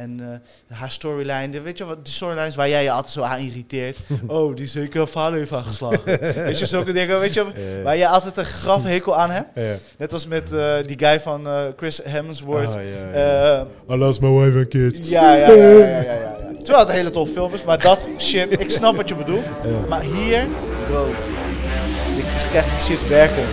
En 0.00 0.20
eh, 0.20 0.76
haar 0.76 0.90
storyline, 0.90 1.60
weet 1.60 1.78
je 1.78 1.84
wat, 1.84 2.04
die 2.04 2.14
storylines 2.14 2.54
waar 2.54 2.68
jij 2.68 2.82
je 2.82 2.90
altijd 2.90 3.12
zo 3.12 3.20
aan 3.22 3.38
irriteert. 3.38 3.98
oh, 4.26 4.56
die 4.56 4.66
zeker 4.66 5.08
vader 5.08 5.38
heeft 5.38 5.52
aangeslagen. 5.52 6.20
weet 6.34 6.58
je, 6.58 6.66
zulke 6.66 6.92
dingen, 6.92 7.20
weet 7.20 7.34
je, 7.34 7.46
waar 7.84 7.96
je 7.96 8.08
altijd 8.08 8.36
een 8.36 8.44
graf 8.44 8.84
hekel 8.84 9.16
aan 9.16 9.30
hebt. 9.30 9.58
Net 9.98 10.12
als 10.12 10.26
met 10.26 10.52
eh, 10.52 10.74
die 10.86 10.98
guy 10.98 11.20
van 11.20 11.46
eh, 11.46 11.60
Chris 11.76 12.00
Hemsworth. 12.04 12.74
Ah, 12.74 12.82
ja. 13.14 13.60
Eh, 13.88 13.94
I 13.94 13.98
lost 13.98 14.20
my 14.20 14.28
wife 14.28 14.58
and 14.58 14.68
kids. 14.68 15.08
ja, 15.08 15.34
ja, 15.34 15.50
ja, 15.50 15.64
ja, 15.64 16.00
ja. 16.00 16.38
Terwijl 16.64 16.78
het 16.78 16.88
een 16.88 16.94
hele 16.94 17.10
tof 17.10 17.30
film 17.30 17.54
is, 17.54 17.64
maar 17.64 17.78
dat 17.78 18.08
shit, 18.18 18.60
ik 18.60 18.70
snap 18.70 18.96
wat 18.96 19.08
je 19.08 19.14
bedoelt. 19.14 19.44
Maar 19.88 20.02
hier, 20.02 20.46
bro, 20.88 21.06
ik 22.16 22.46
krijg 22.50 22.64
die 22.64 22.80
shit 22.80 23.08
werken. 23.08 23.44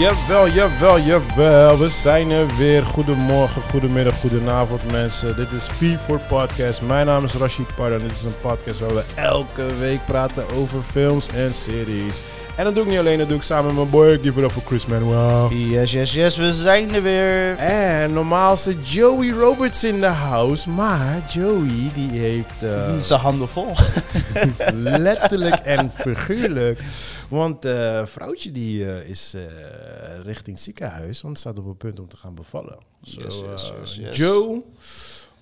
Jawel, 0.00 0.48
jawel, 0.48 0.98
jawel. 1.00 1.78
We 1.78 1.88
zijn 1.88 2.30
er 2.30 2.56
weer. 2.56 2.84
Goedemorgen, 2.84 3.62
goedemiddag, 3.62 4.20
goedenavond 4.20 4.90
mensen. 4.90 5.36
Dit 5.36 5.52
is 5.52 5.68
P4 5.70 6.28
Podcast. 6.28 6.82
Mijn 6.82 7.06
naam 7.06 7.24
is 7.24 7.34
Rashid 7.34 7.74
Parda. 7.76 7.98
Dit 7.98 8.10
is 8.10 8.22
een 8.22 8.40
podcast 8.40 8.78
waar 8.80 8.94
we 8.94 9.02
elke 9.14 9.66
week 9.80 10.00
praten 10.06 10.44
over 10.56 10.78
films 10.92 11.26
en 11.26 11.54
series. 11.54 12.20
En 12.56 12.64
dat 12.64 12.74
doe 12.74 12.84
ik 12.84 12.90
niet 12.90 12.98
alleen, 12.98 13.18
dat 13.18 13.28
doe 13.28 13.36
ik 13.36 13.42
samen 13.42 13.66
met 13.66 13.74
mijn 13.74 13.90
boy. 13.90 14.18
Give 14.22 14.38
it 14.38 14.44
up 14.44 14.52
for 14.52 14.62
Chris 14.66 14.86
Manuel. 14.86 15.50
Yes, 15.52 15.92
yes, 15.92 16.12
yes, 16.12 16.36
we 16.36 16.52
zijn 16.52 16.94
er 16.94 17.02
weer. 17.02 17.56
En 17.56 18.12
normaal 18.12 18.56
zit 18.56 18.92
Joey 18.92 19.30
Roberts 19.30 19.84
in 19.84 20.00
de 20.00 20.06
house. 20.06 20.70
Maar 20.70 21.22
Joey 21.32 21.90
die 21.94 22.18
heeft 22.18 22.62
eh, 22.62 22.96
Zijn 23.00 23.20
handen 23.20 23.48
vol. 23.48 23.72
letterlijk 24.74 25.54
en 25.54 25.92
figuurlijk. 25.94 26.80
Want 27.30 27.64
eh 27.64 28.06
vrouwtje 28.06 28.52
die 28.52 28.84
eh, 28.92 29.08
is 29.08 29.34
eh, 29.34 29.42
richting 30.22 30.58
ziekenhuis, 30.58 31.20
want 31.20 31.38
staat 31.38 31.58
op 31.58 31.66
het 31.66 31.78
punt 31.78 32.00
om 32.00 32.08
te 32.08 32.16
gaan 32.16 32.34
bevallen. 32.34 32.78
So, 33.02 33.20
Yes, 33.22 33.34
yes, 33.34 33.72
yes, 33.80 33.94
yes. 33.96 34.16
Joe, 34.16 34.62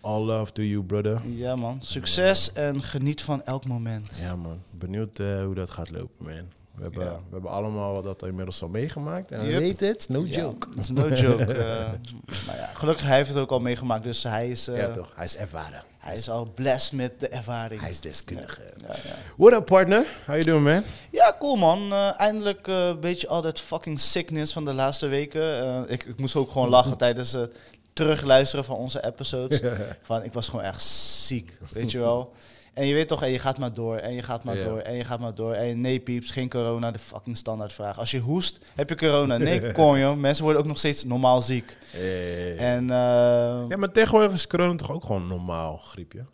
all 0.01 0.23
love 0.25 0.53
to 0.53 0.63
you, 0.63 0.83
brother. 0.83 1.21
Ja 1.37 1.57
man, 1.57 1.79
succes 1.83 2.53
en 2.53 2.83
geniet 2.83 3.23
van 3.23 3.43
elk 3.45 3.65
moment. 3.65 4.19
Ja 4.21 4.37
man, 4.37 4.63
benieuwd 4.71 5.19
hoe 5.19 5.55
dat 5.55 5.71
gaat 5.71 5.91
lopen, 5.91 6.25
man. 6.25 6.49
We 6.79 6.83
hebben, 6.83 7.05
Ja. 7.05 7.11
we 7.17 7.33
hebben 7.33 7.51
allemaal 7.51 8.03
dat 8.03 8.23
inmiddels 8.27 8.63
al 8.63 8.69
meegemaakt. 8.69 9.33
En 9.33 9.47
Yep. 9.47 9.59
weten 9.59 9.89
het, 9.89 10.09
no 10.09 10.21
Ja, 10.27 10.37
joke. 10.41 10.67
No 10.93 11.09
joke. 11.09 11.45
eh. 11.55 11.91
maar 12.47 12.57
ja, 12.57 12.71
gelukkig 12.75 13.07
hij 13.07 13.17
heeft 13.17 13.29
het 13.29 13.39
ook 13.39 13.51
al 13.51 13.61
meegemaakt, 13.61 14.05
dus 14.05 14.23
hij 14.23 14.49
is, 14.49 14.69
eh, 14.69 14.77
ja 14.77 14.89
toch, 14.91 15.13
hij 15.15 15.25
is 15.25 15.37
ervaren. 15.37 15.83
hij 15.99 16.17
is 16.17 16.31
al 16.31 16.51
blessed 16.55 16.93
met 16.93 17.21
de 17.21 17.29
ervaring. 17.29 17.81
Hij 17.81 17.91
is 17.91 18.01
deskundige. 18.01 18.61
ja, 18.81 18.87
ja. 18.89 19.15
What 19.37 19.53
up, 19.53 19.65
partner? 19.65 20.07
How 20.27 20.35
you 20.35 20.45
doing, 20.45 20.65
man? 20.65 20.83
Ja, 21.11 21.37
cool 21.39 21.57
man. 21.57 21.93
Eh, 21.93 22.21
eindelijk 22.21 22.69
eh, 22.69 22.87
een 22.87 23.01
beetje 23.01 23.29
al 23.29 23.43
dat 23.43 23.61
fucking 23.61 24.01
sickness 24.01 24.53
van 24.53 24.65
de 24.65 24.73
laatste 24.73 25.07
weken. 25.07 25.59
Eh, 25.59 25.81
ik, 25.87 26.05
ik 26.05 26.19
moest 26.19 26.37
ook 26.37 26.51
gewoon 26.51 26.69
lachen 26.69 26.97
tijdens 27.07 27.33
het 27.33 27.57
terugluisteren 27.93 28.65
van 28.65 28.77
onze 28.77 29.05
episodes. 29.05 29.61
Van, 30.03 30.23
ik 30.25 30.33
was 30.33 30.49
gewoon 30.49 30.65
echt 30.65 30.83
ziek, 30.83 31.59
weet 31.73 31.91
je 31.91 31.99
wel. 31.99 32.33
En 32.79 32.87
je 32.87 32.95
weet 32.95 33.09
toch, 33.09 33.23
en 33.23 33.31
je 33.31 33.39
gaat 33.39 33.59
maar 33.59 33.73
door, 33.73 33.97
en 33.97 34.13
je 34.13 34.23
gaat 34.23 34.45
maar 34.45 34.57
Ja. 34.57 34.65
door, 34.65 34.79
en 34.79 34.95
je 34.95 35.05
gaat 35.05 35.19
maar 35.21 35.35
door. 35.35 35.53
En 35.53 35.81
nee 35.81 36.01
pieps, 36.01 36.31
geen 36.31 36.49
corona, 36.49 36.91
de 36.91 36.99
fucking 36.99 37.37
standaardvraag. 37.37 37.99
Als 37.99 38.11
je 38.11 38.19
hoest, 38.19 38.59
heb 38.75 38.89
je 38.89 38.97
corona. 38.97 39.37
Nee, 39.37 39.73
kon 39.73 39.99
je. 39.99 40.17
Mensen 40.17 40.45
worden 40.45 40.63
ook 40.63 40.69
nog 40.69 40.79
steeds 40.79 41.05
normaal 41.05 41.43
ziek. 41.43 41.77
En 42.59 42.91
eh, 42.91 43.65
ja, 43.69 43.77
maar 43.77 43.93
tegenwoordig 43.93 44.33
is 44.33 44.47
corona 44.47 44.75
toch 44.75 44.93
ook 44.93 45.05
gewoon 45.05 45.27
normaal 45.27 45.77
griepje? 45.77 46.25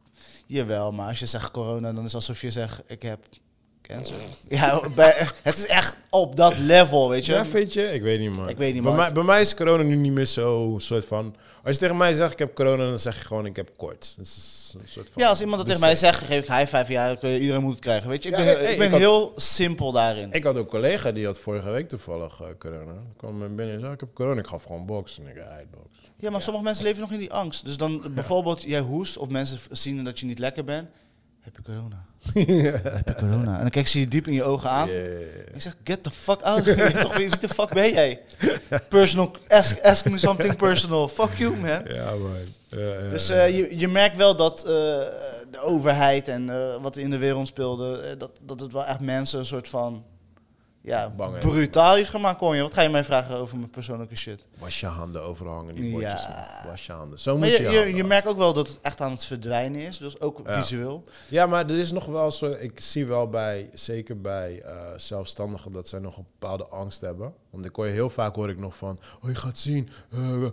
jawel, 0.46 0.92
maar 0.92 1.08
als 1.08 1.18
je 1.18 1.26
zegt 1.26 1.50
corona, 1.50 1.92
dan 1.92 2.04
is 2.04 2.14
alsof 2.14 2.40
je 2.40 2.50
zegt, 2.50 2.82
ik 2.86 3.02
heb 3.02 3.18
Ja, 4.48 4.80
bij, 4.94 5.28
het 5.42 5.58
is 5.58 5.66
echt 5.66 5.96
op 6.10 6.36
dat 6.36 6.58
level, 6.58 7.08
weet 7.08 7.26
je. 7.26 7.32
Ja, 7.32 7.46
vind 7.46 7.72
je? 7.72 7.82
Ik 7.92 8.02
weet 8.02 8.20
niet, 8.20 8.36
man. 8.36 8.48
Ik 8.48 8.56
weet 8.56 8.74
niet, 8.74 8.82
bij 8.82 8.92
mij, 8.92 9.12
bij 9.12 9.22
mij 9.22 9.40
is 9.40 9.54
corona 9.54 9.82
nu 9.82 9.96
niet 9.96 10.12
meer 10.12 10.26
zo 10.26 10.74
soort 10.78 11.04
van... 11.04 11.34
Als 11.64 11.74
je 11.74 11.80
tegen 11.80 11.96
mij 11.96 12.12
zegt 12.12 12.32
ik 12.32 12.38
heb 12.38 12.54
corona, 12.54 12.84
dan 12.88 12.98
zeg 12.98 13.18
je 13.18 13.24
gewoon 13.24 13.46
ik 13.46 13.56
heb 13.56 13.70
koorts. 13.76 14.14
Dat 14.16 14.26
is 14.26 14.74
een 14.78 14.88
soort 14.88 15.08
van... 15.12 15.22
Ja, 15.22 15.28
als 15.28 15.40
iemand 15.40 15.56
dat 15.56 15.66
tegen 15.66 15.80
mij 15.80 15.94
zegt, 15.96 16.24
geef 16.24 16.42
ik 16.42 16.46
high 16.52 16.76
five. 16.76 16.92
Ja, 16.92 17.10
iedereen 17.22 17.62
moet 17.62 17.72
het 17.72 17.80
krijgen. 17.80 18.08
Weet 18.08 18.22
je, 18.22 18.28
ik 18.28 18.36
Ja, 18.38 18.44
ben, 18.44 18.54
hey, 18.54 18.72
ik 18.72 18.76
ben 18.78 18.86
ik 18.86 18.92
had- 18.92 19.00
heel 19.00 19.32
simpel 19.36 19.92
daarin. 19.92 20.32
Ik 20.32 20.44
had 20.44 20.56
ook 20.56 20.64
een 20.64 20.70
collega 20.70 21.12
die 21.12 21.26
had 21.26 21.38
vorige 21.38 21.70
week 21.70 21.88
toevallig 21.88 22.40
eh, 22.40 22.46
corona. 22.58 22.92
Ik 22.92 23.16
kwam 23.16 23.38
me 23.38 23.48
binnen 23.48 23.74
en 23.74 23.80
zei 23.80 23.92
ik 23.92 24.00
heb 24.00 24.14
corona. 24.14 24.40
Ik 24.40 24.46
gaf 24.46 24.62
gewoon 24.62 24.86
box. 24.86 25.18
En 25.18 25.26
ik 25.26 25.34
"Hey, 25.34 25.66
box. 25.70 25.88
ja, 26.18 26.30
maar 26.30 26.42
sommige 26.42 26.64
mensen 26.64 26.84
leven 26.84 27.00
nog 27.00 27.12
in 27.12 27.18
die 27.18 27.32
angst. 27.32 27.64
Dus 27.64 27.76
dan 27.76 28.02
bijvoorbeeld, 28.14 28.62
jij 28.62 28.80
hoest 28.80 29.16
of 29.16 29.28
mensen 29.28 29.58
zien 29.70 30.04
dat 30.04 30.18
je 30.20 30.26
niet 30.26 30.38
lekker 30.38 30.64
bent. 30.64 30.88
Heb 31.44 31.56
je 31.56 31.62
corona? 31.62 32.04
Heb 32.94 33.08
je 33.08 33.14
corona? 33.14 33.54
En 33.54 33.60
dan 33.60 33.70
kijk 33.70 33.86
ze 33.86 34.00
je 34.00 34.08
diep 34.08 34.26
in 34.26 34.32
je 34.32 34.42
ogen 34.42 34.70
aan. 34.70 34.88
Yeah. 34.88 35.54
Ik 35.54 35.60
zeg, 35.60 35.76
get 35.84 36.02
the 36.02 36.10
fuck 36.10 36.40
out. 36.40 36.64
Toch, 37.00 37.16
wie 37.16 37.38
de 37.38 37.48
fuck 37.48 37.72
ben 37.72 37.92
jij? 37.92 38.20
Personal, 38.88 39.36
ask, 39.48 39.80
ask 39.80 40.04
me 40.08 40.18
something 40.18 40.56
personal. 40.56 41.08
Fuck 41.08 41.34
you, 41.34 41.56
man. 41.56 41.84
Ja, 41.84 42.10
man. 42.10 43.10
Dus 43.10 43.30
eh, 43.30 43.56
je, 43.56 43.78
je 43.78 43.88
merkt 43.88 44.16
wel 44.16 44.36
dat 44.36 44.58
eh, 44.58 44.64
de 45.50 45.60
overheid 45.60 46.28
en 46.28 46.50
eh, 46.50 46.82
wat 46.82 46.96
er 46.96 47.02
in 47.02 47.10
de 47.10 47.18
wereld 47.18 47.48
speelde, 47.48 48.16
dat, 48.18 48.30
dat 48.42 48.60
het 48.60 48.72
wel 48.72 48.84
echt 48.84 49.00
mensen 49.00 49.38
een 49.38 49.46
soort 49.46 49.68
van 49.68 50.04
ja, 50.84 51.10
Bang 51.10 51.38
brutaal 51.38 51.94
heeft 51.94 52.08
gemaakt. 52.10 52.38
Kon 52.38 52.56
je? 52.56 52.62
Wat 52.62 52.74
ga 52.74 52.82
je 52.82 52.88
mij 52.88 53.04
vragen 53.04 53.36
over 53.36 53.56
mijn 53.58 53.70
persoonlijke 53.70 54.16
shit? 54.16 54.46
Was 54.58 54.80
je 54.80 54.86
handen 54.86 55.22
overal 55.22 55.54
hangen, 55.54 55.74
die 55.74 55.90
bordjes. 55.90 56.22
Ja. 56.22 56.64
Was 56.66 56.86
je 56.86 56.92
handen. 56.92 57.18
Zo 57.18 57.38
Maar 57.38 57.48
moet 57.48 57.58
je, 57.58 57.94
je 57.94 58.04
merkt 58.04 58.26
ook 58.26 58.36
wel 58.36 58.52
dat 58.52 58.68
het 58.68 58.78
echt 58.82 59.00
aan 59.00 59.10
het 59.10 59.24
verdwijnen 59.24 59.80
is, 59.80 59.98
dus 59.98 60.20
ook 60.20 60.40
Ja. 60.46 60.54
visueel. 60.62 61.04
Ja, 61.28 61.46
maar 61.46 61.70
er 61.70 61.78
is 61.78 61.92
nog 61.92 62.06
wel 62.06 62.30
zo. 62.30 62.46
Ik 62.46 62.80
zie 62.80 63.06
wel 63.06 63.28
bij, 63.28 63.70
zeker 63.74 64.20
bij 64.20 64.62
eh, 64.62 64.76
zelfstandigen, 64.96 65.72
dat 65.72 65.88
zij 65.88 65.98
nog 65.98 66.16
een 66.16 66.26
bepaalde 66.38 66.66
angst 66.66 67.00
hebben. 67.00 67.34
Want 67.54 67.66
ik 67.66 67.74
hoor 67.74 67.86
je 67.86 67.92
heel 67.92 68.10
vaak 68.10 68.34
hoor 68.34 68.50
ik 68.50 68.58
nog 68.58 68.76
van, 68.76 68.98
oh 69.22 69.30
je 69.30 69.36
gaat 69.36 69.58
zien, 69.58 69.88
eh, 70.12 70.44
eh, 70.44 70.50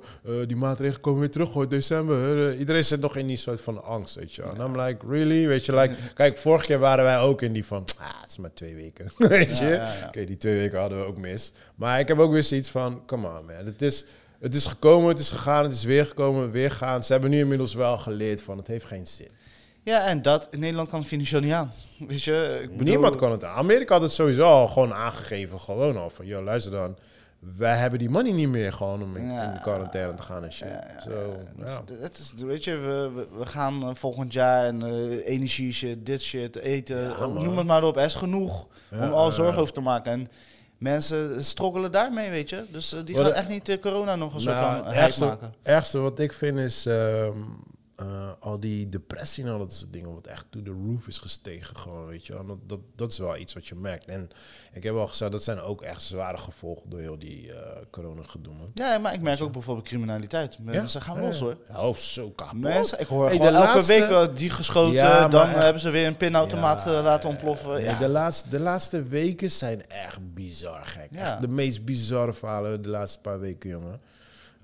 die 0.47 0.55
maatregelen 0.55 1.01
komen 1.01 1.19
weer 1.19 1.31
terug, 1.31 1.49
hoor, 1.49 1.69
december. 1.69 2.55
Iedereen 2.55 2.85
zit 2.85 2.99
nog 2.99 3.15
in 3.15 3.27
die 3.27 3.37
soort 3.37 3.61
van 3.61 3.83
angst, 3.83 4.15
weet 4.15 4.33
je. 4.33 4.41
En 4.41 4.59
I'm 4.59 4.79
like, 4.79 5.05
really? 5.07 5.47
Weet 5.47 5.65
je, 5.65 5.75
like, 5.75 5.95
kijk, 6.13 6.37
vorig 6.37 6.67
jaar 6.67 6.79
waren 6.79 7.03
wij 7.03 7.19
ook 7.19 7.41
in 7.41 7.53
die 7.53 7.65
van, 7.65 7.85
ah, 7.99 8.21
het 8.21 8.29
is 8.29 8.37
maar 8.37 8.53
twee 8.53 8.75
weken, 8.75 9.09
weet 9.37 9.57
je. 9.57 9.65
Ja, 9.65 9.71
ja, 9.71 9.93
ja. 9.99 10.07
Oké, 10.07 10.25
die 10.25 10.37
twee 10.37 10.57
weken 10.57 10.79
hadden 10.79 10.99
we 10.99 11.05
ook 11.05 11.17
mis. 11.17 11.53
Maar 11.75 11.99
ik 11.99 12.07
heb 12.07 12.19
ook 12.19 12.31
weer 12.31 12.43
zoiets 12.43 12.69
van, 12.69 13.05
come 13.05 13.27
on 13.27 13.45
man, 13.45 13.65
het 13.65 13.81
is... 13.81 14.05
Het 14.39 14.55
is 14.55 14.65
gekomen, 14.65 15.09
het 15.09 15.19
is 15.19 15.29
gegaan, 15.29 15.63
het 15.63 15.73
is 15.73 15.83
weer 15.83 16.05
gekomen, 16.05 16.51
weer 16.51 16.71
gaan. 16.71 17.03
Ze 17.03 17.11
hebben 17.11 17.29
nu 17.29 17.39
inmiddels 17.39 17.73
wel 17.73 17.97
geleerd 17.97 18.41
van, 18.41 18.57
het 18.57 18.67
heeft 18.67 18.85
geen 18.85 19.07
zin. 19.07 19.29
Ja, 19.83 20.05
en 20.05 20.21
dat 20.21 20.47
in 20.51 20.59
Nederland 20.59 20.89
kan 20.89 20.99
het 20.99 21.07
financieel 21.07 21.41
niet 21.41 21.53
aan. 21.53 21.73
Weet 22.07 22.23
je, 22.23 22.59
ik 22.63 22.69
bedoel- 22.71 22.87
Niemand 22.93 23.15
kan 23.15 23.31
het 23.31 23.43
aan. 23.43 23.55
Amerika 23.55 23.93
had 23.93 24.01
het 24.03 24.11
sowieso 24.11 24.43
al 24.43 24.67
gewoon 24.67 24.93
aangegeven. 24.93 25.59
Gewoon 25.59 25.97
al 25.97 26.09
van, 26.09 26.25
joh, 26.25 26.43
luister 26.43 26.71
dan. 26.71 26.95
Wij 27.57 27.75
hebben 27.77 27.99
die 27.99 28.09
money 28.09 28.31
niet 28.31 28.47
meer 28.49 28.73
gewoon 28.73 29.03
om 29.03 29.15
in, 29.15 29.31
Ja. 29.31 29.43
in 29.43 29.53
de 29.53 29.59
quarantaine 29.61 30.13
te 30.15 30.21
gaan 30.23 30.43
en 30.43 30.51
shit. 30.51 30.67
Ja, 30.67 30.83
ja, 30.95 31.01
Zo, 31.01 31.83
Dus 31.85 31.99
Het 32.01 32.17
is, 32.17 32.33
weet 32.43 32.63
je, 32.63 32.75
we, 32.77 33.25
we, 33.37 33.45
gaan 33.45 33.83
eh, 33.83 33.89
volgend 33.93 34.33
jaar 34.33 34.65
en 34.65 34.83
eh, 34.83 35.27
energie 35.27 35.73
shit, 35.73 36.05
dit 36.05 36.21
shit, 36.21 36.55
eten, 36.55 37.09
eh, 37.15 37.27
noem 37.27 37.57
het 37.57 37.67
maar 37.67 37.83
op. 37.83 37.97
Er 37.97 38.03
is 38.05 38.13
genoeg 38.15 38.67
om 38.91 39.13
al 39.13 39.31
zorgen 39.31 39.61
over 39.61 39.73
te 39.73 39.81
maken. 39.81 40.11
En 40.11 40.27
mensen 40.77 41.45
stroggelen 41.45 41.91
daarmee, 41.91 42.29
weet 42.29 42.49
je. 42.49 42.63
Dus 42.71 42.95
die 43.05 43.15
Wat 43.15 43.25
gaan 43.25 43.33
echt 43.33 43.47
niet 43.49 43.69
eh, 43.69 43.79
corona 43.79 44.15
nog 44.15 44.33
een 44.33 44.41
soort 44.41 44.55
Nou, 44.55 44.77
van 44.77 44.85
het 44.87 45.45
ergste 45.63 45.97
wat 45.99 46.19
ik 46.19 46.33
vind 46.33 46.57
is 46.57 46.85
ehm, 46.85 47.37
eh, 48.01 48.31
al 48.39 48.59
die 48.59 48.89
depressie 48.89 49.43
en 49.43 49.49
al 49.51 49.57
dat 49.59 49.73
soort 49.73 49.93
dingen, 49.93 50.13
wat 50.13 50.27
echt 50.27 50.45
to 50.49 50.61
the 50.61 50.71
roof 50.85 51.07
is 51.07 51.17
gestegen 51.17 51.77
gewoon, 51.77 52.05
weet 52.07 52.25
je 52.25 52.33
wel. 52.33 52.41
En 52.41 52.47
Dat, 52.47 52.57
dat, 52.67 52.79
dat 52.95 53.11
is 53.11 53.17
wel 53.17 53.37
iets 53.37 53.53
wat 53.53 53.67
je 53.67 53.75
merkt. 53.75 54.05
En 54.05 54.29
ik 54.73 54.83
heb 54.83 54.95
al 54.95 55.07
gezegd, 55.07 55.31
dat 55.31 55.43
zijn 55.43 55.59
ook 55.59 55.81
echt 55.81 56.01
zware 56.01 56.37
gevolgen 56.37 56.89
door 56.89 56.99
heel 56.99 57.19
die 57.19 57.53
eh 57.53 57.81
corona 57.91 58.21
gedoe, 58.23 58.53
man. 58.53 58.71
Ja, 58.73 58.97
maar 58.97 59.13
ik 59.13 59.21
merk 59.21 59.41
ook 59.41 59.51
bijvoorbeeld 59.51 59.87
criminaliteit. 59.87 60.59
Mensen 60.59 61.01
gaan 61.01 61.19
los 61.21 61.39
hoor. 61.39 61.57
Oh, 61.75 61.95
zo 61.95 62.29
kapot. 62.29 62.59
Mensen, 62.59 62.99
ik 62.99 63.07
hoor 63.07 63.27
Hey, 63.27 63.37
de 63.37 63.43
elke 63.43 63.57
laatste- 63.57 63.93
week 63.99 64.09
wel 64.09 64.33
die 64.33 64.49
geschoten, 64.49 65.29
dan 65.29 65.47
echt- 65.49 65.57
hebben 65.63 65.81
ze 65.81 65.89
weer 65.89 66.07
een 66.07 66.17
pinautomaat 66.17 66.85
eh, 66.87 67.03
laten 67.03 67.29
ontploffen. 67.29 67.83
Nee, 67.83 67.97
de, 67.97 68.07
laatste, 68.09 68.49
de 68.49 68.59
laatste 68.59 69.03
weken 69.03 69.51
zijn 69.51 69.87
echt 69.89 70.33
bizar 70.33 70.85
gek. 70.85 71.09
Echt 71.11 71.41
de 71.41 71.47
meest 71.47 71.85
bizarre 71.85 72.33
verhalen 72.33 72.81
de 72.81 72.89
laatste 72.89 73.19
paar 73.19 73.39
weken, 73.39 73.69
jongen. 73.69 74.01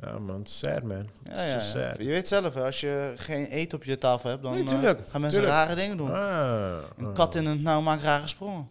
Ja, 0.02 0.20
man. 0.20 0.46
Sad, 0.46 0.84
man. 0.84 1.08
Ja, 1.24 1.44
ja, 1.44 1.60
sad. 1.60 1.98
Je 1.98 2.06
weet 2.06 2.28
zelf, 2.28 2.54
hè, 2.54 2.64
als 2.64 2.80
je 2.80 3.14
geen 3.16 3.46
eten 3.46 3.78
op 3.78 3.84
je 3.84 3.98
tafel 3.98 4.30
hebt, 4.30 4.44
dan 4.44 4.54
Nee, 4.54 4.64
eh, 4.64 4.70
gaan 5.10 5.22
mensen 5.22 5.40
tuurlijk. 5.42 5.48
rare 5.48 5.76
dingen 5.76 5.98
doen. 5.98 6.12
Ah, 6.14 6.78
Een 6.98 7.06
ah. 7.06 7.14
kat 7.14 7.36
in 7.36 7.46
het 7.46 7.62
nauw 7.62 7.82
maakt 7.82 8.04
rare 8.04 8.28
sprongen. 8.28 8.68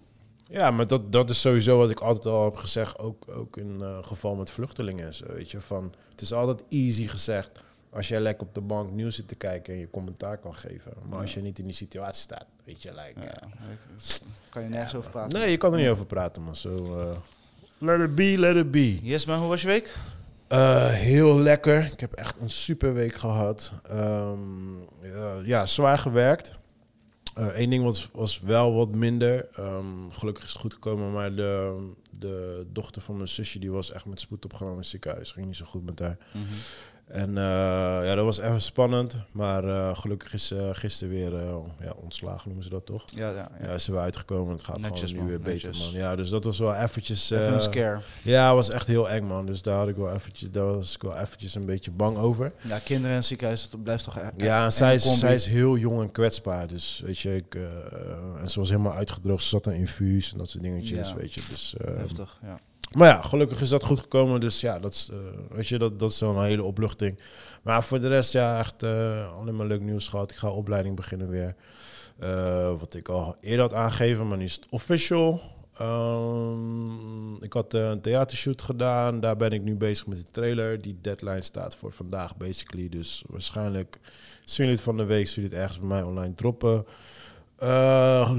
Ja, 0.48 0.70
maar 0.70 0.86
dat, 0.86 1.12
dat 1.12 1.30
is 1.30 1.40
sowieso 1.40 1.78
wat 1.78 1.90
ik 1.90 2.00
altijd 2.00 2.26
al 2.26 2.44
heb 2.44 2.56
gezegd. 2.56 2.98
Ook, 2.98 3.24
ook 3.28 3.56
in 3.56 3.76
eh, 3.80 3.98
geval 4.02 4.34
met 4.34 4.50
vluchtelingen 4.50 5.14
zo, 5.14 5.24
weet 5.32 5.50
je. 5.50 5.60
Van, 5.60 5.94
het 6.10 6.20
is 6.20 6.32
altijd 6.32 6.64
easy 6.68 7.06
gezegd 7.06 7.60
als 7.90 8.08
jij 8.08 8.20
lekker 8.20 8.46
op 8.46 8.54
de 8.54 8.60
bank 8.60 8.90
nieuws 8.90 9.14
zit 9.16 9.28
te 9.28 9.34
kijken 9.34 9.74
en 9.74 9.80
je 9.80 9.90
commentaar 9.90 10.38
kan 10.38 10.54
geven. 10.54 10.92
Maar 11.08 11.18
als 11.20 11.34
je 11.34 11.40
niet 11.40 11.58
in 11.58 11.64
die 11.64 11.74
situatie 11.74 12.22
staat, 12.22 12.46
weet 12.64 12.82
je, 12.82 12.90
like... 12.90 13.20
Ja, 13.20 13.24
ja. 13.24 13.32
ik- 13.72 14.20
kan 14.48 14.62
je 14.62 14.68
nergens 14.68 14.94
over 14.94 15.10
praten. 15.10 15.38
Nee, 15.38 15.50
je 15.50 15.56
kan 15.56 15.72
er 15.72 15.78
niet 15.78 15.88
over 15.88 16.06
praten, 16.06 16.42
man. 16.42 16.56
Zo, 16.56 16.98
eh, 17.00 17.16
let 17.78 18.00
it 18.00 18.14
be, 18.14 18.34
let 18.38 18.56
it 18.56 18.70
be. 18.70 19.00
Yes 19.02 19.24
man, 19.24 19.38
hoe 19.38 19.48
was 19.48 19.60
je 19.60 19.66
week? 19.66 19.94
Eh, 20.48 20.86
heel 20.88 21.38
lekker. 21.38 21.84
Ik 21.92 22.00
heb 22.00 22.12
echt 22.12 22.36
een 22.40 22.50
super 22.50 22.94
week 22.94 23.14
gehad. 23.14 23.72
Ehm, 23.88 24.78
ja, 25.02 25.40
ja, 25.44 25.66
zwaar 25.66 25.98
gewerkt. 25.98 26.52
Eén 27.34 27.70
ding 27.70 27.84
was, 27.84 28.10
was 28.12 28.40
wel 28.40 28.74
wat 28.74 28.94
minder. 28.94 29.48
Ehm, 29.52 30.08
gelukkig 30.10 30.44
is 30.44 30.50
het 30.52 30.60
goed 30.60 30.74
gekomen, 30.74 31.12
maar 31.12 31.34
de, 31.34 31.80
de 32.18 32.66
dochter 32.72 33.02
van 33.02 33.16
mijn 33.16 33.28
zusje 33.28 33.58
die 33.58 33.70
was 33.70 33.92
echt 33.92 34.06
met 34.06 34.20
spoed 34.20 34.44
opgenomen 34.44 34.74
in 34.74 34.80
het 34.80 34.90
ziekenhuis. 34.90 35.32
Ging 35.32 35.46
niet 35.46 35.56
zo 35.56 35.64
goed 35.64 35.84
met 35.84 35.98
haar. 35.98 36.16
Mhm. 36.32 36.44
En 37.06 37.28
eh, 37.38 37.44
ja, 38.06 38.14
dat 38.14 38.24
was 38.24 38.38
even 38.38 38.60
spannend. 38.60 39.16
Maar 39.32 39.64
eh, 39.64 39.96
gelukkig 39.96 40.32
is 40.32 40.46
ze 40.46 40.70
gisteren 40.72 41.14
weer 41.14 41.34
eh, 41.38 41.56
ja, 41.80 41.92
ontslagen, 42.02 42.42
noemen 42.44 42.64
ze 42.64 42.70
dat 42.70 42.86
toch? 42.86 43.04
Ja, 43.14 43.30
ja, 43.30 43.48
ja. 43.60 43.66
Ja, 43.70 43.78
ze 43.78 43.92
weer 43.92 44.00
uitgekomen. 44.00 44.52
Het 44.52 44.64
gaat 44.64 44.80
Netjes, 44.80 45.10
gewoon 45.10 45.24
nu 45.24 45.30
weer 45.30 45.40
beter, 45.40 45.66
netjes. 45.68 45.92
man. 45.92 46.00
Ja, 46.00 46.16
dus 46.16 46.28
dat 46.28 46.44
was 46.44 46.58
wel 46.58 46.74
eventjes... 46.74 47.30
Even 47.30 47.46
een 47.46 47.54
eh, 47.54 47.60
scare. 47.60 48.00
ja, 48.22 48.54
was 48.54 48.70
echt 48.70 48.86
heel 48.86 49.10
eng, 49.10 49.24
man. 49.26 49.46
Dus 49.46 49.62
daar 49.62 49.76
had 49.78 49.88
ik 49.88 49.96
wel 49.96 50.12
eventjes, 50.12 50.50
daar 50.50 50.64
was 50.64 50.94
ik 50.94 51.02
wel 51.02 51.16
eventjes 51.16 51.54
een 51.54 51.66
beetje 51.66 51.90
bang 51.90 52.16
over. 52.16 52.52
Ja, 52.60 52.78
kinderen 52.78 53.10
in 53.10 53.16
het 53.16 53.26
ziekenhuis, 53.26 53.70
dat 53.70 53.82
blijft 53.82 54.04
toch... 54.04 54.16
e- 54.18 54.20
Ja, 54.36 54.64
en 54.64 54.64
eng 54.64 54.70
zij 54.72 54.94
is, 54.94 55.18
zij 55.18 55.34
is 55.34 55.46
heel 55.46 55.76
jong 55.76 56.00
en 56.00 56.10
kwetsbaar. 56.12 56.66
Dus 56.66 57.02
weet 57.04 57.18
je, 57.18 57.36
ik, 57.36 57.54
eh, 57.54 57.62
en 58.40 58.50
ze 58.50 58.58
was 58.60 58.68
helemaal 58.70 58.92
uitgedroogd. 58.94 59.42
Ze 59.42 59.48
zat 59.48 59.66
een 59.66 59.74
infuus 59.74 60.32
en 60.32 60.38
dat 60.38 60.50
soort 60.50 60.62
dingetjes, 60.62 61.08
Ja. 61.08 61.14
weet 61.16 61.34
je. 61.34 61.40
Dus, 61.50 61.74
eh, 61.76 61.96
Heftig, 61.96 62.38
ja. 62.42 62.58
Maar 62.94 63.08
ja, 63.08 63.22
gelukkig 63.22 63.60
is 63.60 63.68
dat 63.68 63.84
goed 63.84 64.00
gekomen. 64.00 64.40
Dus 64.40 64.60
ja, 64.60 64.78
dat 64.78 64.92
is, 64.92 65.08
eh, 65.12 65.18
weet 65.50 65.68
je, 65.68 65.78
dat, 65.78 65.98
dat 65.98 66.10
is 66.10 66.20
wel 66.20 66.36
een 66.36 66.44
hele 66.44 66.62
opluchting. 66.62 67.20
Maar 67.62 67.84
voor 67.84 68.00
de 68.00 68.08
rest, 68.08 68.32
ja, 68.32 68.58
echt 68.58 68.82
eh, 68.82 69.32
alleen 69.38 69.56
maar 69.56 69.66
leuk 69.66 69.80
nieuws 69.80 70.08
gehad. 70.08 70.30
Ik 70.30 70.36
ga 70.36 70.50
opleiding 70.50 70.96
beginnen 70.96 71.28
weer. 71.28 71.54
Eh, 72.18 72.78
wat 72.78 72.94
ik 72.94 73.08
al 73.08 73.36
eerder 73.40 73.60
had 73.60 73.74
aangegeven, 73.74 74.28
maar 74.28 74.38
nu 74.38 74.44
is 74.44 74.54
het 74.54 74.66
official. 74.70 75.40
Ehm, 75.76 77.34
ik 77.34 77.52
had 77.52 77.74
een 77.74 78.00
theatershoot 78.00 78.62
gedaan. 78.62 79.20
Daar 79.20 79.36
ben 79.36 79.50
ik 79.50 79.62
nu 79.62 79.76
bezig 79.76 80.06
met 80.06 80.18
de 80.18 80.30
trailer. 80.30 80.82
Die 80.82 80.98
deadline 81.00 81.42
staat 81.42 81.76
voor 81.76 81.92
vandaag, 81.92 82.36
basically. 82.36 82.88
Dus 82.88 83.24
waarschijnlijk 83.26 83.98
zien 84.44 84.56
jullie 84.56 84.72
het 84.72 84.80
van 84.80 84.96
de 84.96 85.04
week. 85.04 85.28
Zullen 85.28 85.50
het 85.50 85.58
ergens 85.58 85.78
bij 85.78 85.88
mij 85.88 86.02
online 86.02 86.34
droppen. 86.34 86.86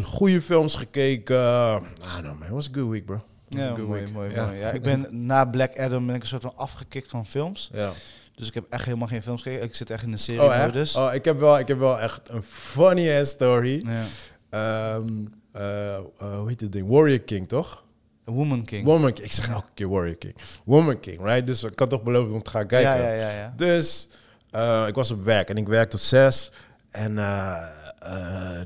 Goede 0.04 0.42
films 0.42 0.76
gekeken. 0.76 1.38
Ah, 1.38 2.20
no 2.24 2.36
man, 2.36 2.50
was 2.50 2.70
a 2.70 2.74
good 2.74 2.90
week, 2.90 3.06
bro. 3.06 3.22
Ja, 3.50 3.76
mooi, 3.78 4.02
week. 4.02 4.12
mooi, 4.14 4.32
Ja. 4.34 4.46
mooi. 4.46 4.58
Ja, 4.58 4.70
ik 4.70 4.82
ben 4.92 5.26
na 5.26 5.46
Black 5.46 5.80
Adam 5.80 6.06
ben 6.06 6.16
ik 6.16 6.22
een 6.22 6.28
soort 6.28 6.42
van 6.42 6.56
afgekikt 6.56 7.10
van 7.10 7.26
films. 7.28 7.70
Ja. 7.74 7.92
Dus 8.36 8.48
ik 8.48 8.54
heb 8.54 8.66
echt 8.70 8.86
helemaal 8.86 9.08
geen 9.08 9.24
films 9.24 9.42
gekeken. 9.42 9.66
Ik 9.66 9.76
zit 9.76 9.90
echt 9.90 10.04
in 10.04 10.12
de 10.12 10.18
serie 10.18 10.42
Oh. 10.42 11.06
Oh, 11.08 11.14
ik 11.14 11.26
heb 11.26 11.40
wel, 11.40 11.60
ik 11.60 11.68
heb 11.68 11.80
wel 11.80 12.00
echt 12.00 12.30
een 12.30 12.44
funny 12.44 13.20
ass 13.20 13.32
story. 13.32 13.86
Ja. 13.88 14.04
Ehm, 14.50 15.26
eh, 15.52 15.96
eh, 15.96 16.04
hoe 16.18 16.48
heet 16.48 16.60
dit 16.60 16.72
ding? 16.72 16.90
Warrior 16.90 17.20
King, 17.20 17.48
toch? 17.48 17.84
Woman 18.26 18.66
King. 18.66 18.86
Woman 18.86 19.14
King. 19.14 19.26
Ik 19.26 19.32
zeg 19.32 19.50
elke 19.50 19.70
keer 19.74 19.90
Warrior 19.90 20.18
King. 20.18 20.36
Woman 20.66 21.00
King, 21.00 21.24
right? 21.24 21.48
Dus 21.48 21.64
ik 21.64 21.80
had 21.80 21.90
toch 21.90 22.04
beloofd 22.04 22.32
om 22.32 22.44
te 22.44 22.50
gaan 22.50 22.68
kijken. 22.68 22.92
ja, 22.92 23.08
ja, 23.08 23.14
ja, 23.14 23.32
ja. 23.32 23.54
Dus 23.56 24.08
eh, 24.50 24.84
ik 24.88 24.96
was 24.96 25.12
op 25.12 25.24
werk 25.24 25.50
en 25.50 25.58
ik 25.58 25.68
werk 25.68 25.90
tot 25.90 26.02
zes. 26.02 26.52
En 26.92 27.14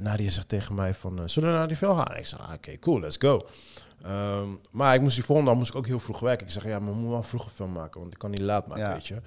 Nadia 0.02 0.30
zegt 0.30 0.50
tegen 0.50 0.76
mij 0.76 0.94
van, 0.94 1.30
zullen 1.30 1.52
we 1.52 1.58
naar 1.58 1.68
die 1.68 1.78
film 1.78 1.98
gaan? 1.98 2.18
Ik 2.18 2.26
zeg, 2.26 2.40
ah, 2.40 2.54
oké, 2.54 2.80
cool, 2.80 3.00
let's 3.00 3.16
go. 3.20 3.42
Ehm, 4.04 4.48
maar 4.72 4.96
ik 4.96 5.02
moest 5.02 5.16
die 5.16 5.24
volgende 5.26 5.50
dag 5.52 5.60
moest 5.60 5.72
ik 5.72 5.78
ook 5.78 5.88
heel 5.88 6.00
vroeg 6.00 6.20
werken. 6.20 6.46
Ik 6.46 6.52
zeg, 6.54 6.64
ja, 6.64 6.80
maar 6.80 6.88
we 6.90 6.94
moeten 6.96 7.12
wel 7.12 7.24
vroeg 7.24 7.46
een 7.46 7.52
film 7.52 7.72
maken, 7.72 8.00
want 8.02 8.14
ik 8.14 8.20
kan 8.20 8.30
niet 8.30 8.40
laat 8.42 8.68
maken, 8.68 8.84
Ja. 8.84 8.94
weet 8.94 9.08
je. 9.08 9.22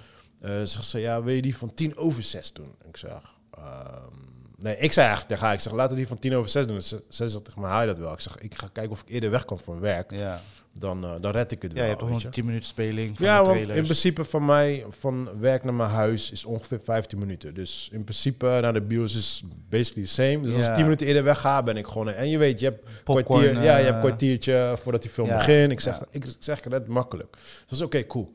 Zegt 0.66 0.84
ze, 0.84 0.98
ja, 0.98 1.22
wil 1.22 1.34
je 1.34 1.42
die 1.42 1.56
van 1.56 1.74
tien 1.74 1.96
over 1.96 2.22
zes 2.22 2.52
doen? 2.52 2.74
Ik 2.88 2.96
zeg, 2.96 3.36
ehm, 3.50 4.12
nee, 4.58 4.76
ik 4.78 4.92
zei 4.92 5.06
eigenlijk 5.06 5.28
tegen 5.28 5.44
haar, 5.44 5.54
ik 5.54 5.60
zeg, 5.60 5.72
laten 5.72 5.90
we 5.90 5.96
die 5.96 6.06
van 6.08 6.18
tien 6.18 6.34
over 6.34 6.50
zes 6.50 6.66
doen. 6.66 6.82
Ze, 6.82 7.02
ze 7.08 7.28
zegt 7.28 7.44
tegen 7.44 7.60
mij, 7.60 7.70
haal 7.70 7.80
je 7.80 7.86
dat 7.86 7.98
wel? 7.98 8.12
Ik 8.12 8.20
zeg, 8.20 8.36
ik 8.38 8.54
ga 8.58 8.68
kijken 8.72 8.92
of 8.92 9.00
ik 9.00 9.08
eerder 9.08 9.30
weg 9.30 9.44
kan 9.44 9.58
van 9.58 9.80
werk. 9.80 10.10
Ja, 10.10 10.40
Dan, 10.78 11.04
eh, 11.04 11.12
dan 11.20 11.32
red 11.32 11.52
ik 11.52 11.62
het 11.62 11.72
ja 11.72 11.76
wel, 11.76 11.86
je 11.86 11.90
hebt 11.90 12.02
nog 12.08 12.20
je. 12.20 12.26
een 12.26 12.32
10 12.32 12.44
minuten 12.44 12.66
speling 12.66 13.16
van 13.16 13.26
Ja, 13.26 13.38
de 13.38 13.42
want 13.42 13.52
trailers. 13.52 13.78
in 13.78 13.84
principe 13.84 14.24
van 14.24 14.44
mij, 14.44 14.84
van 14.88 15.28
werk 15.40 15.64
naar 15.64 15.74
mijn 15.74 15.90
huis, 15.90 16.30
is 16.30 16.44
ongeveer 16.44 16.80
15 16.82 17.18
minuten. 17.18 17.54
Dus 17.54 17.88
in 17.92 18.04
principe 18.04 18.58
naar 18.60 18.72
de 18.72 18.82
bios 18.82 19.14
is 19.14 19.42
basically 19.68 20.06
the 20.06 20.12
same. 20.12 20.40
Dus 20.40 20.52
als 20.52 20.62
ik 20.62 20.68
Ja. 20.68 20.74
10 20.74 20.82
minuten 20.82 21.06
eerder 21.06 21.24
wegga, 21.24 21.62
ben 21.62 21.76
ik 21.76 21.86
gewoon... 21.86 22.10
En 22.10 22.28
je 22.28 22.38
weet, 22.38 22.60
je 22.60 22.64
hebt 22.66 22.84
Popcorn, 23.04 23.24
kwartier, 23.24 23.52
ja, 23.52 23.60
je 23.62 23.68
eh, 23.68 23.84
hebt 23.84 23.94
een 23.94 24.00
kwartiertje 24.00 24.74
voordat 24.78 25.02
die 25.02 25.10
film 25.10 25.28
ja, 25.28 25.36
begint. 25.36 25.72
Ik 25.72 25.80
zeg, 25.80 25.98
ja. 25.98 26.06
ik, 26.10 26.24
ik 26.24 26.36
zeg, 26.38 26.60
red 26.64 26.86
makkelijk. 26.86 27.32
Dus 27.32 27.64
dat 27.66 27.78
is 27.78 27.84
oké, 27.84 28.06
cool. 28.06 28.32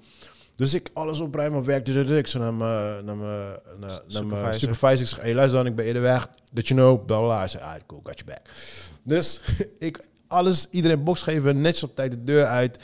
Dus 0.55 0.73
ik 0.73 0.89
alles 0.93 1.19
opruimen 1.19 1.59
op 1.59 1.65
werk. 1.65 1.85
duh, 1.85 1.95
duh, 1.95 2.07
duh. 2.07 2.17
Ik 2.17 2.27
zo 2.27 2.39
naar 2.39 2.53
mijn, 2.53 3.05
naar 3.05 3.15
mijn, 3.15 3.47
naar, 3.79 4.01
naar 4.07 4.25
mijn 4.25 4.53
Supervisor. 4.53 5.01
Ik 5.01 5.07
zeg, 5.07 5.21
hey, 5.21 5.33
luister 5.33 5.57
dan, 5.57 5.67
ik 5.67 5.75
ben 5.75 5.85
eerder 5.85 6.01
weg. 6.01 6.29
Dat 6.51 6.67
you 6.67 6.79
know, 6.79 7.05
bla 7.05 7.17
bla, 7.17 7.25
bla. 7.25 7.37
Hij 7.37 7.47
zei, 7.47 7.63
ah, 7.63 7.73
cool, 7.87 8.01
got 8.03 8.19
your 8.19 8.33
back. 8.33 8.55
Dus 9.03 9.41
ik 9.77 9.99
alles, 10.29 10.67
iedereen 10.69 11.03
box 11.03 11.21
geven, 11.21 11.61
netjes 11.61 11.83
op 11.83 11.95
tijd 11.95 12.11
de 12.11 12.23
deur 12.23 12.45
uit. 12.45 12.79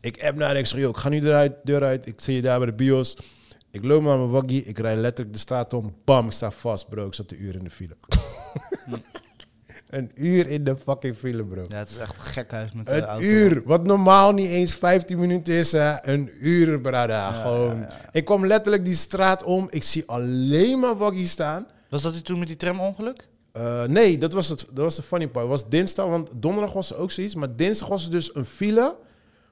Ik 0.00 0.24
app 0.24 0.36
naar 0.36 0.50
en 0.50 0.56
ik 0.56 0.66
zeg, 0.66 0.80
joh, 0.80 0.90
ik 0.90 0.96
ga 0.96 1.08
nu 1.08 1.20
eruit, 1.20 1.52
deur 1.64 1.84
uit. 1.84 2.06
Ik 2.06 2.20
zie 2.20 2.34
je 2.34 2.42
daar 2.42 2.58
bij 2.58 2.66
de 2.66 2.74
bios. 2.74 3.16
Ik 3.70 3.84
loop 3.84 4.02
naar 4.02 4.18
mijn 4.18 4.30
waggie, 4.30 4.62
ik 4.64 4.78
rijd 4.78 4.98
letterlijk 4.98 5.34
de 5.34 5.40
straat 5.40 5.72
om. 5.72 5.94
Bam, 6.04 6.26
ik 6.26 6.32
sta 6.32 6.50
vast, 6.50 6.88
bro. 6.88 7.06
Ik 7.06 7.14
zat 7.14 7.30
een 7.30 7.42
uur 7.42 7.54
in 7.54 7.64
de 7.64 7.70
file. 7.70 7.96
een 9.88 10.10
uur 10.14 10.46
in 10.46 10.64
de 10.64 10.76
fucking 10.76 11.16
file, 11.16 11.44
bro. 11.44 11.64
Ja, 11.68 11.78
het 11.78 11.90
is 11.90 11.96
echt 11.96 12.16
een 12.16 12.22
gek 12.22 12.50
huis 12.50 12.72
met 12.72 12.86
de 12.86 12.92
Een 12.92 13.02
auto. 13.04 13.24
uur, 13.26 13.62
wat 13.64 13.86
normaal 13.86 14.32
niet 14.32 14.48
eens 14.50 14.74
15 14.74 15.18
minuten 15.18 15.54
is, 15.54 15.72
hè. 15.72 16.06
Een 16.06 16.30
uur, 16.40 16.80
brada. 16.80 17.32
Gewoon. 17.32 17.76
ja, 17.76 17.80
ja. 17.80 18.08
Ik 18.12 18.24
kwam 18.24 18.46
letterlijk 18.46 18.84
die 18.84 18.94
straat 18.94 19.42
om. 19.42 19.66
Ik 19.70 19.82
zie 19.82 20.06
alleen 20.06 20.80
maar 20.80 20.96
waggie 20.96 21.26
staan. 21.26 21.66
Was 21.88 22.02
dat 22.02 22.12
die 22.12 22.22
toen 22.22 22.38
met 22.38 22.48
die 22.48 22.56
tramongeluk? 22.56 23.28
Eh, 23.56 23.84
nee, 23.84 24.18
dat 24.18 24.32
was, 24.32 24.48
het, 24.48 24.66
dat 24.72 24.84
was 24.84 24.96
de 24.96 25.02
funny 25.02 25.28
part. 25.28 25.48
Het 25.50 25.60
was 25.60 25.68
dinsdag, 25.68 26.06
want 26.06 26.30
donderdag 26.34 26.72
was 26.72 26.90
er 26.90 26.96
ook 26.96 27.10
zoiets. 27.10 27.34
Maar 27.34 27.56
dinsdag 27.56 27.88
was 27.88 28.04
er 28.04 28.10
dus 28.10 28.34
een 28.34 28.44
file. 28.44 28.96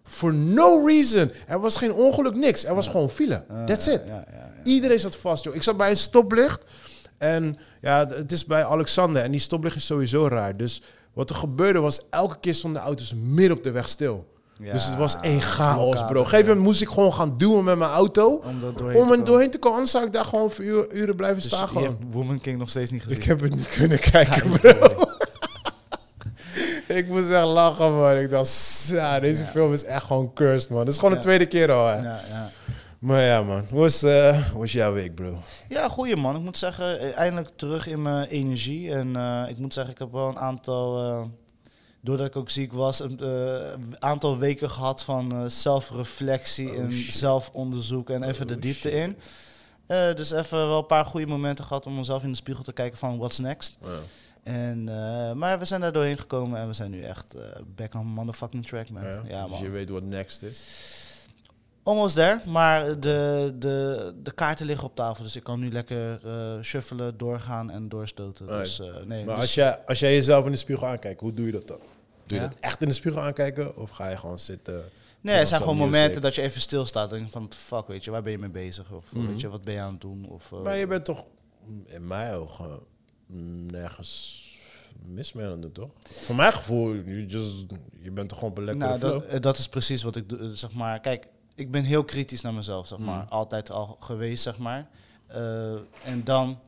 For 0.05 0.35
no 0.35 0.87
reason. 0.87 1.31
Er 1.47 1.61
was 1.61 1.77
geen 1.77 1.93
ongeluk, 1.93 2.35
niks. 2.35 2.65
Er 2.65 2.75
was 2.75 2.89
gewoon 2.89 3.11
file. 3.11 3.45
That's 3.67 3.87
it. 3.87 4.01
Ah, 4.01 4.07
Ja, 4.09 4.15
ja, 4.15 4.37
ja. 4.37 4.53
Iedereen 4.63 4.99
zat 4.99 5.17
vast, 5.17 5.45
joh. 5.45 5.55
Ik 5.55 5.63
zat 5.63 5.77
bij 5.77 5.91
een 5.91 5.97
stoplicht. 5.97 6.65
En 7.19 7.59
ja, 7.81 8.07
het 8.07 8.33
is 8.33 8.45
bij 8.45 8.65
Alexander. 8.65 9.23
En 9.23 9.31
die 9.31 9.41
stoplicht 9.41 9.77
is 9.77 9.87
sowieso 9.87 10.29
raar. 10.29 10.57
Dus 10.57 10.83
wat 11.13 11.31
er 11.31 11.37
gebeurde 11.37 11.79
was, 11.79 12.01
elke 12.11 12.37
keer 12.41 12.55
stonden 12.55 12.81
de 12.81 12.87
auto's 12.87 13.15
midden 13.17 13.57
op 13.57 13.63
de 13.63 13.71
weg 13.71 13.89
stil. 13.89 14.27
Ja, 14.65 14.73
dus 14.73 14.87
het 14.87 14.97
was 14.97 15.17
één 15.21 15.41
chaos, 15.41 15.99
bro. 16.01 16.09
Op 16.09 16.15
een 16.17 16.25
gegeven 16.27 16.47
moment 16.47 16.67
moest 16.67 16.83
ik 16.83 16.89
gewoon 16.89 17.13
gaan 17.13 17.35
duwen 17.37 17.65
met 17.65 17.79
mijn 17.79 17.91
auto. 17.91 18.29
Om 18.29 18.43
er 18.45 18.61
doorheen 18.61 18.73
Om 18.73 18.77
te 18.77 18.85
er 18.87 18.99
komen. 19.01 19.25
doorheen 19.25 19.51
te 19.51 19.59
komen. 19.59 19.73
Anders 19.77 19.91
zou 19.93 20.07
ik 20.07 20.13
daar 20.13 20.25
gewoon 20.25 20.51
voor 20.51 20.65
uren, 20.65 20.97
uren 20.97 21.17
blijven 21.17 21.43
Dus 21.43 21.47
staan. 21.53 21.69
Gewoon. 21.69 21.99
Woman 22.11 22.41
King 22.41 22.59
nog 22.59 22.71
steeds 22.71 22.91
niet 22.91 23.03
gezien? 23.03 23.19
Ik 23.19 23.25
heb 23.25 23.41
het 23.41 23.55
niet 23.55 23.69
kunnen 23.69 23.99
kijken, 24.11 24.51
Ja, 24.51 24.59
bro. 24.75 24.89
Ik 26.87 27.09
moest 27.09 27.31
echt 27.31 27.45
lachen, 27.47 27.97
man. 27.99 28.17
Ik 28.17 28.31
dacht, 28.31 28.87
ja, 28.93 29.21
deze 29.21 29.43
Ja. 29.43 29.49
film 29.49 29.73
is 29.73 29.85
echt 29.85 30.05
gewoon 30.05 30.33
cursed, 30.33 30.71
man. 30.71 30.79
Dat 30.85 30.89
is 30.93 30.95
gewoon 30.99 31.11
Ja. 31.15 31.17
de 31.21 31.25
tweede 31.25 31.47
keer 31.47 31.73
al, 31.73 31.87
hè. 31.87 31.95
Ja, 31.97 32.21
ja. 32.31 32.51
Maar 32.99 33.23
ja, 33.23 33.43
man. 33.43 33.65
Hoe 33.71 33.81
was, 33.81 34.03
eh, 34.03 34.43
hoe 34.51 34.61
was 34.61 34.73
jouw 34.73 34.93
week, 34.93 35.15
bro? 35.15 35.35
Ja, 35.69 35.89
goeie 35.89 36.17
man. 36.17 36.37
Ik 36.37 36.43
moet 36.43 36.59
zeggen, 36.59 37.01
eh, 37.01 37.17
eindelijk 37.19 37.51
terug 37.57 37.87
in 37.87 38.03
mijn 38.03 38.27
energie. 38.29 38.93
En 38.95 39.17
eh, 39.17 39.43
ik 39.49 39.59
moet 39.59 39.75
zeggen, 39.75 39.93
ik 39.93 39.99
heb 39.99 40.13
wel 40.13 40.29
een 40.29 40.39
aantal, 40.39 40.99
eh, 41.11 41.23
doordat 42.05 42.27
ik 42.27 42.37
ook 42.37 42.51
ziek 42.51 42.73
was, 42.73 43.01
een 43.01 43.21
eh, 43.21 43.73
aantal 43.99 44.39
weken 44.39 44.71
gehad 44.71 45.03
van 45.03 45.33
eh, 45.33 45.45
zelfreflectie 45.47 46.71
Oh, 46.71 46.77
en 46.79 46.93
shit. 46.93 47.15
zelfonderzoek 47.15 48.11
en 48.11 48.23
even 48.23 48.47
de 48.47 48.55
Oh, 48.55 48.61
diepte 48.61 48.89
shit. 48.89 48.93
in. 48.99 49.17
Eh, 49.87 50.15
dus 50.15 50.31
even 50.31 50.59
wel 50.69 50.79
een 50.79 50.87
paar 50.87 51.05
goede 51.05 51.27
momenten 51.27 51.65
gehad 51.65 51.87
om 51.87 51.95
mezelf 51.97 52.23
in 52.23 52.31
de 52.31 52.37
spiegel 52.37 52.65
te 52.65 52.73
kijken 52.73 52.99
van 52.99 53.19
what's 53.19 53.39
next. 53.39 53.79
En, 54.43 54.89
eh, 54.89 55.33
maar 55.33 55.59
we 55.59 55.65
zijn 55.65 55.81
daar 55.81 55.93
doorheen 55.93 56.19
gekomen 56.19 56.61
en 56.61 56.67
we 56.67 56.73
zijn 56.73 56.91
nu 56.91 57.03
echt 57.03 57.37
back 57.77 57.95
on 57.95 58.07
motherfucking 58.07 58.67
track, 58.67 58.91
man. 58.91 59.03
Ja, 59.29 59.43
dus 59.43 59.51
man. 59.51 59.63
je 59.63 59.69
weet 59.71 59.89
wat 59.89 60.03
next 60.03 60.43
is. 60.43 60.61
Almost 61.83 62.15
there, 62.15 62.41
maar 62.47 63.01
de, 63.01 63.53
de, 63.59 64.13
de 64.23 64.33
kaarten 64.33 64.67
liggen 64.67 64.87
op 64.87 64.95
tafel. 64.97 65.25
Dus 65.25 65.37
ik 65.37 65.43
kan 65.43 65.61
nu 65.61 65.71
lekker 65.73 66.21
shuffelen, 66.63 67.17
doorgaan 67.17 67.71
en 67.71 67.89
doorstoten. 67.89 68.47
Dus, 68.47 68.79
nee, 69.05 69.25
Maar 69.25 69.35
dus- 69.35 69.45
als 69.45 69.55
jij, 69.55 69.79
als 69.87 69.99
jij 69.99 70.15
jezelf 70.15 70.45
in 70.45 70.51
de 70.51 70.57
spiegel 70.57 70.87
aankijkt, 70.87 71.21
hoe 71.21 71.33
doe 71.33 71.47
je 71.47 71.53
dat 71.53 71.67
dan? 71.69 71.79
Doe 72.27 72.39
je 72.39 72.45
Ja? 72.45 72.51
dat 72.51 72.59
echt 72.61 72.83
in 72.83 72.89
de 72.89 72.95
spiegel 72.95 73.21
aankijken? 73.21 73.77
Of 73.77 73.91
ga 73.91 74.09
je 74.09 74.17
gewoon 74.17 74.39
zitten? 74.39 74.85
nee, 75.21 75.37
er 75.37 75.47
zijn 75.47 75.61
gewoon 75.61 75.77
music? 75.77 75.93
momenten 75.93 76.21
dat 76.21 76.35
je 76.35 76.43
even 76.43 76.61
stilstaat 76.61 77.13
en 77.13 77.31
van, 77.31 77.51
fuck, 77.57 77.87
weet 77.87 78.05
je, 78.05 78.11
waar 78.11 78.23
ben 78.23 78.33
je 78.33 78.39
mee 78.39 78.51
bezig? 78.51 78.91
Of 78.91 79.13
Mhm. 79.13 79.27
weet 79.27 79.41
je, 79.41 79.49
wat 79.49 79.65
ben 79.65 79.75
je 79.75 79.81
aan 79.81 79.93
het 79.93 80.01
doen? 80.01 80.27
Of, 80.29 80.53
eh, 80.53 80.61
Maar 80.63 80.77
je 80.77 80.87
bent 80.87 81.05
toch, 81.05 81.25
in 81.87 82.07
mijn 82.07 82.35
ogen, 82.35 82.79
nergens 83.71 84.43
mis 85.05 85.33
mee 85.33 85.45
aan 85.47 85.51
het 85.53 85.63
doen, 85.63 85.73
toch? 85.73 85.91
Voor 86.25 86.35
mijn 86.37 86.53
gevoel, 86.53 86.95
you 86.95 87.27
just, 87.27 87.65
je 88.03 88.11
bent 88.11 88.29
toch 88.29 88.39
gewoon 88.39 88.53
op 88.53 88.59
een 88.59 88.65
lekkere 88.65 88.87
nou, 88.89 89.01
dat, 89.01 89.25
eh, 89.25 89.41
dat 89.41 89.59
is 89.59 89.69
precies 89.69 90.03
wat 90.03 90.17
ik 90.17 90.29
doe, 90.29 90.39
eh, 90.39 90.49
zeg 90.49 90.73
maar. 90.73 91.01
Kijk, 91.01 91.27
ik 91.55 91.71
ben 91.71 91.85
heel 91.85 92.05
kritisch 92.05 92.41
naar 92.41 92.55
mezelf, 92.55 92.87
zeg 92.87 92.99
maar. 92.99 93.23
Mhm. 93.25 93.33
Altijd 93.33 93.71
al 93.71 93.97
geweest, 94.01 94.43
zeg 94.43 94.59
maar. 94.59 94.89
En 96.05 96.25
dan 96.25 96.59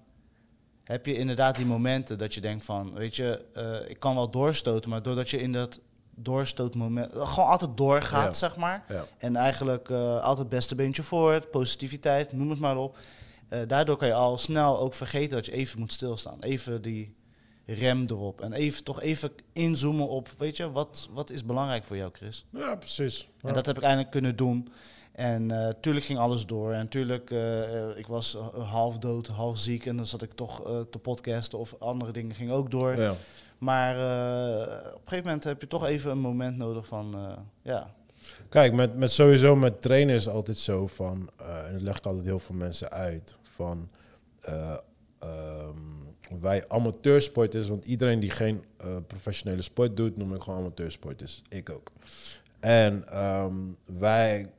heb 0.86 1.06
je 1.06 1.16
inderdaad 1.16 1.56
die 1.56 1.66
momenten 1.66 2.18
dat 2.18 2.34
je 2.34 2.40
denkt 2.40 2.64
van, 2.64 2.94
weet 2.94 3.16
je, 3.16 3.44
eh, 3.54 3.90
ik 3.90 4.00
kan 4.00 4.14
wel 4.14 4.30
doorstoten, 4.30 4.90
maar 4.90 5.02
doordat 5.02 5.30
je 5.30 5.40
in 5.40 5.52
dat 5.52 5.80
doorstootmoment 6.14 7.12
gewoon 7.12 7.48
altijd 7.48 7.76
doorgaat, 7.76 8.24
Ja. 8.26 8.32
zeg 8.32 8.56
maar. 8.56 8.84
Ja. 8.88 9.04
En 9.18 9.36
eigenlijk 9.36 9.90
eh, 9.90 10.14
altijd 10.14 10.38
het 10.38 10.48
beste 10.48 10.74
beentje 10.74 11.02
voor, 11.02 11.46
positiviteit, 11.46 12.32
noem 12.32 12.50
het 12.50 12.58
maar 12.58 12.76
op. 12.76 12.98
Eh, 13.48 13.60
daardoor 13.66 13.96
kan 13.96 14.08
je 14.08 14.14
al 14.14 14.38
snel 14.38 14.78
ook 14.78 14.94
vergeten 14.94 15.36
dat 15.36 15.46
je 15.46 15.52
even 15.52 15.78
moet 15.78 15.92
stilstaan. 15.92 16.36
Even 16.40 16.82
die, 16.82 17.14
rem 17.66 18.04
erop. 18.08 18.40
En 18.40 18.52
even 18.52 18.84
toch 18.84 19.00
even 19.00 19.32
inzoomen 19.52 20.08
op, 20.08 20.28
weet 20.38 20.56
je, 20.56 20.70
wat, 20.70 21.08
wat 21.10 21.30
is 21.30 21.44
belangrijk 21.44 21.84
voor 21.84 21.96
jou, 21.96 22.10
Chris? 22.12 22.46
Ja, 22.50 22.74
precies. 22.74 23.28
Ja. 23.42 23.48
En 23.48 23.54
dat 23.54 23.66
heb 23.66 23.76
ik 23.76 23.82
eindelijk 23.82 24.10
kunnen 24.10 24.36
doen. 24.36 24.68
En 25.16 25.50
eh 25.50 25.74
tuurlijk 25.80 26.04
ging 26.04 26.18
alles 26.18 26.46
door. 26.46 26.72
En 26.72 26.88
tuurlijk, 26.88 27.30
eh, 27.30 27.82
eh, 27.82 27.96
ik 27.98 28.06
was 28.06 28.36
eh, 28.36 28.70
half 28.70 28.98
dood, 28.98 29.26
half 29.26 29.58
ziek. 29.58 29.86
En 29.86 29.96
dan 29.96 30.06
zat 30.06 30.22
ik 30.22 30.32
toch 30.32 30.66
eh, 30.66 30.80
te 30.90 30.98
podcasten 30.98 31.58
of 31.58 31.74
andere 31.78 32.12
dingen 32.12 32.34
gingen 32.34 32.54
ook 32.54 32.70
door. 32.70 32.96
Ja. 32.96 33.14
Maar 33.58 33.94
eh, 33.94 34.76
op 34.86 34.94
een 34.94 35.00
gegeven 35.04 35.24
moment 35.24 35.44
heb 35.44 35.60
je 35.60 35.66
toch 35.66 35.86
even 35.86 36.10
een 36.10 36.18
moment 36.18 36.56
nodig 36.56 36.86
van, 36.86 37.14
eh, 37.14 37.36
ja, 37.62 37.94
Kijk, 38.48 38.72
met, 38.72 38.96
met 38.96 39.10
sowieso 39.12 39.56
met 39.56 39.82
trainen 39.82 40.14
is 40.14 40.24
het 40.24 40.34
altijd 40.34 40.58
zo 40.58 40.86
van, 40.86 41.30
eh, 41.36 41.66
en 41.66 41.72
dat 41.72 41.82
leg 41.82 41.98
ik 41.98 42.06
altijd 42.06 42.24
heel 42.24 42.38
veel 42.38 42.54
mensen 42.54 42.90
uit, 42.90 43.36
van 43.42 43.88
eh, 44.40 44.76
ehm, 45.18 46.40
wij 46.40 46.64
amateursporters, 46.68 47.68
want 47.68 47.84
iedereen 47.84 48.20
die 48.20 48.30
geen 48.30 48.64
eh, 48.76 48.96
professionele 49.06 49.62
sport 49.62 49.96
doet, 49.96 50.16
noem 50.16 50.34
ik 50.34 50.42
gewoon 50.42 50.58
amateursporters. 50.58 51.42
Ik 51.48 51.70
ook. 51.70 51.92
En 52.60 53.08
ehm, 53.08 53.54
wij, 53.84 54.50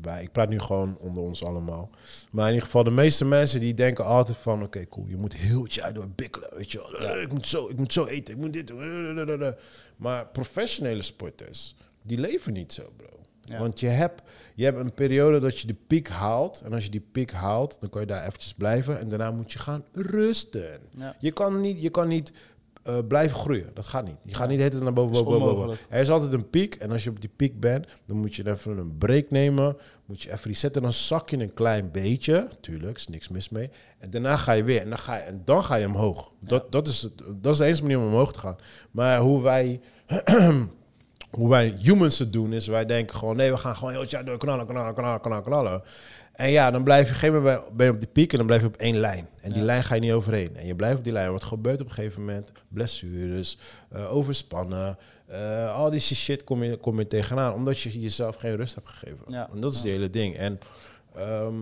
wij, 0.00 0.22
ik 0.22 0.32
praat 0.32 0.48
nu 0.48 0.60
gewoon 0.60 0.96
onder 0.98 1.22
ons 1.22 1.44
allemaal. 1.44 1.90
Maar 2.30 2.46
in 2.46 2.52
ieder 2.52 2.66
geval, 2.66 2.84
de 2.84 2.90
meeste 2.90 3.24
mensen 3.24 3.60
die 3.60 3.74
denken 3.74 4.04
altijd 4.04 4.36
van, 4.36 4.62
oké, 4.62 4.88
cool, 4.88 5.06
je 5.06 5.16
moet 5.16 5.36
heel 5.36 5.62
het 5.62 5.74
jaar 5.74 5.94
door 5.94 6.08
bikkelen, 6.08 6.48
weet 6.56 6.72
je 6.72 6.78
wel. 6.78 7.02
Ja. 7.02 7.14
Ik, 7.14 7.32
moet 7.32 7.46
zo, 7.46 7.68
ik 7.68 7.76
moet 7.76 7.92
zo 7.92 8.06
eten, 8.06 8.34
ik 8.34 8.40
moet 8.40 8.52
dit 8.52 8.66
doen. 8.66 9.54
Maar 9.96 10.26
professionele 10.26 11.02
sporters, 11.02 11.74
die 12.02 12.18
leven 12.18 12.52
niet 12.52 12.72
zo, 12.72 12.92
bro. 12.96 13.20
Ja. 13.50 13.58
Want 13.58 13.80
je 13.80 13.86
hebt, 13.88 14.22
je 14.54 14.64
hebt 14.64 14.78
een 14.78 14.94
periode 14.94 15.38
dat 15.38 15.58
je 15.58 15.66
de 15.66 15.76
piek 15.86 16.08
haalt. 16.08 16.60
En 16.64 16.72
als 16.72 16.84
je 16.84 16.90
die 16.90 17.06
piek 17.12 17.32
haalt, 17.32 17.76
dan 17.80 17.90
kan 17.90 18.00
je 18.00 18.06
daar 18.06 18.26
eventjes 18.26 18.54
blijven. 18.54 19.00
En 19.00 19.08
daarna 19.08 19.30
moet 19.30 19.52
je 19.52 19.58
gaan 19.58 19.84
rusten. 19.92 20.80
Ja. 20.90 21.16
Je 21.18 21.30
kan 21.30 21.60
niet, 21.60 21.82
je 21.82 21.90
kan 21.90 22.08
niet 22.08 22.32
eh, 22.82 22.98
blijven 23.08 23.38
groeien. 23.38 23.70
Dat 23.74 23.86
gaat 23.86 24.04
niet. 24.04 24.16
Je 24.22 24.34
gaat 24.34 24.48
niet 24.48 24.56
de 24.56 24.62
hele 24.62 24.70
tijd 24.74 24.82
naar 24.84 24.92
boven, 24.92 25.24
boven, 25.24 25.38
boven. 25.38 25.78
Er 25.88 26.00
is 26.00 26.10
altijd 26.10 26.32
een 26.32 26.50
piek. 26.50 26.74
En 26.74 26.90
als 26.90 27.04
je 27.04 27.10
op 27.10 27.20
die 27.20 27.30
piek 27.36 27.60
bent, 27.60 27.86
dan 28.06 28.16
moet 28.16 28.34
je 28.34 28.50
even 28.50 28.78
een 28.78 28.98
break 28.98 29.30
nemen. 29.30 29.76
Moet 30.06 30.22
je 30.22 30.32
even 30.32 30.50
resetten. 30.50 30.82
Dan 30.82 30.92
zak 30.92 31.30
je 31.30 31.38
een 31.38 31.54
klein 31.54 31.90
beetje. 31.90 32.48
Tuurlijk, 32.60 32.96
is 32.96 33.08
niks 33.08 33.28
mis 33.28 33.48
mee. 33.48 33.70
En 33.98 34.10
daarna 34.10 34.36
ga 34.36 34.52
je 34.52 34.64
weer. 34.64 34.80
En 34.80 34.88
dan 34.88 34.98
ga 34.98 35.16
je, 35.16 35.22
en 35.22 35.42
dan 35.44 35.64
ga 35.64 35.74
je 35.74 35.86
omhoog. 35.86 36.32
Dat, 36.40 36.72
dat, 36.72 36.88
is, 36.88 37.02
het- 37.02 37.22
dat 37.42 37.52
is 37.52 37.58
de 37.58 37.64
enige 37.64 37.82
manier 37.82 37.98
om 37.98 38.04
omhoog 38.06 38.32
te 38.32 38.38
gaan. 38.38 38.56
Maar 38.90 39.18
hoe 39.20 39.42
wij... 39.42 39.80
hoe 41.30 41.48
wij 41.48 41.74
humans 41.80 42.18
het 42.18 42.32
doen, 42.32 42.52
is 42.52 42.66
wij 42.66 42.86
denken 42.86 43.16
gewoon... 43.16 43.36
nee, 43.36 43.50
we 43.50 43.56
gaan 43.56 43.76
gewoon 43.76 43.90
heel 43.92 44.00
het 44.00 44.10
jaar 44.10 44.24
door 44.24 44.38
knallen, 44.38 44.66
knallen, 44.66 44.94
knallen, 44.94 45.20
knallen, 45.20 45.42
knallen. 45.42 45.82
En 46.32 46.50
ja, 46.50 46.70
dan 46.70 46.84
blijf 46.84 47.08
je... 47.08 47.08
op 47.08 47.14
een 47.14 47.20
gegeven 47.20 47.42
moment 47.42 47.76
ben 47.76 47.86
je 47.86 47.92
op 47.92 47.98
die 47.98 48.08
piek 48.08 48.30
en 48.30 48.36
dan 48.38 48.46
blijf 48.46 48.60
je 48.60 48.66
op 48.66 48.76
één 48.76 48.96
lijn. 48.96 49.28
En 49.40 49.52
die 49.52 49.62
lijn 49.62 49.84
ga 49.84 49.94
je 49.94 50.00
niet 50.00 50.12
overheen. 50.12 50.56
En 50.56 50.66
je 50.66 50.74
blijft 50.74 50.98
op 50.98 51.04
die 51.04 51.12
lijn. 51.12 51.32
Wat 51.32 51.44
gebeurt 51.44 51.80
op 51.80 51.86
een 51.86 51.92
gegeven 51.92 52.20
moment? 52.20 52.52
Blessures, 52.68 53.58
eh, 53.90 54.14
overspannen... 54.14 54.98
eh, 55.26 55.74
al 55.74 55.90
die 55.90 56.00
shit 56.00 56.44
kom 56.44 56.62
je, 56.62 56.76
kom 56.76 56.98
je 56.98 57.06
tegenaan. 57.06 57.52
Omdat 57.54 57.80
je 57.80 58.00
jezelf 58.00 58.36
geen 58.36 58.56
rust 58.56 58.74
hebt 58.74 58.88
gegeven. 58.88 59.24
Ja. 59.28 59.48
En 59.54 59.60
dat 59.60 59.72
is 59.72 59.78
Ja. 59.78 59.84
het 59.84 59.92
hele 59.92 60.10
ding. 60.10 60.36
En 60.36 60.58
ehm, 61.14 61.54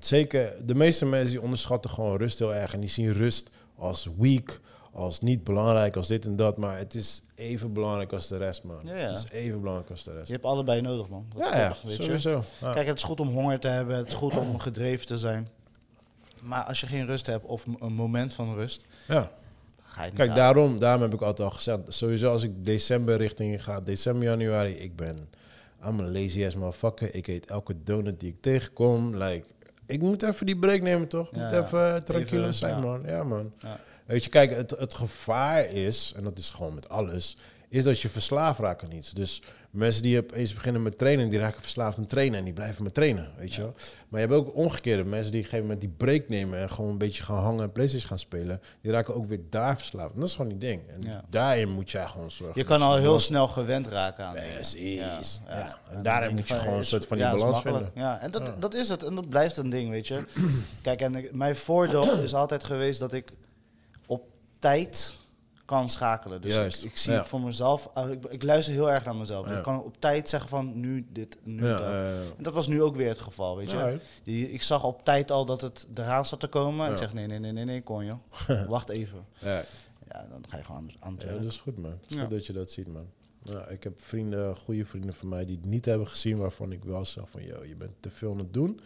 zeker, 0.00 0.54
de 0.66 0.74
meeste 0.74 1.06
mensen 1.06 1.30
die 1.30 1.42
onderschatten 1.42 1.90
gewoon 1.90 2.16
rust 2.16 2.38
heel 2.38 2.54
erg. 2.54 2.74
En 2.74 2.80
die 2.80 2.88
zien 2.88 3.12
rust 3.12 3.50
als 3.76 4.08
weak, 4.18 4.60
als 4.98 5.20
niet 5.20 5.44
belangrijk, 5.44 5.96
als 5.96 6.06
dit 6.06 6.26
en 6.26 6.36
dat. 6.36 6.56
Maar 6.56 6.78
het 6.78 6.94
is 6.94 7.22
even 7.34 7.72
belangrijk 7.72 8.12
als 8.12 8.28
de 8.28 8.36
rest, 8.36 8.64
man. 8.64 8.80
Ja, 8.84 8.96
ja. 8.96 9.06
Het 9.08 9.16
is 9.16 9.30
even 9.30 9.58
belangrijk 9.60 9.90
als 9.90 10.04
de 10.04 10.12
rest. 10.12 10.26
je 10.26 10.32
hebt 10.32 10.44
allebei 10.44 10.80
nodig, 10.80 11.08
man. 11.08 11.26
Dat 11.34 11.44
Ja, 11.46 11.58
ja, 11.58 11.74
weet 11.84 11.96
je. 11.96 12.02
sowieso. 12.02 12.42
Ja. 12.60 12.72
Kijk, 12.72 12.86
het 12.86 12.96
is 12.96 13.02
goed 13.02 13.20
om 13.20 13.28
honger 13.28 13.58
te 13.60 13.68
hebben, 13.68 13.96
het 13.96 14.06
is 14.08 14.14
goed 14.14 14.36
om 14.36 14.58
gedreven 14.58 15.06
te 15.06 15.16
zijn. 15.18 15.48
Maar 16.42 16.62
als 16.64 16.80
je 16.80 16.86
geen 16.86 17.06
rust 17.06 17.26
hebt 17.26 17.44
of 17.44 17.66
een 17.80 17.92
moment 17.92 18.34
van 18.34 18.54
rust, 18.54 18.86
ja. 19.08 19.30
ga 19.80 20.04
je 20.04 20.10
Kijk, 20.10 20.28
halen. 20.28 20.34
daarom, 20.44 20.78
daarom 20.78 21.02
heb 21.02 21.14
ik 21.14 21.20
altijd 21.22 21.48
al 21.48 21.54
gezegd, 21.54 21.78
sowieso 21.88 22.30
als 22.30 22.42
ik 22.42 22.64
december 22.64 23.16
richting 23.16 23.64
ga, 23.64 23.80
december, 23.80 24.22
januari, 24.28 24.72
ik 24.72 24.96
ben 24.96 25.28
I'm 25.86 26.00
a 26.00 26.04
lazy 26.04 26.44
ass 26.46 26.56
motherfucker. 26.56 27.14
Ik 27.14 27.26
eet 27.26 27.46
elke 27.46 27.74
donut 27.84 28.20
die 28.20 28.28
ik 28.28 28.36
tegenkom. 28.40 29.16
Like, 29.16 29.46
ik 29.86 30.00
moet 30.00 30.22
even 30.22 30.46
die 30.46 30.56
break 30.58 30.80
nemen, 30.80 31.08
toch? 31.08 31.26
Ik 31.30 31.36
moet 31.36 31.52
even 31.52 32.04
tranquilo 32.04 32.40
Even, 32.42 32.54
zijn, 32.54 32.80
man. 32.80 33.02
Ja, 33.06 33.22
man. 33.24 33.52
Ja. 33.58 33.80
Weet 34.08 34.24
je, 34.24 34.30
kijk, 34.30 34.54
het, 34.54 34.70
het 34.70 34.94
gevaar 34.94 35.64
is, 35.64 36.12
en 36.16 36.22
dat 36.24 36.38
is 36.38 36.50
gewoon 36.50 36.74
met 36.74 36.88
alles, 36.88 37.36
is 37.68 37.84
dat 37.84 38.00
je 38.00 38.08
verslaafd 38.08 38.60
raakt 38.60 38.82
aan 38.82 38.92
iets. 38.92 39.10
Dus 39.12 39.42
mensen 39.70 40.02
die 40.02 40.18
opeens 40.18 40.54
beginnen 40.54 40.82
met 40.82 40.98
trainen, 40.98 41.28
die 41.28 41.38
raken 41.38 41.60
verslaafd 41.62 41.98
aan 41.98 42.06
trainen 42.06 42.38
en 42.38 42.44
die 42.44 42.52
blijven 42.52 42.82
maar 42.82 42.92
trainen, 42.92 43.30
weet 43.38 43.54
je 43.54 43.60
wel. 43.62 43.74
Maar 44.08 44.20
je 44.20 44.26
hebt 44.26 44.38
ook 44.38 44.54
omgekeerde 44.56 45.04
mensen 45.04 45.32
die 45.32 45.40
op 45.40 45.46
een 45.46 45.50
gegeven 45.50 45.62
moment 45.62 45.80
die 45.80 46.06
break 46.06 46.28
nemen 46.28 46.58
en 46.58 46.70
gewoon 46.70 46.90
een 46.90 46.98
beetje 46.98 47.22
gaan 47.22 47.36
hangen 47.42 47.62
en 47.62 47.72
Playstation 47.72 48.08
gaan 48.08 48.18
spelen. 48.18 48.60
Die 48.80 48.92
raken 48.92 49.14
ook 49.14 49.28
weer 49.28 49.40
daar 49.50 49.76
verslaafd. 49.76 50.14
En 50.14 50.20
dat 50.20 50.28
is 50.28 50.34
gewoon 50.34 50.48
die 50.50 50.58
ding. 50.58 50.80
En 50.88 51.00
Ja. 51.10 51.24
daarin 51.30 51.68
moet 51.70 51.90
jij 51.90 52.06
gewoon 52.06 52.30
zorgen. 52.30 52.60
Je 52.60 52.66
kan 52.66 52.82
al 52.82 52.96
heel 52.96 53.18
snel 53.18 53.48
gewend 53.48 53.86
raken 53.86 54.24
aan. 54.24 54.34
Precies. 54.54 55.40
Ja. 55.48 55.78
En 55.90 56.02
daarin 56.02 56.34
moet 56.34 56.48
je 56.48 56.54
gewoon 56.54 56.76
een 56.78 56.84
soort 56.84 57.06
van 57.06 57.16
die 57.16 57.26
balans 57.30 57.60
vinden. 57.60 57.90
Ja, 57.94 58.20
en 58.20 58.30
dat, 58.30 58.60
dat 58.62 58.74
is 58.74 58.88
het. 58.88 59.02
En 59.02 59.14
dat 59.14 59.28
blijft 59.28 59.56
een 59.56 59.70
ding, 59.70 59.90
weet 59.90 60.06
je. 60.08 60.24
Kijk, 60.82 61.00
en 61.00 61.14
ik- 61.14 61.32
mijn 61.34 61.56
voordeel 61.56 62.18
is 62.20 62.34
altijd 62.34 62.64
geweest 62.64 63.00
dat 63.00 63.12
ik 63.12 63.30
tijd 64.58 65.16
kan 65.64 65.88
schakelen. 65.88 66.40
Dus 66.40 66.54
Juist, 66.54 66.84
ik, 66.84 66.90
ik 66.90 66.96
zie 66.96 67.12
ja. 67.12 67.24
voor 67.24 67.40
mezelf, 67.40 67.90
uh, 67.98 68.10
ik, 68.10 68.24
ik 68.24 68.42
luister 68.42 68.74
heel 68.74 68.90
erg 68.90 69.04
naar 69.04 69.16
mezelf. 69.16 69.42
Dus 69.42 69.52
Ja. 69.52 69.58
ik 69.58 69.64
kan 69.64 69.82
op 69.82 70.00
tijd 70.00 70.28
zeggen 70.28 70.48
van 70.48 70.80
nu 70.80 71.06
dit, 71.12 71.36
nu 71.42 71.66
Ja, 71.66 71.78
dat. 71.78 72.36
En 72.36 72.42
dat 72.42 72.54
was 72.54 72.66
nu 72.66 72.82
ook 72.82 72.96
weer 72.96 73.08
het 73.08 73.18
geval, 73.20 73.56
weet 73.56 73.70
je. 73.70 74.00
Die, 74.24 74.50
ik 74.52 74.62
zag 74.62 74.84
op 74.84 75.04
tijd 75.04 75.30
al 75.30 75.44
dat 75.44 75.60
het 75.60 75.86
eraan 75.94 76.24
zat 76.26 76.40
te 76.40 76.46
komen. 76.46 76.86
Ja. 76.86 76.92
Ik 76.92 76.98
zeg 76.98 77.12
nee, 77.12 77.26
nee, 77.26 77.38
nee, 77.38 77.52
nee, 77.52 77.64
nee, 77.64 77.82
kon 77.82 78.04
joh. 78.04 78.18
Wacht 78.68 78.88
even. 78.88 79.24
ja. 79.38 79.62
Ja, 80.08 80.26
dan 80.30 80.44
ga 80.48 80.56
je 80.56 80.64
gewoon 80.64 80.80
aan, 80.80 80.90
aan 81.00 81.12
het 81.12 81.22
Ja, 81.22 81.32
dat 81.32 81.44
is 81.44 81.56
goed, 81.56 81.78
man. 81.78 81.90
Het 81.90 82.10
is 82.10 82.16
Ja. 82.16 82.22
goed 82.22 82.30
dat 82.30 82.46
je 82.46 82.52
dat 82.52 82.70
ziet, 82.70 82.92
man. 82.92 83.06
Ja, 83.42 83.66
ik 83.66 83.84
heb 83.84 84.00
vrienden, 84.00 84.56
goede 84.56 84.84
vrienden 84.86 85.14
van 85.14 85.28
mij 85.28 85.44
die 85.44 85.56
het 85.56 85.64
niet 85.66 85.84
hebben 85.84 86.06
gezien, 86.08 86.38
waarvan 86.38 86.72
ik 86.72 86.84
wel 86.84 87.04
zeg 87.04 87.24
van, 87.30 87.44
yo, 87.44 87.64
je 87.64 87.76
bent 87.76 87.92
te 88.00 88.10
veel 88.10 88.30
aan 88.32 88.38
het 88.38 88.52
doen. 88.54 88.80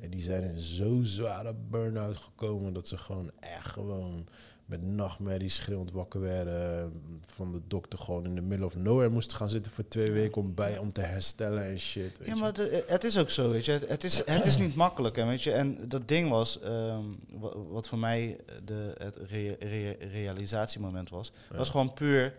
En 0.00 0.10
die 0.10 0.22
zijn 0.22 0.42
in 0.42 0.60
zo'n 0.60 1.04
zware 1.04 1.54
burn-out 1.70 2.16
gekomen 2.16 2.72
dat 2.72 2.88
ze 2.88 2.96
gewoon 2.96 3.30
echt 3.40 3.66
gewoon 3.66 4.26
met 4.66 4.82
nachtmerries 4.82 5.54
schreeuwend 5.54 5.92
wakker 5.92 6.20
werden. 6.20 6.92
Van 7.34 7.52
de 7.52 7.60
dokter 7.68 7.98
gewoon 7.98 8.24
in 8.24 8.34
de 8.34 8.40
middle 8.40 8.66
of 8.66 8.74
nowhere 8.76 9.08
moesten 9.10 9.36
gaan 9.36 9.48
zitten 9.48 9.72
voor 9.72 9.88
twee 9.88 10.10
weken 10.10 10.42
om, 10.42 10.54
bij, 10.54 10.78
om 10.78 10.92
te 10.92 11.00
herstellen 11.00 11.64
en 11.64 11.78
shit. 11.78 12.18
Weet 12.18 12.26
Ja, 12.28 12.34
maar 12.34 12.52
de- 12.52 12.84
het 12.86 13.04
is 13.04 13.18
ook 13.18 13.30
zo, 13.30 13.50
weet 13.50 13.64
je. 13.64 13.80
Het 13.88 14.04
is, 14.04 14.22
het 14.24 14.44
is 14.44 14.56
niet 14.56 14.74
makkelijk, 14.74 15.16
hè, 15.16 15.24
weet 15.26 15.42
je. 15.42 15.52
En 15.52 15.88
dat 15.88 16.08
ding 16.08 16.30
was, 16.30 16.60
ehm, 16.60 17.02
wa- 17.30 17.56
wat 17.70 17.88
voor 17.88 17.98
mij 17.98 18.36
de, 18.64 18.94
het 18.98 19.16
rea- 19.28 19.56
rea- 19.58 19.94
realisatiemoment 20.10 21.10
was, 21.10 21.32
was 21.56 21.70
gewoon 21.70 21.92
puur... 21.92 22.34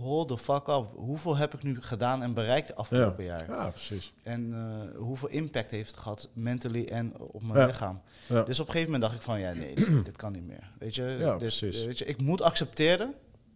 Hold 0.00 0.28
the 0.28 0.38
fuck 0.38 0.68
up. 0.68 0.86
Hoeveel 0.94 1.36
heb 1.36 1.54
ik 1.54 1.62
nu 1.62 1.82
gedaan 1.82 2.22
en 2.22 2.34
bereikt 2.34 2.66
de 2.66 2.74
afgelopen 2.74 3.24
jaar? 3.24 3.50
Ja, 3.50 3.68
precies. 3.70 4.12
En 4.22 4.54
eh, 4.54 4.96
hoeveel 5.00 5.28
impact 5.28 5.70
heeft 5.70 5.90
het 5.90 6.00
gehad, 6.00 6.28
mentally 6.32 6.84
en 6.84 7.18
op 7.18 7.42
mijn 7.42 7.58
Ja. 7.58 7.66
lichaam? 7.66 8.00
Ja. 8.28 8.42
Dus 8.42 8.60
op 8.60 8.66
een 8.66 8.72
gegeven 8.72 8.92
moment 8.92 9.10
dacht 9.10 9.14
ik 9.14 9.22
van, 9.26 9.40
ja, 9.40 9.52
nee, 9.52 9.74
dit, 9.74 10.04
dit 10.04 10.16
kan 10.16 10.32
niet 10.32 10.46
meer. 10.46 10.70
Weet 10.78 10.94
je, 10.94 11.02
Ja, 11.02 11.30
dit, 11.30 11.38
precies. 11.38 11.84
weet 11.84 11.98
je, 11.98 12.04
ik 12.04 12.20
moet 12.20 12.40
accepteren 12.42 13.14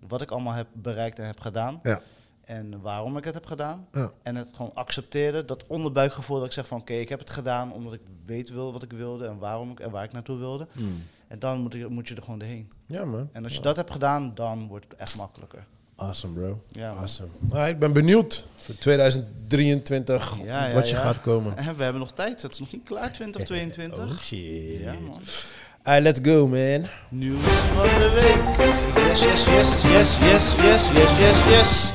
wat 0.09 0.23
ik 0.23 0.31
allemaal 0.31 0.53
heb 0.55 0.67
bereikt 0.73 1.19
en 1.19 1.27
heb 1.27 1.41
gedaan. 1.41 1.81
Ja. 1.83 2.01
En 2.45 2.81
waarom 2.81 3.17
ik 3.17 3.25
het 3.25 3.35
heb 3.35 3.47
gedaan. 3.47 3.87
Ja. 3.93 4.13
En 4.23 4.37
het 4.37 4.49
gewoon 4.53 4.75
accepteren, 4.75 5.47
dat 5.47 5.67
onderbuikgevoel 5.67 6.37
dat 6.37 6.47
ik 6.47 6.53
zeg 6.53 6.67
van, 6.67 6.81
oké, 6.81 6.93
ik 6.93 7.09
heb 7.09 7.19
het 7.19 7.31
gedaan 7.31 7.73
omdat 7.73 7.93
ik 7.93 8.01
weet 8.27 8.51
wil 8.51 8.73
wat 8.73 8.83
ik 8.83 8.93
wilde 8.93 9.27
en 9.27 9.39
waarom 9.39 9.71
ik 9.71 9.81
en 9.81 9.91
waar 9.91 10.05
ik 10.05 10.13
naartoe 10.13 10.39
wilde. 10.39 10.67
Hmm. 10.73 11.03
En 11.29 11.39
dan 11.39 11.61
moet, 11.61 11.73
je 11.73 11.87
moet 11.89 12.09
je 12.09 12.15
er 12.15 12.23
gewoon 12.23 12.39
doorheen. 12.39 12.73
Ja, 12.87 13.05
man. 13.05 13.29
En 13.33 13.43
als 13.43 13.53
je 13.53 13.59
Ja. 13.59 13.65
dat 13.65 13.77
hebt 13.77 13.91
gedaan, 13.91 14.35
dan 14.35 14.67
wordt 14.69 14.85
het 14.89 14.99
echt 15.01 15.17
makkelijker. 15.17 15.67
Awesome, 16.03 16.33
bro. 16.33 16.63
Ja, 16.69 16.89
man. 16.89 16.99
Awesome. 16.99 17.29
Nou, 17.41 17.69
ik 17.69 17.79
ben 17.79 17.93
benieuwd 17.93 18.47
voor 18.65 18.75
2023 18.75 20.39
Ja, 20.45 20.67
ja, 20.67 20.75
wat 20.75 20.89
je 20.89 20.95
ja. 20.95 21.01
gaat 21.01 21.21
komen. 21.21 21.57
En 21.57 21.77
we 21.77 21.83
hebben 21.83 22.01
nog 22.01 22.13
tijd, 22.13 22.43
het 22.43 22.53
is 22.53 22.59
nog 22.59 22.73
niet 22.73 22.85
klaar, 22.85 23.13
2022. 23.19 24.05
Oh 24.05 24.21
shit. 24.21 24.81
Ja, 24.81 24.93
man. 24.93 26.03
Let's 26.03 26.21
go, 26.23 26.47
man. 26.47 26.87
Nieuws 27.09 27.45
van 27.75 27.83
de 27.83 28.11
week. 28.15 28.67
Yes, 29.09 29.21
yes, 29.21 29.45
yes, 29.47 29.83
yes, 29.83 30.19
yes, 30.19 30.53
yes, 30.63 30.83
yes, 30.93 31.19
yes, 31.19 31.49
yes. 31.49 31.93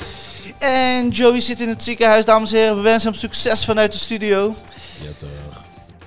En 0.60 1.10
Joey 1.10 1.40
zit 1.40 1.60
in 1.60 1.70
het 1.70 1.84
ziekenhuis, 1.84 2.26
dames 2.26 2.52
en 2.52 2.58
heren. 2.58 2.76
We 2.76 2.82
wensen 2.82 3.10
hem 3.10 3.20
succes 3.20 3.66
vanuit 3.66 3.92
de 3.92 3.98
studio. 3.98 4.56
Ja, 5.02 5.10
toch. 5.20 5.47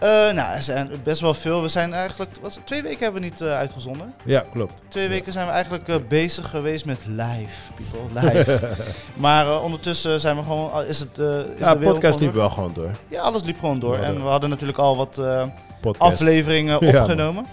Eh, 0.01 0.09
nou, 0.09 0.55
er 0.55 0.63
zijn 0.63 0.91
best 1.03 1.21
wel 1.21 1.35
veel. 1.35 1.63
We 1.63 1.69
zijn 1.69 1.93
eigenlijk, 1.93 2.31
wat, 2.43 2.61
twee 2.65 2.83
weken 2.83 3.03
hebben 3.03 3.21
we 3.21 3.27
niet 3.29 3.41
eh, 3.41 3.57
uitgezonden. 3.57 4.15
Ja, 4.25 4.45
klopt. 4.53 4.83
Twee 4.89 5.09
weken 5.09 5.33
zijn 5.33 5.47
we 5.47 5.53
eigenlijk 5.53 5.89
eh, 5.89 5.97
bezig 6.09 6.51
geweest 6.51 6.85
met 6.85 6.99
live, 7.07 7.73
people, 7.75 8.21
live. 8.21 8.61
maar 9.15 9.63
ondertussen 9.63 10.21
zijn 10.21 10.37
we 10.37 10.43
gewoon, 10.43 10.85
is 10.85 10.99
het, 10.99 11.19
is 11.19 11.45
Ja, 11.59 11.75
de 11.75 11.85
podcast 11.85 12.21
liep 12.21 12.33
wel 12.33 12.51
gewoon 12.51 12.73
door. 12.73 12.91
Ja, 13.09 13.21
alles 13.21 13.43
liep 13.43 13.59
gewoon 13.59 13.79
door. 13.79 13.99
We 13.99 14.05
En 14.05 14.15
we 14.23 14.29
hadden 14.29 14.51
natuurlijk 14.51 14.79
al 14.79 14.97
wat 14.97 15.21
afleveringen 15.99 16.87
Ja, 16.87 17.01
opgenomen. 17.01 17.47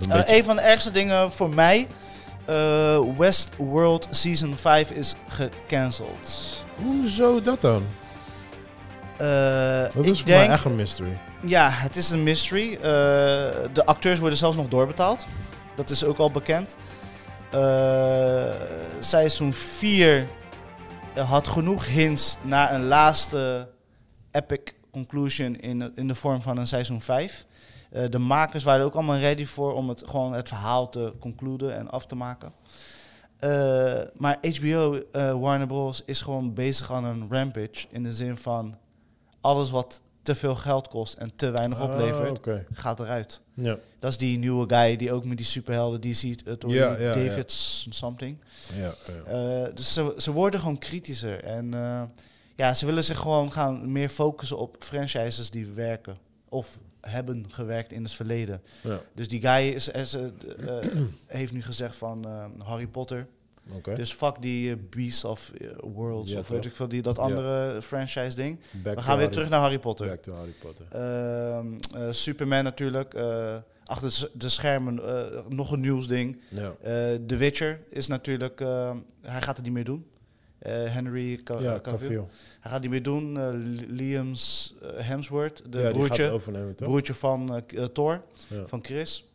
Een 0.00 0.08
beetje- 0.08 0.36
een 0.36 0.44
van 0.44 0.56
de 0.56 0.62
ergste 0.62 0.90
dingen 0.90 1.32
voor 1.32 1.48
mij. 1.48 1.86
Westworld 3.16 4.06
Season 4.10 4.56
5 4.56 4.90
is 4.90 5.14
gecanceld. 5.28 6.64
Hoezo 6.74 7.42
dat 7.42 7.60
dan? 7.60 7.82
Dat 9.16 10.04
ik 10.04 10.10
is 10.12 10.18
voor 10.20 10.28
mij 10.28 10.38
denk, 10.38 10.50
echt 10.50 10.64
een 10.64 10.76
mystery. 10.76 11.16
Ja, 11.46 11.68
het 11.70 11.96
is 11.96 12.10
een 12.10 12.22
mystery. 12.22 12.74
Eh, 12.74 12.80
de 13.72 13.82
acteurs 13.84 14.18
worden 14.18 14.38
zelfs 14.38 14.56
nog 14.56 14.68
doorbetaald. 14.68 15.26
Dat 15.74 15.90
is 15.90 16.04
ook 16.04 16.18
al 16.18 16.30
bekend. 16.30 16.76
Eh, 17.50 18.50
seizoen 18.98 19.52
4 19.52 20.28
had 21.14 21.46
genoeg 21.46 21.86
hints 21.86 22.36
naar 22.42 22.74
een 22.74 22.84
laatste 22.84 23.68
epic 24.30 24.72
conclusion 24.90 25.56
in, 25.56 25.92
in 25.96 26.08
de 26.08 26.14
vorm 26.14 26.42
van 26.42 26.58
een 26.58 26.66
seizoen 26.66 27.00
5. 27.00 27.46
Eh, 27.90 28.04
de 28.10 28.18
makers 28.18 28.64
waren 28.64 28.84
ook 28.84 28.94
allemaal 28.94 29.18
ready 29.18 29.46
voor 29.46 29.74
om 29.74 29.88
het, 29.88 30.02
gewoon 30.06 30.32
het 30.32 30.48
verhaal 30.48 30.88
te 30.88 31.12
concluden 31.20 31.76
en 31.76 31.90
af 31.90 32.06
te 32.06 32.14
maken. 32.14 32.52
Eh, 33.38 34.00
maar 34.14 34.38
HBO, 34.58 35.02
Warner 35.12 35.66
Bros. 35.66 36.02
is 36.04 36.20
gewoon 36.20 36.54
bezig 36.54 36.92
aan 36.92 37.04
een 37.04 37.26
rampage. 37.30 37.86
In 37.90 38.02
de 38.02 38.12
zin 38.12 38.36
van 38.36 38.74
alles 39.40 39.70
wat 39.70 40.00
te 40.28 40.34
veel 40.34 40.54
geld 40.56 40.88
kost 40.88 41.14
en 41.14 41.32
te 41.36 41.50
weinig 41.50 41.80
Ah, 41.80 41.90
oplevert, 41.90 42.66
gaat 42.72 43.00
eruit. 43.00 43.40
Ja. 43.54 43.78
Dat 43.98 44.10
is 44.10 44.16
die 44.18 44.38
nieuwe 44.38 44.68
guy 44.68 44.96
die 44.96 45.12
ook 45.12 45.24
met 45.24 45.36
die 45.36 45.46
superhelden, 45.46 46.00
die 46.00 46.14
ziet 46.14 46.42
het 46.44 46.60
door 46.60 46.70
Ja, 46.70 46.96
ja, 46.98 47.12
David 47.12 47.50
something. 47.90 48.38
Ja, 48.78 48.94
ja. 49.06 49.22
Eh, 49.64 49.74
dus 49.74 49.92
ze, 49.92 50.14
ze 50.16 50.32
worden 50.32 50.60
gewoon 50.60 50.78
kritischer. 50.78 51.44
En 51.44 51.74
eh, 51.74 52.02
ja, 52.54 52.74
ze 52.74 52.86
willen 52.86 53.04
zich 53.04 53.18
gewoon 53.18 53.52
gaan 53.52 53.92
meer 53.92 54.08
focussen 54.08 54.58
op 54.58 54.76
franchises 54.78 55.50
die 55.50 55.66
werken. 55.66 56.18
Of 56.48 56.78
hebben 57.00 57.44
gewerkt 57.48 57.92
in 57.92 58.02
het 58.02 58.12
verleden. 58.12 58.62
ja. 58.80 59.00
Dus 59.14 59.28
die 59.28 59.40
guy 59.40 59.68
is, 59.68 59.88
is, 59.88 60.14
eh, 60.14 60.24
heeft 61.26 61.52
nu 61.52 61.62
gezegd 61.62 61.96
van 61.96 62.26
Harry 62.58 62.86
Potter. 62.86 63.26
Dus 63.96 64.12
fuck 64.12 64.34
die 64.40 64.70
eh, 64.70 64.76
Beast 64.90 65.24
of 65.24 65.52
eh, 65.60 65.68
Worlds 65.94 66.32
Ja, 66.32 66.38
of 66.38 66.48
weet 66.48 66.64
ik 66.64 66.76
veel, 66.76 66.88
die, 66.88 67.02
dat 67.02 67.16
Ja. 67.16 67.22
andere 67.22 67.82
franchise 67.82 68.36
ding. 68.36 68.58
Back 68.70 68.82
We 68.82 68.82
gaan 68.82 68.94
weer 68.96 69.04
Harry- 69.16 69.28
terug 69.32 69.48
naar 69.48 69.60
Harry 69.60 69.78
Potter. 69.78 70.06
Back 70.06 70.22
to 70.22 70.34
Harry 70.34 70.54
Potter. 70.60 70.84
Ehm, 70.90 71.66
eh, 71.96 72.10
Superman 72.10 72.64
natuurlijk. 72.64 73.14
eh, 73.14 73.56
achter 73.84 74.28
de 74.32 74.48
schermen 74.48 75.04
eh, 75.04 75.38
nog 75.48 75.72
een 75.72 75.80
nieuwsding. 75.80 76.40
Ja. 76.48 76.74
Eh 76.82 76.92
The 77.26 77.36
Witcher 77.36 77.80
is 77.88 78.06
natuurlijk... 78.06 78.60
eh, 78.60 78.90
hij 79.22 79.40
gaat 79.42 79.56
het 79.56 79.64
niet 79.64 79.74
meer 79.74 79.84
doen. 79.84 80.06
Eh, 80.58 80.72
Henry 80.84 81.40
Ca- 81.44 81.60
Ja, 81.60 81.80
Cavill. 81.80 82.24
Hij 82.60 82.70
gaat 82.70 82.80
niet 82.80 82.90
meer 82.90 83.02
doen. 83.02 83.38
Eh, 83.38 83.48
Li- 83.52 83.86
Liam's 83.88 84.74
eh, 84.82 84.88
Hemsworth, 85.06 85.62
de 85.72 85.88
broertje, 85.92 86.40
broertje 86.76 87.14
van 87.14 87.54
eh, 87.54 87.82
eh, 87.82 87.84
Thor, 87.88 88.22
van 88.64 88.84
Chris. 88.84 89.27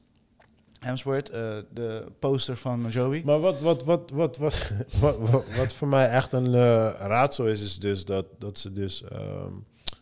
Hemsworth, 0.83 1.29
eh, 1.29 1.57
de 1.71 2.05
poster 2.19 2.57
van 2.57 2.87
Joey. 2.89 3.21
Maar 3.25 3.39
wat, 3.39 3.59
wat, 3.59 3.83
wat, 3.83 4.09
wat, 4.11 4.37
wat, 4.37 5.17
wat, 5.57 5.73
voor 5.73 5.87
mij 5.87 6.09
echt 6.09 6.31
een 6.31 6.45
eh, 6.45 6.93
raadsel 6.97 7.47
is, 7.47 7.61
is 7.61 7.79
dus 7.79 8.05
dat, 8.05 8.25
dat 8.37 8.57
ze 8.57 8.73
dus 8.73 9.03
ehm, 9.03 9.51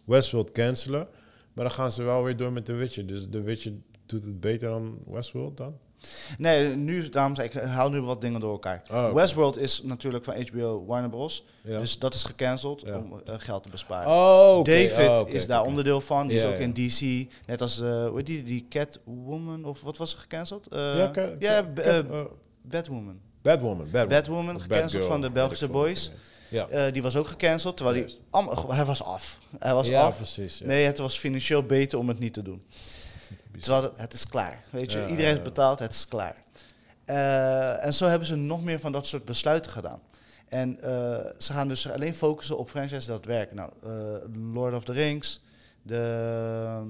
Westworld 0.05 0.51
cancelen. 0.51 1.07
Maar 1.53 1.65
dan 1.65 1.73
gaan 1.73 1.91
ze 1.91 2.03
wel 2.03 2.23
weer 2.23 2.37
door 2.37 2.51
met 2.51 2.65
The 2.65 2.73
Witcher. 2.73 3.05
Dus 3.05 3.27
The 3.29 3.41
Witcher 3.41 3.73
doet 4.05 4.23
het 4.23 4.39
beter 4.39 4.69
dan 4.69 4.97
Westworld 5.05 5.57
dan? 5.57 5.77
Nee, 6.37 6.75
nu, 6.75 7.09
dames, 7.09 7.39
ik 7.39 7.53
haal 7.53 7.89
nu 7.89 8.01
wat 8.01 8.21
dingen 8.21 8.39
door 8.39 8.51
elkaar. 8.51 8.81
Oh. 8.91 9.13
Westworld 9.13 9.57
is 9.57 9.81
natuurlijk 9.83 10.23
van 10.23 10.33
HBO 10.51 10.85
Warner 10.85 11.09
Bros. 11.09 11.45
Ja. 11.63 11.79
Dus 11.79 11.99
dat 11.99 12.13
is 12.13 12.23
gecanceld 12.23 12.81
Ja. 12.85 12.97
om 12.97 13.21
eh, 13.25 13.33
geld 13.37 13.63
te 13.63 13.69
besparen. 13.69 14.07
oh. 14.11 14.63
David 14.63 15.09
Oh, 15.09 15.29
is 15.29 15.47
daar 15.47 15.63
onderdeel 15.63 16.01
van. 16.01 16.27
Die 16.27 16.37
is 16.37 16.43
ook 16.43 16.53
in 16.59 16.73
DC. 16.73 17.29
Net 17.47 17.61
als, 17.61 17.77
hoe 17.77 18.11
heet 18.15 18.25
die, 18.25 18.43
die 18.43 18.65
Catwoman, 18.69 19.65
of 19.65 19.81
wat 19.81 19.97
was 19.97 20.13
er 20.13 20.19
gecanceld? 20.19 20.67
Eh, 20.67 20.95
Ja, 21.39 21.65
eh, 21.75 21.99
Batwoman. 22.61 23.19
Batwoman. 23.41 23.87
Batwoman, 24.07 24.61
gecanceld 24.61 25.05
van 25.05 25.21
de 25.21 25.31
Belgische 25.31 25.67
boys. 25.67 26.11
Ja, 26.49 26.91
die 26.91 27.01
was 27.01 27.15
ook 27.15 27.27
gecanceld, 27.27 27.77
terwijl 27.77 28.05
die, 28.05 28.15
allemaal- 28.29 28.71
hij 28.73 28.85
was 28.85 29.03
af. 29.03 29.39
Hij 29.59 29.73
was 29.73 29.87
ja 29.87 30.01
af. 30.03 30.15
precies. 30.15 30.57
Ja. 30.57 30.65
Nee, 30.65 30.85
het 30.85 30.97
was 30.97 31.19
financieel 31.19 31.63
beter 31.63 31.99
om 31.99 32.07
het 32.07 32.19
niet 32.19 32.33
te 32.33 32.41
doen. 32.41 32.63
Terwijl 33.59 33.83
het, 33.83 33.97
het 33.97 34.13
is 34.13 34.27
klaar. 34.27 34.63
Weet 34.69 34.91
je, 34.91 34.99
Ja, 34.99 35.07
iedereen 35.07 35.31
is 35.31 35.41
betaald, 35.41 35.79
het 35.79 35.91
is 35.91 36.07
klaar. 36.07 36.35
Eh, 37.05 37.85
en 37.85 37.93
zo 37.93 38.07
hebben 38.07 38.27
ze 38.27 38.35
nog 38.35 38.63
meer 38.63 38.79
van 38.79 38.91
dat 38.91 39.05
soort 39.05 39.25
besluiten 39.25 39.71
gedaan. 39.71 39.99
En 40.47 40.79
eh, 40.81 41.25
ze 41.37 41.53
gaan 41.53 41.67
dus 41.67 41.89
alleen 41.91 42.15
focussen 42.15 42.57
op 42.57 42.69
franchises 42.69 43.05
dat 43.05 43.25
werken. 43.25 43.55
Nou, 43.55 43.71
eh, 43.83 44.51
Lord 44.53 44.73
of 44.73 44.83
the 44.83 44.91
Rings, 44.91 45.41
de. 45.81 46.81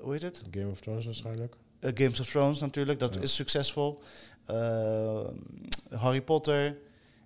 hoe 0.00 0.12
heet 0.12 0.22
het? 0.22 0.42
Game 0.50 0.70
of 0.70 0.80
Thrones 0.80 1.04
waarschijnlijk. 1.04 1.54
Games 1.80 2.20
of 2.20 2.26
Thrones 2.30 2.58
natuurlijk, 2.60 2.98
dat 3.00 3.14
Ja. 3.14 3.20
is 3.20 3.34
succesvol. 3.34 4.02
Harry 5.94 6.20
Potter. 6.22 6.76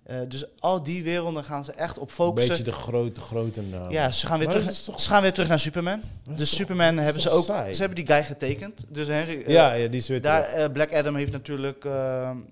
Eh, 0.07 0.17
dus 0.27 0.45
al 0.59 0.83
die 0.83 1.03
werelden 1.03 1.43
gaan 1.43 1.63
ze 1.63 1.71
echt 1.71 1.97
op 1.97 2.07
Een 2.07 2.13
focussen. 2.13 2.49
beetje 2.49 2.63
de 2.71 2.77
grote, 2.77 3.21
grote 3.21 3.61
naam. 3.61 3.91
Ja, 3.91 4.11
ze 4.11 4.25
gaan 4.27 4.39
weer, 4.39 4.47
Maar 4.47 4.57
terug, 4.57 4.75
toch- 4.77 4.99
ze 5.01 5.09
gaan 5.09 5.21
weer 5.21 5.33
terug 5.33 5.49
naar 5.49 5.59
Superman. 5.59 6.01
Dus 6.23 6.37
toch- 6.37 6.47
Superman 6.47 6.97
hebben 6.97 7.21
ze 7.21 7.29
ook. 7.29 7.43
saai? 7.43 7.73
Ze 7.73 7.79
hebben 7.83 8.05
die 8.05 8.15
guy 8.15 8.23
getekend. 8.23 8.85
Dus 8.89 9.07
Henry, 9.07 9.41
eh, 9.41 9.53
ja, 9.53 9.73
ja, 9.73 9.87
die 9.87 9.99
is 9.99 10.07
weer 10.07 10.21
daar, 10.21 10.43
eh, 10.43 10.71
Black 10.71 10.93
Adam 10.93 11.15
heeft 11.15 11.31
natuurlijk 11.31 11.85
eh, 11.85 11.91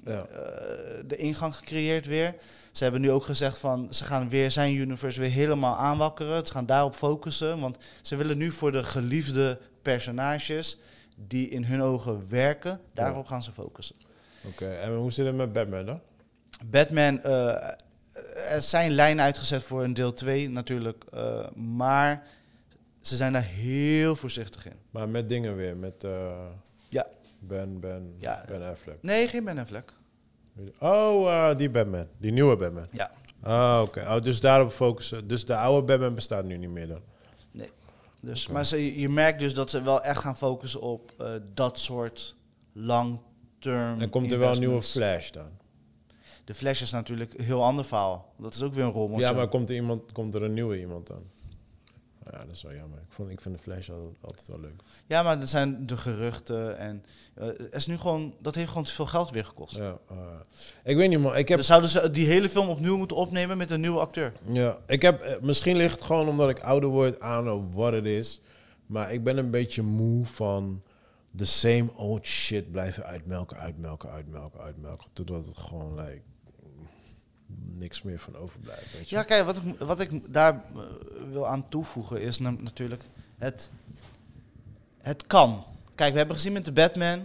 Ja. 0.05 0.25
de 1.07 1.15
ingang 1.15 1.55
gecreëerd 1.55 2.05
weer. 2.05 2.35
Ze 2.71 2.83
hebben 2.83 3.01
nu 3.01 3.11
ook 3.11 3.23
gezegd 3.25 3.57
van 3.57 3.87
ze 3.89 4.03
gaan 4.03 4.29
weer 4.29 4.51
zijn 4.51 4.75
universe 4.75 5.19
weer 5.19 5.29
helemaal 5.31 5.75
aanwakkeren. 5.75 6.45
Ze 6.45 6.51
gaan 6.53 6.65
daarop 6.65 6.95
focussen. 6.95 7.59
Want 7.59 7.77
ze 8.01 8.15
willen 8.15 8.37
nu 8.37 8.51
voor 8.51 8.71
de 8.71 8.83
geliefde 8.83 9.57
personages 9.81 10.77
die 11.27 11.49
in 11.49 11.63
hun 11.63 11.81
ogen 11.81 12.25
werken, 12.29 12.79
daarop 12.93 13.25
gaan 13.25 13.43
ze 13.43 13.51
focussen. 13.51 13.95
Oké, 14.47 14.65
en 14.73 14.95
hoe 14.95 15.11
zit 15.11 15.25
het 15.25 15.35
met 15.35 15.53
Batman 15.53 15.85
dan? 15.85 15.99
Batman, 16.65 17.21
eh, 17.21 17.71
er 18.49 18.61
zijn 18.61 18.91
lijnen 18.91 19.23
uitgezet 19.23 19.63
voor 19.63 19.83
een 19.83 19.93
deel 19.93 20.13
2 20.13 20.49
natuurlijk. 20.49 21.03
eh, 21.13 21.49
maar 21.51 22.23
ze 23.01 23.15
zijn 23.15 23.33
daar 23.33 23.43
heel 23.43 24.15
voorzichtig 24.15 24.65
in. 24.65 24.75
Maar 24.91 25.09
met 25.09 25.29
dingen 25.29 25.55
weer, 25.55 25.77
met 25.77 26.03
eh, 26.03 26.45
Ja. 26.87 27.07
Ben, 27.39 27.79
Ben, 27.79 28.15
Ja. 28.17 28.45
Ben 28.47 28.63
Affleck. 28.69 28.97
Nee, 29.01 29.27
geen 29.27 29.43
Ben 29.43 29.57
Affleck. 29.57 29.93
Oh, 30.79 31.55
die 31.57 31.69
Batman, 31.69 32.07
die 32.17 32.31
nieuwe 32.31 32.55
Batman. 32.55 32.85
Ja. 32.91 33.11
Ah, 33.41 33.81
oké. 33.81 33.99
Oh, 33.99 34.21
dus 34.21 34.39
daarop 34.39 34.71
focussen. 34.71 35.27
Dus 35.27 35.45
de 35.45 35.55
oude 35.55 35.87
Batman 35.87 36.15
bestaat 36.15 36.45
nu 36.45 36.57
niet 36.57 36.69
meer 36.69 36.87
dan. 36.87 37.01
Dus, 38.21 38.43
Oké. 38.43 38.53
Maar 38.53 38.65
ze, 38.65 38.99
je 38.99 39.09
merkt 39.09 39.39
dus 39.39 39.53
dat 39.53 39.69
ze 39.69 39.81
wel 39.81 40.03
echt 40.03 40.19
gaan 40.19 40.37
focussen 40.37 40.81
op 40.81 41.13
dat 41.53 41.79
soort 41.79 42.35
long-term 42.73 44.01
En 44.01 44.09
komt 44.09 44.31
er 44.31 44.39
wel 44.39 44.51
een 44.51 44.59
nieuwe. 44.59 44.81
Flash 44.81 45.29
dan? 45.29 45.47
De 46.45 46.53
Flash 46.53 46.81
is 46.81 46.91
natuurlijk 46.91 47.33
een 47.33 47.43
heel 47.43 47.63
ander 47.63 47.85
verhaal. 47.85 48.33
Dat 48.37 48.53
is 48.53 48.61
ook 48.63 48.73
weer 48.73 48.83
een 48.83 48.91
rommeltje. 48.91 49.27
Ja, 49.27 49.33
maar 49.33 49.47
komt 49.47 49.69
er, 49.69 49.75
iemand, 49.75 50.11
komt 50.11 50.35
er 50.35 50.43
een 50.43 50.53
nieuwe 50.53 50.79
iemand 50.79 51.07
dan? 51.07 51.23
Ja, 52.31 52.37
dat 52.37 52.55
is 52.55 52.61
wel 52.61 52.73
jammer. 52.73 52.99
Ik, 52.99 53.05
vond, 53.09 53.29
ik 53.29 53.41
vind 53.41 53.55
de 53.55 53.61
Flash 53.61 53.89
altijd, 54.21 54.47
wel 54.47 54.59
leuk. 54.59 54.81
Ja, 55.07 55.23
maar 55.23 55.41
er 55.41 55.47
zijn 55.47 55.85
de 55.85 55.97
geruchten 55.97 56.77
en 56.77 57.03
er 57.33 57.73
is 57.73 57.85
nu 57.85 57.97
gewoon, 57.97 58.35
dat 58.41 58.55
heeft 58.55 58.67
gewoon 58.67 58.83
te 58.83 58.91
veel 58.91 59.05
geld 59.05 59.31
weer 59.31 59.45
gekost. 59.45 59.75
Ja, 59.75 59.97
eh, 60.09 60.17
ik 60.83 60.95
weet 60.95 61.09
niet 61.09 61.19
man, 61.19 61.35
ik 61.35 61.47
heb... 61.47 61.57
Dan 61.57 61.65
zouden 61.65 61.89
ze 61.89 62.11
die 62.11 62.25
hele 62.25 62.49
film 62.49 62.69
opnieuw 62.69 62.97
moeten 62.97 63.17
opnemen 63.17 63.57
met 63.57 63.71
een 63.71 63.81
nieuwe 63.81 63.99
acteur. 63.99 64.33
Ja, 64.45 64.77
ik 64.87 65.01
heb, 65.01 65.21
eh, 65.21 65.41
misschien 65.41 65.75
ligt 65.75 65.95
het 65.95 66.05
gewoon 66.05 66.27
omdat 66.27 66.49
ik 66.49 66.59
ouder 66.59 66.89
word, 66.89 67.17
know 67.17 67.73
what 67.73 67.93
it 67.93 68.05
is. 68.05 68.41
Maar 68.85 69.13
ik 69.13 69.23
ben 69.23 69.37
een 69.37 69.51
beetje 69.51 69.81
moe 69.81 70.25
van 70.25 70.81
the 71.35 71.45
same 71.45 71.89
old 71.95 72.25
shit 72.25 72.71
blijven 72.71 73.05
uitmelken, 73.05 73.57
uitmelken, 73.57 74.09
uitmelken, 74.09 74.59
uitmelken. 74.59 75.07
Totdat 75.13 75.45
het 75.45 75.57
gewoon 75.57 75.95
like, 75.95 76.21
niks 77.77 78.01
meer 78.01 78.19
van 78.19 78.35
overblijft. 78.37 78.93
Weet 78.93 79.09
je? 79.09 79.15
Ja, 79.15 79.23
kijk, 79.23 79.45
wat 79.45 79.57
ik, 79.57 79.63
wat 79.79 79.99
ik 79.99 80.33
daar 80.33 80.53
eh, 80.53 80.81
wil 81.31 81.47
aan 81.47 81.69
toevoegen 81.69 82.21
is 82.21 82.39
natuurlijk 82.39 83.03
het, 83.37 83.69
het 84.97 85.27
kan. 85.27 85.63
Kijk, 85.95 86.11
we 86.11 86.17
hebben 86.17 86.35
gezien 86.35 86.53
met 86.53 86.65
de 86.65 86.71
Batman, 86.71 87.19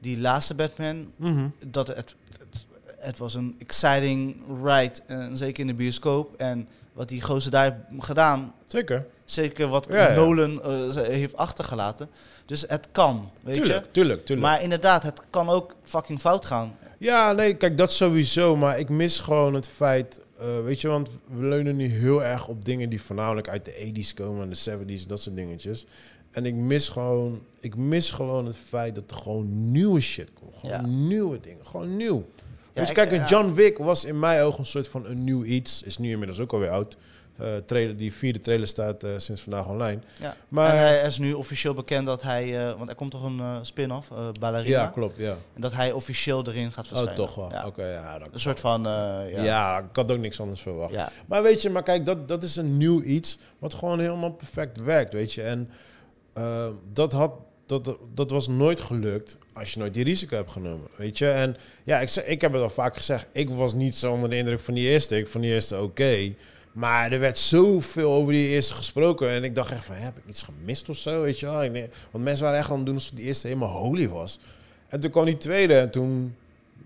die 0.00 0.18
laatste 0.18 0.54
Batman, 0.54 1.12
Mhm. 1.16 1.48
dat 1.66 1.86
het, 1.88 1.96
het, 2.38 2.66
het 2.98 3.18
was 3.18 3.34
een 3.34 3.54
exciting 3.58 4.36
ride, 4.64 5.00
en 5.06 5.36
zeker 5.36 5.60
in 5.60 5.66
de 5.66 5.74
bioscoop. 5.74 6.34
En 6.36 6.68
wat 6.92 7.08
die 7.08 7.22
gozer 7.22 7.50
daar 7.50 7.64
heeft 7.90 8.04
gedaan, 8.04 8.54
Zeker. 8.66 9.06
zeker 9.24 9.68
wat 9.68 9.86
Ja, 9.90 10.08
ja. 10.08 10.14
Nolan 10.14 10.62
eh, 10.62 10.94
heeft 11.06 11.36
achtergelaten. 11.36 12.08
Dus 12.46 12.64
het 12.68 12.88
kan, 12.92 13.30
weet 13.42 13.54
tuurlijk, 13.54 13.84
je. 13.84 13.90
tuurlijk, 13.90 14.24
tuurlijk. 14.26 14.48
Maar 14.48 14.62
inderdaad, 14.62 15.02
het 15.02 15.22
kan 15.30 15.48
ook 15.48 15.74
fucking 15.82 16.20
fout 16.20 16.44
gaan. 16.46 16.76
Ja, 16.98 17.32
nee, 17.32 17.54
kijk, 17.54 17.76
dat 17.76 17.92
sowieso. 17.92 18.56
Maar 18.56 18.78
ik 18.78 18.88
mis 18.88 19.18
gewoon 19.20 19.54
het 19.54 19.68
feit... 19.68 20.20
eh, 20.38 20.46
weet 20.64 20.80
je, 20.80 20.88
want 20.88 21.10
we 21.26 21.46
leunen 21.46 21.76
nu 21.76 21.86
heel 21.86 22.24
erg 22.24 22.48
op 22.48 22.64
dingen 22.64 22.90
die 22.90 23.02
voornamelijk 23.02 23.48
uit 23.48 23.64
de 23.64 23.92
80s 23.92 24.14
komen 24.14 24.42
en 24.42 24.50
de 24.50 24.96
70s, 25.00 25.06
dat 25.06 25.20
soort 25.22 25.36
dingetjes. 25.36 25.86
En 26.30 26.46
ik 26.46 26.54
mis 26.54 26.88
gewoon, 26.88 27.40
ik 27.60 27.76
mis 27.76 28.10
gewoon 28.12 28.46
het 28.46 28.56
feit 28.56 28.94
dat 28.94 29.10
er 29.10 29.16
gewoon 29.16 29.70
nieuwe 29.70 30.00
shit 30.00 30.30
komt. 30.34 30.54
Gewoon 30.56 30.74
Ja. 30.80 30.86
nieuwe 30.86 31.40
dingen, 31.40 31.66
gewoon 31.66 31.96
nieuw. 31.96 32.24
Ja, 32.72 32.80
dus 32.80 32.88
ik- 32.88 32.94
kijk, 32.94 33.10
ja. 33.10 33.26
John 33.26 33.52
Wick 33.54 33.78
was 33.78 34.04
in 34.04 34.18
mijn 34.18 34.42
ogen 34.42 34.58
een 34.58 34.66
soort 34.66 34.88
van 34.88 35.06
een 35.06 35.24
nieuw 35.24 35.44
iets. 35.44 35.82
Is 35.82 35.98
nu 35.98 36.10
inmiddels 36.10 36.40
ook 36.40 36.52
alweer 36.52 36.70
oud. 36.70 36.96
Eh, 37.38 37.46
trailer, 37.66 37.96
die 37.96 38.12
vierde 38.12 38.38
trailer 38.38 38.66
staat 38.66 39.02
eh, 39.02 39.10
sinds 39.16 39.42
vandaag 39.42 39.66
online. 39.66 40.00
Ja. 40.20 40.36
Maar- 40.48 40.70
en 40.70 40.76
hij 40.76 41.06
is 41.06 41.18
nu 41.18 41.32
officieel 41.32 41.74
bekend 41.74 42.06
dat 42.06 42.22
hij, 42.22 42.68
eh, 42.68 42.76
want 42.76 42.88
er 42.88 42.94
komt 42.94 43.10
toch 43.10 43.22
een 43.22 43.40
spin-off, 43.62 44.08
Ballerina, 44.40 44.80
Ja, 44.82 44.86
klopt, 44.88 45.16
ja. 45.16 45.36
en 45.54 45.60
dat 45.60 45.72
hij 45.72 45.92
officieel 45.92 46.46
erin 46.46 46.72
gaat 46.72 46.84
Oh, 46.84 46.88
verschijnen. 46.90 47.14
toch 47.14 47.34
wel. 47.34 47.50
Ja. 47.50 47.66
Oké, 47.66 47.86
ja. 47.92 48.20
Een 48.32 48.40
soort 48.40 48.60
van, 48.60 48.82
ja. 48.82 49.42
ja. 49.42 49.78
ik 49.78 49.84
had 49.96 50.10
ook 50.12 50.18
niks 50.18 50.40
anders 50.40 50.60
verwacht. 50.60 50.92
Ja. 50.92 51.10
Maar 51.26 51.42
weet 51.42 51.62
je, 51.62 51.70
maar 51.70 51.82
kijk, 51.82 52.06
dat, 52.06 52.28
dat 52.28 52.42
is 52.42 52.56
een 52.56 52.76
nieuw 52.76 53.02
iets 53.02 53.38
wat 53.58 53.74
gewoon 53.74 54.00
helemaal 54.00 54.32
perfect 54.32 54.80
werkt, 54.82 55.12
weet 55.12 55.32
je. 55.32 55.42
En 55.42 55.70
dat, 56.92 57.12
had, 57.12 57.32
dat, 57.66 57.96
dat 58.14 58.30
was 58.30 58.48
nooit 58.48 58.80
gelukt 58.80 59.38
als 59.52 59.72
je 59.72 59.78
nooit 59.78 59.94
die 59.94 60.04
risico 60.04 60.36
hebt 60.36 60.50
genomen, 60.50 60.88
weet 60.96 61.18
je. 61.18 61.28
En 61.30 61.56
ja, 61.84 62.00
ik, 62.00 62.10
ik 62.10 62.40
heb 62.40 62.52
het 62.52 62.62
al 62.62 62.70
vaak 62.70 62.96
gezegd, 62.96 63.26
ik 63.32 63.50
was 63.50 63.74
niet 63.74 63.94
zo 63.94 64.12
onder 64.12 64.30
de 64.30 64.36
indruk 64.36 64.60
van 64.60 64.74
die 64.74 64.88
eerste. 64.88 65.16
Ik 65.16 65.28
vond 65.28 65.44
die 65.44 65.52
eerste 65.52 65.80
oké. 65.82 66.34
Maar 66.78 67.12
er 67.12 67.18
werd 67.20 67.38
zoveel 67.38 68.12
over 68.12 68.32
die 68.32 68.48
eerste 68.48 68.74
gesproken. 68.74 69.28
En 69.30 69.44
ik 69.44 69.54
dacht 69.54 69.70
echt 69.70 69.84
van, 69.84 69.94
heb 69.94 70.16
ik 70.16 70.22
iets 70.28 70.42
gemist 70.42 70.88
of 70.88 70.96
zo, 70.96 71.22
weet 71.22 71.40
je 71.40 71.46
wel. 71.46 71.64
Ik 71.64 71.72
Want 72.10 72.24
mensen 72.24 72.44
waren 72.44 72.58
echt 72.60 72.70
aan 72.70 72.76
het 72.76 72.86
doen 72.86 72.94
alsof 72.94 73.10
die 73.10 73.24
eerste 73.24 73.46
helemaal 73.46 73.68
holy 73.68 74.08
was. 74.08 74.38
En 74.88 75.00
toen 75.00 75.10
kwam 75.10 75.24
die 75.24 75.36
tweede 75.36 75.74
en 75.78 75.90
toen 75.90 76.36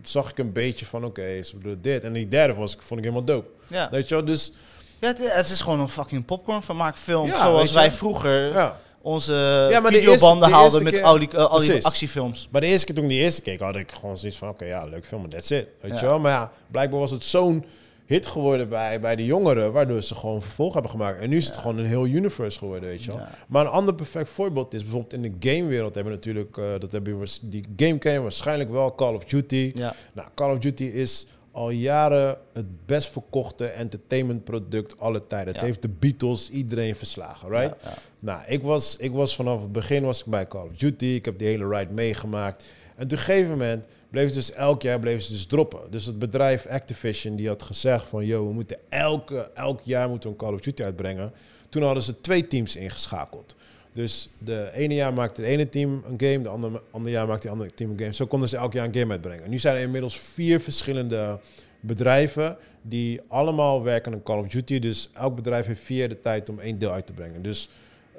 zag 0.02 0.30
ik 0.30 0.38
een 0.38 0.52
beetje 0.52 0.86
van, 0.86 1.04
oké, 1.04 1.42
ze 1.42 1.56
bedoelen 1.56 1.82
dit. 1.82 2.02
En 2.02 2.12
die 2.12 2.28
derde 2.28 2.54
was, 2.54 2.76
vond 2.78 3.00
ik 3.00 3.06
helemaal 3.06 3.24
dope. 3.24 3.48
Ja. 3.66 3.88
Weet 3.90 4.08
je 4.08 4.14
wel, 4.14 4.24
dus... 4.24 4.52
Ja, 5.00 5.06
het, 5.08 5.34
het 5.34 5.48
is 5.48 5.60
gewoon 5.60 5.80
een 5.80 5.88
fucking 5.88 6.24
popcorn 6.24 6.62
vermaakfilm. 6.62 7.26
Ja, 7.26 7.38
zoals 7.38 7.58
weet 7.60 7.68
je. 7.68 7.74
wij 7.74 7.92
vroeger 7.92 8.52
Ja. 8.52 8.78
onze 9.00 9.34
Ja, 9.70 9.82
videobanden 9.82 10.50
haalden 10.50 10.82
met 10.82 10.92
keer- 10.92 11.02
al 11.02 11.18
die, 11.18 11.36
al 11.38 11.58
die 11.58 11.84
actiefilms. 11.86 12.48
Maar 12.50 12.60
de 12.60 12.66
eerste 12.66 12.86
keer 12.86 12.94
toen 12.94 13.04
ik 13.04 13.10
die 13.10 13.20
eerste 13.20 13.42
keek, 13.42 13.60
had 13.60 13.76
ik 13.76 13.90
gewoon 13.92 14.18
zoiets 14.18 14.38
van... 14.38 14.48
Oké, 14.48 14.64
ja, 14.64 14.84
leuk 14.84 15.06
film, 15.06 15.20
maar 15.20 15.30
that's 15.30 15.50
it. 15.50 15.68
Weet 15.80 15.92
Ja. 15.92 16.00
je 16.00 16.06
wel? 16.06 16.18
Maar 16.18 16.32
ja, 16.32 16.52
blijkbaar 16.70 17.00
was 17.00 17.10
het 17.10 17.24
zo'n 17.24 17.64
hit 18.06 18.26
geworden 18.26 18.68
bij, 18.68 19.00
bij 19.00 19.16
de 19.16 19.24
jongeren... 19.24 19.72
waardoor 19.72 20.02
ze 20.02 20.14
gewoon 20.14 20.42
vervolg 20.42 20.72
hebben 20.72 20.90
gemaakt. 20.90 21.20
En 21.20 21.28
nu 21.28 21.36
is 21.36 21.46
het 21.46 21.56
gewoon 21.56 21.78
een 21.78 21.86
heel 21.86 22.06
universe 22.06 22.58
geworden, 22.58 22.88
weet 22.88 23.04
je 23.04 23.10
wel. 23.10 23.20
Maar 23.48 23.64
een 23.64 23.72
ander 23.72 23.94
perfect 23.94 24.28
voorbeeld 24.28 24.74
is 24.74 24.82
bijvoorbeeld 24.82 25.12
in 25.12 25.22
de 25.22 25.48
gamewereld... 25.48 25.94
hebben 25.94 26.12
we 26.12 26.18
natuurlijk, 26.18 26.56
eh, 26.56 26.64
dat 26.78 26.92
hebben 26.92 27.18
we, 27.18 27.38
die 27.42 27.64
game 27.76 27.98
ken 27.98 28.12
je 28.12 28.20
waarschijnlijk 28.20 28.70
wel, 28.70 28.94
Call 28.94 29.14
of 29.14 29.24
Duty. 29.24 29.72
Ja. 29.74 29.94
Nou, 30.12 30.28
Call 30.34 30.52
of 30.52 30.58
Duty 30.58 30.84
is 30.84 31.26
al 31.52 31.70
jaren 31.70 32.38
het 32.52 32.86
best 32.86 33.10
verkochte 33.10 33.66
entertainmentproduct 33.66 35.00
alle 35.00 35.26
tijden. 35.26 35.52
Ja. 35.52 35.58
Het 35.58 35.68
heeft 35.68 35.82
de 35.82 35.88
Beatles 35.88 36.50
iedereen 36.50 36.96
verslagen, 36.96 37.48
right? 37.48 37.76
Ja, 37.82 37.90
ja. 37.90 37.96
Nou, 38.18 38.40
ik 38.46 38.62
was, 38.62 38.96
ik 38.96 39.12
was 39.12 39.36
vanaf 39.36 39.60
het 39.60 39.72
begin 39.72 40.04
was 40.04 40.20
ik 40.20 40.26
bij 40.26 40.46
Call 40.46 40.66
of 40.66 40.76
Duty. 40.76 41.04
Ik 41.04 41.24
heb 41.24 41.38
die 41.38 41.48
hele 41.48 41.68
ride 41.68 41.92
meegemaakt. 41.92 42.64
En 42.96 43.04
op 43.04 43.12
een 43.12 43.18
gegeven 43.18 43.50
moment 43.50 43.86
bleef 44.12 44.28
ze 44.28 44.34
dus 44.34 44.52
elk 44.52 44.82
jaar 44.82 45.00
bleef 45.00 45.22
ze 45.22 45.32
dus 45.32 45.46
droppen. 45.46 45.90
Dus 45.90 46.06
het 46.06 46.18
bedrijf 46.18 46.66
Activision 46.66 47.36
die 47.36 47.48
had 47.48 47.62
gezegd 47.62 48.08
van... 48.08 48.26
Yo, 48.26 48.46
we 48.46 48.52
moeten 48.52 48.78
elke, 48.88 49.50
elk 49.54 49.80
jaar 49.82 50.08
moeten 50.08 50.30
een 50.30 50.36
Call 50.36 50.52
of 50.52 50.60
Duty 50.60 50.82
uitbrengen. 50.82 51.32
Toen 51.68 51.82
hadden 51.82 52.02
ze 52.02 52.20
twee 52.20 52.46
teams 52.46 52.76
ingeschakeld. 52.76 53.56
Dus 53.92 54.28
de 54.38 54.70
ene 54.72 54.94
jaar 54.94 55.12
maakte 55.12 55.40
het 55.40 55.50
ene 55.50 55.68
team 55.68 56.02
een 56.06 56.20
game, 56.20 56.40
de 56.40 56.48
andere, 56.48 56.82
andere 56.90 57.14
jaar 57.14 57.26
maakte 57.26 57.46
het 57.48 57.56
andere 57.56 57.74
team 57.74 57.90
een 57.90 57.98
game. 57.98 58.14
Zo 58.14 58.26
konden 58.26 58.48
ze 58.48 58.56
elk 58.56 58.72
jaar 58.72 58.86
een 58.86 58.94
game 58.94 59.12
uitbrengen. 59.12 59.50
Nu 59.50 59.58
zijn 59.58 59.76
er 59.76 59.82
inmiddels 59.82 60.20
vier 60.20 60.60
verschillende 60.60 61.40
bedrijven 61.80 62.56
die 62.82 63.20
allemaal 63.28 63.82
werken 63.82 64.12
aan 64.12 64.22
Call 64.22 64.38
of 64.38 64.46
Duty. 64.46 64.78
Dus 64.78 65.10
elk 65.12 65.34
bedrijf 65.36 65.66
heeft 65.66 65.80
vier 65.80 66.08
de 66.08 66.20
tijd 66.20 66.48
om 66.48 66.58
één 66.58 66.78
deel 66.78 66.92
uit 66.92 67.06
te 67.06 67.12
brengen. 67.12 67.42
Dus 67.42 67.68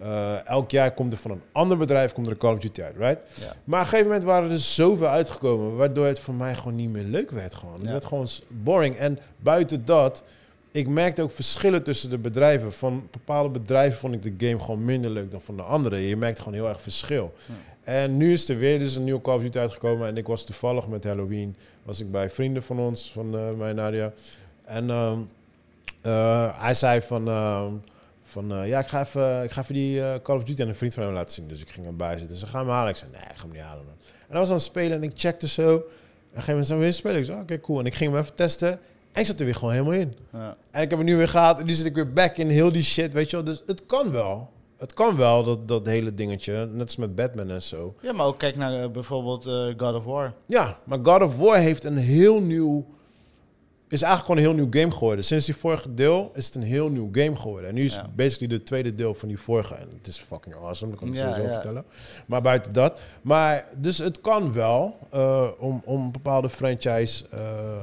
eh, 0.04 0.48
elk 0.48 0.72
jaar 0.72 0.94
komt 0.94 1.12
er 1.12 1.18
van 1.18 1.32
een 1.32 1.42
ander 1.52 1.78
bedrijf 1.78 2.14
komt 2.14 2.26
er 2.26 2.32
een 2.32 2.38
Call 2.38 2.54
of 2.54 2.60
Duty 2.60 2.82
uit, 2.82 2.96
right? 2.98 3.22
Ja. 3.40 3.46
Maar 3.64 3.80
op 3.80 3.86
een 3.86 3.90
gegeven 3.90 4.06
moment 4.06 4.24
waren 4.24 4.44
er 4.44 4.50
dus 4.50 4.76
zoveel 4.76 5.08
uitgekomen, 5.08 5.76
waardoor 5.76 6.06
het 6.06 6.20
voor 6.20 6.34
mij 6.34 6.56
gewoon 6.56 6.76
niet 6.76 6.90
meer 6.90 7.04
leuk 7.04 7.32
werd. 7.32 7.54
Gewoon. 7.54 7.74
Het 7.76 7.84
Ja. 7.86 7.92
werd 7.92 8.06
gewoon 8.06 8.28
boring. 8.48 8.96
En 8.96 9.20
buiten 9.38 9.86
dat, 9.86 10.24
ik 10.72 10.88
merkte 10.88 11.22
ook 11.22 11.32
verschillen 11.32 11.84
tussen 11.84 12.10
de 12.10 12.18
bedrijven. 12.18 12.74
Van 12.74 13.08
bepaalde 13.12 13.50
bedrijven 13.60 14.00
vond 14.00 14.14
ik 14.26 14.40
de 14.40 14.48
game 14.48 14.60
gewoon 14.64 14.86
minder 14.86 15.12
leuk 15.12 15.32
dan 15.32 15.42
van 15.42 15.56
de 15.56 15.64
andere. 15.64 16.08
Je 16.08 16.18
merkt 16.18 16.40
gewoon 16.40 16.54
heel 16.54 16.68
erg 16.68 16.82
verschil. 16.82 17.34
Ja. 17.46 17.54
En 17.84 18.18
nu 18.18 18.34
is 18.34 18.50
er 18.50 18.58
weer 18.58 18.80
dus 18.80 18.96
een 18.96 19.04
nieuwe 19.04 19.22
Call 19.22 19.36
of 19.36 19.42
Duty 19.42 19.58
uitgekomen. 19.60 20.08
En 20.08 20.18
ik 20.18 20.28
was 20.28 20.44
toevallig 20.46 20.88
met 20.88 21.04
Halloween, 21.04 21.56
was 21.84 22.00
ik 22.00 22.12
bij 22.12 22.30
vrienden 22.30 22.64
van 22.64 22.80
ons, 22.80 23.12
van 23.14 23.38
eh 23.38 23.52
mij 23.58 23.70
en 23.70 23.76
Nadia. 23.76 24.12
En 24.66 24.90
ehm, 24.90 25.18
eh, 26.02 26.62
hij 26.62 26.74
zei 26.74 27.02
van, 27.02 27.28
ehm, 27.28 27.72
van 28.34 28.54
eh, 28.54 28.68
ja, 28.68 28.80
ik 28.80 28.88
ga, 28.88 29.00
even, 29.00 29.44
ik 29.44 29.52
ga 29.52 29.62
even 29.62 29.74
die 29.74 30.04
eh, 30.04 30.22
Call 30.22 30.36
of 30.36 30.44
Duty 30.44 30.62
aan 30.62 30.68
een 30.68 30.76
vriend 30.76 30.94
van 30.94 31.04
hem 31.04 31.14
laten 31.14 31.32
zien. 31.32 31.48
Dus 31.48 31.62
ik 31.62 31.70
ging 31.70 31.86
erbij 31.86 32.18
zitten. 32.18 32.38
Ze 32.38 32.48
gaan 32.48 32.66
me 32.66 32.72
halen. 32.72 32.90
Ik 32.90 32.96
zei, 32.96 33.12
nee, 33.12 33.22
ik 33.22 33.36
ga 33.36 33.42
hem 33.42 33.52
niet 33.52 33.62
halen. 33.62 33.86
Man. 33.86 33.94
En 33.94 34.30
hij 34.30 34.40
was 34.40 34.48
aan 34.48 34.54
het 34.54 34.64
spelen 34.64 34.98
en 34.98 35.04
ik 35.04 35.12
checkte 35.16 35.48
zo. 35.48 35.70
En 35.70 35.76
op 35.76 35.82
een 35.82 35.86
gegeven 36.30 36.50
moment 36.50 36.68
zijn 36.68 36.80
we 36.80 36.84
weer 36.84 36.94
spelen. 36.94 37.18
Ik 37.18 37.26
zei, 37.26 37.42
oké, 37.42 37.60
cool. 37.60 37.80
En 37.80 37.86
ik 37.86 37.94
ging 37.94 38.12
hem 38.12 38.22
even 38.22 38.36
testen. 38.36 38.72
En 39.12 39.22
ik 39.22 39.26
zat 39.26 39.40
er 39.40 39.46
weer 39.46 39.56
gewoon 39.56 39.74
helemaal 39.74 39.94
in. 39.94 40.14
Ja. 40.32 40.58
En 40.72 40.82
ik 40.82 40.90
heb 40.90 41.00
het 41.00 41.08
nu 41.08 41.18
weer 41.18 41.28
gehad. 41.28 41.60
En 41.60 41.66
nu 41.66 41.74
zit 41.74 41.86
ik 41.86 41.96
weer 41.96 42.14
back 42.14 42.38
in 42.38 42.50
heel 42.50 42.72
die 42.72 42.84
shit, 42.84 43.14
weet 43.14 43.30
je 43.30 43.36
wel. 43.36 43.46
Dus 43.46 43.64
het 43.66 43.86
kan 43.86 44.12
wel. 44.12 44.52
Het 44.78 44.94
kan 44.94 45.16
wel, 45.16 45.44
dat, 45.44 45.68
dat 45.68 45.86
hele 45.86 46.14
dingetje. 46.14 46.70
Net 46.72 46.82
als 46.82 46.96
met 46.96 47.16
Batman 47.16 47.52
en 47.52 47.62
zo. 47.62 47.96
Ja, 48.02 48.14
maar 48.14 48.26
ook 48.26 48.38
kijk 48.38 48.56
naar 48.56 48.84
eh, 48.84 48.90
bijvoorbeeld 48.90 49.44
God 49.78 49.96
of 49.96 50.04
War. 50.04 50.34
Ja, 50.46 50.80
maar 50.84 51.00
God 51.04 51.22
of 51.22 51.38
War 51.38 51.58
heeft 51.58 51.84
een 51.84 51.98
heel 51.98 52.42
nieuw... 52.42 52.86
Is 53.94 54.02
eigenlijk 54.02 54.40
gewoon 54.40 54.52
een 54.54 54.58
heel 54.58 54.68
nieuw 54.70 54.82
game 54.82 54.94
geworden. 54.98 55.24
Sinds 55.26 55.46
die 55.46 55.56
vorige 55.56 55.94
deel 55.94 56.32
is 56.36 56.46
het 56.46 56.56
een 56.56 56.64
heel 56.64 56.90
nieuw 56.90 57.10
game 57.12 57.36
geworden. 57.36 57.70
En 57.70 57.76
nu 57.76 57.84
is 57.84 57.94
Ja. 57.96 58.02
het 58.02 58.16
basically 58.16 58.58
de 58.58 58.64
tweede 58.64 58.96
deel 58.96 59.14
van 59.16 59.28
die 59.28 59.40
vorige. 59.40 59.76
En 59.76 59.88
het 59.98 60.08
is 60.08 60.18
fucking 60.18 60.56
awesome, 60.56 60.92
dat 60.92 61.00
kan 61.00 61.08
ik 61.10 61.16
Ja, 61.16 61.22
sowieso 61.22 61.44
ja. 61.48 61.54
vertellen. 61.54 61.84
Maar 62.26 62.42
buiten 62.42 62.74
dat. 62.74 63.00
Maar 63.22 63.66
dus 63.78 63.98
het 63.98 64.22
kan 64.22 64.54
wel 64.54 64.98
eh, 65.12 65.48
om, 65.60 65.82
om 65.86 66.02
een 66.04 66.12
bepaalde 66.12 66.50
franchise 66.50 67.24
eh, 67.32 67.40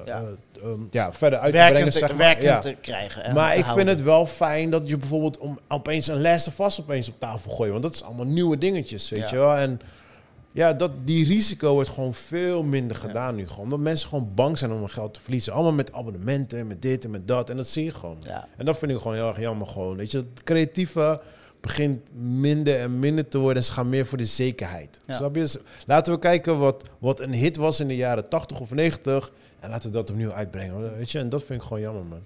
Ja. 0.06 0.22
eh, 0.62 0.64
um, 0.68 0.88
ja, 0.90 1.12
verder 1.12 1.38
uit 1.38 1.52
te 1.52 1.66
brengen. 1.70 1.92
Zeg 1.92 2.08
te, 2.08 2.14
maar. 2.14 2.42
Ja. 2.42 2.58
te 2.58 2.76
krijgen. 2.80 3.24
en 3.24 3.34
Maar 3.34 3.56
ik 3.56 3.64
houden. 3.64 3.84
vind 3.86 3.98
het 3.98 4.06
wel 4.06 4.26
fijn 4.26 4.70
dat 4.70 4.88
je 4.88 4.96
bijvoorbeeld 4.96 5.38
om 5.38 5.58
opeens 5.68 6.06
een 6.06 6.20
Last 6.20 6.46
of 6.46 6.58
Us 6.66 6.80
opeens 6.80 7.08
op 7.08 7.14
tafel 7.18 7.50
gooit. 7.50 7.70
Want 7.70 7.82
dat 7.82 7.94
is 7.94 8.02
allemaal 8.02 8.26
nieuwe 8.26 8.58
dingetjes, 8.58 9.08
weet 9.10 9.30
je 9.30 9.36
wel. 9.36 9.54
En 9.56 9.80
ja, 10.52 10.72
dat, 10.72 10.90
die 11.04 11.26
risico 11.26 11.72
wordt 11.72 11.88
gewoon 11.88 12.14
veel 12.14 12.62
minder 12.62 12.96
gedaan 12.96 13.34
nu. 13.34 13.46
Gewoon. 13.46 13.64
Omdat 13.64 13.78
mensen 13.78 14.08
gewoon 14.08 14.30
bang 14.34 14.58
zijn 14.58 14.72
om 14.72 14.78
hun 14.78 14.90
geld 14.90 15.14
te 15.14 15.20
verliezen. 15.20 15.52
Allemaal 15.52 15.72
met 15.72 15.92
abonnementen, 15.92 16.66
met 16.66 16.82
dit 16.82 17.04
en 17.04 17.10
met 17.10 17.28
dat. 17.28 17.50
En 17.50 17.56
dat 17.56 17.68
zie 17.68 17.84
je 17.84 17.90
gewoon. 17.90 18.18
Ja. 18.26 18.48
En 18.56 18.64
dat 18.64 18.78
vind 18.78 18.92
ik 18.92 18.98
gewoon 18.98 19.16
heel 19.16 19.28
erg 19.28 19.40
jammer 19.40 19.66
gewoon. 19.66 19.96
Weet 19.96 20.10
je, 20.10 20.18
het 20.18 20.42
creatieve 20.44 21.20
begint 21.60 22.08
minder 22.14 22.80
en 22.80 22.98
minder 22.98 23.28
te 23.28 23.38
worden. 23.38 23.56
En 23.56 23.64
ze 23.64 23.72
gaan 23.72 23.88
meer 23.88 24.06
voor 24.06 24.18
de 24.18 24.24
zekerheid. 24.24 24.98
Ja. 25.06 25.14
Snap 25.14 25.34
je? 25.34 25.40
Dus 25.40 25.56
laten 25.86 26.12
we 26.12 26.18
kijken 26.18 26.58
wat, 26.58 26.84
wat 26.98 27.20
een 27.20 27.32
hit 27.32 27.56
was 27.56 27.80
in 27.80 27.88
de 27.88 27.96
jaren 27.96 28.28
80 28.28 28.60
of 28.60 28.70
90. 28.70 29.32
En 29.60 29.70
laten 29.70 29.86
we 29.86 29.96
dat 29.96 30.10
opnieuw 30.10 30.32
uitbrengen. 30.32 30.96
Weet 30.96 31.10
je? 31.10 31.18
En 31.18 31.28
dat 31.28 31.42
vind 31.44 31.60
ik 31.60 31.66
gewoon 31.66 31.82
jammer, 31.82 32.04
man. 32.04 32.22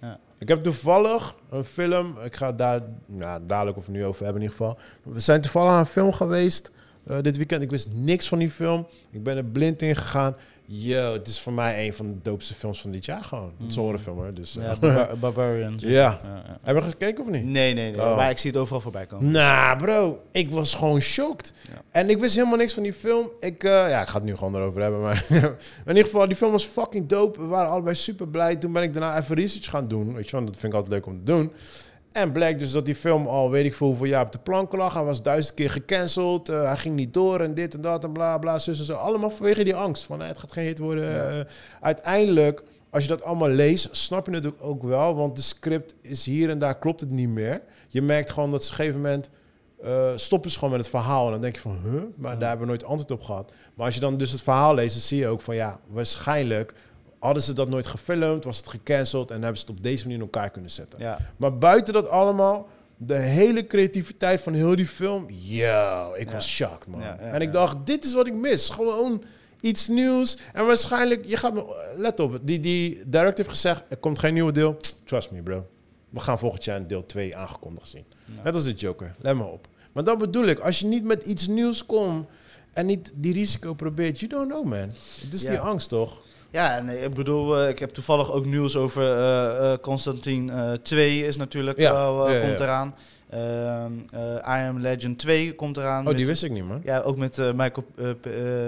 Ja. 0.00 0.18
Ik 0.38 0.48
heb 0.48 0.62
toevallig 0.62 1.34
een 1.50 1.64
film. 1.64 2.18
Ik 2.24 2.36
ga 2.36 2.46
het 2.46 2.58
daar 2.58 2.80
nou, 3.06 3.40
dadelijk 3.46 3.76
of 3.76 3.88
nu 3.88 4.04
over 4.04 4.24
hebben 4.24 4.42
in 4.42 4.48
ieder 4.48 4.66
geval. 4.66 4.78
We 5.12 5.20
zijn 5.20 5.40
toevallig 5.40 5.72
aan 5.72 5.78
een 5.78 5.86
film 5.86 6.12
geweest 6.12 6.70
eh, 7.06 7.16
dit 7.22 7.36
weekend. 7.36 7.62
Ik 7.62 7.70
wist 7.70 7.88
niks 7.94 8.28
van 8.28 8.38
die 8.38 8.50
film. 8.50 8.86
Ik 9.10 9.22
ben 9.22 9.36
er 9.36 9.44
blind 9.44 9.82
in 9.82 9.96
gegaan. 9.96 10.36
Yo, 10.72 11.12
het 11.12 11.26
is 11.28 11.40
voor 11.40 11.52
mij 11.52 11.86
een 11.86 11.92
van 11.94 12.06
de 12.06 12.14
doopste 12.22 12.54
films 12.54 12.80
van 12.80 12.90
dit 12.90 13.04
jaar 13.04 13.24
gewoon. 13.24 13.52
Het 13.58 13.68
is 13.70 13.74
een 13.74 13.80
Mm. 13.80 13.86
horrorfilm 13.88 14.16
hoor. 14.16 14.34
Dus, 14.34 14.52
Ja, 14.52 14.60
eh, 14.70 14.78
Barbar- 14.78 15.18
Barbarians. 15.18 15.82
Ja. 15.82 15.90
Ja, 15.90 16.18
ja. 16.24 16.58
Heb 16.62 16.76
je 16.76 16.82
gekeken 16.82 17.24
of 17.24 17.30
niet? 17.30 17.44
Nee, 17.44 17.74
nee, 17.74 17.90
nee. 17.90 18.00
Oh. 18.00 18.16
Maar 18.16 18.30
ik 18.30 18.38
zie 18.38 18.50
het 18.50 18.58
overal 18.60 18.80
voorbij 18.80 19.06
komen. 19.06 19.30
Nou, 19.30 19.76
bro, 19.78 20.22
ik 20.32 20.50
was 20.50 20.74
gewoon 20.74 21.00
shocked. 21.00 21.52
En 21.90 22.10
ik 22.10 22.18
wist 22.18 22.34
helemaal 22.36 22.56
niks 22.58 22.72
van 22.74 22.82
die 22.82 22.92
film. 22.92 23.30
Ik, 23.40 23.64
eh, 23.64 23.70
ja, 23.70 24.02
ik 24.02 24.08
ga 24.08 24.14
het 24.16 24.24
nu 24.24 24.36
gewoon 24.36 24.54
erover 24.54 24.82
hebben. 24.82 25.00
Maar 25.00 25.24
in 25.30 25.56
ieder 25.86 26.04
geval, 26.04 26.26
die 26.26 26.36
film 26.36 26.52
was 26.52 26.64
fucking 26.64 27.06
dope. 27.08 27.40
We 27.40 27.46
waren 27.46 27.70
allebei 27.70 27.94
super 27.94 28.28
blij. 28.28 28.56
Toen 28.56 28.72
ben 28.72 28.82
ik 28.82 28.92
daarna 28.92 29.18
even 29.20 29.36
research 29.36 29.70
gaan 29.70 29.88
doen. 29.88 30.14
Weet 30.14 30.24
je, 30.30 30.36
want 30.36 30.46
dat 30.48 30.56
vind 30.58 30.72
ik 30.72 30.78
altijd 30.78 30.94
leuk 30.94 31.06
om 31.06 31.18
te 31.18 31.24
doen. 31.32 31.52
En 32.12 32.32
blijkt 32.32 32.58
dus 32.58 32.72
dat 32.72 32.86
die 32.86 32.94
film 32.94 33.26
al, 33.26 33.50
weet 33.50 33.64
ik 33.64 33.74
veel 33.74 33.86
hoeveel 33.86 34.06
jaar 34.06 34.24
op 34.24 34.32
de 34.32 34.38
plank 34.38 34.72
lag. 34.72 34.94
Hij 34.94 35.02
was 35.04 35.22
duizend 35.22 35.54
keer 35.54 35.70
gecanceld. 35.70 36.48
Eh, 36.48 36.62
hij 36.64 36.76
ging 36.76 36.94
niet 36.94 37.14
door 37.14 37.40
en 37.40 37.54
dit 37.54 37.74
en 37.74 37.80
dat 37.80 38.04
en 38.04 38.12
bla 38.12 38.38
bla, 38.38 38.58
zus 38.58 38.78
en 38.78 38.84
zo. 38.84 38.94
Allemaal 38.94 39.30
vanwege 39.30 39.64
die 39.64 39.74
angst 39.74 40.02
van, 40.04 40.22
eh, 40.22 40.28
het 40.28 40.38
gaat 40.38 40.52
geen 40.52 40.64
hit 40.66 40.78
worden. 40.78 41.10
Ja. 41.10 41.28
Eh, 41.28 41.44
uiteindelijk, 41.80 42.62
als 42.90 43.02
je 43.02 43.08
dat 43.08 43.22
allemaal 43.24 43.48
leest, 43.48 43.88
snap 43.96 44.26
je 44.26 44.32
het 44.32 44.46
ook- 44.46 44.62
ook 44.62 44.82
wel. 44.82 45.14
Want 45.14 45.36
de 45.36 45.42
script 45.42 45.94
is 46.02 46.24
hier 46.24 46.50
en 46.50 46.58
daar, 46.58 46.78
klopt 46.78 47.00
het 47.00 47.10
niet 47.10 47.28
meer. 47.28 47.62
Je 47.88 48.02
merkt 48.02 48.30
gewoon 48.30 48.50
dat 48.50 48.64
ze 48.64 48.72
op 48.72 48.78
een 48.78 48.84
gegeven 48.84 49.00
moment... 49.06 49.30
eh, 49.84 50.10
stoppen 50.14 50.50
ze 50.50 50.58
gewoon 50.58 50.70
met 50.76 50.80
het 50.80 50.90
verhaal. 50.90 51.24
En 51.26 51.32
dan 51.32 51.40
denk 51.40 51.54
je 51.54 51.60
van, 51.60 51.78
huh? 51.84 52.02
Maar 52.16 52.38
daar 52.38 52.48
hebben 52.48 52.66
we 52.66 52.72
nooit 52.72 52.84
antwoord 52.84 53.10
op 53.10 53.22
gehad. 53.22 53.52
Maar 53.74 53.86
als 53.86 53.94
je 53.94 54.00
dan 54.00 54.16
dus 54.16 54.30
het 54.32 54.42
verhaal 54.42 54.74
leest, 54.74 54.92
dan 54.92 55.02
zie 55.02 55.18
je 55.18 55.26
ook 55.28 55.40
van... 55.40 55.54
Ja, 55.54 55.80
waarschijnlijk 55.86 56.74
hadden 57.20 57.42
ze 57.42 57.52
dat 57.52 57.68
nooit 57.68 57.86
gefilmd, 57.86 58.44
was 58.44 58.56
het 58.56 58.68
gecanceld... 58.68 59.30
en 59.30 59.38
hebben 59.42 59.56
ze 59.60 59.66
het 59.66 59.76
op 59.76 59.82
deze 59.82 60.02
manier 60.02 60.18
in 60.18 60.24
elkaar 60.24 60.50
kunnen 60.50 60.70
zetten. 60.70 60.98
Ja. 60.98 61.18
Maar 61.36 61.58
buiten 61.58 61.92
dat 61.92 62.08
allemaal, 62.08 62.68
de 62.96 63.14
hele 63.18 63.66
creativiteit 63.66 64.40
van 64.40 64.52
heel 64.52 64.76
die 64.76 64.86
film... 64.86 65.26
Yo, 65.28 66.12
ik 66.16 66.26
Ja. 66.26 66.32
was 66.32 66.48
shocked, 66.48 66.86
man. 66.86 67.00
Ja, 67.00 67.18
en 67.18 67.40
ik 67.40 67.52
dacht, 67.52 67.76
dit 67.84 68.04
is 68.04 68.12
wat 68.14 68.26
ik 68.26 68.34
mis. 68.34 68.68
Gewoon 68.68 69.22
iets 69.60 69.88
nieuws. 69.88 70.38
En 70.52 70.66
waarschijnlijk, 70.66 71.26
je 71.26 71.36
gaat 71.36 71.54
me... 71.54 71.92
Let 71.96 72.20
op, 72.20 72.38
die, 72.42 72.60
die 72.60 73.02
director 73.06 73.36
heeft 73.36 73.48
gezegd... 73.48 73.82
er 73.88 73.96
komt 73.96 74.18
geen 74.18 74.34
nieuwe 74.34 74.52
deel. 74.52 74.76
Trust 75.04 75.30
me, 75.30 75.42
bro. 75.42 75.66
We 76.10 76.20
gaan 76.20 76.38
volgend 76.38 76.64
jaar 76.64 76.76
een 76.76 76.86
deel 76.86 77.02
2 77.02 77.36
aangekondigd 77.36 77.88
zien. 77.88 78.04
Net 78.44 78.54
als 78.54 78.64
de 78.64 78.72
Joker. 78.72 79.14
Let 79.18 79.36
me 79.36 79.44
op. 79.44 79.68
Maar 79.92 80.04
dat 80.04 80.18
bedoel 80.18 80.44
ik. 80.44 80.58
Als 80.58 80.78
je 80.78 80.86
niet 80.86 81.04
met 81.04 81.24
iets 81.24 81.46
nieuws 81.46 81.86
komt... 81.86 82.26
en 82.72 82.86
niet 82.86 83.12
die 83.14 83.32
risico 83.32 83.74
probeert. 83.74 84.20
You 84.20 84.30
don't 84.32 84.48
know, 84.50 84.64
man. 84.64 84.90
Het 85.20 85.32
is 85.32 85.40
die 85.40 85.58
angst, 85.58 85.88
toch? 85.88 86.20
Ja, 86.50 86.76
en 86.76 86.88
eh, 86.88 87.04
ik 87.04 87.14
bedoel, 87.14 87.58
eh, 87.60 87.68
ik 87.68 87.78
heb 87.78 87.90
toevallig 87.90 88.32
ook 88.32 88.44
nieuws 88.44 88.76
over 88.76 89.12
eh, 89.12 89.72
Constantine 89.80 90.52
eh 90.52 90.72
2 90.82 91.26
is 91.26 91.36
natuurlijk 91.36 91.78
Ja, 91.78 91.92
wel, 91.92 92.26
eh, 92.28 92.32
ja, 92.34 92.38
ja, 92.40 92.46
komt 92.46 92.60
eraan. 92.60 92.94
Ehm, 93.30 93.92
eh, 94.12 94.60
I 94.62 94.68
Am 94.68 94.78
Legend 94.78 95.18
2 95.18 95.54
komt 95.54 95.76
eraan. 95.76 96.08
Oh, 96.08 96.16
die 96.16 96.26
wist 96.26 96.44
ik 96.44 96.50
niet, 96.50 96.68
man. 96.68 96.80
Ja, 96.84 97.00
ook 97.00 97.16
met 97.16 97.36
Michael 97.36 97.86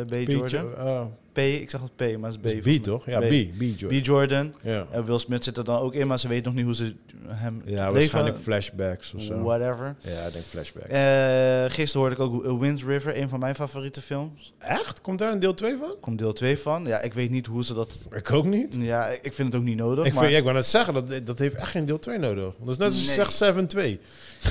B. 0.06 0.14
Jordan. 0.14 1.12
P, 1.32 1.38
ik 1.38 1.70
zeg 1.70 1.80
het 1.80 1.96
P, 1.96 2.18
maar 2.18 2.30
het 2.30 2.52
is 2.64 2.78
B. 2.78 2.82
toch? 2.82 3.06
Ja, 3.06 3.18
B. 3.18 3.22
B. 3.22 3.58
B, 3.58 3.62
Jordan. 3.62 4.00
B. 4.00 4.04
Jordan. 4.04 4.54
Ja. 4.60 4.86
En 4.90 5.04
Will 5.04 5.18
Smith 5.18 5.44
zit 5.44 5.56
er 5.56 5.64
dan 5.64 5.78
ook 5.78 5.94
in, 5.94 6.06
maar 6.06 6.18
ze 6.18 6.28
weten 6.28 6.44
nog 6.44 6.54
niet 6.54 6.64
hoe 6.64 6.74
ze 6.74 6.94
hem 7.28 7.62
ja, 7.64 7.70
leven. 7.80 7.92
waarschijnlijk 7.92 8.36
flashbacks 8.42 9.14
of 9.14 9.22
zo. 9.22 9.40
Whatever. 9.42 9.94
Ja, 9.98 10.26
ik 10.26 10.32
denk 10.32 10.44
flashbacks. 10.44 10.88
Eh, 10.88 11.64
gisteren 11.76 12.06
hoorde 12.06 12.14
ik 12.14 12.44
ook 12.44 12.60
Wind 12.60 12.82
River, 12.82 13.16
een 13.18 13.28
van 13.28 13.38
mijn 13.38 13.54
favoriete 13.54 14.00
films. 14.00 14.52
Echt? 14.58 15.00
Komt 15.00 15.18
daar 15.18 15.32
een 15.32 15.38
deel 15.38 15.54
2 15.54 15.76
van? 15.76 15.94
Komt 16.00 16.18
deel 16.18 16.32
2 16.32 16.58
van. 16.58 16.84
Ja, 16.86 17.00
ik 17.00 17.14
weet 17.14 17.30
niet 17.30 17.46
hoe 17.46 17.64
ze 17.64 17.74
dat... 17.74 17.98
Ik 18.12 18.32
ook 18.32 18.44
niet. 18.44 18.76
Ja, 18.78 19.06
ik 19.06 19.32
vind 19.32 19.52
het 19.52 19.56
ook 19.60 19.66
niet 19.66 19.76
nodig. 19.76 20.04
Ik, 20.04 20.12
maar... 20.12 20.20
vind, 20.20 20.32
ja, 20.32 20.38
ik 20.38 20.44
wou 20.44 20.56
net 20.56 20.66
zeggen, 20.66 20.94
dat, 20.94 21.26
dat 21.26 21.38
heeft 21.38 21.54
echt 21.54 21.70
geen 21.70 21.84
deel 21.84 21.98
2 21.98 22.18
nodig. 22.18 22.54
Want 22.58 22.58
dat 22.58 22.68
is 22.70 22.76
net 22.76 22.86
als 22.86 23.00
je 23.00 23.06
Nee. 23.06 23.98
zegt 23.98 23.98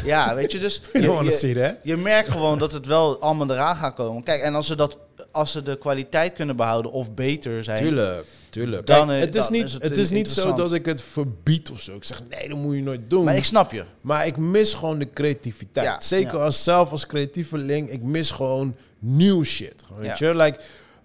7-2. 0.02 0.06
Ja, 0.06 0.36
weet 0.36 0.52
je, 0.52 0.60
dus... 0.60 0.82
You 0.94 1.18
je, 1.18 1.24
je- 1.24 1.32
see 1.32 1.54
that. 1.54 1.76
je 1.84 1.98
merkt 1.98 2.32
gewoon 2.32 2.60
dat 2.60 2.72
het 2.74 2.86
wel 2.86 3.22
allemaal 3.22 3.52
eraan 3.52 3.76
gaat 3.76 3.94
komen. 3.94 4.24
Kijk, 4.24 4.42
en 4.42 4.56
als 4.56 4.68
ze, 4.68 4.76
dat, 4.76 4.98
als 5.32 5.52
ze 5.52 5.64
de 5.64 5.78
kwaliteit 5.78 6.34
kunnen 6.34 6.56
behouden 6.56 6.92
of 6.92 7.14
beter 7.14 7.64
zijn... 7.64 7.84
Tuurlijk, 7.84 8.26
tuurlijk. 8.50 8.86
Dan, 8.88 9.08
Kijk, 9.08 9.20
het 9.26 9.36
is 9.36 9.44
dan 9.44 9.52
niet, 9.54 9.64
is 9.66 9.74
het 9.74 9.84
het 9.84 9.98
is 9.98 10.10
niet 10.10 10.30
zo 10.30 10.54
dat 10.54 10.74
ik 10.74 10.86
het 10.86 11.02
verbied 11.02 11.70
of 11.70 11.82
zo. 11.82 11.96
Ik 11.96 12.04
zeg, 12.04 12.22
nee, 12.30 12.50
dat 12.50 12.58
moet 12.58 12.76
je 12.76 12.82
nooit 12.84 13.10
doen. 13.10 13.24
Maar 13.24 13.36
ik 13.36 13.44
snap 13.44 13.72
je. 13.72 13.84
Maar 14.02 14.26
ik 14.28 14.38
mis 14.38 14.74
gewoon 14.74 15.00
de 15.00 15.10
creativiteit. 15.14 15.86
Ja, 15.88 16.00
Zeker 16.02 16.38
ja. 16.38 16.44
als 16.44 16.64
zelf 16.64 16.92
als 16.92 17.06
creatieveling. 17.06 17.90
Ik 17.92 18.02
mis 18.02 18.32
gewoon 18.32 18.76
nieuw 19.00 19.44
shit. 19.44 19.76
Weet 19.98 20.18
Ja. 20.18 20.28
je? 20.28 20.36
Like 20.36 20.60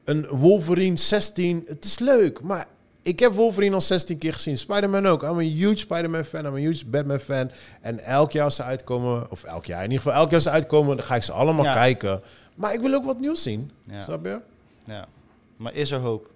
een 0.04 0.26
Wolverine 0.26 0.96
16. 0.96 1.64
Het 1.66 1.84
is 1.84 1.98
leuk, 1.98 2.40
maar 2.40 2.66
ik 3.02 3.18
heb 3.20 3.32
Wolverine 3.32 3.74
al 3.74 3.80
16 3.80 4.18
keer 4.18 4.32
gezien. 4.32 4.58
Spider-Man 4.58 5.06
ook. 5.06 5.22
I'm 5.22 5.38
a 5.38 5.40
huge 5.40 5.76
Spider-Man 5.76 6.24
fan. 6.24 6.44
I'm 6.46 6.54
a 6.54 6.58
huge 6.58 6.86
Batman 6.86 7.20
fan. 7.20 7.50
En 7.80 7.98
elk 8.00 8.32
jaar 8.32 8.44
als 8.44 8.54
ze 8.56 8.62
uitkomen, 8.62 9.30
of 9.30 9.44
elk 9.44 9.66
jaar 9.66 9.84
in 9.84 9.90
ieder 9.90 10.02
geval, 10.04 10.12
elk 10.18 10.24
jaar 10.26 10.34
als 10.34 10.42
ze 10.42 10.50
uitkomen, 10.50 10.96
dan 10.96 11.06
ga 11.06 11.14
ik 11.14 11.22
ze 11.22 11.32
allemaal 11.32 11.64
Ja. 11.64 11.74
kijken. 11.74 12.20
Maar 12.56 12.74
ik 12.74 12.80
wil 12.80 12.94
ook 12.94 13.04
wat 13.04 13.20
nieuws 13.20 13.42
zien. 13.42 13.70
Ja. 13.82 14.02
Snap 14.02 14.24
je? 14.24 14.40
Ja. 14.84 15.08
Maar 15.56 15.74
is 15.74 15.90
er 15.90 16.00
hoop? 16.00 16.30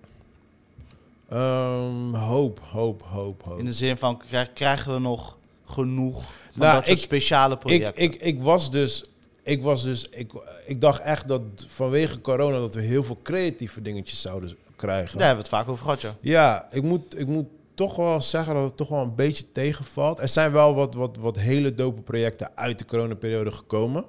Ehm, 1.29 2.15
hoop, 2.15 2.61
hoop, 2.71 3.03
hoop, 3.03 3.43
hoop. 3.43 3.59
In 3.59 3.65
de 3.65 3.73
zin 3.73 3.97
van, 3.97 4.19
krijg- 4.19 4.53
krijgen 4.53 4.93
we 4.93 4.99
nog 4.99 5.37
genoeg 5.65 6.23
van 6.23 6.33
Nou, 6.63 6.75
dat 6.75 6.89
ik- 6.89 6.99
speciale 6.99 7.55
ik, 7.55 7.61
projecten? 7.61 8.03
ik, 8.03 8.15
ik 8.15 8.43
was 8.43 8.71
dus. 8.71 9.05
Ik, 9.43 9.63
was 9.63 9.83
dus 9.83 10.09
ik, 10.09 10.33
ik 10.67 10.81
dacht 10.81 11.01
echt 11.01 11.29
dat 11.29 11.43
vanwege 11.67 12.21
corona 12.21 12.59
dat 12.59 12.75
we 12.75 12.81
heel 12.81 13.05
veel 13.05 13.19
creatieve 13.23 13.83
dingetjes 13.83 14.21
zouden 14.21 14.57
krijgen. 14.77 15.19
Daar 15.19 15.27
hebben 15.27 15.45
we 15.45 15.51
het 15.51 15.59
vaak 15.61 15.69
over 15.69 15.85
gehad, 15.85 16.01
ja. 16.01 16.15
Ja, 16.21 16.69
ik 16.71 16.83
moet, 16.83 17.19
ik 17.19 17.27
moet 17.27 17.47
toch 17.75 17.97
wel 17.97 18.21
zeggen 18.21 18.55
dat 18.55 18.65
het 18.65 18.77
toch 18.77 18.89
wel 18.89 19.01
een 19.03 19.15
beetje 19.15 19.53
tegenvalt. 19.53 20.19
Er 20.19 20.29
zijn 20.29 20.53
wel 20.53 20.75
wat, 20.75 20.95
wat, 20.95 21.17
wat 21.17 21.37
hele 21.37 21.75
dope 21.75 22.01
projecten 22.01 22.51
uit 22.55 22.79
de 22.79 22.85
coronaperiode 22.85 23.51
gekomen. 23.51 24.05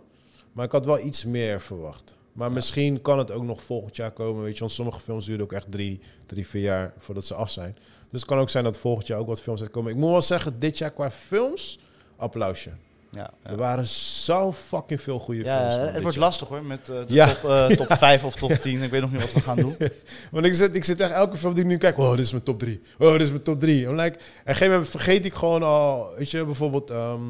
Maar 0.52 0.66
ik 0.66 0.72
had 0.72 0.86
wel 0.86 1.00
iets 1.00 1.26
meer 1.26 1.62
verwacht. 1.62 2.16
Maar 2.34 2.52
misschien 2.52 3.02
kan 3.02 3.18
het 3.18 3.32
ook 3.32 3.44
nog 3.44 3.64
volgend 3.64 3.96
jaar 3.96 4.12
komen. 4.12 4.44
Weet 4.44 4.54
je, 4.54 4.60
want 4.60 4.72
sommige 4.72 5.00
films 5.00 5.26
duren 5.26 5.44
ook 5.44 5.54
echt 5.54 5.72
drie, 5.72 6.00
drie, 6.26 6.48
vier 6.48 6.62
jaar 6.62 6.94
voordat 6.98 7.26
ze 7.26 7.34
af 7.34 7.50
zijn. 7.50 7.78
Dus 8.10 8.20
het 8.22 8.30
kan 8.30 8.40
ook 8.40 8.50
zijn 8.50 8.64
dat 8.64 8.78
volgend 8.78 9.08
jaar 9.08 9.20
ook 9.20 9.28
wat 9.28 9.42
films 9.42 9.62
uitkomen. 9.62 9.92
Ik 9.92 9.98
moet 9.98 10.10
wel 10.12 10.22
zeggen, 10.22 10.60
dit 10.60 10.78
jaar 10.78 10.92
qua 10.92 11.12
films, 11.12 11.80
applausje. 12.16 12.70
Ja, 13.12 13.32
ja. 13.44 13.50
Er 13.50 13.58
waren 13.58 13.86
zo 13.86 14.52
fucking 14.54 15.02
veel 15.02 15.20
goede 15.20 15.44
Ja, 15.44 15.60
films. 15.60 15.76
man, 15.76 15.86
het 15.94 16.02
wordt 16.02 16.16
jaar. 16.16 16.26
lastig 16.26 16.48
hoor, 16.48 16.64
met 16.64 16.90
eh, 16.90 16.96
de 17.08 17.14
Ja. 17.14 17.28
top, 17.34 17.50
eh, 17.50 17.68
top 17.68 17.98
5 18.08 18.24
of 18.26 18.36
top 18.36 18.52
10. 18.52 18.82
Ik 18.82 18.90
weet 18.92 19.02
nog 19.02 19.12
niet 19.12 19.22
wat 19.22 19.34
we 19.34 19.42
gaan 19.42 19.58
doen. 19.58 19.76
Want 20.32 20.46
ik 20.46 20.54
zit, 20.54 20.76
ik 20.76 20.84
zit 20.84 21.00
echt 21.00 21.12
elke 21.12 21.38
film 21.38 21.54
die 21.54 21.64
ik 21.64 21.70
nu 21.70 21.78
kijk. 21.78 21.98
Oh, 21.98 22.10
dit 22.12 22.20
is 22.20 22.32
mijn 22.32 22.44
top 22.44 22.60
3. 22.60 22.82
Oh, 23.00 23.12
dit 23.12 23.22
is 23.22 23.30
mijn 23.30 23.42
top 23.44 23.60
3. 23.60 23.86
En 23.86 23.96
like, 23.96 24.02
en 24.04 24.14
op 24.14 24.18
een 24.18 24.54
gegeven 24.54 24.72
moment 24.72 24.90
vergeet 24.90 25.26
ik 25.26 25.34
gewoon 25.34 25.64
al. 25.64 26.10
Weet 26.18 26.32
je, 26.32 26.46
bijvoorbeeld 26.46 26.90
ehm, 26.90 27.22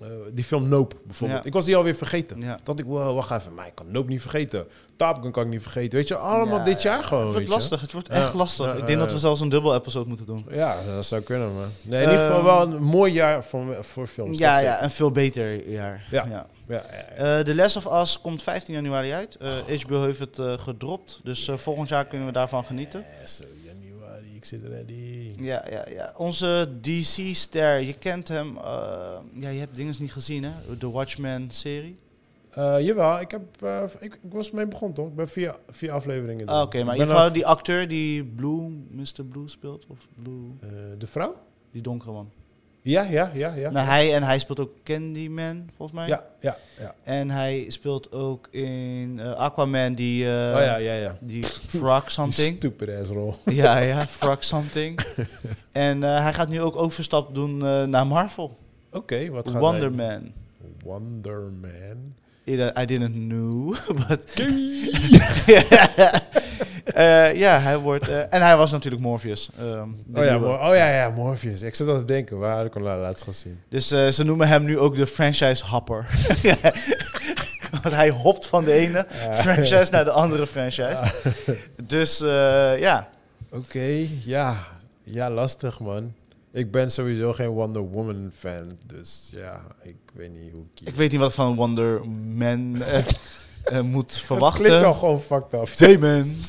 eh, 0.00 0.08
die 0.32 0.44
film 0.44 0.68
Nope. 0.68 0.96
Bijvoorbeeld. 1.04 1.40
Ja. 1.40 1.46
Ik 1.46 1.52
was 1.52 1.64
die 1.64 1.76
alweer 1.76 1.94
vergeten. 1.94 2.40
Ja. 2.40 2.58
Dat 2.62 2.78
ik, 2.78 2.84
wow, 2.84 3.14
wacht 3.14 3.30
even. 3.30 3.54
Maar 3.54 3.66
ik 3.66 3.74
kan 3.74 3.90
Nope 3.90 4.08
niet 4.08 4.20
vergeten. 4.20 4.66
Top 4.96 5.18
Gun 5.22 5.32
kan 5.32 5.44
ik 5.44 5.48
niet 5.48 5.62
vergeten. 5.62 5.98
Weet 5.98 6.08
je, 6.08 6.16
allemaal 6.16 6.58
Ja, 6.58 6.64
dit 6.64 6.82
jaar 6.82 7.04
gewoon. 7.04 7.22
Het 7.22 7.32
wordt 7.32 7.46
je. 7.46 7.52
lastig, 7.52 7.80
het 7.80 7.92
wordt 7.92 8.08
echt 8.08 8.34
lastig. 8.34 8.76
Ik 8.76 8.86
denk 8.86 8.98
dat 8.98 9.12
we 9.12 9.18
zelfs 9.18 9.40
een 9.40 9.48
dubbel 9.48 9.74
episode 9.74 10.08
moeten 10.08 10.26
doen. 10.26 10.46
Ja, 10.50 10.76
dat 10.94 11.06
zou 11.06 11.22
kunnen, 11.22 11.54
man. 11.54 11.68
Nee, 11.82 12.02
in 12.02 12.10
ieder 12.10 12.26
geval 12.26 12.38
Ehm, 12.38 12.46
wel 12.46 12.62
een 12.62 12.82
mooi 12.82 13.12
jaar 13.12 13.44
voor, 13.44 13.76
voor 13.80 14.06
films. 14.06 14.38
Ja, 14.38 14.58
ja, 14.58 14.82
een 14.82 14.90
veel 14.90 15.10
beter 15.10 15.68
jaar. 15.68 16.06
Ja. 16.10 16.26
ja. 16.66 16.82
Eh, 17.16 17.38
The 17.38 17.54
Last 17.54 17.76
of 17.76 18.00
Us 18.00 18.20
komt 18.20 18.42
15 18.42 18.74
januari 18.74 19.12
uit. 19.12 19.36
Eh, 19.36 19.80
HBO 19.82 20.02
heeft 20.02 20.18
het 20.18 20.40
gedropt, 20.60 21.20
dus 21.22 21.50
volgend 21.54 21.88
jaar 21.88 22.04
kunnen 22.04 22.26
we 22.26 22.32
daarvan 22.32 22.64
genieten. 22.64 23.00
Ik 23.00 23.57
zit 24.48 24.64
ready. 24.64 25.32
Ja, 25.40 25.64
ja, 25.70 25.88
ja. 25.88 26.14
Onze 26.16 26.68
DC-ster, 26.80 27.78
je 27.80 27.92
kent 27.98 28.28
hem. 28.28 28.56
eh, 28.56 29.18
ja, 29.32 29.48
je 29.48 29.58
hebt 29.58 29.76
dingen 29.76 29.94
niet 29.98 30.12
gezien, 30.12 30.44
hè? 30.44 30.50
De 30.78 30.90
Watchmen-serie. 30.90 31.96
Eh, 32.50 32.76
jawel, 32.80 33.20
ik, 33.20 33.30
heb, 33.30 33.62
eh, 33.62 33.82
ik, 34.00 34.14
ik 34.22 34.32
was 34.32 34.50
mee 34.50 34.66
begonnen 34.66 34.96
toch? 34.96 35.08
Ik 35.08 35.14
ben 35.14 35.28
vier, 35.28 35.56
vier 35.70 35.90
afleveringen. 35.90 36.46
Ah, 36.46 36.62
Oké, 36.62 36.84
maar 36.84 36.94
in 36.94 37.00
ieder 37.00 37.14
geval 37.14 37.32
die 37.32 37.46
acteur 37.46 37.88
die 37.88 38.24
Blue, 38.24 38.70
Mr. 38.90 39.24
Blue 39.28 39.48
speelt, 39.48 39.86
of 39.88 39.98
Blue, 40.22 40.50
Eh, 40.60 40.68
de 40.98 41.06
vrouw? 41.06 41.34
die 41.72 41.82
donkere 41.82 42.12
man. 42.12 42.30
Ja, 42.88 43.02
ja, 43.02 43.30
ja, 43.34 43.54
ja. 43.54 43.70
Nou, 43.70 43.86
hij, 43.86 44.14
en 44.14 44.22
hij 44.22 44.38
speelt 44.38 44.60
ook 44.60 44.70
Candyman, 44.84 45.70
volgens 45.76 45.98
mij. 45.98 46.08
ja, 46.08 46.24
ja, 46.40 46.56
ja. 46.78 46.94
En 47.02 47.30
hij 47.30 47.64
speelt 47.68 48.12
ook 48.12 48.48
in 48.50 49.18
eh, 49.22 49.32
Aquaman 49.32 49.94
die, 49.94 50.24
eh, 50.24 50.30
oh 50.30 50.60
ja, 50.62 50.76
ja, 50.76 50.92
ja. 50.94 51.16
die 51.20 51.44
Frog 51.44 52.10
Something. 52.18 52.56
stupid 52.56 52.90
ass 53.00 53.10
rol. 53.10 53.34
ja, 53.62 53.78
ja, 53.78 54.06
Frog 54.06 54.44
Something. 54.44 55.00
en 55.72 56.02
eh, 56.02 56.22
hij 56.22 56.34
gaat 56.34 56.48
nu 56.48 56.60
ook 56.60 56.76
overstap 56.76 57.34
doen 57.34 57.58
naar 57.90 58.06
Marvel. 58.06 58.56
Oké, 58.92 59.30
wat 59.30 59.48
gaat 59.48 59.60
Wonder 59.60 59.80
hij- 59.94 60.06
Man. 60.20 60.32
Wonder 60.82 61.40
Man. 61.60 62.14
I 62.48 62.70
I 62.82 62.84
didn't 62.84 63.14
know, 63.28 63.74
but... 64.08 64.24
Eh, 66.94 67.34
ja, 67.34 67.58
hij 67.58 67.78
wordt... 67.78 68.08
eh, 68.08 68.18
en 68.18 68.42
hij 68.42 68.56
was 68.56 68.70
natuurlijk 68.70 69.02
Morpheus. 69.02 69.48
ehm, 69.58 69.88
Oh 70.18 70.24
ja. 70.24 70.38
Mor- 70.38 70.58
oh 70.60 70.74
ja, 70.74 70.90
ja, 70.90 71.08
Morpheus. 71.10 71.62
Ik 71.62 71.74
zat 71.74 71.88
aan 71.88 71.98
te 71.98 72.04
denken, 72.04 72.38
waar 72.38 72.64
ik 72.64 72.74
hem 72.74 72.82
la- 72.82 72.96
laatst 72.98 73.24
gezien? 73.24 73.60
Dus 73.68 73.90
eh, 73.90 74.08
ze 74.08 74.24
noemen 74.24 74.48
hem 74.48 74.64
nu 74.64 74.78
ook 74.78 74.96
de 74.96 75.06
franchise 75.06 75.64
hopper. 75.66 76.06
Want 77.82 77.94
hij 77.94 78.08
hopt 78.10 78.46
van 78.46 78.64
de 78.64 78.72
ene 78.72 79.06
franchise 79.32 79.88
naar 79.90 80.04
de 80.04 80.10
andere 80.10 80.46
franchise. 80.46 80.98
Dus 81.82 82.18
ja, 82.78 83.08
Oké, 83.50 84.06
ja. 84.24 84.56
Ja, 85.02 85.30
lastig 85.30 85.80
man. 85.80 86.12
Ik 86.52 86.70
ben 86.70 86.90
sowieso 86.90 87.32
geen 87.32 87.48
Wonder 87.48 87.82
Woman 87.82 88.30
fan, 88.38 88.78
dus 88.86 89.28
ja, 89.32 89.60
ik 89.82 89.96
weet 90.14 90.32
niet 90.32 90.52
hoe 90.52 90.64
ik... 90.74 90.86
ik 90.88 90.94
weet 90.94 91.10
niet 91.10 91.20
wat 91.20 91.28
ik 91.28 91.34
van 91.34 91.54
Wonder 91.54 92.08
Man 92.36 92.82
eh, 92.82 93.04
eh, 93.64 93.80
moet 93.80 94.10
Het 94.12 94.20
verwachten. 94.20 94.64
klinkt 94.64 94.84
al 94.86 94.94
gewoon 94.94 95.20
fucked 95.20 95.52
up. 95.52 95.76
Damon. 96.00 96.36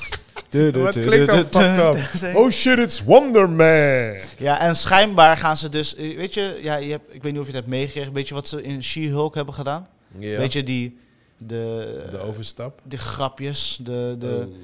Het 0.49 0.99
klinkt 0.99 1.29
al 1.29 1.43
fucked 1.43 2.23
up. 2.23 2.35
Oh 2.35 2.49
shit, 2.49 2.77
it's 2.79 3.03
Wonder 3.03 3.49
Man! 3.49 4.15
Ja, 4.37 4.59
en 4.59 4.75
schijnbaar 4.75 5.37
gaan 5.37 5.57
ze 5.57 5.69
dus... 5.69 5.95
eh, 5.95 6.15
Weet 6.17 6.33
je, 6.33 6.59
ja, 6.61 6.75
je 6.75 6.91
hebt, 6.91 7.13
ik 7.15 7.23
weet 7.23 7.31
niet 7.31 7.41
of 7.41 7.47
je 7.47 7.51
het 7.53 7.61
hebt 7.61 7.67
meegekregen. 7.75 8.13
Weet 8.13 8.27
je 8.27 8.33
wat 8.33 8.47
ze 8.47 8.61
in 8.63 8.83
She-Hulk 8.83 9.35
hebben 9.35 9.53
gedaan? 9.53 9.87
Ja, 10.17 10.37
Weet 10.37 10.53
je, 10.53 10.63
die... 10.63 10.97
De, 11.37 12.07
de 12.11 12.17
overstap. 12.19 12.81
de 12.83 12.97
grapjes, 12.97 13.79
de, 13.83 14.15
de, 14.19 14.47
Oh. 14.47 14.55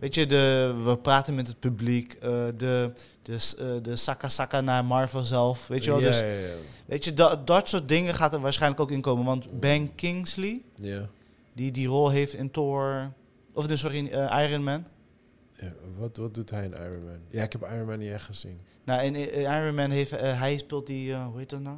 Weet 0.00 0.14
je, 0.14 0.26
de, 0.26 0.74
we 0.84 0.96
praten 0.98 1.34
met 1.34 1.46
het 1.46 1.58
publiek, 1.58 2.12
eh, 2.12 2.46
de, 2.56 2.92
de, 3.22 3.54
eh, 3.58 3.82
de 3.82 3.96
saka 3.96 4.28
saka 4.28 4.60
naar 4.60 4.84
Marvel 4.84 5.24
zelf, 5.24 5.66
weet 5.66 5.84
je 5.84 5.90
wel. 5.90 6.00
Ja, 6.00 6.06
dus, 6.06 6.18
ja, 6.18 6.24
ja. 6.26 6.54
weet 6.86 7.04
je, 7.04 7.14
dat, 7.14 7.46
dat 7.46 7.68
soort 7.68 7.88
dingen 7.88 8.14
gaat 8.14 8.32
er 8.34 8.40
waarschijnlijk 8.40 8.80
ook 8.80 8.90
in 8.90 9.00
komen. 9.00 9.24
Want 9.24 9.60
Ben 9.60 9.94
Kingsley, 9.94 10.62
Ja. 10.74 11.08
die 11.52 11.70
die 11.72 11.86
rol 11.86 12.10
heeft 12.10 12.32
in 12.32 12.50
Thor, 12.50 13.12
of 13.52 13.66
nee, 13.66 13.76
sorry, 13.76 13.96
in 13.96 14.10
eh, 14.10 14.48
Iron 14.48 14.64
Man. 14.64 14.84
Ja, 15.52 15.72
wat, 15.98 16.16
wat 16.16 16.34
doet 16.34 16.50
hij 16.50 16.64
in 16.64 16.72
Iron 16.72 17.04
Man? 17.04 17.18
Ja, 17.28 17.42
ik 17.42 17.52
heb 17.52 17.62
Iron 17.72 17.86
Man 17.86 17.98
niet 17.98 18.12
echt 18.12 18.24
gezien. 18.24 18.60
Nou, 18.84 19.02
in, 19.02 19.14
in 19.14 19.40
Iron 19.40 19.74
Man 19.74 19.90
heeft, 19.90 20.10
hij 20.10 20.58
speelt 20.58 20.86
die, 20.86 21.14
hoe 21.16 21.38
heet 21.38 21.50
dat 21.50 21.60
nou? 21.60 21.76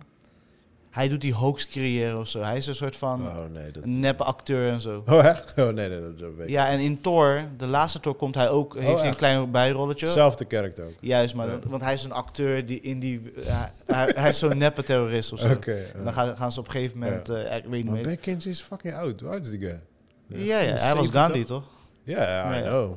Hij 0.93 1.09
doet 1.09 1.21
die 1.21 1.35
hoax 1.35 1.67
creëren 1.67 2.19
of 2.19 2.29
zo. 2.29 2.41
Hij 2.43 2.57
is 2.57 2.67
een 2.67 2.75
soort 2.75 2.97
van 2.97 3.27
Oh 3.27 3.37
nee, 3.53 3.71
dat... 3.71 3.85
neppe 3.87 4.25
acteur 4.25 4.73
en 4.73 4.81
zo. 4.81 5.03
Oh 5.07 5.25
echt? 5.25 5.53
Oh 5.57 5.69
nee, 5.69 5.89
nee, 5.89 6.01
dat, 6.01 6.19
dat 6.19 6.31
weet 6.37 6.47
ik. 6.47 6.53
Ja, 6.53 6.69
en 6.69 6.79
in 6.79 7.01
Thor, 7.01 7.45
de 7.57 7.67
laatste 7.67 8.01
Thor, 8.01 8.15
komt 8.15 8.35
hij 8.35 8.49
ook, 8.49 8.79
heeft 8.79 8.99
hij 9.01 9.09
een 9.09 9.17
klein 9.17 9.51
bijrolletje. 9.51 10.07
Zelfde 10.07 10.45
karakter 10.45 10.85
ook. 10.85 10.93
Juist, 11.01 11.35
maar 11.35 11.47
Ja. 11.47 11.53
dat- 11.53 11.65
want 11.65 11.83
hij 11.83 11.95
is 11.95 12.05
een 12.05 12.13
acteur 12.13 12.67
die 12.67 12.81
in 12.81 13.01
die. 13.01 13.33
eh, 13.47 13.63
hij, 13.87 14.13
hij 14.15 14.29
is 14.29 14.39
zo'n 14.39 14.59
neppe 14.59 14.83
terrorist 14.83 15.33
of 15.33 15.39
zo. 15.39 15.51
Oké. 15.59 15.75
En 15.95 16.05
dan 16.05 16.13
gaan, 16.13 16.37
gaan 16.37 16.53
ze 16.53 16.61
op 16.61 16.67
een 16.67 16.73
gegeven 16.73 16.99
moment. 16.99 17.27
Ja. 17.27 17.35
eh, 17.35 17.57
ik 17.57 17.65
weet 17.65 17.85
niet 17.85 17.93
meer. 18.27 18.47
Is 18.47 18.61
fucking 18.61 18.95
oud. 18.95 19.21
Hoe 19.21 19.31
oud 19.31 19.45
is 19.45 19.51
die 19.51 19.61
guy? 19.61 19.81
Ja, 20.27 20.59
ja, 20.59 20.75
hij 20.75 20.95
was 20.95 21.09
Gandhi 21.09 21.45
toch? 21.45 21.65
Ja, 22.05 22.59
I 22.59 22.63
know. 22.63 22.95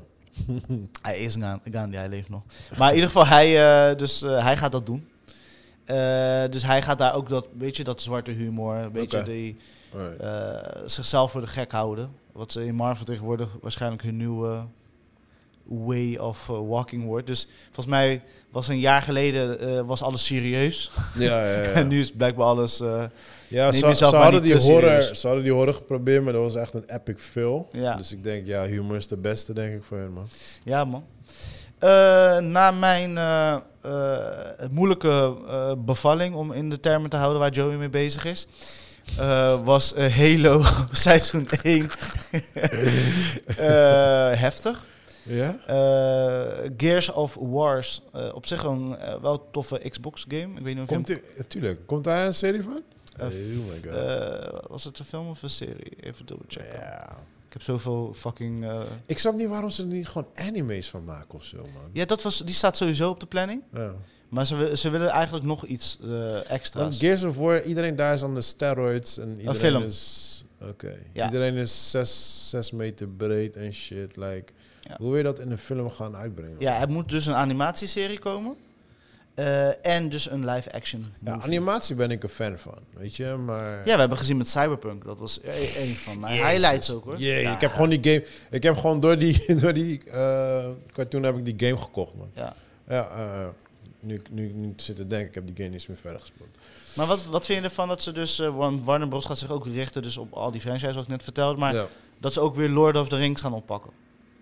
Hij 1.02 1.18
is 1.20 1.36
Ga- 1.36 1.60
Gandhi, 1.72 1.98
hij 1.98 2.10
leeft 2.10 2.30
nog. 2.30 2.42
Maar 2.78 2.90
in 2.90 2.96
ieder 2.96 3.10
geval, 3.10 3.28
hij, 3.28 3.48
eh, 3.92 3.98
dus, 3.98 4.22
hij 4.22 4.58
gaat 4.58 4.72
dat 4.72 4.86
doen. 4.86 5.08
Eh, 5.86 6.44
dus 6.50 6.64
hij 6.64 6.82
gaat 6.82 6.98
daar 6.98 7.14
ook 7.14 7.30
dat, 7.30 7.48
weet 7.58 7.78
je, 7.78 7.84
dat 7.84 8.02
zwarte 8.02 8.32
humor, 8.32 8.76
een 8.76 8.92
beetje 8.92 9.24
die, 9.24 9.58
eh, 10.20 10.82
zichzelf 10.86 11.32
voor 11.32 11.42
de 11.42 11.48
gek 11.48 11.72
houden. 11.72 12.10
wat 12.32 12.52
ze 12.52 12.66
in 12.66 12.76
Marvel 12.76 13.06
tegenwoordig 13.06 13.58
waarschijnlijk 13.62 14.02
hun 14.02 14.18
nieuwe 14.18 14.64
way 15.68 16.16
of 16.18 16.50
eh, 16.50 16.68
walking 16.68 17.04
wordt. 17.06 17.28
Dus 17.28 17.48
volgens 17.64 17.86
mij 17.86 18.22
was 18.52 18.68
een 18.68 18.80
jaar 18.80 19.02
geleden 19.02 19.60
eh, 19.60 19.82
was 19.86 20.02
alles 20.02 20.26
serieus. 20.26 20.92
Ja, 21.18 21.46
ja, 21.46 21.62
ja. 21.62 21.72
en 21.82 21.88
nu 21.88 22.00
is 22.00 22.12
blijkbaar 22.12 22.46
alles... 22.46 22.80
eh, 22.80 23.04
Ja, 23.48 23.72
ze, 23.72 24.06
hadden 24.06 24.42
die 24.42 24.58
te 24.58 24.64
horror, 24.64 24.82
serieus. 24.82 25.20
ze 25.20 25.28
hadden 25.28 25.44
die 25.44 25.54
horror 25.54 25.74
geprobeerd, 25.74 26.24
maar 26.24 26.34
dat 26.34 26.42
was 26.42 26.56
echt 26.56 26.74
een 26.74 26.84
epic 26.88 27.18
fail. 27.18 27.70
Ja. 27.72 27.96
Dus 27.96 28.12
ik 28.12 28.24
denk, 28.24 28.46
ja, 28.46 28.66
humor 28.66 28.96
is 28.96 29.08
de 29.08 29.18
beste, 29.18 29.54
denk 29.54 29.74
ik, 29.76 29.84
voor 29.84 29.98
hen, 29.98 30.14
man. 30.14 30.28
Ja, 30.64 30.86
man. 30.86 31.04
Na 32.52 32.72
mijn 32.72 33.20
moeilijke 34.72 35.36
bevalling, 35.78 36.36
om 36.36 36.52
in 36.52 36.70
de 36.70 36.80
termen 36.80 37.10
te 37.10 37.18
houden 37.18 37.40
waar 37.40 37.52
Joey 37.52 37.78
mee 37.78 37.90
bezig 37.90 38.26
is, 38.26 38.48
eh, 39.18 39.64
was 39.64 39.94
eh, 39.94 40.16
Halo 40.16 40.64
seizoen 40.92 41.48
1 41.62 41.90
eh, 43.58 44.32
heftig. 44.40 44.84
Ja? 45.26 45.58
Eh, 45.68 46.70
Gears 46.78 47.12
of 47.12 47.36
Wars, 47.40 48.02
eh, 48.14 48.30
op 48.34 48.46
zich 48.46 48.64
een 48.64 48.98
eh, 48.98 49.22
wel 49.22 49.50
toffe 49.52 49.90
Xbox 49.90 50.26
game. 50.28 50.58
Ik 50.58 50.64
weet 50.64 50.74
niet 50.76 50.84
of 50.84 50.90
je 50.90 50.96
Komt 50.96 51.08
die, 51.08 51.22
natuurlijk. 51.38 51.80
Komt 51.88 52.04
daar 52.04 52.26
een 52.26 52.34
serie 52.34 52.64
van? 52.64 52.82
Oh 53.20 53.28
my 53.28 53.82
god. 53.92 53.94
Eh, 53.94 54.60
was 54.68 54.84
het 54.84 55.00
een 55.00 55.06
film 55.06 55.30
of 55.30 55.44
een 55.44 55.50
serie? 55.50 55.96
Even 56.02 56.26
dubbelchecken. 56.26 56.74
ja. 56.80 57.10
Ik 57.48 57.54
heb 57.54 57.62
zoveel 57.62 58.14
fucking... 58.16 58.64
eh, 58.66 58.82
Ik 59.06 59.18
snap 59.18 59.36
niet 59.36 59.48
waarom 59.48 59.70
ze 59.70 59.82
er 59.82 59.88
niet 59.88 60.08
gewoon 60.08 60.28
anime's 60.36 60.90
van 60.90 61.04
maken 61.04 61.34
of 61.36 61.44
zo, 61.44 61.58
man. 61.58 61.90
Ja, 61.94 62.06
dat 62.06 62.22
was, 62.22 62.40
die 62.40 62.56
staat 62.56 62.78
sowieso 62.78 63.10
op 63.10 63.20
de 63.20 63.26
planning. 63.26 63.62
Ja. 63.74 63.94
Maar 64.30 64.46
ze, 64.48 64.72
ze 64.78 64.90
willen 64.90 65.10
eigenlijk 65.10 65.46
nog 65.46 65.66
iets 65.66 66.00
eh, 66.04 66.52
extra's. 66.52 66.82
Want 66.84 66.96
Gears 66.96 67.24
of 67.24 67.36
War, 67.38 67.64
iedereen 67.64 67.96
daar 67.96 68.14
is 68.14 68.24
aan 68.24 68.36
de 68.36 68.42
steroids 68.42 69.18
en 69.18 69.30
iedereen 69.38 69.56
film. 69.56 69.84
is... 69.84 70.44
Oké. 70.62 70.96
Ja. 71.14 71.26
Iedereen 71.26 71.56
is 71.56 71.90
zes, 71.92 72.50
zes 72.50 72.72
meter 72.72 73.08
breed 73.08 73.56
en 73.56 73.74
shit. 73.74 74.16
Like, 74.16 74.54
Ja. 74.88 74.96
Hoe 74.98 75.08
wil 75.10 75.18
je 75.18 75.24
dat 75.24 75.40
in 75.40 75.52
een 75.52 75.58
film 75.58 75.90
gaan 75.92 76.16
uitbrengen? 76.16 76.56
Ja, 76.60 76.80
er 76.82 76.90
moet 76.90 77.10
dus 77.10 77.26
een 77.26 77.34
animatieserie 77.36 78.20
komen. 78.20 78.56
Eh, 79.36 79.86
en 79.86 80.10
dus 80.10 80.30
een 80.30 80.50
live-action 80.50 81.06
Ja, 81.24 81.32
movie. 81.36 81.44
animatie 81.52 81.96
ben 81.96 82.12
ik 82.12 82.24
een 82.24 82.30
fan 82.30 82.58
van, 82.60 82.74
weet 82.94 83.16
je, 83.16 83.26
maar... 83.46 83.78
Ja, 83.78 83.94
we 83.94 84.00
hebben 84.00 84.18
gezien 84.18 84.38
met 84.38 84.48
Cyberpunk. 84.50 85.06
Dat 85.06 85.20
was 85.20 85.40
e- 85.44 85.82
een 85.84 85.94
van 85.96 86.20
mijn 86.20 86.36
Jezus. 86.36 86.50
highlights 86.50 86.92
ook 86.92 87.04
hoor. 87.04 87.18
Jee, 87.18 87.42
Ja. 87.42 87.54
ik 87.54 87.62
heb 87.62 87.72
gewoon 87.72 87.90
die 87.90 88.00
game... 88.04 88.26
Ik 88.50 88.64
heb 88.64 88.78
gewoon 88.78 89.00
door 89.00 89.18
die, 89.18 89.56
door 89.62 89.74
die 89.74 90.04
eh, 90.04 90.66
cartoon 90.94 91.24
heb 91.24 91.38
ik 91.38 91.46
die 91.58 91.68
game 91.70 91.82
gekocht, 91.82 92.14
man. 92.16 92.30
Ja. 92.34 92.54
Ja, 92.88 93.08
eh, 93.10 93.48
nu, 94.00 94.14
ik- 94.16 94.32
nu, 94.32 94.52
nu 94.54 94.74
zit 94.76 94.96
te 94.96 95.08
denken, 95.08 95.28
ik 95.28 95.36
heb 95.36 95.46
die 95.48 95.56
game 95.56 95.70
niet 95.70 95.88
meer 95.88 95.98
verder 95.98 96.20
gespeeld. 96.20 96.58
Maar 96.96 97.06
wat, 97.08 97.26
wat 97.26 97.46
vind 97.46 97.60
je 97.60 97.66
ervan 97.66 97.88
dat 97.88 98.02
ze 98.04 98.12
dus... 98.12 98.38
want 98.38 98.84
Warner 98.84 99.08
Bros. 99.08 99.26
gaat 99.26 99.38
zich 99.38 99.52
ook 99.52 99.66
richten 99.66 100.02
dus 100.02 100.18
op 100.18 100.34
al 100.34 100.52
die 100.52 100.62
franchises 100.62 100.94
wat 100.96 101.04
ik 101.04 101.10
net 101.10 101.24
vertelde. 101.24 101.60
Maar 101.60 101.74
ja. 101.74 101.86
dat 102.20 102.34
ze 102.34 102.40
ook 102.40 102.56
weer 102.56 102.70
Lord 102.70 102.98
of 102.98 103.10
the 103.10 103.16
Rings 103.16 103.42
gaan 103.42 103.54
oppakken. 103.54 103.92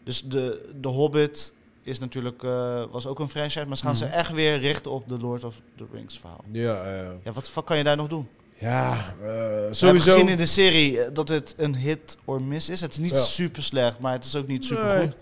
Dus 0.03 0.23
de, 0.23 0.69
de 0.81 0.87
Hobbit 0.87 1.53
is 1.83 1.99
natuurlijk, 1.99 2.43
eh, 2.43 2.83
was 2.91 3.07
ook 3.07 3.19
een 3.19 3.29
franchise. 3.29 3.65
Maar 3.65 3.77
ze 3.77 3.83
gaan 3.83 3.91
Mhm. 3.95 4.01
ze 4.03 4.09
echt 4.09 4.31
weer 4.31 4.59
richten 4.59 4.91
op 4.91 5.07
de 5.07 5.17
Lord 5.19 5.43
of 5.43 5.55
the 5.77 5.85
Rings 5.93 6.19
verhaal. 6.19 6.43
Ja, 6.51 6.83
eh, 6.83 7.07
Ja, 7.23 7.31
wat 7.31 7.49
fuck 7.49 7.65
kan 7.65 7.77
je 7.77 7.83
daar 7.83 7.97
nog 7.97 8.07
doen? 8.07 8.27
ja 8.57 8.91
eh, 8.93 9.25
We 9.25 9.67
sowieso... 9.71 10.11
gezien 10.11 10.27
in 10.29 10.37
de 10.37 10.45
serie 10.45 11.01
eh, 11.01 11.13
dat 11.13 11.29
het 11.29 11.53
een 11.57 11.75
hit 11.75 12.17
or 12.25 12.41
miss 12.41 12.69
is. 12.69 12.81
Het 12.81 12.91
is 12.91 12.97
niet 12.97 13.11
Ja. 13.11 13.17
super 13.17 13.63
slecht, 13.63 13.99
maar 13.99 14.13
het 14.13 14.25
is 14.25 14.35
ook 14.35 14.47
niet 14.47 14.65
super 14.65 14.85
Nee. 14.85 15.01
goed. 15.01 15.15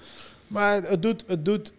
Maar 0.47 0.81
het 0.83 1.01
doet, 1.01 1.23
het 1.27 1.45
doet 1.45 1.73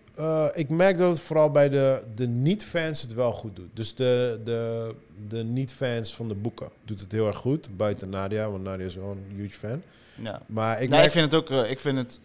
ik 0.54 0.68
merk 0.68 0.98
dat 0.98 1.10
het 1.10 1.20
vooral 1.20 1.50
bij 1.50 1.68
de, 1.68 2.02
de 2.14 2.26
niet-fans 2.26 3.00
het 3.02 3.14
wel 3.14 3.32
goed 3.32 3.56
doet. 3.56 3.68
Dus 3.74 3.94
de, 3.94 4.40
de, 4.44 4.94
de 5.28 5.44
niet-fans 5.44 6.14
van 6.14 6.28
de 6.28 6.34
boeken 6.34 6.68
doet 6.84 7.00
het 7.00 7.12
heel 7.12 7.26
erg 7.26 7.36
goed. 7.36 7.76
Buiten 7.76 8.08
Nadia, 8.08 8.50
want 8.50 8.62
Nadia 8.62 8.86
is 8.86 8.94
wel 8.94 9.10
een 9.10 9.36
huge 9.36 9.58
fan. 9.58 9.82
Ja. 10.14 10.42
Maar 10.46 10.76
ik 10.76 10.82
Ik, 10.82 10.88
nee, 10.88 10.98
merk... 10.98 11.04
ik 11.04 11.10
vind 11.18 11.32
het 11.32 11.40
ook, 11.40 11.66
ik 11.66 11.80
vind 11.80 11.98
het, 11.98 12.20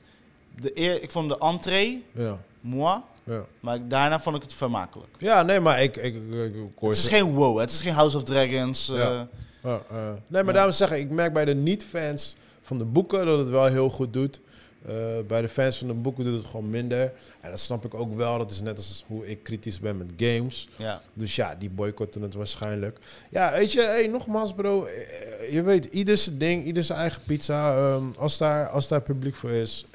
de 0.59 0.71
eer, 0.79 1.01
ik 1.01 1.11
vond 1.11 1.29
de 1.29 1.37
entree, 1.37 2.05
Ja, 2.11 2.37
moi, 2.61 2.99
ja. 3.23 3.45
maar 3.59 3.87
daarna 3.87 4.19
vond 4.19 4.35
ik 4.35 4.41
het 4.41 4.53
vermakelijk. 4.53 5.09
ja, 5.17 5.43
nee, 5.43 5.59
maar 5.59 5.83
ik, 5.83 5.95
ik, 5.97 6.15
ik, 6.15 6.55
ik 6.55 6.71
hoor 6.79 6.89
Het 6.89 6.97
is 6.97 7.07
geen 7.07 7.33
wow, 7.33 7.59
het 7.59 7.71
is 7.71 7.79
geen 7.79 7.93
House 7.93 8.17
of 8.17 8.23
Dragons. 8.23 8.89
eh, 8.89 8.97
Ja. 8.97 9.27
Ja, 9.63 9.81
eh, 9.89 10.09
nee, 10.27 10.43
maar 10.43 10.53
daarom 10.53 10.71
zeg 10.71 10.91
ik, 10.91 11.01
ik 11.01 11.09
merk 11.09 11.33
bij 11.33 11.45
de 11.45 11.55
niet-fans 11.55 12.35
van 12.61 12.77
de 12.77 12.85
boeken 12.85 13.25
dat 13.25 13.39
het 13.39 13.49
wel 13.49 13.65
heel 13.65 13.89
goed 13.89 14.13
doet. 14.13 14.39
Eh, 14.85 14.93
bij 15.27 15.41
de 15.41 15.49
fans 15.49 15.77
van 15.77 15.87
de 15.87 15.93
boeken 15.93 16.23
doet 16.23 16.37
het 16.41 16.45
gewoon 16.45 16.69
minder. 16.69 17.13
En 17.41 17.49
dat 17.49 17.59
snap 17.59 17.85
ik 17.85 17.93
ook 17.93 18.13
wel. 18.13 18.37
Dat 18.37 18.51
is 18.51 18.61
net 18.61 18.77
als 18.77 19.03
hoe 19.07 19.27
ik 19.27 19.43
kritisch 19.43 19.79
ben 19.79 19.97
met 19.97 20.11
games. 20.17 20.69
ja. 20.77 21.01
Dus 21.13 21.35
ja, 21.35 21.55
die 21.55 21.69
boycotten 21.69 22.21
het 22.21 22.33
waarschijnlijk. 22.33 22.99
Ja, 23.29 23.51
weet 23.51 23.71
je, 23.71 23.81
hey, 23.81 24.07
nogmaals 24.07 24.53
bro. 24.53 24.83
eh, 24.85 25.53
Je 25.53 25.61
weet, 25.61 25.85
ieder 25.85 26.17
zijn 26.17 26.37
ding, 26.37 26.65
ieder 26.65 26.83
zijn 26.83 26.99
eigen 26.99 27.21
pizza. 27.25 27.75
Ehm, 27.75 28.03
als, 28.17 28.37
daar, 28.37 28.67
als 28.69 28.87
daar 28.87 29.01
publiek 29.01 29.35
voor 29.35 29.49
is, 29.51 29.85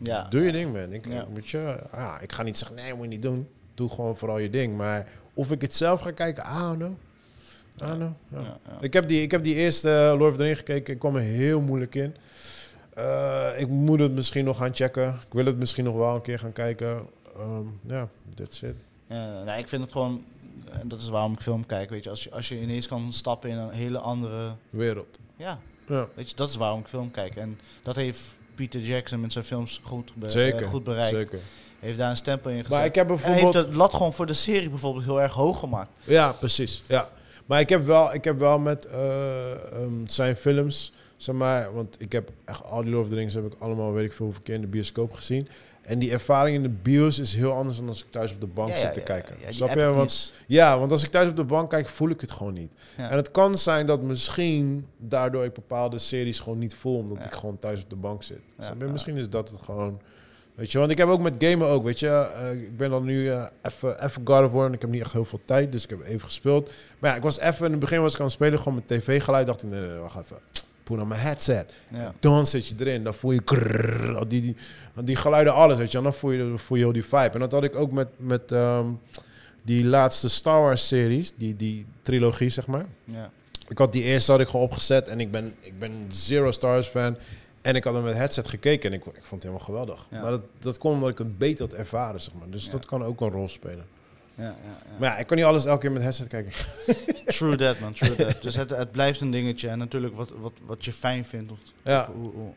ja, 0.00 0.26
doe 0.28 0.42
je 0.42 0.52
ding, 0.52 0.72
man. 0.72 0.92
Ik, 0.92 1.28
moet 1.28 1.48
je, 1.48 1.78
ja, 1.92 2.20
ik 2.20 2.32
ga 2.32 2.42
niet 2.42 2.58
zeggen, 2.58 2.76
nee, 2.76 2.94
moet 2.94 3.02
je 3.02 3.08
niet 3.08 3.22
doen. 3.22 3.48
Doe 3.74 3.88
gewoon 3.90 4.16
vooral 4.16 4.38
je 4.38 4.50
ding. 4.50 4.76
Maar 4.76 5.06
of 5.34 5.50
ik 5.50 5.60
het 5.62 5.74
zelf 5.74 6.00
ga 6.00 6.10
kijken, 6.10 6.44
I 6.44 6.58
don't 6.58 6.76
know. 6.78 6.92
I 7.82 7.84
don't 7.86 7.96
know. 7.98 8.12
Ja. 8.28 8.38
Ja, 8.40 8.58
ja. 8.68 8.76
Ik, 8.80 8.92
heb 8.92 9.08
die, 9.08 9.22
ik 9.22 9.30
heb 9.30 9.42
die 9.42 9.54
eerste 9.54 9.90
eh, 9.90 10.18
Lord 10.18 10.30
of 10.30 10.36
the 10.36 10.42
Rings 10.42 10.58
gekeken. 10.58 10.92
Ik 10.94 10.98
kwam 10.98 11.14
er 11.16 11.20
heel 11.22 11.60
moeilijk 11.60 11.94
in. 11.94 12.16
Eh, 12.94 13.48
ik 13.56 13.68
moet 13.68 13.98
het 14.00 14.12
misschien 14.12 14.44
nog 14.44 14.56
gaan 14.56 14.74
checken. 14.74 15.08
Ik 15.08 15.32
wil 15.32 15.44
het 15.44 15.58
misschien 15.58 15.84
nog 15.84 15.94
wel 15.96 16.14
een 16.14 16.22
keer 16.22 16.38
gaan 16.38 16.52
kijken. 16.52 17.00
Ehm, 17.36 17.62
Ja, 17.86 18.08
that's 18.34 18.62
it. 18.62 18.74
Ja, 19.08 19.42
nou, 19.42 19.58
ik 19.58 19.68
vind 19.68 19.82
het 19.82 19.92
gewoon, 19.92 20.24
en 20.70 20.88
dat 20.88 21.00
is 21.00 21.08
waarom 21.08 21.32
ik 21.32 21.40
film 21.40 21.66
kijk, 21.66 21.90
weet 21.90 22.04
je, 22.04 22.10
als 22.10 22.22
je, 22.24 22.30
als 22.30 22.48
je 22.48 22.60
ineens 22.60 22.88
kan 22.88 23.12
stappen 23.12 23.50
in 23.50 23.56
een 23.56 23.70
hele 23.70 23.98
andere, 23.98 24.52
Wereld. 24.70 25.18
ja, 25.36 25.58
Ja. 25.86 26.08
weet 26.14 26.30
je, 26.30 26.36
dat 26.36 26.48
is 26.48 26.56
waarom 26.56 26.80
ik 26.80 26.88
film 26.88 27.10
kijk. 27.10 27.36
En 27.36 27.58
dat 27.82 27.96
heeft 27.96 28.20
Peter 28.58 28.80
Jackson 28.80 29.20
met 29.20 29.32
zijn 29.32 29.44
films 29.44 29.80
goed, 29.82 30.12
be- 30.14 30.28
Zeker. 30.28 30.62
eh, 30.62 30.68
goed 30.68 30.84
bereikt. 30.84 31.16
Zeker. 31.16 31.38
Heeft 31.78 31.98
daar 31.98 32.10
een 32.10 32.16
stempel 32.16 32.50
in 32.50 32.56
gezet. 32.56 32.72
Maar 32.72 32.84
ik 32.84 32.94
heb 32.94 33.10
en 33.10 33.32
heeft 33.32 33.54
het 33.54 33.74
lat 33.74 33.94
gewoon 33.94 34.12
voor 34.12 34.26
de 34.26 34.34
serie 34.34 34.68
bijvoorbeeld 34.68 35.04
heel 35.04 35.20
erg 35.20 35.32
hoog 35.32 35.58
gemaakt. 35.58 35.90
Ja, 36.04 36.32
precies. 36.32 36.82
Ja. 36.86 37.08
Maar 37.46 37.60
ik 37.60 37.68
heb 37.68 37.84
wel, 37.84 38.14
ik 38.14 38.24
heb 38.24 38.38
wel 38.38 38.58
met 38.58 38.86
eh, 38.86 39.50
ehm, 39.52 40.06
zijn 40.06 40.36
films, 40.36 40.92
zeg 41.16 41.34
maar, 41.34 41.74
want 41.74 41.96
ik 42.00 42.12
heb 42.12 42.30
echt 42.44 42.64
al 42.64 42.82
die 42.82 42.90
Lord 42.92 43.04
of 43.04 43.10
the 43.10 43.16
Rings 43.16 43.34
heb 43.34 43.44
ik 43.44 43.52
allemaal, 43.58 43.92
weet 43.92 44.04
ik 44.04 44.12
veel, 44.12 44.24
hoeveel 44.24 44.42
keer 44.44 44.54
in 44.54 44.60
de 44.60 44.66
bioscoop 44.66 45.12
gezien. 45.12 45.48
En 45.88 45.98
die 45.98 46.12
ervaring 46.12 46.56
in 46.56 46.62
de 46.62 46.68
bios 46.68 47.18
is 47.18 47.34
heel 47.34 47.52
anders 47.52 47.76
dan 47.76 47.88
als 47.88 48.04
ik 48.04 48.10
thuis 48.10 48.32
op 48.32 48.40
de 48.40 48.46
bank 48.46 48.74
zit 48.76 48.94
te 48.94 49.00
kijken. 49.00 49.36
Ja, 49.40 49.52
Snap 49.52 49.68
je? 49.74 49.84
Want, 49.84 50.32
ja, 50.46 50.78
want 50.78 50.90
als 50.90 51.04
ik 51.04 51.10
thuis 51.10 51.28
op 51.28 51.36
de 51.36 51.44
bank 51.44 51.70
kijk, 51.70 51.86
voel 51.88 52.08
ik 52.10 52.20
het 52.20 52.30
gewoon 52.32 52.52
niet. 52.52 52.72
En 52.96 53.16
het 53.16 53.30
kan 53.30 53.58
zijn 53.58 53.86
dat 53.86 54.02
misschien 54.02 54.86
daardoor 54.96 55.44
ik 55.44 55.52
bepaalde 55.52 55.98
series 55.98 56.40
gewoon 56.40 56.58
niet 56.58 56.74
voel, 56.74 56.98
omdat 56.98 57.24
ik 57.24 57.32
gewoon 57.32 57.58
thuis 57.58 57.82
op 57.82 57.90
de 57.90 57.96
bank 57.96 58.22
zit. 58.22 58.40
Snap 58.58 58.80
je? 58.80 58.84
Misschien 58.86 59.16
is 59.16 59.28
dat 59.30 59.50
het 59.50 59.60
gewoon. 59.62 60.00
Weet 60.54 60.72
je, 60.72 60.78
want 60.78 60.90
ik 60.90 60.98
heb 60.98 61.08
ook 61.08 61.20
met 61.20 61.36
gamen 61.38 61.66
ook, 61.68 61.84
weet 61.84 61.98
je. 61.98 62.08
eh, 62.08 62.52
ik 62.52 62.76
ben 62.76 62.90
dan 62.90 63.04
nu 63.04 63.30
even 63.62 64.04
even 64.04 64.22
God 64.24 64.44
of 64.44 64.50
War 64.52 64.66
en 64.66 64.72
ik 64.72 64.80
heb 64.80 64.90
niet 64.90 65.00
echt 65.02 65.12
heel 65.12 65.24
veel 65.24 65.40
tijd, 65.44 65.72
dus 65.72 65.84
ik 65.84 65.90
heb 65.90 66.02
even 66.04 66.20
gespeeld. 66.26 66.70
Maar 66.98 67.10
ja, 67.10 67.16
ik 67.16 67.22
was 67.22 67.38
even, 67.38 67.64
in 67.64 67.70
het 67.70 67.80
begin 67.80 68.00
was 68.00 68.12
ik 68.12 68.18
aan 68.18 68.24
het 68.24 68.34
spelen, 68.34 68.58
gewoon 68.58 68.74
met 68.74 68.88
tv-geluid. 68.88 69.46
dacht 69.46 69.62
ik, 69.62 69.68
nee, 69.70 69.80
nee, 69.80 69.88
nee, 69.88 69.98
wacht 69.98 70.16
even. 70.16 70.36
Put 70.88 71.00
on 71.00 71.08
mijn 71.08 71.20
headset. 71.20 71.74
Ja. 71.88 72.14
Dan 72.20 72.46
zit 72.46 72.66
je 72.68 72.74
erin, 72.78 73.04
dan 73.04 73.14
voel 73.14 73.32
je 73.32 73.42
krrrr, 73.42 74.16
al 74.16 74.28
die, 74.28 74.40
die, 74.40 74.56
die 75.04 75.16
geluiden, 75.16 75.54
alles, 75.54 75.78
weet 75.78 75.90
je. 75.92 75.96
En 75.98 76.02
dan 76.04 76.14
voel 76.14 76.30
je, 76.30 76.54
voel 76.58 76.76
je 76.78 76.82
heel 76.84 76.92
die 76.92 77.04
vibe. 77.04 77.30
En 77.32 77.40
dat 77.40 77.52
had 77.52 77.64
ik 77.64 77.76
ook 77.76 77.92
met, 77.92 78.08
met 78.16 78.52
ehm, 78.52 78.86
die 79.62 79.84
laatste 79.84 80.28
Star 80.28 80.60
Wars 80.60 80.88
series, 80.88 81.32
die, 81.36 81.56
die 81.56 81.86
trilogie, 82.02 82.48
zeg 82.48 82.66
maar. 82.66 82.86
Ja. 83.04 83.30
Ik 83.68 83.78
had 83.78 83.92
die 83.92 84.02
eerste 84.02 84.30
had 84.32 84.40
ik 84.40 84.46
gewoon 84.48 84.66
opgezet 84.66 85.08
en 85.08 85.20
ik 85.20 85.30
ben, 85.30 85.54
ik 85.60 85.78
ben 85.78 85.92
zero 86.08 86.50
Star 86.50 86.70
Wars 86.70 86.86
fan. 86.86 87.16
En 87.62 87.74
ik 87.76 87.84
had 87.84 87.94
hem 87.94 88.02
met 88.02 88.16
headset 88.16 88.48
gekeken 88.48 88.90
en 88.92 88.96
ik, 88.98 89.04
ik 89.06 89.12
vond 89.12 89.30
het 89.30 89.42
helemaal 89.42 89.64
geweldig. 89.64 90.06
Ja. 90.10 90.20
Maar 90.22 90.30
dat, 90.30 90.42
dat 90.58 90.78
kwam 90.78 90.92
omdat 90.92 91.08
ik 91.08 91.18
het 91.18 91.38
beter 91.38 91.64
had 91.64 91.74
ervaren, 91.74 92.20
zeg 92.20 92.34
maar. 92.34 92.50
Dus 92.50 92.64
Ja. 92.64 92.70
dat 92.70 92.86
kan 92.86 93.04
ook 93.04 93.20
een 93.20 93.30
rol 93.30 93.48
spelen. 93.48 93.84
Ja, 94.38 94.44
ja, 94.44 94.54
Maar 94.98 95.10
ja, 95.10 95.16
ik 95.18 95.26
kan 95.26 95.36
niet 95.36 95.46
alles 95.46 95.64
elke 95.64 95.80
keer 95.80 95.92
met 95.92 96.02
headset 96.02 96.26
kijken. 96.26 96.52
True 97.26 97.56
that, 97.56 97.78
man. 97.80 97.92
True 97.92 98.14
that. 98.16 98.42
Dus 98.42 98.54
het, 98.54 98.70
het 98.70 98.90
blijft 98.92 99.20
een 99.20 99.30
dingetje. 99.30 99.68
En 99.68 99.78
natuurlijk 99.78 100.16
wat, 100.16 100.32
wat, 100.40 100.52
wat 100.66 100.84
je 100.84 100.92
fijn 100.92 101.24
vindt. 101.24 101.52
Of, 101.52 101.58
Ja, 101.84 102.08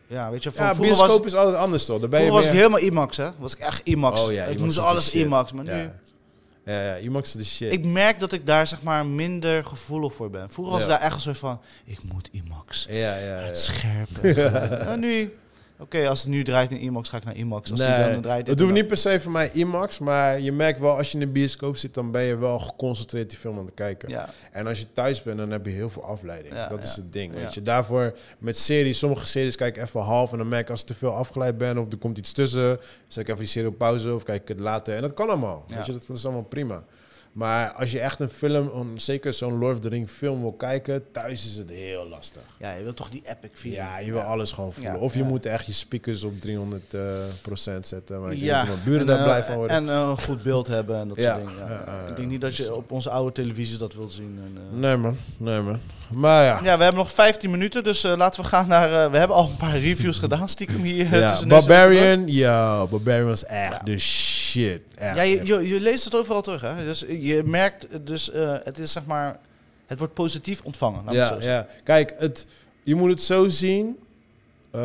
ja 0.08 0.32
weet 0.32 0.44
je, 0.44 0.52
van 0.52 0.66
ja 0.66 0.76
vroeger 0.76 0.96
bioscoop 0.96 1.24
was, 1.24 1.34
is 1.34 1.40
altijd 1.40 1.56
anders 1.56 1.86
toch? 1.86 2.00
Daar 2.00 2.10
ben 2.10 2.20
je 2.20 2.26
vroeger 2.26 2.46
was 2.48 2.56
ik 2.56 2.60
helemaal 2.62 2.90
IMAX, 2.92 3.18
hè. 3.18 3.30
Was 3.38 3.54
ik 3.56 3.60
echt 3.60 3.82
IMAX. 3.84 4.22
Oh 4.22 4.32
ja, 4.32 4.42
ik 4.44 4.48
IMAX 4.50 4.62
moest 4.64 4.78
alles. 4.78 5.14
IMAX. 5.14 5.52
Maar 5.52 5.64
nu, 5.64 5.90
Ja. 6.66 6.96
IMAX 6.96 7.28
is 7.28 7.34
de 7.34 7.46
shit. 7.56 7.72
ik 7.74 7.86
merk 7.86 8.20
dat 8.20 8.32
ik 8.32 8.46
daar 8.46 8.68
zeg 8.68 8.82
maar 8.82 9.06
minder 9.06 9.64
gevoelig 9.66 10.14
voor 10.14 10.30
ben. 10.30 10.50
Vroeger 10.52 10.74
was 10.74 10.84
Ja. 10.84 10.90
het 10.90 10.98
daar 10.98 11.08
echt 11.08 11.16
een 11.16 11.22
soort 11.22 11.38
van, 11.38 11.62
ik 11.86 12.00
moet 12.14 12.30
IMAX. 12.32 12.86
ja, 12.90 12.96
ja, 13.18 13.18
ja. 13.18 13.46
Het 13.46 13.60
scherp. 13.60 14.10
en 14.22 14.34
geluid. 14.36 14.72
En 14.72 15.00
nu, 15.00 15.34
oké, 15.82 16.08
als 16.08 16.20
het 16.20 16.30
nu 16.30 16.44
draait 16.44 16.72
in 16.72 16.80
IMAX, 16.80 17.10
ga 17.10 17.18
ik 17.18 17.24
naar 17.24 17.36
IMAX. 17.36 17.72
Als 17.72 17.80
Nee, 17.80 18.12
dan 18.12 18.22
draait, 18.22 18.48
het 18.48 18.60
hoeft 18.60 18.74
niet 18.74 18.88
per 18.88 18.98
se 18.98 19.20
voor 19.20 19.32
mij 19.32 19.50
IMAX, 19.54 20.00
maar 20.00 20.40
je 20.40 20.52
merkt 20.52 20.80
wel 20.80 20.98
als 20.98 21.12
je 21.12 21.18
in 21.18 21.24
een 21.24 21.32
bioscoop 21.32 21.78
zit, 21.78 21.94
dan 21.94 22.12
ben 22.12 22.24
je 22.24 22.38
wel 22.38 22.60
geconcentreerd 22.60 23.30
die 23.30 23.40
film 23.40 23.58
aan 23.58 23.66
het 23.66 23.74
kijken. 23.74 24.10
Ja, 24.10 24.30
En 24.52 24.68
als 24.68 24.80
je 24.80 24.86
thuis 24.94 25.24
bent, 25.24 25.38
dan 25.38 25.52
heb 25.52 25.66
je 25.66 25.72
heel 25.72 25.90
veel 25.90 26.04
afleiding. 26.04 26.54
Ja, 26.54 26.68
dat 26.68 26.84
is 26.84 26.96
het 26.96 27.14
ding. 27.14 27.34
Ja. 27.34 27.40
Weet 27.40 27.54
je. 27.54 27.64
Daarvoor 27.64 28.18
met 28.40 28.58
series, 28.58 28.98
sommige 29.00 29.26
series 29.26 29.56
kijk 29.56 29.76
ik 29.76 29.84
even 29.84 30.00
half 30.02 30.32
en 30.32 30.38
dan 30.38 30.48
merk 30.48 30.64
ik 30.64 30.70
als 30.70 30.82
ik 30.82 30.88
te 30.88 30.94
veel 30.94 31.14
afgeleid 31.14 31.58
ben 31.58 31.78
of 31.78 31.92
er 31.92 31.98
komt 31.98 32.18
iets 32.18 32.32
tussen, 32.32 32.80
zet 33.08 33.24
ik 33.24 33.28
even 33.28 33.40
die 33.40 33.48
serie 33.48 33.70
op 33.70 33.78
pauze 33.78 34.14
of 34.14 34.24
kijk 34.24 34.42
ik 34.42 34.48
het 34.48 34.60
later. 34.60 34.96
En 34.96 35.02
dat 35.02 35.14
kan 35.14 35.28
allemaal. 35.28 35.64
Ja. 35.68 35.76
Weet 35.76 35.86
je, 35.86 35.92
dat 35.92 36.10
is 36.18 36.26
allemaal 36.26 36.44
prima. 36.44 36.84
Maar 37.32 37.72
als 37.72 37.92
je 37.92 38.00
echt 38.00 38.20
een 38.20 38.30
film, 38.30 38.98
zeker 38.98 39.34
zo'n 39.34 39.58
Lord 39.58 39.76
of 39.76 39.82
the 39.82 39.90
Ring 39.90 40.10
film 40.10 40.42
wil 40.42 40.52
kijken, 40.54 41.12
thuis 41.12 41.46
is 41.46 41.56
het 41.56 41.70
heel 41.70 42.08
lastig. 42.08 42.42
Ja, 42.60 42.74
je 42.74 42.84
wilt 42.84 42.96
toch 42.96 43.10
die 43.10 43.22
epic 43.26 43.50
feeling. 43.54 43.82
Ja, 43.82 44.00
je 44.00 44.12
wil 44.12 44.22
alles 44.22 44.52
gewoon 44.52 44.74
voelen. 44.74 44.94
Ja, 44.94 45.00
of 45.00 45.14
je 45.14 45.20
ja. 45.20 45.26
moet 45.26 45.46
echt 45.46 45.66
je 45.66 45.72
speakers 45.74 46.24
op 46.24 46.40
300 46.42 46.94
eh, 46.94 47.02
procent 47.42 47.88
zetten. 47.88 48.22
Maar 48.22 48.32
ik 48.32 48.38
Ja, 48.40 48.64
denk 48.64 48.76
dat 48.76 48.84
buren 48.84 49.00
en, 49.02 49.08
daar 49.08 49.18
eh, 49.18 49.24
blij 49.24 49.44
van 49.44 49.56
worden. 49.56 49.76
En 49.76 49.90
eh, 49.90 50.08
een 50.10 50.18
goed 50.18 50.44
beeld 50.44 50.68
hebben 50.68 51.00
en 51.00 51.08
dat 51.08 51.18
soort 51.22 51.38
dingen. 51.38 51.80
Ik 52.10 52.16
denk 52.16 52.30
niet 52.30 52.42
dat 52.42 52.56
je 52.56 52.64
dus- 52.64 52.72
op 52.72 52.92
onze 52.92 53.10
oude 53.10 53.32
televisies 53.32 53.78
dat 53.78 53.94
wilt 53.94 54.12
zien. 54.14 54.40
En, 54.46 54.80
nee 54.80 54.96
man, 54.98 55.18
nee 55.38 55.60
man. 55.62 55.80
Maar 56.16 56.44
ja, 56.46 56.60
Ja, 56.64 56.78
we 56.78 56.84
hebben 56.84 57.02
nog 57.02 57.12
15 57.12 57.52
minuten, 57.52 57.84
dus 57.84 58.04
eh, 58.04 58.18
laten 58.18 58.42
we 58.42 58.48
gaan 58.48 58.68
naar... 58.68 59.04
eh, 59.06 59.12
we 59.12 59.18
hebben 59.18 59.38
al 59.38 59.50
een 59.50 59.58
paar 59.58 59.78
reviews 59.90 60.18
gedaan, 60.20 60.50
stiekem 60.50 60.82
hier. 60.82 61.14
eh, 61.14 61.20
ja. 61.20 61.46
Barbarian, 61.48 62.28
yo, 62.28 62.88
Barbarian 62.92 63.28
was 63.28 63.46
echt 63.46 63.72
Ja. 63.72 63.80
de 63.84 63.98
shit. 64.00 64.82
Echt, 64.96 65.16
Ja, 65.16 65.22
je, 65.22 65.46
je, 65.46 65.68
je 65.68 65.80
leest 65.82 66.04
het 66.04 66.16
overal 66.16 66.42
terug, 66.42 66.62
hè? 66.62 66.84
Dus 66.86 67.06
je 67.08 67.42
merkt, 67.46 67.88
dus 68.08 68.30
het 68.64 68.78
is 68.78 68.92
zeg 68.92 69.06
maar... 69.06 69.40
Het 69.88 70.00
wordt 70.00 70.14
positief 70.16 70.62
ontvangen, 70.64 71.04
laat 71.06 71.14
me 71.14 71.20
het 71.20 71.30
ja, 71.30 71.42
zo 71.42 71.50
ja. 71.50 71.68
Kijk, 71.84 72.14
het, 72.18 72.46
je 72.84 72.96
moet 72.96 73.10
het 73.10 73.22
zo 73.22 73.48
zien. 73.48 73.98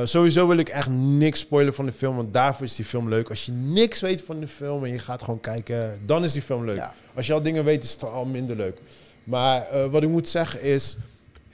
Sowieso 0.05 0.47
wil 0.49 0.57
ik 0.57 0.69
echt 0.69 0.89
niks 0.91 1.39
spoilen 1.39 1.75
van 1.75 1.87
de 1.87 1.93
film, 1.93 2.17
want 2.17 2.33
daarvoor 2.35 2.65
is 2.67 2.75
die 2.77 2.85
film 2.85 3.09
leuk. 3.09 3.29
Als 3.29 3.47
je 3.47 3.53
niks 3.53 4.01
weet 4.01 4.23
van 4.27 4.41
de 4.41 4.49
film 4.49 4.85
en 4.85 4.91
je 4.93 4.99
gaat 4.99 5.23
gewoon 5.23 5.41
kijken, 5.41 5.99
dan 6.07 6.25
is 6.25 6.33
die 6.33 6.43
film 6.43 6.65
leuk. 6.65 6.77
Ja. 6.77 6.95
Als 7.15 7.27
je 7.27 7.33
al 7.33 7.43
dingen 7.43 7.65
weet, 7.65 7.85
is 7.85 7.93
het 7.93 8.03
al 8.05 8.25
minder 8.25 8.57
leuk. 8.57 8.79
Maar 9.25 9.67
wat 9.91 10.03
ik 10.03 10.09
moet 10.09 10.29
zeggen 10.29 10.63
is, 10.63 10.97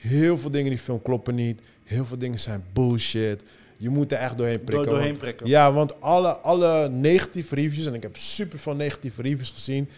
heel 0.08 0.38
veel 0.38 0.50
dingen 0.50 0.66
in 0.70 0.72
die 0.76 0.84
film 0.84 1.02
kloppen 1.02 1.34
niet. 1.34 1.60
Heel 1.84 2.04
veel 2.04 2.18
dingen 2.18 2.40
zijn 2.40 2.64
bullshit. 2.72 3.42
Je 3.76 3.88
moet 3.88 4.12
er 4.12 4.18
echt 4.18 4.38
doorheen 4.38 4.64
prikken. 4.64 4.76
Door- 4.76 4.86
doorheen 4.86 5.06
want- 5.08 5.18
prikken. 5.18 5.46
Ja, 5.46 5.72
want 5.72 6.00
alle, 6.00 6.36
alle 6.38 6.88
negatieve 6.88 7.54
reviews, 7.54 7.86
en 7.86 7.94
ik 7.94 8.02
heb 8.02 8.16
super 8.16 8.58
veel 8.58 8.74
negatieve 8.74 9.22
reviews 9.22 9.50
gezien, 9.50 9.88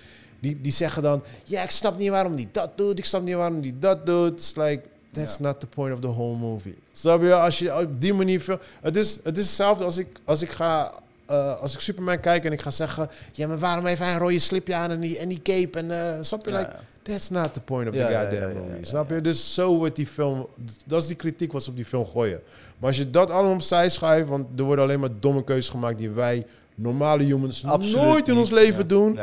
die, 0.40 0.60
die 0.60 0.72
zeggen 0.72 1.02
dan, 1.02 1.22
ja, 1.44 1.62
ik 1.62 1.70
snap 1.70 1.98
niet 1.98 2.10
waarom 2.10 2.36
die 2.36 2.48
dat 2.52 2.76
doet, 2.76 2.98
ik 2.98 3.04
snap 3.04 3.22
niet 3.22 3.34
waarom 3.34 3.60
die 3.60 3.78
dat 3.78 4.06
doet. 4.06 4.32
It's 4.32 4.54
like, 4.56 4.82
that's 5.12 5.38
not 5.38 5.60
the 5.60 5.66
point 5.66 5.94
of 5.94 6.00
the 6.00 6.08
whole 6.08 6.36
movie. 6.36 6.74
Snap 6.92 7.22
je? 7.22 7.34
Als 7.34 7.58
je 7.58 7.78
op 7.78 8.00
die 8.00 8.14
manier 8.14 8.40
film... 8.40 8.58
Het 8.80 8.96
is, 8.96 9.18
het 9.22 9.36
is 9.38 9.44
hetzelfde 9.44 9.84
als 9.84 9.96
ik, 9.96 10.06
als 10.24 10.42
ik 10.42 10.50
ga... 10.50 10.92
eh, 11.26 11.60
als 11.60 11.74
ik 11.74 11.80
Superman 11.80 12.20
kijk 12.20 12.44
en 12.44 12.52
ik 12.52 12.60
ga 12.60 12.70
zeggen... 12.70 13.08
Ja, 13.32 13.46
maar 13.46 13.58
waarom 13.58 13.86
heeft 13.86 14.00
hij 14.00 14.12
een 14.12 14.18
rode 14.18 14.38
slipje 14.38 14.74
aan 14.74 14.90
en 14.90 15.00
die, 15.00 15.18
en 15.18 15.28
die 15.28 15.42
cape? 15.42 15.78
En, 15.78 16.14
eh, 16.14 16.22
snap 16.22 16.44
je? 16.44 16.50
Ja, 16.50 16.58
like, 16.58 16.70
ja. 16.70 16.80
That's 17.04 17.30
not 17.30 17.54
the 17.54 17.60
point 17.60 17.88
of 17.88 17.94
the 17.94 18.00
ja, 18.00 18.22
goddamn 18.22 18.54
ja, 18.54 18.60
movie. 18.60 18.84
snap 18.84 19.10
je? 19.10 19.20
Dus 19.20 19.54
zo 19.54 19.76
wordt 19.76 19.96
die 19.96 20.06
film... 20.06 20.46
Dat 20.86 21.02
is 21.02 21.06
die 21.06 21.16
kritiek 21.16 21.52
wat 21.52 21.62
ze 21.62 21.70
op 21.70 21.76
die 21.76 21.84
film 21.84 22.04
gooien. 22.04 22.40
Maar 22.78 22.88
als 22.88 22.96
je 22.96 23.10
dat 23.10 23.30
allemaal 23.30 23.52
opzij 23.52 23.88
schuift... 23.88 24.28
Want 24.28 24.58
er 24.58 24.64
worden 24.64 24.84
alleen 24.84 25.00
maar 25.00 25.20
domme 25.20 25.44
keuzes 25.44 25.68
gemaakt... 25.68 25.98
die 25.98 26.10
wij 26.10 26.46
normale 26.74 27.22
humans 27.22 27.64
Absoluut 27.64 28.06
nooit 28.06 28.28
in 28.28 28.36
ons 28.36 28.50
leven 28.50 28.88
doen. 28.88 29.18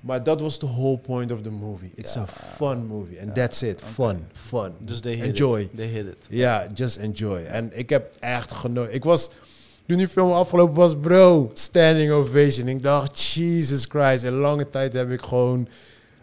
Maar 0.00 0.22
dat 0.22 0.40
was 0.40 0.58
the 0.58 0.66
whole 0.66 0.98
point 0.98 1.32
of 1.32 1.40
the 1.40 1.50
movie. 1.50 1.90
It's 1.94 2.16
a 2.16 2.26
fun 2.26 2.86
movie. 2.86 3.20
And 3.20 3.34
that's 3.34 3.62
it. 3.62 3.82
Fun. 3.82 4.24
Fun. 4.32 4.72
Dus 4.78 5.00
they 5.00 5.14
hit 5.14 5.26
Enjoy. 5.26 5.60
it. 5.60 5.76
They 5.76 5.86
hit 5.86 6.06
it. 6.06 6.26
Ja, 6.28 6.66
just 6.74 6.96
enjoy. 6.96 7.44
En 7.44 7.78
ik 7.78 7.90
heb 7.90 8.16
echt 8.18 8.50
genoten. 8.50 8.94
Ik 8.94 9.04
was, 9.04 9.30
toen 9.86 9.96
die 9.96 10.08
film 10.08 10.30
afgelopen 10.30 10.74
was, 10.74 10.96
bro, 11.00 11.50
standing 11.54 12.10
ovation. 12.10 12.68
Ik 12.68 12.82
dacht, 12.82 13.22
Jesus 13.22 13.84
Christ. 13.88 14.24
In 14.24 14.32
lange 14.32 14.68
tijd 14.68 14.92
heb 14.92 15.10
ik 15.10 15.20
gewoon 15.20 15.68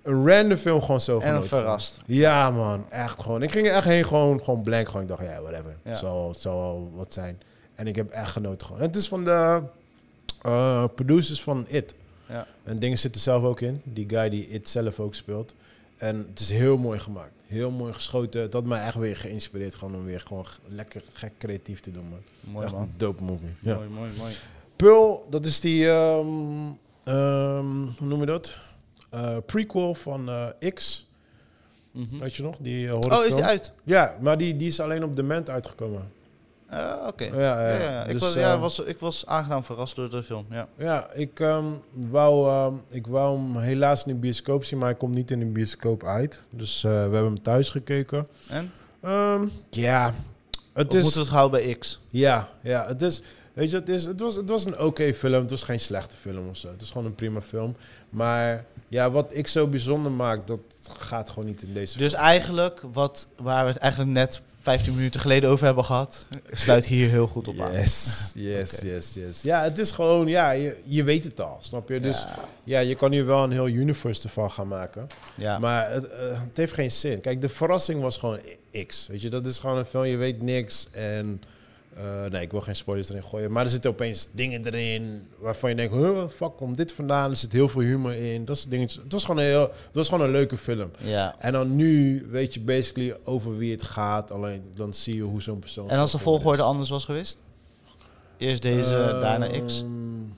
een 0.08 0.28
random 0.28 0.58
film 0.58 0.82
gewoon 0.82 1.02
zo 1.02 1.20
En 1.20 1.46
verrast. 1.46 2.00
Ja, 2.06 2.52
man. 2.52 2.86
Echt 2.90 3.22
gewoon. 3.22 3.44
Ik 3.44 3.52
ging 3.52 3.68
er 3.68 3.74
echt 3.74 3.86
heen 3.86 4.06
gewoon, 4.06 4.44
gewoon 4.44 4.62
blank. 4.62 4.88
Gewoon, 4.88 5.02
ik 5.02 5.08
dacht, 5.08 5.22
ja, 5.22 5.42
whatever. 5.42 5.78
Ja. 5.84 5.94
Zal, 5.94 6.36
wel 6.44 6.92
wat 6.96 7.14
zijn. 7.14 7.42
En 7.76 7.88
ik 7.88 7.96
heb 7.96 8.10
echt 8.10 8.32
genoten 8.32 8.68
gewoon. 8.68 8.82
En 8.82 8.88
het 8.88 8.96
is 8.96 9.08
van 9.08 9.24
de 9.24 9.62
eh, 10.42 10.84
producers 10.96 11.42
van 11.42 11.66
It. 11.68 11.96
Ja. 12.30 12.48
En 12.64 12.80
dingen 12.80 12.98
zitten 12.98 13.22
zelf 13.22 13.44
ook 13.44 13.62
in. 13.62 13.82
Die 13.84 14.10
guy 14.10 14.30
die 14.30 14.48
It 14.48 14.70
zelf 14.70 15.00
ook 15.00 15.16
speelt. 15.16 15.54
En 15.98 16.26
het 16.30 16.40
is 16.40 16.50
heel 16.50 16.78
mooi 16.78 17.00
gemaakt. 17.00 17.32
Heel 17.48 17.72
mooi 17.72 17.94
geschoten. 17.94 18.42
Het 18.42 18.54
had 18.54 18.64
mij 18.64 18.82
echt 18.82 18.96
weer 18.96 19.18
geïnspireerd 19.18 19.76
gewoon 19.76 19.96
om 19.96 20.06
weer 20.06 20.20
gewoon 20.20 20.46
lekker 20.68 21.02
gek 21.14 21.32
creatief 21.38 21.80
te 21.80 21.92
doen, 21.92 22.10
man. 22.10 22.20
Mooi 22.40 22.66
echt 22.66 22.74
man. 22.74 22.82
een 22.82 22.94
dope 22.98 23.24
movie. 23.24 23.50
Ja. 23.62 23.76
Mooi, 23.76 23.90
mooi, 23.90 24.10
mooi. 24.18 24.34
Pearl, 24.76 25.28
dat 25.30 25.46
is 25.46 25.60
die, 25.60 25.90
ehm, 25.90 26.26
hoe 27.98 28.08
noem 28.08 28.20
je 28.20 28.26
dat? 28.26 28.58
Eh, 29.10 29.38
prequel 29.46 29.96
van 29.96 30.30
eh, 30.30 30.72
X, 30.74 31.06
Mhm. 31.92 32.18
weet 32.20 32.36
je 32.36 32.44
nog? 32.44 32.58
Die 32.58 32.86
uh, 32.88 32.94
Oh, 32.96 33.26
is 33.26 33.36
die 33.36 33.44
uit? 33.44 33.74
Ja, 33.84 34.16
maar 34.22 34.38
die, 34.38 34.56
die 34.56 34.68
is 34.68 34.80
alleen 34.80 35.04
op 35.04 35.16
Dement 35.16 35.50
uitgekomen. 35.50 36.12
Ah, 36.70 37.08
Oké. 37.08 37.24
Ja, 37.26 37.70
ja, 37.70 37.80
Ja. 37.80 38.04
Ik, 38.04 38.12
dus, 38.12 38.22
was, 38.22 38.34
ja, 38.34 38.54
eh, 38.54 38.60
was, 38.60 38.80
ik 38.80 39.00
was 39.00 39.26
aangenaam 39.26 39.64
verrast 39.64 39.96
door 39.96 40.10
de 40.10 40.24
film. 40.24 40.46
Ja. 40.50 40.68
Ja, 40.78 41.12
ik, 41.14 41.40
ehm, 41.40 41.66
wou, 41.92 42.50
ehm, 42.50 42.74
ik 42.90 43.08
wou 43.08 43.38
hem 43.38 43.58
helaas 43.58 44.04
in 44.06 44.14
de 44.14 44.20
bioscoop 44.20 44.64
zien, 44.64 44.80
maar 44.80 44.88
hij 44.88 44.98
komt 44.98 45.16
niet 45.16 45.32
in 45.32 45.40
de 45.40 45.46
bioscoop 45.46 46.04
uit. 46.04 46.42
Dus 46.50 46.84
eh, 46.84 46.92
we 46.92 46.98
hebben 46.98 47.24
hem 47.24 47.42
thuis 47.42 47.70
gekeken. 47.70 48.28
En? 48.50 48.72
Ehm, 49.02 49.48
ja, 49.70 50.14
het 50.74 50.94
is... 50.94 51.02
moeten 51.04 51.20
we 51.22 51.26
het 51.28 51.36
houden 51.36 51.62
bij 51.62 51.76
X? 51.76 52.00
Ja, 52.10 52.50
ja, 52.62 52.88
het 52.88 53.02
is... 53.02 53.22
Weet 53.54 53.72
je, 53.72 53.78
het, 53.78 53.90
is, 53.90 54.06
het, 54.06 54.20
was, 54.20 54.36
het 54.36 54.50
was 54.50 54.66
een 54.66 54.80
oké 54.80 55.14
film. 55.14 55.42
Het 55.42 55.50
was 55.50 55.64
geen 55.64 55.80
slechte 55.80 56.16
film 56.16 56.48
of 56.50 56.58
zo. 56.58 56.68
Het 56.72 56.82
is 56.82 56.92
gewoon 56.92 57.08
een 57.08 57.16
prima 57.16 57.42
film. 57.42 57.76
Maar 58.10 58.66
ja, 58.88 59.12
wat 59.12 59.36
ik 59.36 59.48
zo 59.48 59.68
bijzonder 59.68 60.12
maak, 60.12 60.48
dat 60.48 60.60
gaat 61.00 61.30
gewoon 61.30 61.46
niet 61.46 61.64
in 61.64 61.74
deze 61.74 61.98
Dus 61.98 62.14
eigenlijk, 62.14 62.84
wat, 62.94 63.28
waar 63.38 63.66
we 63.66 63.72
het 63.72 63.80
eigenlijk 63.80 64.12
net 64.12 64.42
15 64.62 64.96
minuten 64.96 65.20
geleden 65.20 65.50
over 65.50 65.66
hebben 65.66 65.86
gehad, 65.86 66.26
sluit 66.52 66.86
hier 66.86 67.10
heel 67.10 67.28
goed 67.28 67.48
op 67.48 67.60
aan. 67.60 67.72
Yes, 67.72 68.32
yes, 68.36 68.80
yes, 68.82 69.14
yes. 69.14 69.42
Ja, 69.42 69.64
het 69.64 69.78
is 69.78 69.92
gewoon, 69.92 70.28
ja, 70.28 70.52
je, 70.52 70.78
je 70.86 71.04
weet 71.04 71.24
het 71.24 71.42
al, 71.42 71.58
snap 71.60 71.90
je? 71.90 72.00
Dus 72.00 72.24
Ja. 72.24 72.36
ja, 72.64 72.80
je 72.80 72.96
kan 72.96 73.12
hier 73.12 73.26
wel 73.26 73.44
een 73.44 73.52
heel 73.52 73.68
universe 73.68 74.24
ervan 74.24 74.52
gaan 74.52 74.68
maken. 74.68 75.08
Ja. 75.36 75.60
Maar 75.60 75.92
het, 75.92 76.08
eh, 76.08 76.20
het 76.30 76.58
heeft 76.58 76.74
geen 76.74 76.92
zin. 76.92 77.22
Kijk, 77.22 77.42
de 77.42 77.50
verrassing 77.50 78.02
was 78.02 78.18
gewoon 78.18 78.40
X. 78.88 79.08
Weet 79.08 79.22
je, 79.22 79.30
dat 79.30 79.46
is 79.46 79.60
gewoon 79.60 79.78
een 79.78 79.86
film, 79.86 80.04
je 80.06 80.18
weet 80.18 80.42
niks. 80.42 80.88
En 80.92 81.42
eh, 81.98 82.32
nee, 82.32 82.42
ik 82.42 82.52
wil 82.52 82.62
geen 82.62 82.76
spoilers 82.76 83.10
erin 83.10 83.24
gooien. 83.24 83.52
Maar 83.52 83.64
er 83.64 83.70
zitten 83.70 83.90
opeens 83.90 84.28
dingen 84.32 84.66
erin 84.66 85.28
waarvan 85.40 85.70
je 85.70 85.76
denkt, 85.76 85.94
huh, 85.94 86.12
wat 86.14 86.34
fuck, 86.34 86.58
komt 86.58 86.78
dit 86.78 86.92
vandaan? 86.92 87.30
Er 87.30 87.36
zit 87.36 87.52
heel 87.52 87.70
veel 87.70 87.82
humor 87.82 88.14
in. 88.14 88.46
Dat 88.46 88.58
soort 88.58 88.70
dingetjes. 88.72 89.04
Het 89.04 89.12
was 89.12 89.24
gewoon 89.24 89.42
een, 89.42 89.48
heel, 89.50 89.62
het 89.86 89.96
was 89.96 90.10
gewoon 90.10 90.26
een 90.26 90.32
leuke 90.32 90.58
film. 90.58 90.92
ja. 90.98 91.36
En 91.40 91.52
dan 91.52 91.76
nu 91.76 92.26
weet 92.30 92.54
je 92.54 92.60
basically 92.60 93.18
over 93.24 93.58
wie 93.58 93.72
het 93.72 93.82
gaat. 93.84 94.32
Alleen 94.32 94.64
dan 94.76 94.94
zie 94.94 95.16
je 95.16 95.22
hoe 95.22 95.42
zo'n 95.42 95.60
persoon... 95.60 95.90
En 95.90 96.00
als 96.00 96.12
de 96.12 96.18
volgorde 96.18 96.58
is. 96.58 96.64
anders 96.64 96.90
was 96.90 97.06
geweest? 97.06 97.40
Eerst 98.38 98.62
deze, 98.62 98.96
Ehm, 98.96 99.20
daarna 99.20 99.48
X? 99.66 99.84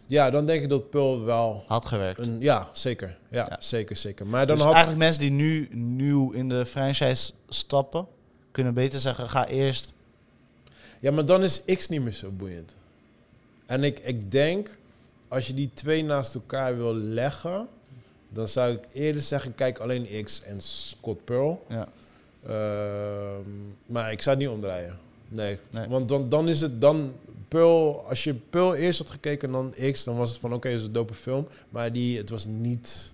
Ja, 0.05 0.29
dan 0.29 0.45
denk 0.45 0.63
ik 0.63 0.69
dat 0.69 0.89
Pearl 0.89 1.23
wel... 1.23 1.63
Had 1.67 1.85
gewerkt. 1.85 2.19
Een, 2.19 2.37
ja, 2.41 2.69
zeker. 2.73 3.17
Ja, 3.29 3.45
Ja. 3.49 3.57
zeker, 3.59 3.95
zeker. 3.95 4.27
Maar 4.27 4.47
dan 4.47 4.55
dus 4.55 4.65
had... 4.65 4.73
eigenlijk 4.73 5.03
mensen 5.03 5.21
die 5.21 5.31
nu 5.31 5.67
nieuw 5.71 6.31
in 6.31 6.49
de 6.49 6.65
franchise 6.65 7.31
stappen, 7.49 8.07
kunnen 8.51 8.73
beter 8.73 8.99
zeggen, 8.99 9.29
ga 9.29 9.47
eerst... 9.47 9.93
Ja, 10.99 11.11
maar 11.11 11.25
dan 11.25 11.43
is 11.43 11.63
X 11.65 11.87
niet 11.87 12.01
meer 12.01 12.13
zo 12.13 12.29
boeiend. 12.31 12.75
En 13.65 13.83
ik, 13.83 13.99
ik 13.99 14.31
denk, 14.31 14.77
als 15.27 15.47
je 15.47 15.53
die 15.53 15.69
twee 15.73 16.03
naast 16.03 16.35
elkaar 16.35 16.77
wil 16.77 16.95
leggen, 16.95 17.67
dan 18.29 18.47
zou 18.47 18.73
ik 18.73 18.83
eerder 18.93 19.21
zeggen, 19.21 19.55
kijk 19.55 19.79
alleen 19.79 20.23
X 20.23 20.43
en 20.43 20.61
Scott 20.61 21.25
Pearl. 21.25 21.65
Ja. 21.69 21.87
Ehm, 22.43 23.49
maar 23.85 24.11
ik 24.11 24.21
zou 24.21 24.35
het 24.35 24.45
niet 24.45 24.55
omdraaien. 24.55 24.97
Nee. 25.27 25.59
Nee. 25.69 25.87
Want 25.87 26.09
dan, 26.09 26.29
dan 26.29 26.49
is 26.49 26.61
het 26.61 26.81
dan 26.81 27.13
Pearl, 27.47 28.05
als 28.07 28.23
je 28.23 28.33
Pearl 28.33 28.75
eerst 28.75 28.99
had 28.99 29.09
gekeken 29.09 29.47
en 29.47 29.53
dan 29.53 29.91
X, 29.91 30.03
dan 30.03 30.17
was 30.17 30.29
het 30.29 30.39
van 30.39 30.53
oké, 30.53 30.69
het 30.69 30.79
is 30.79 30.85
een 30.85 30.91
dope 30.91 31.13
film. 31.13 31.47
Maar 31.69 31.91
die, 31.91 32.17
het 32.17 32.29
was 32.29 32.45
niet 32.45 33.13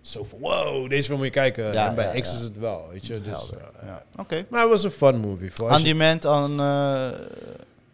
zo 0.00 0.24
van 0.24 0.38
wow, 0.38 0.90
deze 0.90 1.04
film 1.04 1.16
moet 1.16 1.26
je 1.26 1.32
kijken. 1.32 1.72
Ja, 1.72 1.88
en 1.88 1.94
bij 1.94 2.14
ja, 2.14 2.20
X 2.20 2.30
ja. 2.30 2.36
is 2.36 2.42
het 2.42 2.58
wel, 2.58 2.88
weet 2.92 3.06
je. 3.06 3.20
Dus. 3.20 3.50
Ja. 3.84 4.04
Oké. 4.16 4.46
Maar 4.48 4.60
het 4.60 4.70
was 4.70 4.84
een 4.84 4.90
fun 4.90 5.18
movie. 5.18 5.52
Voor 5.52 5.70
aan, 6.26 6.60
eh 6.60 7.10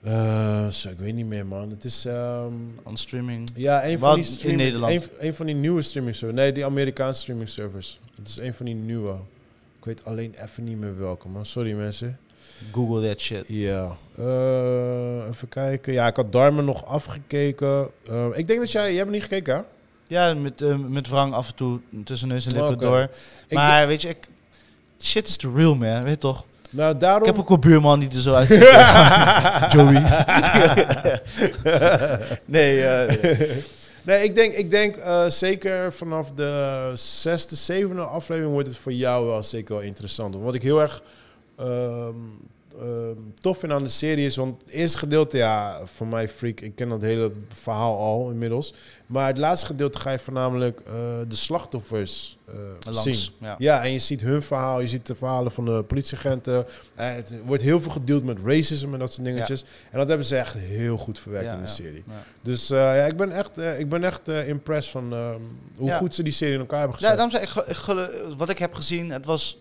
eh, 0.06 0.66
zo, 0.66 0.88
ik 0.88 0.98
weet 0.98 1.14
niet 1.14 1.26
meer, 1.26 1.46
man. 1.46 1.70
Het 1.70 1.84
is... 1.84 2.04
ehm, 2.04 2.52
aan 2.84 2.96
streaming. 2.96 3.48
ja, 3.54 3.86
een 3.86 3.98
van 3.98 4.14
die 4.14 4.24
in 4.24 4.30
streaming, 4.30 4.62
Nederland? 4.62 4.92
Een, 4.92 5.26
een 5.26 5.34
van 5.34 5.46
die 5.46 5.54
nieuwe 5.54 5.82
streaming 5.82 6.16
servers. 6.16 6.40
Nee, 6.40 6.52
die 6.52 6.64
Amerikaanse 6.64 7.20
streaming 7.20 7.48
servers. 7.48 8.00
Het 8.14 8.28
is 8.28 8.36
een 8.36 8.54
van 8.54 8.66
die 8.66 8.74
nieuwe. 8.74 9.12
Ik 9.78 9.84
weet 9.84 10.04
alleen 10.04 10.34
even 10.44 10.64
niet 10.64 10.78
meer 10.78 10.98
welke, 10.98 11.28
man. 11.28 11.46
Sorry, 11.46 11.72
mensen. 11.72 12.18
Google 12.72 13.08
that 13.08 13.20
shit. 13.20 13.44
Ja. 13.46 13.96
Eh, 14.16 15.28
even 15.30 15.48
kijken. 15.48 15.92
Ja, 15.92 16.06
ik 16.06 16.16
had 16.16 16.32
Dharma 16.32 16.60
nog 16.60 16.86
afgekeken. 16.86 17.88
Eh, 18.08 18.26
ik 18.34 18.46
denk 18.46 18.60
dat 18.60 18.72
jij... 18.72 18.88
Jij 18.88 18.98
hebt 18.98 19.10
niet 19.10 19.22
gekeken, 19.22 19.54
hè? 19.54 19.60
Ja, 20.06 20.34
met, 20.34 20.62
eh, 20.62 20.76
met 20.76 21.08
wrang 21.08 21.34
af 21.34 21.48
en 21.48 21.54
toe 21.54 21.80
tussen 22.04 22.28
neus 22.28 22.46
en 22.46 22.52
lippen 22.52 22.78
door. 22.78 23.08
Ik 23.48 23.56
Maar 23.56 23.86
weet 23.86 24.02
je, 24.02 24.08
ik, 24.08 24.28
shit 25.00 25.28
is 25.28 25.36
the 25.36 25.52
real 25.54 25.74
man, 25.74 26.02
weet 26.02 26.12
je 26.12 26.18
toch? 26.18 26.44
Nou, 26.70 26.96
daarom... 26.96 27.20
Ik 27.20 27.26
heb 27.26 27.38
ook 27.38 27.50
een 27.50 27.60
buurman 27.60 28.00
die 28.00 28.08
er 28.08 28.20
zo 28.20 28.34
uitziet. 28.34 28.58
Joey. 29.72 30.02
nee, 32.56 32.84
eh, 32.86 33.56
Nee, 34.06 34.24
ik 34.24 34.34
denk, 34.34 34.52
ik 34.52 34.70
denk 34.70 34.96
eh, 34.96 35.28
zeker 35.28 35.92
vanaf 35.92 36.30
de 36.30 36.90
zesde, 36.94 37.56
zevende 37.56 38.02
aflevering 38.02 38.52
wordt 38.52 38.68
het 38.68 38.76
voor 38.76 38.92
jou 38.92 39.26
wel 39.26 39.42
zeker 39.42 39.74
wel 39.74 39.84
interessant. 39.84 40.32
Want 40.32 40.46
wat 40.46 40.54
ik 40.54 40.62
heel 40.62 40.80
erg, 40.80 41.02
ehm, 41.56 42.14
tof 43.40 43.58
vind 43.58 43.72
aan 43.72 43.82
de 43.82 43.88
serie 43.88 44.26
is, 44.26 44.36
want 44.36 44.62
het 44.62 44.70
eerste 44.70 44.98
gedeelte, 44.98 45.36
ja, 45.36 45.80
voor 45.84 46.06
mij 46.06 46.28
freak, 46.28 46.60
ik 46.60 46.74
ken 46.74 46.88
dat 46.88 47.02
hele 47.02 47.32
verhaal 47.48 47.98
al 47.98 48.30
inmiddels. 48.30 48.74
Maar 49.06 49.26
het 49.26 49.38
laatste 49.38 49.66
gedeelte 49.66 49.98
ga 49.98 50.10
je 50.10 50.18
voornamelijk 50.18 50.80
eh, 50.80 50.92
de 51.28 51.34
slachtoffers 51.36 52.38
eh, 52.44 52.54
Langs, 52.80 53.02
zien. 53.02 53.32
ja. 53.40 53.54
Ja, 53.58 53.84
en 53.84 53.92
je 53.92 53.98
ziet 53.98 54.20
hun 54.20 54.42
verhaal, 54.42 54.80
je 54.80 54.86
ziet 54.86 55.06
de 55.06 55.14
verhalen 55.14 55.52
van 55.52 55.64
de 55.64 55.82
politieagenten. 55.86 56.66
Eh, 56.94 57.14
het 57.14 57.32
wordt 57.44 57.62
heel 57.62 57.80
veel 57.80 57.90
gedeeld 57.90 58.24
met 58.24 58.38
racism 58.44 58.92
en 58.92 58.98
dat 58.98 59.12
soort 59.12 59.26
dingetjes. 59.26 59.64
En 59.90 59.98
dat 59.98 60.08
hebben 60.08 60.26
ze 60.26 60.36
echt 60.36 60.54
heel 60.54 60.96
goed 60.96 61.18
verwerkt 61.18 61.46
Ja, 61.46 61.54
in 61.54 61.60
de 61.60 61.66
serie. 61.66 62.04
Dus 62.42 62.68
ja, 62.68 63.04
ik 63.04 63.16
ben 63.16 63.30
echt, 63.30 63.58
ik 63.58 63.88
ben 63.88 64.04
echt 64.04 64.28
impressed 64.28 64.92
van 64.92 65.12
ehm, 65.12 65.40
hoe 65.78 65.92
goed 65.92 66.14
ze 66.14 66.22
die 66.22 66.32
serie 66.32 66.54
in 66.54 66.60
elkaar 66.60 66.78
hebben 66.78 66.96
gezet. 66.96 67.10
Ja, 67.10 67.16
daarom 67.16 67.50
zei 67.52 67.66
ik, 67.68 68.36
wat 68.36 68.50
ik 68.50 68.58
heb 68.58 68.74
gezien, 68.74 69.10
het 69.10 69.26
was 69.26 69.58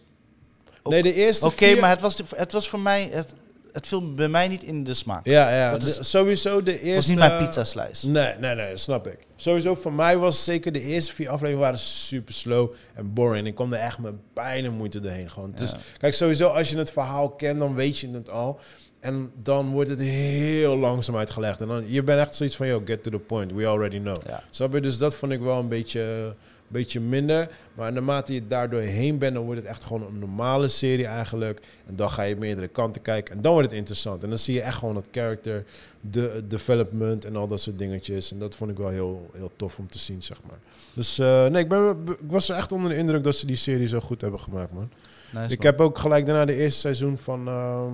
nee, 0.89 1.03
de 1.03 1.13
eerste 1.13 1.45
oké, 1.45 1.65
vier- 1.65 1.79
maar 1.79 1.89
het 1.89 2.01
was, 2.01 2.21
het 2.35 2.51
was 2.51 2.69
voor 2.69 2.79
mij, 2.79 3.09
het, 3.11 3.33
het 3.71 3.87
viel 3.87 4.13
bij 4.13 4.27
mij 4.27 4.47
niet 4.47 4.63
in 4.63 4.83
de 4.83 4.93
smaak. 4.93 5.25
Ja, 5.25 5.55
ja 5.55 5.71
Dat 5.71 5.81
de- 5.81 5.87
is- 5.99 6.09
sowieso 6.09 6.63
de 6.63 6.71
eerste... 6.71 6.85
Het 6.87 6.95
was 6.95 7.07
niet 7.07 7.17
mijn 7.17 7.45
pizza 7.45 7.63
slice. 7.63 8.09
Nee, 8.09 8.33
nee, 8.39 8.55
nee, 8.55 8.69
dat 8.69 8.79
snap 8.79 9.07
ik. 9.07 9.17
Sowieso 9.35 9.75
voor 9.75 9.93
mij 9.93 10.17
was 10.17 10.43
zeker 10.43 10.71
de 10.71 10.81
eerste 10.81 11.13
vier 11.13 11.27
afleveringen 11.29 11.61
waren 11.63 11.79
super 11.79 12.33
slow 12.33 12.71
en 12.93 13.13
boring. 13.13 13.47
Ik 13.47 13.55
kwam 13.55 13.73
er 13.73 13.79
echt 13.79 13.99
met 13.99 14.13
bijna 14.33 14.69
moeite 14.69 14.99
doorheen. 14.99 15.31
Gewoon. 15.31 15.51
Dus 15.55 15.73
kijk, 15.97 16.13
sowieso 16.13 16.47
als 16.47 16.69
je 16.69 16.77
het 16.77 16.91
verhaal 16.91 17.29
kent, 17.29 17.59
dan 17.59 17.75
weet 17.75 17.99
je 17.99 18.09
het 18.11 18.29
al. 18.29 18.59
En 18.99 19.31
dan 19.43 19.71
wordt 19.71 19.89
het 19.89 19.99
heel 19.99 20.77
langzaam 20.77 21.15
uitgelegd. 21.17 21.61
En 21.61 21.67
dan, 21.67 21.83
je 21.87 22.03
bent 22.03 22.19
echt 22.19 22.35
zoiets 22.35 22.55
van, 22.55 22.67
yo, 22.67 22.81
get 22.85 23.03
to 23.03 23.11
the 23.11 23.17
point. 23.19 23.51
We 23.53 23.67
already 23.67 23.99
know. 23.99 24.15
Ja. 24.27 24.43
Snap 24.49 24.73
je? 24.73 24.81
Dus 24.81 24.97
dat 24.97 25.15
vond 25.15 25.31
ik 25.31 25.39
wel 25.39 25.59
een 25.59 25.67
beetje, 25.67 26.35
beetje 26.67 26.99
minder. 26.99 27.49
Maar 27.73 27.93
naarmate 27.93 28.33
je 28.33 28.47
daar 28.47 28.69
doorheen 28.69 29.17
bent, 29.17 29.33
dan 29.33 29.43
wordt 29.43 29.59
het 29.59 29.69
echt 29.69 29.83
gewoon 29.83 30.07
een 30.07 30.19
normale 30.19 30.67
serie 30.67 31.05
eigenlijk. 31.05 31.61
En 31.85 31.95
dan 31.95 32.09
ga 32.09 32.21
je 32.23 32.35
meerdere 32.35 32.67
kanten 32.67 33.01
kijken. 33.01 33.35
En 33.35 33.41
dan 33.41 33.51
wordt 33.51 33.67
het 33.67 33.77
interessant. 33.77 34.23
En 34.23 34.29
dan 34.29 34.37
zie 34.37 34.53
je 34.53 34.61
echt 34.61 34.77
gewoon 34.77 34.93
dat 34.93 35.07
character, 35.11 35.65
de 36.01 36.43
development 36.47 37.25
en 37.25 37.35
al 37.35 37.47
dat 37.47 37.61
soort 37.61 37.77
dingetjes. 37.77 38.31
En 38.31 38.39
dat 38.39 38.55
vond 38.55 38.71
ik 38.71 38.77
wel 38.77 38.89
heel, 38.89 39.29
heel 39.33 39.51
tof 39.55 39.77
om 39.77 39.87
te 39.87 39.99
zien, 39.99 40.23
zeg 40.23 40.37
maar. 40.47 40.59
Dus 40.93 41.19
eh, 41.19 41.45
nee, 41.45 41.63
ik, 41.63 41.69
ben, 41.69 41.97
ik 42.07 42.31
was 42.31 42.49
echt 42.49 42.71
onder 42.71 42.89
de 42.89 42.97
indruk 42.97 43.23
dat 43.23 43.35
ze 43.35 43.45
die 43.45 43.55
serie 43.55 43.87
zo 43.87 43.99
goed 43.99 44.21
hebben 44.21 44.39
gemaakt, 44.39 44.73
man. 44.73 44.89
Nice, 45.31 45.53
Ik 45.53 45.57
man. 45.57 45.71
heb 45.71 45.81
ook 45.81 45.97
gelijk 45.97 46.25
daarna 46.25 46.45
de 46.45 46.55
eerste 46.55 46.79
seizoen 46.79 47.17
van 47.17 47.47
ehm 47.47 47.93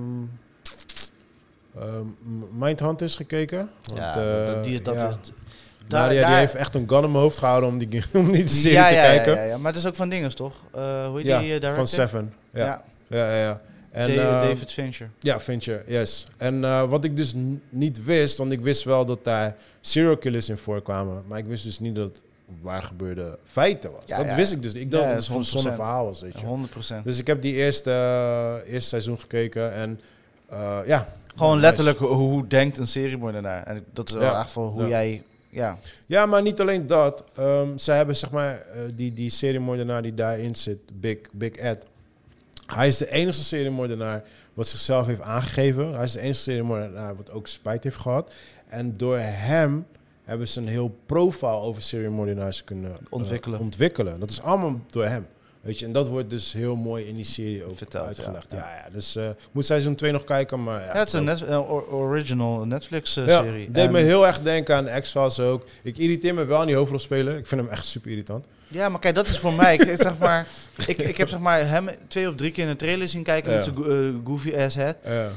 ehm, 1.75 2.05
Mindhunters 2.57 3.15
gekeken. 3.15 3.69
Want, 3.83 3.99
ja, 3.99 4.45
eh, 4.45 4.53
dat, 4.53 4.63
die, 4.63 4.81
dat 4.81 4.95
ja. 4.95 5.07
is... 5.07 5.15
Nadia, 5.91 6.27
die 6.27 6.35
heeft 6.35 6.55
echt 6.55 6.75
een 6.75 6.89
gun 6.89 7.03
in 7.03 7.11
mijn 7.11 7.23
hoofd 7.23 7.37
gehouden 7.37 7.69
om 7.69 7.77
die, 7.77 8.03
om 8.13 8.31
die 8.31 8.47
serie 8.47 8.77
ja, 8.77 8.87
te 8.87 8.93
ja, 8.93 9.01
kijken. 9.01 9.33
Ja, 9.33 9.41
ja, 9.41 9.47
ja, 9.47 9.57
maar 9.57 9.71
het 9.71 9.81
is 9.81 9.87
ook 9.87 9.95
van 9.95 10.09
dinges, 10.09 10.33
toch? 10.33 10.53
Eh, 10.73 11.05
hoe 11.05 11.21
heet 11.21 11.39
die 11.39 11.61
uh, 11.61 11.73
van 11.73 11.87
Seven. 11.87 12.33
Ja, 12.53 12.83
Ja, 13.07 13.35
ja. 13.35 13.61
En, 13.91 14.09
ehm, 14.09 14.47
David 14.47 14.71
Fincher. 14.71 15.09
Ja, 15.19 15.39
Fincher, 15.39 15.83
yes. 15.87 16.27
En 16.37 16.63
eh, 16.63 16.89
wat 16.89 17.03
ik 17.03 17.15
dus 17.15 17.33
niet 17.69 18.03
wist, 18.03 18.37
want 18.37 18.51
ik 18.51 18.61
wist 18.61 18.83
wel 18.83 19.05
dat 19.05 19.23
daar 19.23 19.55
serial 19.81 20.17
killers 20.17 20.49
in 20.49 20.57
voorkwamen, 20.57 21.23
maar 21.27 21.37
ik 21.37 21.45
wist 21.45 21.63
dus 21.63 21.79
niet 21.79 21.95
dat 21.95 22.21
waar 22.61 22.83
gebeurde 22.83 23.37
feiten 23.45 23.91
was. 23.91 24.03
Ja, 24.05 24.17
dat 24.17 24.25
ja. 24.25 24.35
wist 24.35 24.51
ik 24.51 24.61
dus 24.61 24.73
niet. 24.73 24.81
Ik 24.81 24.91
dacht 24.91 25.27
dat 25.27 25.27
het 25.27 25.67
100%. 25.67 25.73
verhaal 25.73 26.05
was, 26.05 26.21
weet 26.21 26.39
je. 26.39 26.45
100%. 27.01 27.03
Dus 27.03 27.19
ik 27.19 27.27
heb 27.27 27.41
die 27.41 27.53
eerste, 27.53 27.91
eh, 27.91 28.73
eerste 28.73 28.89
seizoen 28.89 29.19
gekeken 29.19 29.73
en 29.73 29.99
eh, 30.49 30.77
ja. 30.85 31.07
Gewoon 31.35 31.59
letterlijk 31.59 31.97
hoe, 31.97 32.07
hoe 32.07 32.47
denkt 32.47 32.77
een 32.77 32.87
seriemoordenaar. 32.87 33.63
En 33.63 33.85
dat 33.93 34.09
is 34.09 34.15
wel 34.15 34.35
echt 34.35 34.51
voor 34.51 34.67
hoe 34.67 34.87
jij... 34.87 35.23
Ja, 35.51 35.77
Ja, 36.05 36.25
maar 36.25 36.41
niet 36.41 36.59
alleen 36.61 36.87
dat. 36.87 37.23
Ehm 37.35 37.77
ze 37.77 37.91
hebben 37.91 38.15
zeg 38.15 38.31
maar 38.31 38.61
eh, 38.61 38.79
die, 38.95 39.13
die 39.13 39.29
seriemoordenaar 39.29 40.01
die 40.01 40.13
daarin 40.13 40.55
zit, 40.55 40.77
Big, 40.93 41.17
Big 41.31 41.51
Ed. 41.55 41.85
Hij 42.65 42.87
is 42.87 42.97
de 42.97 43.11
enige 43.11 43.43
seriemoordenaar 43.43 44.23
wat 44.53 44.67
zichzelf 44.67 45.05
heeft 45.05 45.21
aangegeven. 45.21 45.93
Hij 45.93 46.03
is 46.03 46.11
de 46.11 46.19
enige 46.19 46.39
seriemoordenaar 46.39 47.15
wat 47.15 47.31
ook 47.31 47.47
spijt 47.47 47.83
heeft 47.83 47.97
gehad. 47.97 48.33
En 48.67 48.97
door 48.97 49.17
hem 49.19 49.85
hebben 50.23 50.47
ze 50.47 50.59
een 50.59 50.67
heel 50.67 50.97
profile 51.05 51.51
over 51.51 51.81
seriemoordenaars 51.81 52.63
kunnen 52.63 52.91
eh, 52.91 52.97
Ontwikkelen. 53.09 53.59
ontwikkelen. 53.59 54.19
Dat 54.19 54.29
is 54.29 54.41
allemaal 54.41 54.79
door 54.87 55.05
hem. 55.05 55.27
Weet 55.61 55.79
je, 55.79 55.85
en 55.85 55.91
dat 55.91 56.07
wordt 56.07 56.29
dus 56.29 56.53
heel 56.53 56.75
mooi 56.75 57.07
in 57.07 57.15
die 57.15 57.23
serie 57.25 57.65
ook 57.65 57.77
Verteld, 57.77 58.07
uitgelegd. 58.07 58.51
ja. 58.51 58.57
Ja, 58.57 58.75
ja. 58.75 58.89
Dus 58.91 59.15
eh, 59.15 59.29
ik 59.29 59.35
moet 59.51 59.65
seizoen 59.65 59.95
2 59.95 60.11
nog 60.11 60.23
kijken, 60.23 60.63
maar 60.63 60.79
ja. 60.81 60.85
ja 60.93 60.99
het 60.99 61.07
is 61.07 61.13
een 61.13 61.23
net, 61.23 61.43
original 61.91 62.65
Netflix 62.65 63.17
eh, 63.17 63.27
ja, 63.27 63.43
serie. 63.43 63.71
deed 63.71 63.91
me 63.91 63.99
heel 63.99 64.27
erg 64.27 64.41
denken 64.41 64.75
aan 64.75 65.01
X-Files 65.01 65.39
ook. 65.39 65.65
Ik 65.83 65.97
irriteer 65.97 66.33
me 66.33 66.45
wel 66.45 66.59
aan 66.59 66.65
die 66.65 66.75
hoofdrolspeler. 66.75 67.37
Ik 67.37 67.47
vind 67.47 67.61
hem 67.61 67.69
echt 67.69 67.85
super 67.85 68.09
irritant. 68.09 68.45
Ja, 68.67 68.89
maar 68.89 68.99
kijk, 68.99 69.15
dat 69.15 69.27
is 69.27 69.39
voor 69.39 69.53
mij. 69.53 69.75
Ik, 69.75 70.01
zeg 70.01 70.17
maar, 70.17 70.47
ik, 70.87 70.97
ik 70.97 71.17
heb 71.17 71.29
zeg 71.29 71.39
maar 71.39 71.67
hem 71.67 71.89
twee 72.07 72.27
of 72.27 72.35
drie 72.35 72.51
keer 72.51 72.63
in 72.63 72.69
de 72.69 72.75
trailer 72.75 73.07
zien 73.07 73.23
kijken 73.23 73.51
met 73.53 73.63
zijn 73.63 73.75
eh, 73.75 74.27
goofy 74.27 74.55
ass 74.55 74.75
head. 74.75 74.95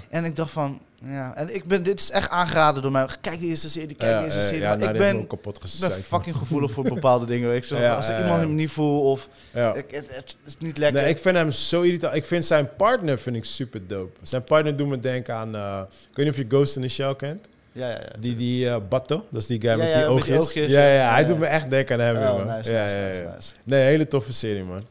En 0.08 0.24
ik 0.24 0.36
dacht 0.36 0.50
van, 0.50 0.80
ja, 1.06 1.32
en 1.36 1.54
ik 1.54 1.64
ben, 1.64 1.82
dit 1.82 2.00
is 2.00 2.10
echt 2.10 2.28
aangeraden 2.30 2.82
door 2.82 2.90
mij. 2.90 3.06
Kijk 3.20 3.38
die 3.40 3.48
eerste 3.48 3.68
serie, 3.68 3.94
kijk 3.96 4.10
Ja, 4.10 4.16
die 4.16 4.24
eerste 4.26 4.40
serie. 4.40 4.60
ja, 4.60 4.68
Maar 4.68 4.78
nou, 4.78 4.90
ik 4.92 4.98
ben, 4.98 5.16
ook 5.16 5.28
kapot 5.28 5.56
ik 5.56 5.80
ben 5.80 5.92
fucking 5.92 6.36
gevoelig 6.36 6.70
voor 6.70 6.84
bepaalde 6.94 7.26
dingen. 7.26 7.48
Weet 7.48 7.68
je, 7.68 7.74
zo. 7.74 7.80
Ja, 7.82 7.94
Als 7.94 8.08
ik 8.08 8.12
ja, 8.16 8.20
iemand 8.22 8.40
ja. 8.40 8.46
hem 8.46 8.54
niet 8.54 8.70
voel 8.70 9.10
of 9.10 9.28
Ja. 9.50 9.74
ik, 9.74 9.84
het, 9.90 10.06
het 10.16 10.36
is 10.44 10.56
niet 10.58 10.78
lekker. 10.78 11.00
Nee, 11.02 11.10
ik 11.10 11.18
vind 11.18 11.36
hem 11.36 11.50
zo 11.50 11.80
irritant. 11.82 12.14
Ik 12.14 12.24
vind 12.24 12.44
zijn 12.44 12.68
partner 12.76 13.18
vind 13.18 13.36
ik 13.36 13.44
super 13.44 13.86
dope. 13.86 14.18
Zijn 14.22 14.44
partner 14.44 14.76
doet 14.76 14.88
me 14.88 14.98
denken 14.98 15.34
aan... 15.34 15.54
eh, 15.54 15.80
ik 16.10 16.16
weet 16.16 16.26
niet 16.26 16.34
of 16.34 16.40
je 16.40 16.44
Ghost 16.48 16.76
in 16.76 16.82
the 16.82 16.88
Shell 16.88 17.14
kent. 17.16 17.46
ja, 17.72 17.88
ja, 17.88 17.94
ja. 17.94 18.18
Die, 18.18 18.36
die 18.36 18.68
eh 18.68 18.76
Batto, 18.88 19.24
dat 19.30 19.40
is 19.40 19.46
die 19.46 19.60
guy 19.60 19.70
Ja, 19.70 19.76
met 19.76 19.86
ja, 19.86 19.92
die 19.92 20.00
met 20.02 20.08
oogjes. 20.08 20.26
die 20.26 20.38
oogjes, 20.38 20.70
ja, 20.70 20.80
ja, 20.80 20.92
ja. 20.92 21.10
hij 21.12 21.20
Ja, 21.20 21.26
doet 21.26 21.36
ja. 21.36 21.40
me 21.42 21.46
echt 21.46 21.70
denken 21.70 21.94
aan 21.94 22.00
hem. 22.00 22.16
Oh, 22.16 22.36
man. 22.46 22.56
nice, 22.56 22.72
ja, 22.72 22.82
nice, 22.84 22.96
ja, 22.96 23.08
nice, 23.08 23.22
ja. 23.22 23.34
nice. 23.34 23.52
Nee, 23.64 23.82
hele 23.84 24.06
toffe 24.06 24.32
serie, 24.32 24.64
man. 24.64 24.84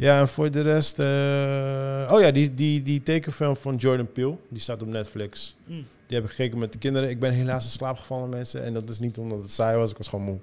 Ja, 0.00 0.20
en 0.20 0.28
voor 0.28 0.50
de 0.50 0.60
rest... 0.60 0.98
eh, 0.98 2.12
oh 2.14 2.20
ja, 2.20 2.30
die, 2.30 2.54
die, 2.54 2.82
die 2.82 3.02
tekenfilm 3.02 3.56
van 3.56 3.76
Jordan 3.76 4.12
Peele. 4.12 4.36
Die 4.48 4.60
staat 4.60 4.82
op 4.82 4.88
Netflix. 4.88 5.56
Mm. 5.66 5.86
Die 6.06 6.16
heb 6.16 6.26
ik 6.26 6.30
gekeken 6.34 6.58
met 6.58 6.72
de 6.72 6.78
kinderen. 6.78 7.08
Ik 7.10 7.20
ben 7.20 7.32
helaas 7.32 7.64
in 7.64 7.70
slaap 7.70 7.98
gevallen, 7.98 8.28
mensen. 8.28 8.62
En 8.64 8.72
dat 8.74 8.88
is 8.88 8.98
niet 8.98 9.18
omdat 9.18 9.40
het 9.40 9.50
saai 9.52 9.76
was. 9.76 9.90
Ik 9.90 9.96
was 9.96 10.08
gewoon 10.08 10.24
moe. 10.24 10.38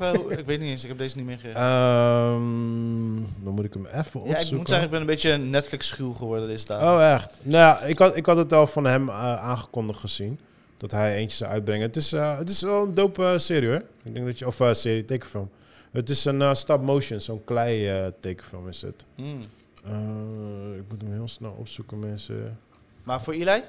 Welke- 0.00 0.36
ik 0.38 0.46
weet 0.46 0.60
niet 0.60 0.68
eens, 0.70 0.82
ik 0.82 0.88
heb 0.88 0.98
deze 0.98 1.16
niet 1.16 1.26
meegekregen. 1.26 1.60
Ehm, 1.60 3.44
dan 3.44 3.54
moet 3.54 3.64
ik 3.64 3.72
hem 3.74 3.86
even 3.86 3.98
opzoeken. 3.98 4.30
ja, 4.30 4.38
ik 4.38 4.50
moet 4.56 4.68
zeggen, 4.68 4.84
ik 4.86 4.90
ben 4.92 5.00
een 5.00 5.06
beetje 5.06 5.36
Netflix-schuw 5.36 6.12
geworden 6.12 6.48
deze 6.48 6.64
dagen. 6.66 6.88
Oh, 6.88 7.12
echt? 7.14 7.36
Nou 7.42 7.56
ja, 7.56 7.80
ik 7.82 7.98
had, 7.98 8.16
ik 8.16 8.26
had 8.26 8.36
het 8.36 8.52
al 8.52 8.66
van 8.66 8.84
hem 8.84 9.08
eh, 9.08 9.14
aangekondigd 9.42 10.00
gezien. 10.00 10.38
Dat 10.76 10.90
hij 10.90 11.14
eentje 11.14 11.36
zou 11.36 11.50
uitbrengen. 11.50 11.86
Het 11.86 11.96
is, 11.96 12.12
eh, 12.12 12.38
het 12.38 12.48
is 12.48 12.62
wel 12.62 12.82
een 12.82 12.94
dope 12.94 13.34
serie 13.36 13.68
hoor. 13.68 13.82
Ik 14.04 14.14
denk 14.14 14.26
dat 14.26 14.38
je, 14.38 14.46
of 14.46 14.58
serie, 14.72 15.04
tekenfilm. 15.04 15.50
Het 15.98 16.08
is 16.10 16.24
een 16.24 16.42
eh, 16.42 16.54
stop 16.54 16.82
motion, 16.82 17.20
zo'n 17.20 17.44
klei 17.44 17.88
eh, 17.88 18.06
tekenfilm 18.20 18.68
is 18.68 18.82
het. 18.82 19.04
Mm. 19.16 19.40
Eh, 19.84 20.76
ik 20.76 20.82
moet 20.88 21.00
hem 21.02 21.12
heel 21.12 21.28
snel 21.28 21.56
opzoeken, 21.58 21.98
mensen. 21.98 22.58
Maar 23.02 23.22
voor 23.22 23.32
Eli? 23.32 23.62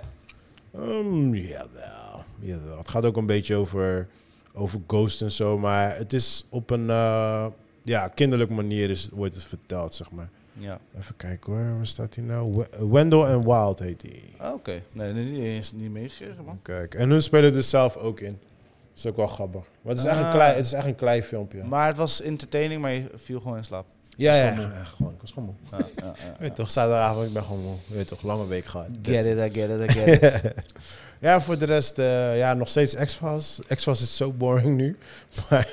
Um, 0.76 1.36
jawel, 1.36 2.24
jawel. 2.40 2.78
Het 2.78 2.90
gaat 2.90 3.06
ook 3.06 3.18
een 3.18 3.26
beetje 3.26 3.56
over, 3.56 4.08
over 4.54 4.80
Ghost 4.88 5.22
en 5.22 5.32
zo. 5.32 5.58
Maar 5.58 5.98
het 5.98 6.14
is 6.14 6.46
op 6.50 6.70
een 6.70 6.86
ja, 7.84 8.08
kinderlijke 8.16 8.54
manier 8.54 8.90
is, 8.90 9.10
wordt 9.14 9.34
het 9.34 9.44
verteld, 9.46 9.94
zeg 9.96 10.12
maar. 10.12 10.30
Ja. 10.54 10.80
Even 10.98 11.16
kijken 11.16 11.54
hoor, 11.54 11.76
waar 11.76 11.86
staat 11.88 12.16
hij 12.16 12.24
nou? 12.24 12.54
We- 12.56 12.88
Wendell 12.88 13.20
and 13.24 13.46
Wild 13.46 13.80
heet 13.80 14.02
hij. 14.02 14.24
Ah, 14.38 14.54
Oké. 14.54 14.82
Nee, 14.92 15.14
nee, 15.14 15.26
niet 15.26 15.42
eens 15.44 15.72
niet 15.72 15.92
meegekregen, 15.92 16.44
man. 16.46 16.60
Kijk, 16.62 16.94
en 16.96 17.10
hun 17.10 17.24
spelen 17.24 17.56
er 17.56 17.64
zelf 17.64 17.98
ook 17.98 18.20
in. 18.20 18.40
Dat 19.02 19.06
is 19.06 19.20
ook 19.20 19.28
wel 19.28 19.36
grappig. 19.36 19.62
Maar 19.82 19.92
het 19.94 20.02
is, 20.02 20.06
echt, 20.10 20.18
een 20.18 20.24
Ah. 20.26 20.32
klei, 20.34 20.56
het 20.56 20.66
is 20.66 20.74
echt 20.74 20.86
een 20.86 20.96
klein 20.96 21.24
filmpje. 21.24 21.64
Maar 21.64 21.88
het 21.88 21.98
was 21.98 22.22
entertaining, 22.22 22.82
maar 22.82 22.92
je 22.92 23.10
viel 23.16 23.40
gewoon 23.40 23.58
in 23.58 23.64
slaap. 23.64 23.86
ja, 24.16 24.36
ja, 24.36 24.50
gewoon 24.52 24.70
ja, 24.70 24.76
ja, 24.78 24.84
gewoon. 24.84 25.14
Ik 25.14 25.22
was 25.22 25.32
gewoon 25.32 25.56
moe. 25.70 25.80
Ja, 25.80 25.86
ja, 25.96 26.14
ja. 26.26 26.36
Weet 26.40 26.56
toch, 26.56 26.72
zaterdagavond, 26.72 27.28
ik 27.28 27.34
ben 27.34 27.44
gewoon 27.44 27.62
moe. 27.62 27.76
Weet 27.88 28.08
toch, 28.08 28.22
lange 28.24 28.48
week 28.48 28.66
gehad. 28.66 28.88
Get 29.02 29.26
it, 29.26 29.38
I 29.38 29.60
get 29.60 29.70
it, 29.70 29.92
I 29.92 30.00
get 30.00 30.22
it. 30.24 30.54
ja, 31.20 31.42
voor 31.42 31.58
de 31.58 31.66
rest, 31.66 32.00
eh, 32.00 32.38
ja, 32.38 32.54
nog 32.54 32.68
steeds 32.68 32.96
X-Files. 32.96 33.60
X-Files 33.76 34.02
is 34.02 34.18
zo 34.18 34.32
boring 34.32 34.78
nu. 34.78 34.98
Maar 35.50 35.68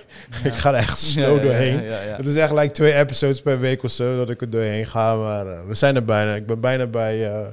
ik 0.44 0.54
ga 0.54 0.68
er 0.70 0.74
echt 0.76 0.98
slow 0.98 1.42
doorheen. 1.42 1.80
Het 2.16 2.26
is 2.26 2.36
echt 2.36 2.52
like 2.52 2.70
twee 2.72 2.92
episodes 2.94 3.42
per 3.42 3.58
week 3.58 3.82
of 3.82 3.90
zo 3.90 4.16
dat 4.16 4.30
ik 4.30 4.40
er 4.40 4.50
doorheen 4.50 4.86
ga. 4.86 5.14
Maar 5.16 5.46
eh, 5.46 5.58
we 5.66 5.74
zijn 5.74 5.94
er 5.96 6.04
bijna. 6.04 6.34
Ik 6.34 6.46
ben 6.46 6.60
bijna 6.60 6.86
bij 6.86 7.32
eh, 7.32 7.46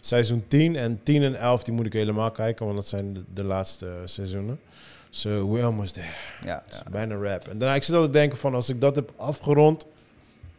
seizoen 0.00 0.44
10. 0.48 0.76
En 0.76 1.00
10 1.02 1.22
en 1.22 1.34
11 1.34 1.62
die 1.64 1.74
moet 1.74 1.86
ik 1.86 1.92
helemaal 1.92 2.30
kijken, 2.30 2.64
want 2.64 2.76
dat 2.78 2.88
zijn 2.88 3.12
de, 3.12 3.22
de 3.34 3.44
laatste 3.44 3.86
seizoenen. 4.04 4.60
So 5.10 5.52
we 5.52 5.62
almost 5.62 5.94
there. 5.94 6.06
Ja, 6.44 6.62
Het 6.64 6.74
is 6.74 6.80
ja. 6.84 6.90
bijna 6.90 7.14
rap. 7.14 7.48
En 7.48 7.58
daarna, 7.58 7.74
ik 7.74 7.82
zit 7.82 7.94
altijd 7.94 8.12
te 8.12 8.18
denken 8.18 8.38
van, 8.38 8.54
als 8.54 8.68
ik 8.68 8.80
dat 8.80 8.94
heb 8.94 9.12
afgerond, 9.16 9.86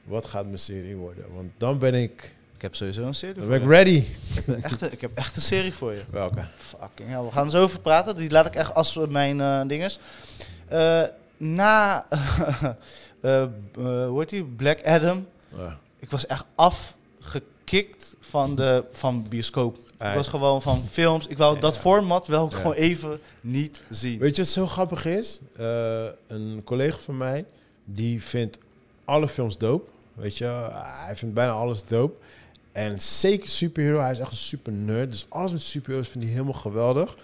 wat 0.03 0.25
gaat 0.25 0.45
mijn 0.45 0.59
serie 0.59 0.95
worden? 0.95 1.25
Want 1.35 1.49
dan 1.57 1.77
ben 1.77 1.93
ik, 1.93 2.35
Ik 2.55 2.61
heb 2.61 2.75
sowieso 2.75 3.03
een 3.03 3.13
serie 3.15 3.35
dan 3.35 3.43
voor 3.43 3.51
ben 3.51 3.61
ik 3.61 3.67
je. 3.67 3.73
ready. 3.75 4.03
Ik 4.37 4.45
heb 4.45 4.63
echt, 4.63 4.81
een- 4.81 4.91
ik 4.91 5.01
heb 5.01 5.11
echt 5.17 5.35
een 5.35 5.41
serie 5.41 5.73
voor 5.73 5.93
je. 5.93 6.01
Welke? 6.09 6.41
Fucking 6.57 7.09
hell. 7.09 7.21
We 7.23 7.31
gaan 7.31 7.45
er 7.45 7.51
zo 7.51 7.61
over 7.61 7.79
praten. 7.81 8.15
Die 8.15 8.31
laat 8.31 8.45
ik 8.45 8.55
echt 8.55 8.73
als 8.75 8.95
mijn 9.09 9.41
eh 9.41 9.61
ding 9.67 9.83
is. 9.83 9.99
Eh, 10.67 11.03
na, 11.37 12.05
eh, 13.21 13.45
hoe 14.07 14.19
heet 14.19 14.29
die? 14.29 14.43
Black 14.43 14.85
Adam. 14.85 15.27
Ja. 15.57 15.77
Ik 15.99 16.11
was 16.11 16.25
echt 16.25 16.45
afgekikt 16.55 18.15
van 18.19 18.55
de 18.55 18.83
van 18.91 19.25
bioscoop. 19.29 19.77
Ik 20.09 20.15
was 20.15 20.27
gewoon 20.27 20.61
van 20.61 20.85
films. 20.91 21.27
Ik 21.27 21.37
wou 21.37 21.59
dat 21.59 21.77
format 21.77 22.27
wel 22.27 22.47
Ja. 22.51 22.55
gewoon 22.57 22.73
even 22.73 23.19
niet 23.41 23.81
zien. 23.89 24.19
Weet 24.19 24.35
je 24.35 24.41
wat 24.41 24.51
zo 24.51 24.67
grappig 24.67 25.05
is? 25.05 25.39
Eh, 25.57 26.03
een 26.27 26.61
collega 26.63 26.97
van 26.97 27.17
mij, 27.17 27.45
die 27.85 28.23
vindt 28.23 28.57
alle 29.05 29.27
films 29.27 29.57
dope. 29.57 29.91
Weet 30.13 30.37
je, 30.37 30.45
hij 31.05 31.15
vindt 31.15 31.33
bijna 31.35 31.51
alles 31.51 31.85
dope. 31.85 32.13
En 32.71 33.01
zeker 33.01 33.49
superhero, 33.49 33.99
hij 33.99 34.11
is 34.11 34.19
echt 34.19 34.31
een 34.31 34.37
super 34.37 34.71
nerd. 34.71 35.09
Dus 35.11 35.25
alles 35.29 35.51
met 35.51 35.61
superheroes 35.61 36.07
vindt 36.07 36.25
hij 36.27 36.35
helemaal 36.35 36.59
geweldig. 36.61 37.17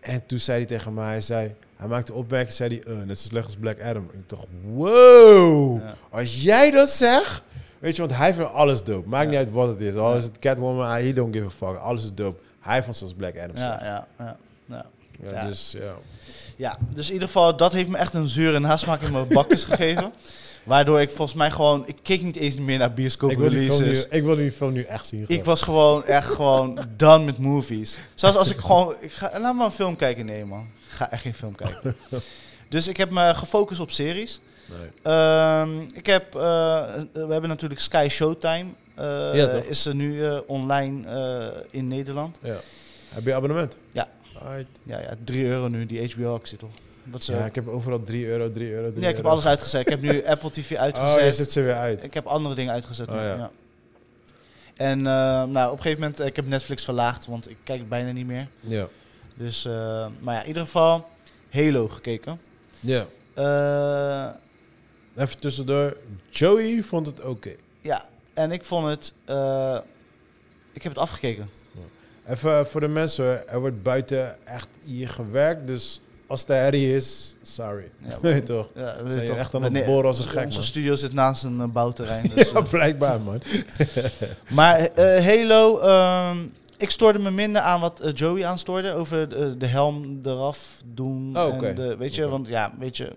En 0.00 0.26
toen 0.26 0.38
zei 0.38 0.58
hij 0.58 0.66
tegen 0.66 0.94
mij, 0.94 1.06
hij 1.06 1.20
zei... 1.20 1.54
Hij 1.76 1.88
maakte 1.88 2.12
opmerking, 2.12 2.52
zei 2.56 2.80
hij, 2.84 2.94
uh, 2.94 3.02
net 3.02 3.18
zo 3.18 3.28
slecht 3.28 3.46
als 3.46 3.56
Black 3.56 3.80
Adam. 3.82 4.08
Ik 4.12 4.28
dacht, 4.28 4.46
wow, 4.72 5.80
Ja. 5.82 5.94
als 6.10 6.42
jij 6.42 6.70
dat 6.70 6.90
zegt... 6.90 7.42
Weet 7.80 7.96
je, 7.96 8.02
want 8.02 8.16
hij 8.16 8.34
vindt 8.34 8.52
alles 8.52 8.82
dope. 8.82 9.08
Maakt 9.08 9.28
niet 9.28 9.38
uit 9.38 9.50
wat 9.50 9.68
het 9.68 9.80
is. 9.80 9.94
Al 9.94 10.16
is 10.16 10.24
het 10.24 10.38
Catwoman, 10.38 10.90
he 10.90 11.12
don't 11.12 11.34
give 11.34 11.46
a 11.46 11.50
fuck. 11.50 11.80
Alles 11.80 12.04
is 12.04 12.14
dope. 12.14 12.40
Hij 12.60 12.82
vond 12.82 12.96
zelfs 12.96 13.14
Black 13.14 13.38
Adam 13.38 13.56
Ja, 13.56 13.80
ja, 13.82 14.06
ja. 14.18 14.36
ja. 14.66 14.86
Ja, 15.24 15.32
Ja. 15.32 15.46
Dus 15.46 15.74
ja. 15.78 15.94
Ja, 16.56 16.78
dus 16.94 17.06
in 17.06 17.12
ieder 17.12 17.28
geval, 17.28 17.56
dat 17.56 17.72
heeft 17.72 17.88
me 17.88 17.96
echt 17.96 18.14
een 18.14 18.28
zure 18.28 18.58
nasmaak 18.58 19.02
in 19.02 19.12
mijn 19.12 19.28
bakkes 19.28 19.64
gegeven. 19.70 20.12
Waardoor 20.64 21.00
ik 21.00 21.10
volgens 21.10 21.36
mij 21.36 21.50
gewoon, 21.50 21.86
ik 21.86 21.96
keek 22.02 22.22
niet 22.22 22.36
eens 22.36 22.56
meer 22.56 22.78
naar 22.78 22.92
bioscoop 22.92 23.30
Ik 23.30 23.38
wil, 23.38 23.50
film 23.50 23.60
nu, 23.60 23.68
releases. 23.68 24.06
ik 24.08 24.22
wil 24.22 24.36
die 24.36 24.52
film 24.52 24.72
nu 24.72 24.82
echt 24.82 25.06
zien. 25.06 25.24
Ik 25.26 25.44
was 25.44 25.62
gewoon 25.62 26.04
echt 26.04 26.26
gewoon 26.26 26.78
done 26.96 27.24
met 27.24 27.38
movies. 27.38 27.98
Zelfs 28.14 28.36
als 28.36 28.50
ik 28.50 28.58
gewoon, 28.58 28.94
ik 29.00 29.12
ga, 29.12 29.40
laat 29.40 29.54
maar 29.54 29.64
een 29.66 29.72
film 29.72 29.96
kijken. 29.96 30.26
Nee 30.26 30.44
man, 30.44 30.66
ik 30.86 30.92
ga 30.92 31.10
echt 31.10 31.22
geen 31.22 31.34
film 31.34 31.54
kijken. 31.54 31.96
Dus 32.68 32.88
ik 32.88 32.96
heb 32.96 33.10
me 33.10 33.34
gefocust 33.34 33.80
op 33.80 33.90
series. 33.90 34.40
Nee. 34.78 34.88
Ehm, 35.02 35.80
ik 35.94 36.06
heb, 36.06 36.34
eh, 36.34 36.40
we 37.12 37.26
hebben 37.28 37.48
natuurlijk 37.48 37.80
Sky 37.80 38.06
Showtime. 38.10 38.66
eh, 38.94 39.04
Ja, 39.34 39.48
is 39.48 39.86
er 39.86 39.94
nu 39.94 40.26
eh, 40.26 40.38
online 40.46 41.08
in 41.70 41.88
Nederland. 41.88 42.38
Ja. 42.42 42.56
Heb 43.08 43.24
je 43.24 43.34
abonnement? 43.34 43.76
Ja. 43.92 44.08
Ja, 44.82 44.98
ja, 44.98 45.14
3 45.24 45.46
euro 45.46 45.68
nu, 45.68 45.86
die 45.86 46.12
HBO-actie 46.12 46.58
toch? 46.58 46.70
Eh, 47.12 47.20
Ja, 47.20 47.44
ik 47.44 47.54
heb 47.54 47.68
overal 47.68 48.02
3 48.02 48.26
euro, 48.26 48.50
3 48.50 48.70
euro, 48.72 48.88
3 48.88 49.00
nee, 49.00 49.08
ik 49.10 49.16
heb 49.16 49.24
euro. 49.24 49.28
alles 49.30 49.46
uitgezet. 49.46 49.80
Ik 49.80 49.88
heb 49.88 50.00
nu 50.00 50.24
Apple 50.26 50.50
TV 50.50 50.72
Oh, 50.72 50.78
uitgezet. 50.78 51.24
je 51.24 51.32
zet 51.32 51.52
ze 51.52 51.60
weer 51.62 51.74
uit. 51.74 52.02
Ik 52.04 52.14
heb 52.14 52.26
andere 52.26 52.54
dingen 52.54 52.72
uitgezet. 52.72 53.08
nu, 53.10 53.16
Oh, 53.16 53.20
ja. 53.22 53.34
ja. 53.36 53.50
En 54.76 55.02
nou, 55.02 55.66
op 55.70 55.76
een 55.76 55.82
gegeven 55.82 56.00
moment, 56.00 56.20
ik 56.20 56.36
heb 56.36 56.46
Netflix 56.46 56.84
verlaagd, 56.84 57.26
want 57.26 57.50
ik 57.50 57.56
kijk 57.64 57.88
bijna 57.88 58.12
niet 58.12 58.26
meer. 58.26 58.48
Ja. 58.60 58.86
Dus, 59.34 59.64
maar 60.20 60.34
ja, 60.34 60.40
in 60.40 60.46
ieder 60.46 60.62
geval 60.62 61.08
Halo 61.50 61.88
gekeken. 61.88 62.40
Ja. 62.80 63.06
Even 65.20 65.40
tussendoor. 65.40 65.96
Joey 66.30 66.82
vond 66.82 67.06
het 67.06 67.24
oké. 67.24 67.50
ja, 67.80 68.02
en 68.34 68.50
ik 68.52 68.64
vond 68.64 68.86
het, 68.88 69.14
eh, 69.24 69.78
ik 70.72 70.82
heb 70.82 70.92
het 70.92 71.00
afgekeken. 71.00 71.50
Even 72.28 72.66
voor 72.66 72.80
de 72.80 72.88
mensen, 72.88 73.48
er 73.48 73.60
wordt 73.60 73.82
buiten 73.82 74.46
echt 74.46 74.68
hier 74.84 75.08
gewerkt. 75.08 75.66
Dus 75.66 76.00
als 76.26 76.44
de 76.46 76.52
herrie 76.52 76.96
is, 76.96 77.36
sorry. 77.42 77.90
Ja, 78.08 78.20
Weet 78.20 78.34
je 78.40 78.42
toch? 78.42 78.68
Ja, 78.74 78.96
we 79.02 79.10
Zijn 79.10 79.22
je 79.22 79.28
toch- 79.28 79.38
echt 79.38 79.54
aan 79.54 79.62
het 79.62 79.72
nee, 79.72 79.84
boren 79.84 80.06
als 80.06 80.18
een 80.18 80.24
gek, 80.30 80.44
Onze 80.44 80.58
man. 80.58 80.66
studio 80.66 80.94
zit 80.94 81.12
naast 81.12 81.44
een 81.44 81.60
eh, 81.60 81.66
bouwterrein. 81.66 82.30
Dus, 82.34 82.50
Ja, 82.50 82.58
eh, 82.58 82.70
blijkbaar, 82.70 83.20
man. 83.20 83.42
Maar 84.56 84.78
eh, 84.78 85.24
Halo, 85.26 85.78
ehm, 85.78 86.38
ik 86.76 86.90
stoorde 86.90 87.18
me 87.18 87.30
minder 87.30 87.62
aan 87.62 87.80
wat 87.80 88.10
Joey 88.14 88.44
aanstoorde. 88.46 88.92
Over 88.92 89.28
de, 89.28 89.56
de 89.56 89.66
helm 89.66 90.20
eraf 90.22 90.82
doen. 90.86 91.38
Oh, 91.38 91.46
oké. 91.54 91.66
en 91.66 91.74
de, 91.74 91.96
weet 91.96 92.14
je, 92.14 92.28
want 92.28 92.48
ja, 92.48 92.72
weet 92.78 92.96
je... 92.96 93.12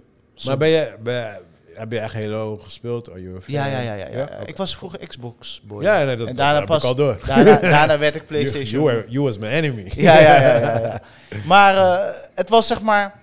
Maar 0.45 0.57
ben 0.57 0.69
je, 0.69 0.95
ben 1.03 1.13
je- 1.13 1.41
heb 1.75 1.91
je 1.91 1.99
echt 1.99 2.13
Halo 2.13 2.57
gespeeld? 2.57 3.09
Fan? 3.13 3.21
ja, 3.45 3.65
ja, 3.65 3.79
ja, 3.79 3.93
ja, 3.93 4.07
ja. 4.07 4.29
Ik 4.45 4.57
was 4.57 4.75
vroeger 4.75 5.07
Xbox 5.07 5.61
boy. 5.63 5.83
Ja, 5.83 6.03
nee, 6.03 6.15
dat, 6.15 6.27
En 6.27 6.35
daarna 6.35 6.63
pas- 6.65 6.83
ik 6.83 6.89
al 6.89 6.95
door. 6.95 7.17
Daarna, 7.25 7.55
daarna 7.77 7.97
werd 7.97 8.15
ik 8.15 8.25
PlayStation. 8.25 8.83
you, 8.83 8.93
were, 8.95 9.05
you 9.09 9.23
was 9.23 9.37
my 9.37 9.47
enemy. 9.47 9.91
ja, 9.95 10.19
ja, 10.19 10.39
ja, 10.41 10.57
ja, 10.57 10.79
ja. 10.79 11.01
Maar 11.45 11.77
eh, 11.77 12.15
het 12.35 12.49
was 12.49 12.67
zeg 12.67 12.81
maar... 12.81 13.21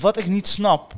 Wat 0.00 0.18
ik 0.18 0.26
niet 0.26 0.46
snap, 0.46 0.94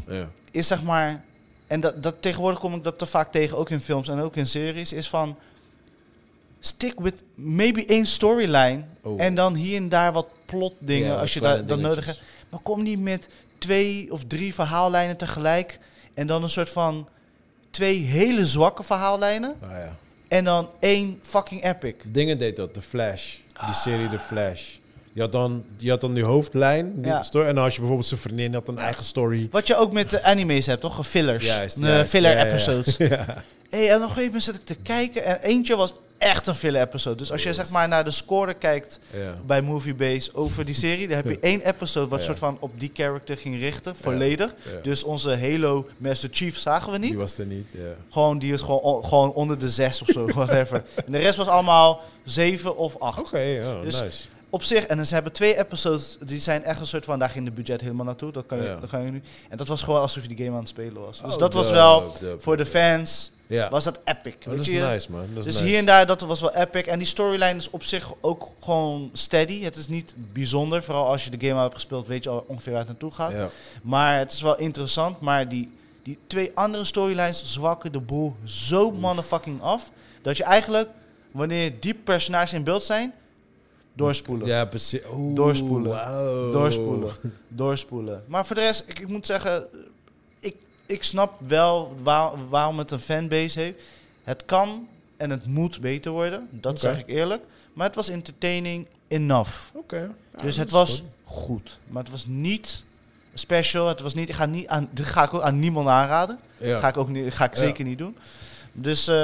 is 0.50 0.66
zeg 0.66 0.82
maar... 0.82 1.24
En 1.66 1.80
dat, 1.80 2.02
dat 2.02 2.14
tegenwoordig 2.20 2.58
kom 2.58 2.74
ik 2.74 2.84
dat 2.84 2.98
te 2.98 3.06
vaak 3.06 3.32
tegen, 3.32 3.56
ook 3.56 3.70
in 3.70 3.82
films 3.82 4.08
en 4.08 4.18
ook 4.20 4.36
in 4.36 4.46
series, 4.46 4.92
is 4.92 5.08
van... 5.08 5.36
Stick 6.60 7.00
with 7.00 7.22
maybe 7.34 7.84
één 7.86 8.06
storyline 8.06 8.82
Oh. 9.04 9.20
en 9.22 9.34
dan 9.34 9.54
hier 9.54 9.76
en 9.76 9.88
daar 9.88 10.12
wat 10.12 10.26
plotdingen 10.44 11.18
als 11.18 11.34
je 11.34 11.40
dat, 11.40 11.68
dat 11.68 11.78
nodig 11.78 12.06
hebt. 12.06 12.22
Maar 12.48 12.60
kom 12.60 12.82
niet 12.82 13.00
met 13.00 13.28
twee 13.58 14.12
of 14.12 14.24
drie 14.26 14.54
verhaallijnen 14.54 15.16
tegelijk 15.16 15.78
en 16.14 16.26
dan 16.26 16.42
een 16.42 16.48
soort 16.48 16.70
van 16.70 17.08
twee 17.70 17.98
hele 17.98 18.46
zwakke 18.46 18.82
verhaallijnen 18.82 19.54
Ah, 19.62 19.70
ja. 19.70 19.96
en 20.28 20.44
dan 20.44 20.68
één 20.80 21.18
fucking 21.22 21.64
epic. 21.64 21.94
Dingen 22.06 22.38
deed 22.38 22.56
dat, 22.56 22.74
The 22.74 22.82
Flash. 22.82 23.36
Die 23.64 23.74
serie 23.74 24.08
The 24.08 24.18
Flash. 24.18 24.62
Je 25.12 25.20
had 25.20 25.32
dan, 25.32 25.64
je 25.76 25.90
had 25.90 26.00
dan 26.00 26.14
die 26.14 26.24
hoofdlijn, 26.24 26.92
die 27.02 27.10
Ja. 27.12 27.22
story. 27.22 27.46
En 27.48 27.54
dan 27.54 27.64
als 27.64 27.72
je 27.72 27.78
bijvoorbeeld 27.78 28.08
zijn 28.08 28.20
vriendin 28.20 28.54
had 28.54 28.68
een 28.68 28.78
eigen 28.78 29.04
story. 29.04 29.48
Wat 29.50 29.66
je 29.66 29.76
ook 29.76 29.92
met 29.92 30.10
de 30.10 30.22
anime's 30.22 30.66
hebt, 30.66 30.80
toch? 30.80 31.06
Fillers. 31.08 31.44
Juist, 31.46 31.78
juist. 31.80 32.10
filler 32.10 32.36
Ja, 32.36 32.44
episodes. 32.46 32.96
Hey, 33.70 33.88
en 33.88 33.96
op 33.96 34.00
een 34.02 34.06
gegeven 34.08 34.24
moment 34.26 34.42
zat 34.42 34.54
ik 34.54 34.64
te 34.64 34.74
kijken 34.74 35.24
en 35.24 35.40
eentje 35.40 35.76
was 35.76 35.94
echt 36.24 36.46
een 36.46 36.54
filler 36.54 36.80
episode. 36.82 37.16
Dus 37.16 37.32
als 37.32 37.42
je 37.42 37.52
zeg 37.52 37.70
maar 37.70 37.88
naar 37.88 38.04
de 38.04 38.10
score 38.10 38.54
kijkt 38.54 38.98
Ja. 39.12 39.34
bij 39.46 39.62
Moviebase 39.62 40.34
over 40.34 40.64
die 40.64 40.74
serie, 40.74 41.06
dan 41.08 41.16
heb 41.16 41.28
je 41.28 41.38
één 41.40 41.60
episode 41.60 42.08
wat 42.08 42.18
Ja. 42.18 42.24
soort 42.24 42.38
van 42.38 42.56
op 42.60 42.80
die 42.80 42.90
character 42.94 43.36
ging 43.36 43.58
richten, 43.58 43.96
volledig. 43.96 44.54
Ja. 44.72 44.80
Dus 44.82 45.04
onze 45.04 45.36
Halo 45.38 45.86
Master 45.96 46.28
Chief 46.32 46.58
zagen 46.58 46.92
we 46.92 46.98
Die 46.98 47.10
niet. 47.10 47.20
was 47.20 47.38
er 47.38 47.46
niet, 47.46 47.72
ja. 47.72 47.80
Gewoon, 48.10 48.38
die 48.38 48.50
was 48.50 48.60
gewoon, 48.60 48.80
on- 48.80 49.04
gewoon 49.04 49.32
onder 49.32 49.58
de 49.58 49.68
zes 49.68 50.02
of 50.02 50.08
zo, 50.08 50.26
whatever. 50.34 50.82
En 51.06 51.12
de 51.12 51.18
rest 51.18 51.36
was 51.36 51.46
allemaal 51.48 52.00
zeven 52.24 52.76
of 52.76 52.96
acht. 52.98 53.18
Oké, 53.18 53.38
ja, 53.38 53.80
Dus- 53.80 54.00
nice. 54.00 54.24
Op 54.50 54.62
zich, 54.62 54.84
en 54.86 55.06
ze 55.06 55.14
hebben 55.14 55.32
twee 55.32 55.58
episodes, 55.58 56.16
die 56.24 56.38
zijn 56.40 56.64
echt 56.64 56.80
een 56.80 56.86
soort 56.86 57.04
van, 57.04 57.18
daar 57.18 57.30
ging 57.30 57.44
de 57.44 57.50
budget 57.52 57.80
helemaal 57.80 58.04
naartoe. 58.04 58.32
Dat 58.32 58.46
kan 58.46 58.58
je, 58.58 58.64
Ja. 58.64 58.76
dat 58.80 58.90
kan 58.90 59.04
je 59.04 59.10
nu. 59.10 59.22
En 59.48 59.56
dat 59.56 59.68
was 59.68 59.82
gewoon 59.82 60.00
alsof 60.00 60.22
je 60.22 60.28
die 60.28 60.36
game 60.44 60.50
aan 60.50 60.58
het 60.60 60.68
spelen 60.68 61.00
was. 61.02 61.22
Dus 61.22 61.32
Oh, 61.32 61.38
dat 61.38 61.52
was 61.54 61.70
wel, 61.70 62.00
dope, 62.20 62.36
voor 62.38 62.56
de 62.56 62.66
fans, 62.66 63.30
Ja, 63.46 63.70
was 63.70 63.84
dat 63.84 64.00
epic. 64.04 64.34
Oh, 64.38 64.44
dat 64.52 64.60
is 64.60 64.66
je? 64.66 64.80
nice, 64.80 65.10
man. 65.10 65.20
Dat 65.34 65.36
is 65.38 65.44
Dus 65.44 65.54
nice. 65.54 65.66
hier 65.68 65.78
en 65.78 65.86
daar, 65.86 66.06
dat 66.06 66.20
was 66.20 66.40
wel 66.40 66.54
epic. 66.54 66.80
En 66.86 66.98
die 66.98 67.06
storyline 67.08 67.54
is 67.56 67.70
op 67.70 67.82
zich 67.82 68.12
ook 68.20 68.48
gewoon 68.60 69.10
steady. 69.12 69.62
Het 69.62 69.76
is 69.76 69.88
niet 69.88 70.14
bijzonder. 70.32 70.82
Vooral 70.82 71.06
als 71.06 71.24
je 71.24 71.30
de 71.30 71.40
game 71.46 71.54
al 71.58 71.62
hebt 71.62 71.74
gespeeld, 71.74 72.06
weet 72.06 72.24
je 72.24 72.30
al 72.30 72.44
ongeveer 72.48 72.70
waar 72.72 72.80
het 72.80 72.90
naartoe 72.90 73.10
gaat. 73.10 73.32
Ja. 73.32 73.48
Maar 73.82 74.18
het 74.18 74.32
is 74.32 74.40
wel 74.40 74.58
interessant. 74.58 75.20
Maar 75.20 75.48
die, 75.48 75.70
die 76.02 76.18
twee 76.26 76.50
andere 76.54 76.84
storylines 76.84 77.44
zwakken 77.44 77.92
de 77.92 78.00
boel 78.00 78.36
zo 78.44 78.90
motherfucking 78.90 79.62
af. 79.62 79.90
Dat 80.22 80.36
je 80.36 80.44
eigenlijk, 80.44 80.88
wanneer 81.30 81.80
die 81.80 81.94
personages 81.94 82.52
in 82.52 82.64
beeld 82.64 82.82
zijn, 82.84 83.12
doorspoelen. 83.92 84.46
Ja, 84.46 84.64
precies. 84.64 85.00
Oeh, 85.14 85.34
Doorspoelen. 85.34 85.90
wauw. 85.90 86.50
Doorspoelen. 86.50 87.10
Doorspoelen. 87.48 88.24
Maar 88.26 88.46
voor 88.46 88.56
de 88.56 88.62
rest, 88.62 88.84
ik, 88.86 88.98
ik 88.98 89.08
moet 89.08 89.26
zeggen, 89.26 89.66
ik, 90.86 91.02
snap 91.04 91.32
wel 91.48 91.94
waar- 92.02 92.48
waarom 92.48 92.78
het 92.78 92.90
een 92.90 93.00
fanbase 93.00 93.60
heeft. 93.60 93.80
Het 94.24 94.44
kan 94.44 94.88
en 95.16 95.30
het 95.30 95.46
moet 95.46 95.80
beter 95.80 96.12
worden. 96.12 96.48
Dat 96.50 96.80
zeg 96.80 96.98
ik 96.98 97.06
eerlijk. 97.06 97.42
Maar 97.72 97.86
het 97.86 97.96
was 97.96 98.08
entertaining 98.08 98.86
enough. 99.08 99.52
Oké. 99.72 100.10
Ja, 100.36 100.42
dus 100.42 100.56
het 100.56 100.70
was 100.70 101.02
goed. 101.24 101.44
goed. 101.44 101.78
Maar 101.88 102.02
het 102.02 102.12
was 102.12 102.24
niet 102.28 102.84
special. 103.34 103.88
Het 103.88 104.00
was 104.00 104.14
niet, 104.14 104.28
ik 104.28 104.34
ga 104.34 104.46
niet 104.46 104.66
aan, 104.66 104.88
dit 104.92 105.06
ga 105.06 105.22
ik 105.24 105.34
ook 105.34 105.42
aan 105.42 105.58
niemand 105.58 105.88
aanraden. 105.88 106.38
Ja. 106.58 106.78
Ga 106.78 106.88
ik 106.88 106.96
ook 106.96 107.08
niet, 107.08 107.34
ga 107.34 107.44
ik 107.44 107.54
Ja. 107.54 107.60
zeker 107.60 107.84
niet 107.84 107.98
doen. 107.98 108.16
Dus 108.72 109.08
eh, 109.08 109.14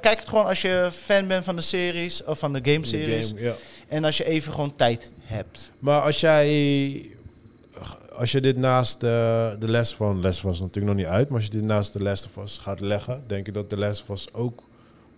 kijk 0.00 0.18
het 0.18 0.28
gewoon 0.28 0.46
als 0.46 0.62
je 0.62 0.88
fan 0.92 1.26
bent 1.26 1.44
van 1.44 1.56
de 1.56 1.62
series 1.62 2.24
of 2.24 2.38
van 2.38 2.52
de 2.52 2.60
game 2.62 2.80
De 2.80 2.86
series. 2.86 3.28
game, 3.28 3.40
ja. 3.40 3.52
En 3.88 4.04
als 4.04 4.16
je 4.16 4.24
even 4.24 4.52
gewoon 4.52 4.76
tijd 4.76 5.08
hebt. 5.20 5.70
Maar 5.78 6.00
als 6.00 6.20
jij... 6.20 7.10
Als 8.16 8.32
je 8.32 8.40
dit 8.40 8.56
naast 8.56 9.00
de, 9.00 9.56
de 9.58 9.68
les 9.70 9.94
van... 9.94 10.20
Les 10.20 10.40
was 10.42 10.60
natuurlijk 10.60 10.86
nog 10.86 11.04
niet 11.04 11.12
uit. 11.14 11.26
Maar 11.28 11.36
als 11.36 11.44
je 11.44 11.50
dit 11.50 11.62
naast 11.62 11.92
de 11.92 12.02
les 12.02 12.28
was 12.34 12.58
gaat 12.58 12.80
leggen... 12.80 13.22
Denk 13.26 13.46
je 13.46 13.52
dat 13.52 13.70
de 13.70 13.76
les 13.78 14.06
was 14.06 14.32
ook 14.32 14.62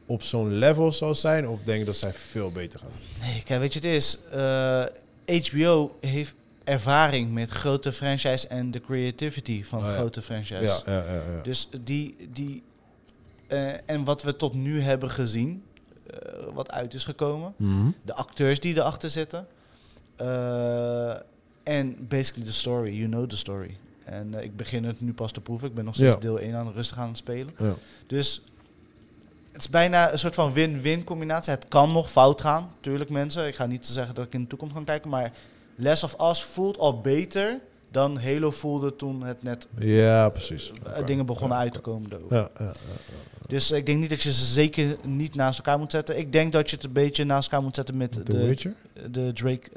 op 0.06 0.22
zo'n 0.22 0.52
level 0.58 0.92
zal 0.92 1.14
zijn? 1.14 1.48
Of 1.48 1.60
denk 1.62 1.78
je 1.78 1.84
dat 1.84 1.96
zij 1.96 2.12
veel 2.12 2.52
beter 2.52 2.78
gaan? 2.78 2.88
Nee, 3.20 3.42
kijk, 3.42 3.60
weet 3.60 3.72
je, 3.72 3.78
het 3.78 3.88
is. 3.88 4.18
eh, 4.30 4.84
HBO 5.44 5.96
heeft 6.00 6.34
ervaring 6.64 7.32
met 7.32 7.50
grote 7.50 7.92
franchise 7.92 8.48
en 8.48 8.70
de 8.70 8.80
creativity 8.80 9.64
van 9.64 9.78
Oh 9.78 9.88
grote 9.94 10.22
franchise. 10.22 10.62
Ja, 10.62 10.78
ja, 10.86 10.92
ja. 11.12 11.12
ja. 11.36 11.42
Dus 11.42 11.68
die. 11.84 12.16
die 12.32 12.62
eh, 13.46 13.72
en 13.86 14.04
wat 14.04 14.22
we 14.22 14.36
tot 14.36 14.54
nu 14.54 14.80
hebben 14.80 15.10
gezien, 15.10 15.62
eh, 16.10 16.18
wat 16.54 16.70
uit 16.70 16.94
is 16.94 17.04
gekomen, 17.04 17.54
Mhm. 17.56 17.90
de 18.02 18.14
acteurs 18.14 18.60
die 18.60 18.76
erachter 18.76 19.10
zitten. 19.10 19.46
En 21.68 22.06
basically 22.08 22.44
the 22.46 22.52
story, 22.52 22.90
you 22.94 23.08
know 23.08 23.28
the 23.28 23.36
story. 23.36 23.76
En 24.04 24.34
eh, 24.34 24.44
ik 24.44 24.56
begin 24.56 24.84
het 24.84 25.00
nu 25.00 25.12
pas 25.12 25.32
te 25.32 25.40
proeven. 25.40 25.68
Ik 25.68 25.74
ben 25.74 25.84
nog 25.84 25.94
steeds 25.94 26.14
Ja. 26.14 26.20
deel 26.20 26.40
1 26.40 26.54
aan 26.54 26.72
rustig 26.72 26.98
aan 26.98 27.08
het 27.08 27.16
spelen. 27.16 27.54
Ja. 27.58 27.74
Dus 28.06 28.42
het 29.52 29.60
is 29.60 29.68
bijna 29.68 30.12
een 30.12 30.18
soort 30.18 30.34
van 30.34 30.52
win-win 30.52 31.04
combinatie. 31.04 31.52
Het 31.52 31.68
kan 31.68 31.92
nog 31.92 32.10
fout 32.10 32.40
gaan, 32.40 32.70
tuurlijk 32.80 33.10
mensen. 33.10 33.46
Ik 33.46 33.54
ga 33.54 33.66
niet 33.66 33.86
zeggen 33.86 34.14
dat 34.14 34.24
ik 34.26 34.32
in 34.34 34.40
de 34.42 34.46
toekomst 34.46 34.74
ga 34.76 34.82
kijken, 34.84 35.10
maar 35.10 35.32
Last 35.74 36.02
of 36.02 36.20
Us 36.30 36.42
voelt 36.42 36.78
al 36.78 37.00
beter 37.00 37.58
dan 37.90 38.18
Halo 38.18 38.50
voelde 38.50 38.96
toen 38.96 39.22
het 39.22 39.42
net 39.42 39.66
Ja, 39.78 40.28
precies. 40.28 40.70
eh, 40.94 41.06
dingen 41.06 41.26
begonnen 41.26 41.58
uit 41.58 41.72
te 41.72 41.78
komen. 41.80 42.10
Ja, 42.30 42.36
ja, 42.36 42.48
ja. 42.58 42.72
Dus 43.46 43.70
ik 43.70 43.86
denk 43.86 43.98
niet 44.00 44.10
dat 44.10 44.22
je 44.22 44.32
ze 44.32 44.44
zeker 44.44 44.96
niet 45.02 45.34
naast 45.34 45.58
elkaar 45.58 45.78
moet 45.78 45.90
zetten. 45.90 46.18
Ik 46.18 46.32
denk 46.32 46.52
dat 46.52 46.70
je 46.70 46.76
het 46.76 46.84
een 46.84 46.92
beetje 46.92 47.24
naast 47.24 47.50
elkaar 47.50 47.64
moet 47.64 47.74
zetten 47.74 47.96
met 47.96 48.12
The 48.12 48.22
de, 48.22 48.46
Witcher? 48.46 48.74
de 49.10 49.32
Drake 49.32 49.70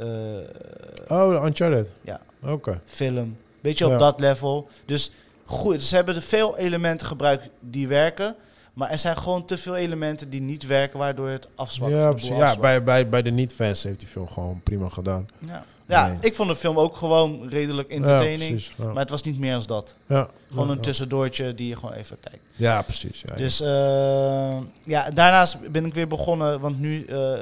eh, 1.07 1.17
Oh, 1.17 1.29
de 1.41 1.45
Uncharted. 1.47 1.91
Ja. 2.01 2.21
Oké. 2.43 2.81
film. 2.85 3.37
Beetje 3.61 3.87
op 3.87 3.99
dat 3.99 4.19
level. 4.19 4.67
Dus 4.85 5.11
goed, 5.45 5.83
ze 5.83 5.95
hebben 5.95 6.15
er 6.15 6.21
veel 6.21 6.57
elementen 6.57 7.07
gebruikt 7.07 7.49
die 7.59 7.87
werken. 7.87 8.35
Maar 8.73 8.89
er 8.89 8.99
zijn 8.99 9.17
gewoon 9.17 9.45
te 9.45 9.57
veel 9.57 9.75
elementen 9.75 10.29
die 10.29 10.41
niet 10.41 10.65
werken, 10.67 10.99
waardoor 10.99 11.27
het 11.29 11.47
afzwakt. 11.55 11.93
Ja, 11.93 12.11
precies. 12.11 12.29
ja 12.29 12.57
bij, 12.57 12.83
bij, 12.83 13.09
bij 13.09 13.21
de 13.21 13.29
niet-fans 13.31 13.83
heeft 13.83 13.99
die 13.99 14.07
film 14.07 14.27
gewoon 14.29 14.61
prima 14.63 14.89
gedaan. 14.89 15.27
Ja, 15.47 15.63
ja 15.91 16.07
Nee. 16.07 16.17
ik 16.21 16.35
vond 16.35 16.49
de 16.49 16.55
film 16.55 16.79
ook 16.79 16.95
gewoon 16.95 17.49
redelijk 17.49 17.89
entertaining. 17.89 18.39
Ja, 18.41 18.47
precies. 18.49 18.73
Ja. 18.77 18.85
maar 18.85 18.95
het 19.01 19.09
was 19.09 19.23
niet 19.23 19.39
meer 19.39 19.55
als 19.55 19.67
dat. 19.67 19.95
ja. 20.07 20.29
Gewoon 20.49 20.69
een 20.69 20.79
tussendoortje 20.79 21.53
die 21.55 21.67
je 21.67 21.75
gewoon 21.75 21.93
even 21.95 22.17
kijkt. 22.19 22.39
Ja, 22.55 22.81
precies. 22.81 23.23
Dus 23.35 23.61
eh, 23.61 24.57
ja, 24.83 25.09
daarnaast 25.13 25.71
ben 25.71 25.85
ik 25.85 25.93
weer 25.93 26.07
begonnen, 26.07 26.59
want 26.59 26.79
nu 26.79 27.05
eh, 27.05 27.33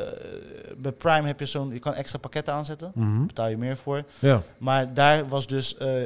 bij 0.78 0.92
Prime 0.92 1.28
heb 1.28 1.40
je 1.40 1.46
zo'n, 1.46 1.74
je 1.74 1.80
kan 1.80 1.94
extra 1.94 2.18
pakketten 2.20 2.54
aanzetten. 2.54 2.92
Mhm. 2.96 3.26
betaal 3.26 3.48
je 3.48 3.58
meer 3.58 3.78
voor. 3.78 4.04
ja. 4.20 4.42
Maar 4.58 4.94
daar 4.94 5.28
was 5.28 5.48
dus 5.48 5.78
eh, 5.78 6.04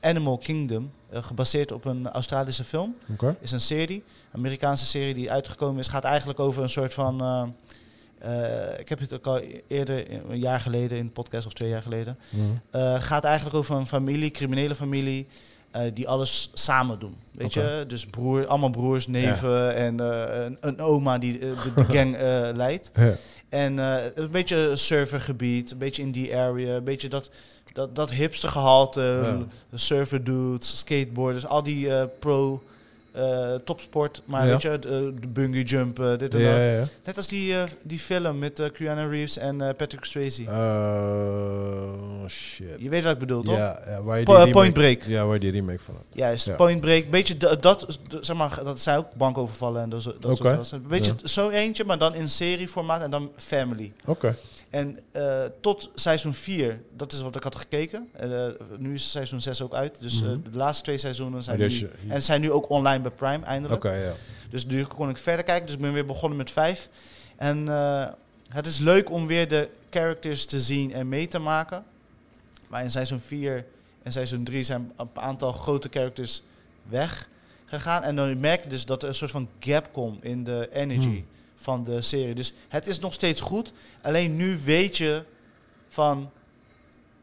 Animal 0.00 0.38
Kingdom, 0.38 0.90
gebaseerd 1.12 1.72
op 1.72 1.84
een 1.84 2.08
Australische 2.10 2.64
film. 2.64 2.96
Oké. 3.12 3.36
Is 3.40 3.50
een 3.50 3.60
serie, 3.60 4.04
Amerikaanse 4.32 4.86
serie 4.86 5.14
die 5.14 5.30
uitgekomen 5.30 5.80
is. 5.80 5.88
Gaat 5.88 6.04
eigenlijk 6.04 6.40
over 6.40 6.62
een 6.62 6.68
soort 6.68 6.94
van... 6.94 7.54
eh, 8.20 8.72
eh, 8.72 8.78
ik 8.80 8.88
heb 8.88 8.98
het 8.98 9.14
ook 9.14 9.26
al 9.26 9.40
eerder, 9.68 10.10
een 10.30 10.38
jaar 10.38 10.60
geleden 10.60 10.98
in 10.98 11.06
de 11.06 11.12
podcast 11.12 11.46
of 11.46 11.52
twee 11.52 11.68
jaar 11.68 11.82
geleden. 11.82 12.18
Eh, 12.70 13.02
gaat 13.02 13.24
eigenlijk 13.24 13.56
over 13.56 13.76
een 13.76 13.86
familie, 13.86 14.30
criminele 14.30 14.74
familie, 14.74 15.26
eh, 15.70 15.82
die 15.94 16.08
alles 16.08 16.50
samen 16.54 16.98
doen. 16.98 17.14
Weet 17.32 17.52
je? 17.54 17.84
Dus 17.88 18.06
broer, 18.06 18.46
allemaal 18.46 18.70
broers, 18.70 19.06
neven 19.06 19.74
en 19.74 20.00
eh, 20.00 20.44
een, 20.44 20.56
een 20.60 20.80
oma 20.80 21.18
die 21.18 21.34
eh, 21.38 21.62
de, 21.62 21.72
de 21.74 21.84
gang 21.84 22.16
eh, 22.16 22.48
leidt. 22.54 22.90
Ja. 22.94 23.14
En 23.48 23.78
eh, 23.78 23.96
een 24.14 24.30
beetje 24.30 24.76
surfergebied, 24.76 25.70
een 25.70 25.78
beetje 25.78 26.02
in 26.02 26.12
die 26.12 26.36
area, 26.36 26.76
een 26.76 26.84
beetje 26.84 27.08
dat, 27.08 27.30
dat, 27.72 27.96
dat 27.96 28.10
hipster 28.10 28.48
gehalte, 28.48 29.00
Ja. 29.70 29.78
surfer 29.78 30.24
dudes, 30.24 30.78
skateboarders, 30.78 31.46
al 31.46 31.62
die 31.62 31.94
eh, 31.94 32.04
pro 32.18 32.62
eh, 33.18 33.54
topsport, 33.64 34.22
maar 34.24 34.44
Ja. 34.46 34.50
weet 34.52 34.62
je, 34.62 34.78
de, 34.78 35.12
de 35.20 35.26
bungee 35.26 35.64
jumpen, 35.64 36.18
dit 36.18 36.34
en 36.34 36.40
Ja, 36.40 36.50
dat. 36.50 36.86
ja. 36.86 36.92
Net 37.04 37.16
als 37.16 37.26
die, 37.26 37.54
eh, 37.54 37.62
die 37.82 37.98
film 37.98 38.38
met 38.38 38.58
eh 38.60 38.70
Keanu 38.70 39.08
Reeves 39.10 39.38
en 39.38 39.60
eh, 39.60 39.74
Patrick 39.76 40.04
Swayze. 40.04 40.42
Oh, 40.48 42.28
shit. 42.28 42.66
Je 42.78 42.88
weet 42.88 43.02
wat 43.02 43.12
ik 43.12 43.18
bedoel, 43.18 43.42
toch? 43.42 43.56
Ja, 43.56 44.02
waar 44.04 44.18
je 44.18 44.24
Po- 44.24 44.32
die 44.32 44.40
eh, 44.42 44.46
remake- 44.46 44.50
Point 44.50 44.72
Break. 44.72 45.02
Ja, 45.02 45.24
waar 45.24 45.34
je 45.34 45.40
die 45.40 45.50
remake 45.50 45.78
van 45.84 45.94
had. 45.94 46.04
Juist. 46.12 46.56
Point 46.56 46.80
Break. 46.80 47.10
Beetje 47.10 47.36
dat, 47.60 47.98
zeg 48.20 48.36
maar, 48.36 48.60
dat 48.64 48.80
zijn 48.80 48.98
ook 48.98 49.06
bankovervallen 49.14 49.82
en 49.82 49.88
dat, 49.88 50.14
dat 50.20 50.36
soort 50.36 50.70
Een 50.72 50.82
beetje 50.88 51.12
zo 51.24 51.48
eentje, 51.48 51.84
maar 51.84 51.98
dan 51.98 52.14
in 52.14 52.28
serieformaat 52.28 53.02
en 53.02 53.10
dan 53.10 53.30
family. 53.36 53.92
Oké. 54.04 54.36
En 54.70 54.98
eh, 55.12 55.44
tot 55.60 55.90
seizoen 55.94 56.34
4, 56.34 56.80
dat 56.96 57.12
is 57.12 57.20
wat 57.20 57.36
ik 57.36 57.42
had 57.42 57.56
gekeken. 57.56 58.08
Eh, 58.12 58.46
nu 58.78 58.94
is 58.94 59.10
seizoen 59.10 59.40
6 59.40 59.62
ook 59.62 59.74
uit. 59.74 60.00
Dus 60.00 60.22
eh, 60.22 60.28
Mhm. 60.28 60.50
de 60.50 60.56
laatste 60.58 60.84
twee 60.84 60.98
seizoenen 60.98 61.42
zijn 61.42 61.58
nu... 61.58 61.88
En 62.08 62.22
zijn 62.22 62.40
nu 62.40 62.50
ook 62.50 62.68
online 62.70 63.02
bij 63.02 63.10
Prime, 63.10 63.44
eindelijk. 63.44 63.84
Oké, 63.84 63.94
ja. 63.96 64.12
Dus 64.50 64.66
nu 64.66 64.84
kon 64.84 65.08
ik 65.08 65.18
verder 65.18 65.44
kijken. 65.44 65.66
Dus 65.66 65.74
ik 65.74 65.80
ben 65.80 65.92
weer 65.92 66.04
begonnen 66.06 66.38
met 66.38 66.50
5. 66.50 66.88
En 67.36 67.66
het 68.48 68.66
is 68.66 68.78
leuk 68.78 69.10
om 69.10 69.26
weer 69.26 69.48
de 69.48 69.68
characters 69.90 70.44
te 70.44 70.60
zien 70.60 70.92
en 70.92 71.08
mee 71.08 71.26
te 71.26 71.38
maken. 71.38 71.84
Maar 72.68 72.82
in 72.82 72.90
seizoen 72.90 73.20
4 73.20 73.64
en 74.02 74.12
seizoen 74.12 74.44
3 74.44 74.62
zijn 74.62 74.92
een 74.96 75.08
aantal 75.14 75.52
grote 75.52 75.88
characters 75.90 76.42
weggegaan. 76.88 78.02
En 78.02 78.16
dan 78.16 78.40
merk 78.40 78.62
je 78.62 78.68
dus 78.68 78.86
dat 78.86 79.02
er 79.02 79.08
een 79.08 79.14
soort 79.14 79.30
van 79.30 79.48
gap 79.60 79.92
komt 79.92 80.24
in 80.24 80.44
de 80.44 80.68
energy 80.72 81.06
Hmm. 81.06 81.26
Van 81.60 81.84
de 81.84 82.00
serie. 82.02 82.34
Dus 82.34 82.52
het 82.68 82.86
is 82.86 82.98
nog 82.98 83.12
steeds 83.12 83.40
goed. 83.40 83.72
Alleen 84.02 84.36
nu 84.36 84.58
weet 84.64 84.96
je 84.96 85.22
van... 85.88 86.30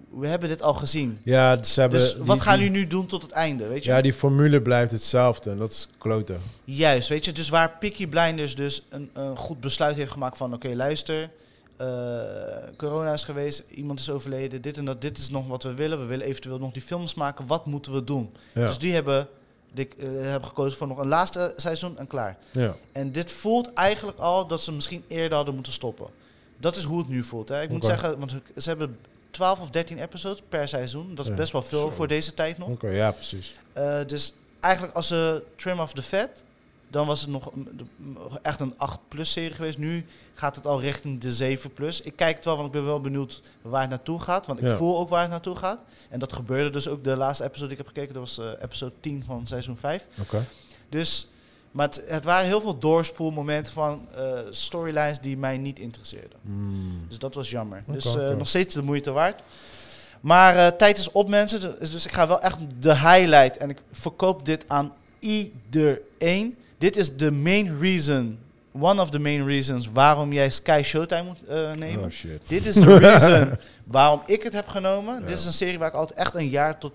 We 0.09 0.27
hebben 0.27 0.49
dit 0.49 0.61
al 0.61 0.73
gezien. 0.73 1.19
Ja, 1.23 1.63
ze 1.63 1.81
hebben... 1.81 1.99
Dus 1.99 2.15
die- 2.15 2.23
wat 2.23 2.41
gaan 2.41 2.57
jullie 2.57 2.71
nu 2.71 2.87
doen 2.87 3.05
tot 3.05 3.21
het 3.21 3.31
einde, 3.31 3.67
weet 3.67 3.83
je? 3.83 3.91
Ja, 3.91 4.01
die 4.01 4.13
formule 4.13 4.61
blijft 4.61 4.91
hetzelfde 4.91 5.49
en 5.49 5.57
dat 5.57 5.71
is 5.71 5.87
kloten. 5.97 6.41
Juist, 6.63 7.07
weet 7.09 7.25
je. 7.25 7.31
Dus 7.31 7.49
waar 7.49 7.77
Peaky 7.79 8.07
Blinders 8.07 8.55
dus 8.55 8.81
een, 8.89 9.09
een 9.13 9.37
goed 9.37 9.59
besluit 9.59 9.95
heeft 9.95 10.11
gemaakt 10.11 10.37
van... 10.37 10.53
Oké, 10.53 10.73
luister, 10.75 11.29
eh, 11.77 11.87
corona 12.77 13.13
is 13.13 13.23
geweest, 13.23 13.63
iemand 13.69 13.99
is 13.99 14.09
overleden, 14.09 14.61
dit 14.61 14.77
en 14.77 14.85
dat. 14.85 15.01
Dit 15.01 15.17
is 15.17 15.29
nog 15.29 15.47
wat 15.47 15.63
we 15.63 15.73
willen. 15.73 15.99
We 15.99 16.05
willen 16.05 16.25
eventueel 16.25 16.59
nog 16.59 16.71
die 16.71 16.81
films 16.81 17.13
maken. 17.13 17.47
Wat 17.47 17.65
moeten 17.65 17.93
we 17.93 18.03
doen? 18.03 18.31
Ja. 18.53 18.65
Dus 18.67 18.77
die 18.77 18.93
hebben, 18.93 19.27
die, 19.75 19.87
eh, 19.99 20.07
hebben 20.07 20.47
gekozen 20.47 20.77
voor 20.77 20.87
nog 20.87 20.97
een 20.97 21.07
laatste 21.07 21.53
seizoen 21.55 21.97
en 21.97 22.07
klaar. 22.07 22.37
ja. 22.51 22.75
En 22.91 23.11
dit 23.11 23.31
voelt 23.31 23.73
eigenlijk 23.73 24.17
al 24.19 24.47
dat 24.47 24.61
ze 24.61 24.71
misschien 24.71 25.03
eerder 25.07 25.35
hadden 25.35 25.53
moeten 25.55 25.73
stoppen. 25.73 26.07
Dat 26.57 26.75
is 26.75 26.83
hoe 26.83 26.97
het 26.97 27.07
nu 27.07 27.23
voelt. 27.23 27.49
Hè. 27.49 27.61
Ik 27.61 27.69
moet 27.69 27.85
zeggen, 27.85 28.19
want 28.19 28.35
ze 28.57 28.69
hebben 28.69 28.97
12 29.31 29.59
of 29.59 29.69
13 29.69 29.99
episodes 29.99 30.41
per 30.49 30.67
seizoen. 30.67 31.15
Dat 31.15 31.25
is 31.25 31.31
Ja, 31.31 31.37
best 31.37 31.51
wel 31.51 31.61
veel 31.61 31.81
zo. 31.81 31.89
voor 31.89 32.07
deze 32.07 32.33
tijd 32.33 32.57
nog. 32.57 32.69
Oké, 32.69 32.87
ja, 32.89 33.11
precies. 33.11 33.55
Eh, 33.73 33.99
dus 34.07 34.33
eigenlijk 34.59 34.95
als 34.95 35.07
ze 35.07 35.43
trim 35.55 35.79
off 35.79 35.93
the 35.93 36.01
fat, 36.01 36.29
dan 36.95 37.07
was 37.07 37.21
het 37.21 37.29
nog 37.29 37.51
echt 38.41 38.59
een 38.59 38.73
8-plus 38.73 39.31
serie 39.31 39.53
geweest. 39.53 39.77
Nu 39.77 40.05
gaat 40.33 40.55
het 40.55 40.67
al 40.67 40.79
richting 40.81 41.21
de 41.21 41.57
7-plus. 41.57 42.01
Ik 42.01 42.15
kijk 42.15 42.35
het 42.35 42.45
wel, 42.45 42.55
want 42.55 42.67
ik 42.67 42.73
ben 42.73 42.85
wel 42.85 43.01
benieuwd 43.01 43.41
waar 43.61 43.81
het 43.81 43.89
naartoe 43.89 44.19
gaat. 44.19 44.45
Want 44.47 44.59
ik 44.59 44.67
Ja. 44.67 44.75
voel 44.75 44.97
ook 44.97 45.09
waar 45.09 45.21
het 45.21 45.29
naartoe 45.29 45.55
gaat. 45.55 45.79
En 46.09 46.19
dat 46.19 46.33
gebeurde 46.33 46.69
dus 46.69 46.87
ook 46.87 47.03
de 47.03 47.17
laatste 47.17 47.43
episode 47.43 47.67
die 47.69 47.77
ik 47.77 47.85
heb 47.85 47.93
gekeken. 47.95 48.13
Dat 48.13 48.23
was 48.35 48.37
eh, 48.37 48.63
episode 48.63 48.91
10 48.99 49.23
van 49.25 49.47
seizoen 49.47 49.77
5. 49.77 50.07
Oké. 50.21 50.45
Dus, 50.89 51.27
maar 51.71 51.87
het, 51.87 52.03
het 52.07 52.23
waren 52.23 52.45
heel 52.45 52.61
veel 52.61 52.79
doorspoelmomenten 52.79 53.73
van 53.73 54.07
eh, 54.15 54.39
storylines 54.49 55.19
die 55.19 55.37
mij 55.37 55.57
niet 55.57 55.79
interesseerden. 55.79 56.39
Hmm. 56.41 57.05
Dus 57.07 57.19
dat 57.19 57.33
was 57.35 57.49
jammer. 57.49 57.83
Dus 57.87 58.15
eh, 58.15 58.29
nog 58.35 58.47
steeds 58.47 58.73
de 58.73 58.81
moeite 58.81 59.11
waard. 59.11 59.41
Maar 60.21 60.55
eh, 60.55 60.67
tijd 60.67 60.97
is 60.97 61.11
op, 61.11 61.29
mensen. 61.29 61.59
Dus, 61.79 61.91
dus 61.91 62.05
ik 62.05 62.11
ga 62.11 62.27
wel 62.27 62.41
echt 62.41 62.57
de 62.79 62.95
highlight. 62.97 63.57
En 63.57 63.69
ik 63.69 63.81
verkoop 63.91 64.45
dit 64.45 64.65
aan 64.67 64.93
iedereen. 65.19 66.57
Dit 66.85 66.97
is 66.97 67.15
de 67.15 67.31
main 67.31 67.79
reason. 67.79 68.39
One 68.71 69.01
of 69.01 69.09
the 69.09 69.19
main 69.19 69.45
reasons 69.45 69.89
waarom 69.93 70.33
jij 70.33 70.49
Sky 70.49 70.81
Showtime 70.83 71.23
moet 71.23 71.43
eh, 71.47 71.71
nemen. 71.71 72.05
Oh 72.05 72.11
shit. 72.11 72.41
Dit 72.47 72.65
is 72.65 72.75
de 72.75 72.97
reason 73.07 73.57
waarom 73.83 74.21
ik 74.25 74.43
het 74.43 74.53
heb 74.53 74.67
genomen. 74.67 75.13
Ja. 75.13 75.27
Dit 75.27 75.37
is 75.37 75.45
een 75.45 75.53
serie 75.53 75.79
waar 75.79 75.87
ik 75.87 75.93
altijd 75.93 76.19
echt 76.19 76.35
een 76.35 76.49
jaar 76.49 76.79
tot 76.79 76.93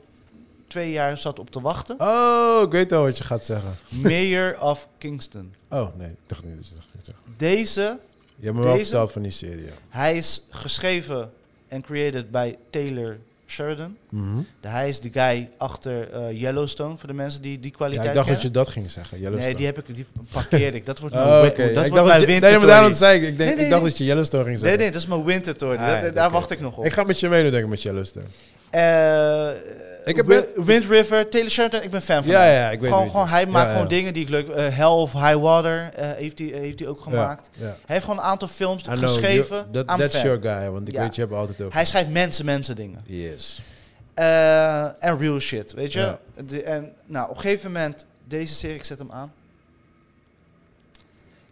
twee 0.67 0.91
jaar 0.91 1.19
zat 1.19 1.39
op 1.39 1.51
te 1.51 1.61
wachten. 1.61 2.01
Oh, 2.01 2.63
ik 2.63 2.71
weet 2.71 2.93
al 2.93 3.03
wat 3.03 3.19
je 3.19 3.25
gaat 3.25 3.45
zeggen. 3.45 3.77
Mayor 3.89 4.61
of 4.61 4.89
Kingston. 4.99 5.55
Oh, 5.71 5.97
nee, 5.97 6.09
ik 6.09 6.17
dacht 6.27 6.45
niet 6.45 6.57
dat 6.57 6.69
je 6.69 6.75
dat 6.75 6.85
ging 6.91 7.05
zeggen. 7.05 7.25
Deze, 7.37 7.99
Je 8.37 8.45
hebt 8.45 8.57
me 8.57 8.63
wel 8.63 8.77
verteld 8.77 9.13
van 9.13 9.23
die 9.23 9.31
serie, 9.31 9.65
ja. 9.65 9.73
hij 9.89 10.17
is 10.17 10.43
geschreven 10.51 11.33
en 11.69 11.83
created 11.83 12.31
bij 12.31 12.59
Taylor 12.71 13.19
Sheridan. 13.51 13.97
De- 14.61 14.69
Hij 14.69 14.89
is 14.89 15.01
de 15.01 15.11
guy 15.13 15.49
achter 15.59 16.11
eh, 16.13 16.41
Yellowstone, 16.41 16.97
voor 16.97 17.09
de 17.09 17.15
mensen 17.15 17.43
die 17.43 17.59
die 17.61 17.71
Ja, 17.71 17.77
kwaliteit 17.77 18.09
ik 18.09 18.15
dacht 18.15 18.29
dat 18.29 18.43
je 18.43 18.51
dat 18.51 18.69
ging 18.69 18.91
zeggen. 18.91 19.19
Yellowstone. 19.19 19.47
Nee, 19.47 19.57
die, 19.57 19.67
heb 19.67 19.79
ik, 19.79 19.95
die 19.95 20.07
parkeer 20.33 20.75
ik. 20.75 20.87
Dat 20.87 20.99
wordt 20.99 21.15
Oh, 21.15 21.41
mijn, 21.41 21.75
dat 21.75 21.85
ik 21.85 21.91
wordt 21.91 22.07
mijn 22.07 22.21
je, 22.21 22.27
winter 22.27 22.51
nee, 22.51 22.59
maar 22.59 22.67
daarom 22.67 22.93
zei 22.93 23.21
ik, 23.21 23.29
ik, 23.29 23.37
denk, 23.37 23.49
Nee, 23.49 23.57
nee, 23.57 23.65
ik 23.65 23.71
dacht 23.71 23.83
nee. 23.83 23.91
dat 23.91 23.99
je 23.99 24.05
Yellowstone 24.05 24.43
ging 24.45 24.55
Nee, 24.55 24.63
zeggen. 24.65 24.79
nee, 24.83 24.91
dat 24.91 25.01
is 25.01 25.07
mijn 25.07 25.25
winter 25.25 25.57
tour. 25.57 25.77
Ah, 25.79 25.87
Da- 25.87 26.05
ja, 26.05 26.11
daar 26.11 26.31
wacht 26.31 26.51
ik 26.51 26.61
nog 26.61 26.77
op. 26.77 26.85
Ik 26.85 26.93
ga 26.93 27.03
met 27.03 27.21
je 27.21 27.29
meedoen, 27.29 27.51
denk 27.51 27.65
ik, 27.65 27.71
met 27.71 27.83
Yellowstone. 27.83 28.27
Eh, 28.71 29.49
Ik 30.05 30.17
heb- 30.17 30.27
Wi- 30.27 30.63
Wind 30.65 30.85
River, 30.85 31.29
Taylor 31.29 31.51
Sheridan, 31.51 31.83
ik 31.83 31.91
ben 31.91 32.03
fan 32.03 32.23
van 32.23 32.33
Ja, 32.33 32.41
hem. 32.41 32.53
ja, 32.55 32.71
ik 32.71 32.81
weet 32.81 32.91
gewoon, 32.93 33.11
gewoon, 33.11 33.29
Hij 33.29 33.47
maakt 33.47 33.67
Ja, 33.67 33.73
gewoon 33.73 33.89
dingen 33.89 34.13
die 34.13 34.23
ik 34.23 34.29
leuk... 34.29 34.49
eh, 34.49 34.69
Hell 34.77 34.87
of 34.87 35.13
High 35.13 35.37
Water 35.37 35.91
eh, 35.95 36.11
heeft 36.11 36.39
hij 36.39 36.49
heeft 36.49 36.79
hij 36.79 36.89
ook 36.89 37.01
gemaakt. 37.01 37.51
Hij 37.59 37.75
heeft 37.87 38.05
gewoon 38.05 38.19
een 38.19 38.25
aantal 38.25 38.49
films 38.49 38.83
know, 38.83 38.99
geschreven. 38.99 39.71
that- 39.71 39.87
that's 39.87 40.15
fan. 40.17 40.25
your 40.25 40.43
guy, 40.43 40.71
want 40.71 40.89
ik 40.89 40.95
weet, 40.99 41.15
je 41.15 41.21
hebt 41.21 41.33
altijd 41.33 41.61
over. 41.61 41.75
Hij 41.75 41.85
schrijft 41.85 42.11
mensen, 42.11 42.45
mensen 42.45 42.77
dingen. 42.77 43.01
Yes. 43.07 43.61
Eh, 44.15 44.85
En 45.05 45.19
real 45.19 45.39
shit, 45.41 45.73
weet 45.73 45.93
je. 45.93 46.19
De- 46.47 46.63
en 46.63 46.93
nou, 47.07 47.31
op 47.31 47.35
een 47.37 47.41
gegeven 47.43 47.73
moment, 47.73 48.07
deze 48.29 48.55
serie, 48.55 48.77
ik 48.77 48.85
zet 48.85 48.99
hem 48.99 49.11
aan. 49.13 49.33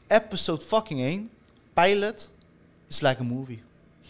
Episode 0.07 0.65
fucking 0.65 1.01
1, 1.01 1.31
pilot, 1.73 2.31
is 2.89 3.01
like 3.01 3.21
a 3.21 3.25
movie. 3.25 3.63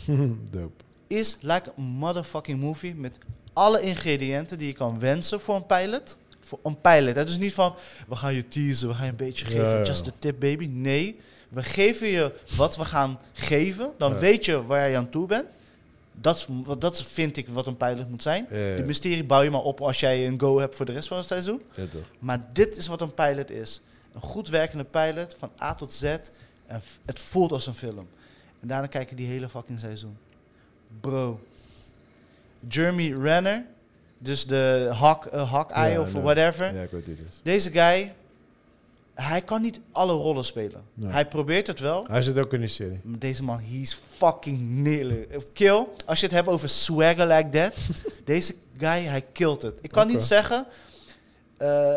Dope. 0.50 0.82
Is 1.06 1.36
like 1.40 1.70
a 1.78 1.80
motherfucking 1.80 2.60
movie 2.60 2.94
met 2.94 3.18
alle 3.58 3.80
ingrediënten 3.80 4.58
die 4.58 4.66
je 4.66 4.72
kan 4.72 4.98
wensen 5.00 5.40
voor 5.40 5.54
een 5.56 5.66
pilot. 5.66 6.16
Voor 6.40 6.58
een 6.62 6.80
pilot. 6.80 7.14
hè. 7.14 7.24
Dus 7.24 7.38
niet 7.38 7.54
van, 7.54 7.74
we 8.08 8.16
gaan 8.16 8.34
je 8.34 8.48
teasen, 8.48 8.88
we 8.88 8.94
gaan 8.94 9.04
je 9.04 9.10
een 9.10 9.16
beetje 9.16 9.44
geven, 9.46 9.68
ja. 9.68 9.82
just 9.82 10.06
a 10.06 10.10
tip 10.18 10.40
baby. 10.40 10.66
Nee, 10.66 11.16
we 11.48 11.62
geven 11.62 12.06
je 12.06 12.32
wat 12.56 12.76
we 12.76 12.84
gaan 12.84 13.18
geven. 13.32 13.90
Dan 13.98 14.12
Ja. 14.12 14.18
weet 14.18 14.44
je 14.44 14.66
waar 14.66 14.88
je 14.88 14.96
aan 14.96 15.10
toe 15.10 15.26
bent. 15.26 15.46
Dat, 16.20 16.36
is- 16.36 16.46
wat- 16.64 16.80
dat 16.80 16.94
is, 16.94 17.02
vind 17.02 17.36
ik 17.36 17.48
wat 17.48 17.66
een 17.66 17.76
pilot 17.76 18.08
moet 18.10 18.22
zijn. 18.22 18.46
De 18.48 18.82
mysterie 18.86 19.24
bouw 19.24 19.42
je 19.42 19.50
maar 19.50 19.60
op 19.62 19.80
als 19.80 20.00
jij 20.00 20.26
een 20.26 20.40
go 20.40 20.58
hebt 20.58 20.76
voor 20.76 20.86
de 20.86 20.92
rest 20.92 21.08
van 21.08 21.16
het 21.16 21.26
seizoen. 21.26 21.62
Maar 22.18 22.46
dit 22.52 22.76
is 22.76 22.86
wat 22.86 23.00
een 23.00 23.14
pilot 23.14 23.50
is. 23.50 23.80
Een 24.14 24.20
goed 24.20 24.48
werkende 24.48 24.84
pilot 24.84 25.36
van 25.38 25.50
A 25.62 25.74
tot 25.74 25.94
Z. 25.94 26.02
En 26.66 26.82
het 27.06 27.20
voelt 27.20 27.52
als 27.52 27.66
een 27.66 27.74
film. 27.76 28.06
En 28.60 28.68
daarna 28.68 28.86
kijk 28.86 29.10
je 29.10 29.16
die 29.16 29.26
hele 29.26 29.48
fucking 29.48 29.78
seizoen. 29.80 30.16
Bro. 31.00 31.40
Jeremy 32.68 33.14
Renner. 33.22 33.64
Dus 34.18 34.46
de 34.46 34.90
Hawk, 34.98 35.28
uh, 35.34 35.52
Hawkeye 35.52 35.92
Ja, 35.92 36.00
of 36.00 36.12
whatever. 36.12 36.74
Ja, 36.74 36.82
ik 36.82 36.90
weet 36.90 37.06
dit 37.06 37.18
is. 37.28 37.40
Deze 37.42 37.70
guy, 37.70 38.14
hij 39.14 39.42
kan 39.42 39.62
niet 39.62 39.80
alle 39.92 40.12
rollen 40.12 40.44
spelen. 40.44 40.82
Nee. 40.94 41.12
Hij 41.12 41.26
probeert 41.26 41.66
het 41.66 41.80
wel. 41.80 42.06
Hij 42.10 42.22
zit 42.22 42.38
ook 42.38 42.52
in 42.52 42.60
die 42.60 42.68
serie. 42.68 43.00
Deze 43.04 43.42
man, 43.44 43.60
he's 43.60 43.98
fucking 44.16 44.60
nailing. 44.60 45.26
Kill, 45.52 45.86
als 46.06 46.20
je 46.20 46.26
het 46.26 46.34
hebt 46.34 46.48
over 46.48 46.68
swagger 46.68 47.26
like 47.26 47.48
that. 47.48 47.74
deze 48.24 48.54
guy, 48.76 49.02
hij 49.04 49.24
killt 49.32 49.62
het. 49.62 49.78
Ik 49.82 49.90
kan 49.90 50.06
niet 50.06 50.22
zeggen... 50.22 50.66
eh, 51.56 51.94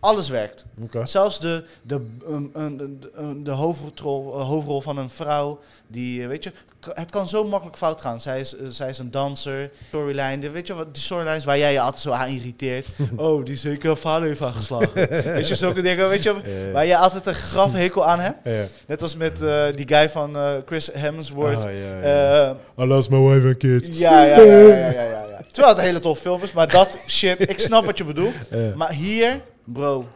Alles 0.00 0.28
werkt. 0.28 0.64
Zelfs 1.02 1.40
de, 1.40 1.64
de, 1.82 2.06
um, 2.28 2.50
um, 2.56 2.76
de, 2.76 3.42
de, 3.42 3.50
hoofdrol, 3.50 4.34
eh, 4.38 4.46
hoofdrol 4.46 4.80
van 4.80 4.96
een 4.96 5.10
vrouw, 5.10 5.58
die, 5.86 6.22
eh, 6.22 6.28
weet 6.28 6.44
je, 6.44 6.52
het 6.94 7.10
kan 7.10 7.28
zo 7.28 7.44
makkelijk 7.44 7.78
fout 7.78 8.00
gaan. 8.00 8.20
Zij 8.20 8.40
is, 8.40 8.56
eh, 8.56 8.66
zij 8.66 8.88
is 8.88 8.98
een 8.98 9.10
danser, 9.10 9.70
storyline, 9.88 10.50
weet 10.50 10.66
je 10.66 10.74
wat, 10.74 10.94
die 10.94 11.02
storylines 11.02 11.44
waar 11.44 11.58
jij 11.58 11.72
je 11.72 11.80
altijd 11.80 12.02
zo 12.02 12.10
aan 12.10 12.28
irriteert. 12.28 12.86
oh, 13.16 13.44
die 13.44 13.56
zeker 13.56 13.90
een 13.90 13.96
vader 13.96 14.28
heeft 14.28 14.42
aangeslagen. 14.42 14.94
weet 15.34 15.48
je, 15.48 15.54
zulke 15.54 15.82
dingen, 15.82 16.08
weet 16.08 16.22
je, 16.22 16.34
waar 16.72 16.86
je 16.86 16.96
altijd 16.96 17.26
een 17.26 17.34
graf 17.34 17.72
hekel 17.72 18.04
aan 18.04 18.20
hebt. 18.20 18.46
Net 18.86 19.02
als 19.02 19.16
met 19.16 19.38
die 19.76 19.88
guy 19.88 20.10
van 20.10 20.36
Chris 20.66 20.90
Hemsworth. 20.92 21.64
Ah, 21.64 22.56
I 22.78 22.84
lost 22.84 23.10
my 23.10 23.18
wife 23.18 23.46
and 23.46 23.56
kids. 23.56 23.98
ja, 23.98 24.24
ja, 24.24 24.40
ja, 24.40 24.66
ja, 24.66 24.90
ja, 24.90 25.02
ja. 25.02 25.28
Terwijl 25.52 25.74
het 25.74 25.78
een 25.78 25.88
hele 25.88 25.98
tof 25.98 26.18
film 26.18 26.42
is, 26.42 26.52
maar 26.52 26.68
dat 26.68 26.98
shit, 27.06 27.50
ik 27.50 27.60
snap 27.60 27.84
wat 27.84 27.98
je 27.98 28.04
bedoelt. 28.04 28.50
Maar 28.74 28.92
hier, 28.92 29.40
bro, 29.64 30.08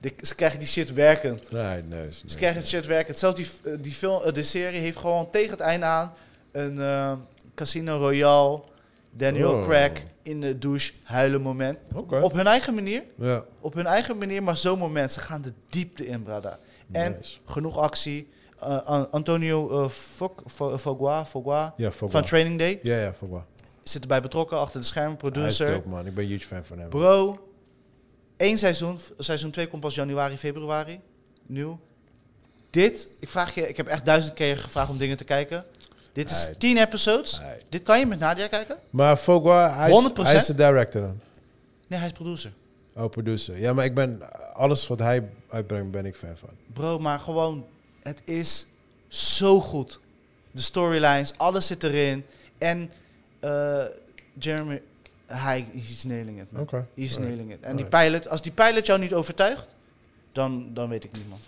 die, 0.00 0.14
ze 0.22 0.34
krijgen 0.34 0.58
die 0.58 0.68
shit 0.68 0.92
werkend. 0.92 1.50
Nee, 1.50 1.82
nice. 1.82 2.28
Ze 2.28 2.36
krijgen 2.36 2.58
het 2.58 2.68
shit 2.68 2.86
werkend. 2.86 3.18
Zelfs 3.18 3.36
die, 3.36 3.46
eh, 3.64 3.72
die 3.80 3.92
film, 3.92 4.22
eh, 4.22 4.32
de 4.32 4.42
serie 4.42 4.80
heeft 4.80 4.96
gewoon 4.98 5.30
tegen 5.30 5.50
het 5.50 5.60
einde 5.60 5.86
aan 5.86 6.12
een 6.52 6.80
eh, 6.80 7.12
Casino 7.54 7.96
Royale, 7.98 8.60
Daniel 9.10 9.52
Oh. 9.52 9.64
Craig 9.66 9.92
in 10.22 10.40
de 10.40 10.58
douche 10.58 10.92
huilen 11.04 11.40
moment. 11.40 11.78
Op 12.20 12.32
hun 12.32 12.46
eigen 12.46 12.74
manier, 12.74 13.02
Ja. 13.16 13.44
op 13.60 13.74
hun 13.74 13.86
eigen 13.86 14.18
manier, 14.18 14.42
maar 14.42 14.56
zo'n 14.56 14.78
moment. 14.78 15.12
Ze 15.12 15.20
gaan 15.20 15.42
de 15.42 15.52
diepte 15.68 16.06
in, 16.06 16.22
brada. 16.22 16.58
En 16.92 17.12
Nice. 17.18 17.36
genoeg 17.44 17.76
actie. 17.78 18.28
An- 18.84 19.10
Antonio 19.10 19.82
uh, 19.84 19.88
Fogua, 20.78 21.26
Fogua 21.26 21.74
Ja, 21.76 21.90
fuck 21.90 22.10
van. 22.10 22.22
Training 22.22 22.58
Day 22.58 22.80
Ja, 22.82 22.96
ja, 23.00 23.14
wel. 23.20 23.44
zit 23.82 24.02
erbij 24.02 24.20
betrokken 24.22 24.58
achter 24.58 24.80
de 24.80 24.86
schermen, 24.86 25.16
Hij 25.20 25.28
is 25.28 25.32
producer. 25.34 25.66
dope, 25.70 25.88
man. 25.88 26.06
Ik 26.06 26.14
ben 26.14 26.24
huge 26.26 26.46
fan 26.46 26.64
van 26.64 26.78
hem. 26.78 26.88
Bro, 26.88 27.38
één 28.38 28.58
seizoen, 28.58 29.00
seizoen 29.18 29.50
2 29.50 29.68
komt 29.68 29.82
pas 29.82 29.94
januari, 29.94 30.38
februari, 30.38 31.00
nieuw. 31.46 31.78
Dit, 32.70 33.08
ik 33.18 33.28
vraag 33.28 33.54
je, 33.54 33.68
ik 33.68 33.76
heb 33.76 33.86
echt 33.86 34.04
duizend 34.04 34.34
keer 34.34 34.58
gevraagd 34.58 34.90
om 34.90 34.98
dingen 34.98 35.16
te 35.16 35.24
kijken. 35.24 35.64
Dit 36.12 36.30
is 36.30 36.44
Aight. 36.44 36.60
10 36.60 36.76
episodes. 36.76 37.40
Aight. 37.40 37.62
Dit 37.68 37.82
kan 37.82 37.98
je 37.98 38.06
met 38.06 38.18
Nadia 38.18 38.46
kijken? 38.46 38.78
Maar 38.90 39.16
Fogwa, 39.16 39.76
hij 39.76 39.90
is, 39.90 40.08
100%? 40.08 40.12
hij 40.14 40.36
is 40.36 40.46
de 40.46 40.54
director 40.54 41.00
dan. 41.00 41.20
Nee, 41.86 41.98
hij 41.98 42.08
is 42.08 42.14
producer. 42.14 42.52
Oh, 42.94 43.08
producer. 43.08 43.58
Ja, 43.58 43.72
maar 43.72 43.84
ik 43.84 43.94
ben... 43.94 44.22
Alles 44.54 44.86
wat 44.86 44.98
hij 44.98 45.28
uitbrengt, 45.48 45.90
ben 45.90 46.06
ik 46.06 46.14
fan 46.14 46.36
van. 46.36 46.48
Bro, 46.72 46.98
maar 46.98 47.18
gewoon, 47.18 47.66
het 48.02 48.22
is 48.24 48.66
zo 49.08 49.60
goed. 49.60 50.00
De 50.50 50.60
storylines, 50.60 51.32
alles 51.36 51.66
zit 51.66 51.84
erin. 51.84 52.24
En 52.58 52.90
eh, 53.40 53.84
Jeremy, 54.38 54.82
hij 55.36 55.66
is 55.72 56.04
nailing 56.04 56.40
it. 56.40 56.52
man. 56.52 56.86
He's 56.94 57.18
nailing 57.18 57.52
it. 57.52 57.60
En 57.60 57.76
die 57.76 57.86
pilot, 57.86 58.28
als 58.28 58.42
die 58.42 58.52
pilot 58.52 58.86
jou 58.86 58.98
niet 58.98 59.14
overtuigt, 59.14 59.66
dan, 60.32 60.70
dan 60.74 60.88
weet 60.88 61.04
ik 61.04 61.12
niet, 61.12 61.28
man. 61.28 61.38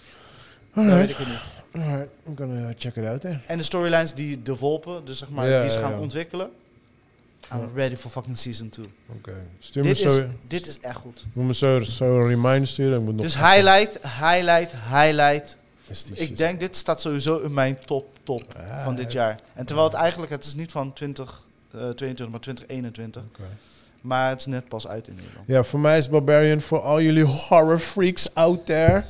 Dan 0.74 0.84
Alright. 0.84 1.00
weet 1.00 1.10
ik 1.10 1.16
het 1.16 1.28
niet. 1.28 1.84
Alright, 1.84 2.08
I'm 2.26 2.36
gonna 2.36 2.72
check 2.78 2.96
it 2.96 3.06
out 3.06 3.20
then. 3.20 3.40
En 3.46 3.58
de 3.58 3.64
storylines 3.64 4.14
die 4.14 4.42
de 4.42 4.56
Volpen, 4.56 5.04
dus 5.04 5.18
zeg 5.18 5.30
maar, 5.30 5.60
die 5.60 5.70
ze 5.70 5.78
gaan 5.78 5.98
ontwikkelen. 5.98 6.50
I'm 7.52 7.70
ready 7.74 7.96
for 7.96 8.10
fucking 8.10 8.36
season 8.36 8.68
2. 8.68 8.86
Oké. 9.16 9.32
Stuur 9.58 9.82
me 9.82 9.88
Dit 9.88 9.98
zo... 9.98 10.08
is, 10.08 10.20
dit 10.46 10.66
is 10.66 10.80
echt 10.80 10.96
goed. 10.96 11.24
Moet 11.32 11.46
me 11.46 11.54
zo, 11.54 11.80
zo 11.82 12.20
een 12.20 12.28
reminder 12.28 12.66
sturen. 12.68 12.98
Ik 12.98 13.04
moet 13.04 13.14
nog 13.14 13.22
Dus 13.24 13.34
highlight, 13.34 13.98
highlight, 14.02 14.72
highlight. 14.90 15.56
Ik 16.14 16.36
denk, 16.36 16.60
dit 16.60 16.76
staat 16.76 17.00
sowieso 17.00 17.38
in 17.38 17.54
mijn 17.54 17.78
top, 17.84 18.18
top 18.22 18.54
Ah, 18.56 18.84
van 18.84 18.94
dit 18.96 19.12
jaar. 19.12 19.40
En 19.54 19.66
terwijl 19.66 19.88
het 19.88 19.96
eigenlijk, 19.96 20.32
het 20.32 20.44
is 20.44 20.54
niet 20.54 20.70
van 20.70 20.92
2022, 21.70 22.28
maar 22.28 22.40
2021. 22.40 23.22
Oké. 23.22 23.42
Maar 24.00 24.28
het 24.28 24.38
is 24.40 24.46
net 24.46 24.68
pas 24.68 24.88
uit 24.88 25.08
in 25.08 25.14
Nederland. 25.14 25.46
Ja, 25.46 25.62
voor 25.62 25.80
mij 25.80 25.98
is 25.98 26.08
Barbarian 26.08 26.60
voor 26.60 26.80
al 26.80 27.00
jullie 27.00 27.24
horror 27.24 27.78
freaks 27.78 28.34
out 28.34 28.66
there. 28.66 29.02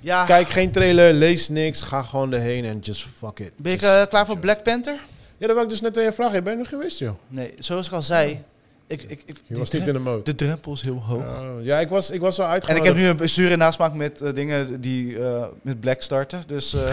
Ja, 0.00 0.24
Kijk 0.24 0.48
geen 0.48 0.70
trailer, 0.70 1.12
lees 1.12 1.48
niks, 1.48 1.82
ga 1.82 2.02
gewoon 2.02 2.32
erheen 2.32 2.64
en 2.64 2.78
just 2.78 3.06
fuck 3.18 3.38
it. 3.38 3.52
ben 3.62 3.72
je 3.72 3.78
eh, 3.86 4.06
klaar 4.08 4.26
voor 4.26 4.38
Black 4.38 4.62
Panther? 4.62 4.98
Ja, 5.36 5.46
dat 5.46 5.50
wou 5.50 5.62
ik 5.62 5.68
dus 5.68 5.80
net 5.80 5.96
aan 5.96 6.02
je 6.04 6.12
vragen. 6.12 6.44
Ben 6.44 6.52
je 6.52 6.58
nog 6.58 6.68
geweest, 6.68 6.98
joh? 6.98 7.14
Nee, 7.28 7.54
zoals 7.58 7.86
ik 7.86 7.92
al 7.92 8.02
zei, 8.02 8.42
ik, 8.86 9.02
ik, 9.02 9.22
ik, 9.26 9.36
Je 9.46 9.58
was 9.58 9.70
niet 9.70 9.86
in 9.86 9.92
de 9.92 9.98
mode. 9.98 10.22
de 10.22 10.34
drempel 10.34 10.72
is 10.72 10.80
heel 10.82 11.02
hoog. 11.06 11.40
Oh, 11.40 11.64
ja, 11.64 11.78
ik 11.80 11.88
was, 11.88 12.10
ik 12.10 12.20
was 12.20 12.40
al 12.40 12.54
En 12.54 12.76
ik 12.76 12.82
heb 12.82 12.94
nu 12.94 13.06
een 13.06 13.28
zure 13.28 13.56
nasmaak 13.56 13.94
met 13.94 14.20
eh, 14.20 14.34
dingen 14.34 14.80
die 14.80 15.18
eh, 15.24 15.44
met 15.62 15.80
Black 15.80 16.02
starten. 16.02 16.42
Dus 16.46 16.74
eh, 16.74 16.92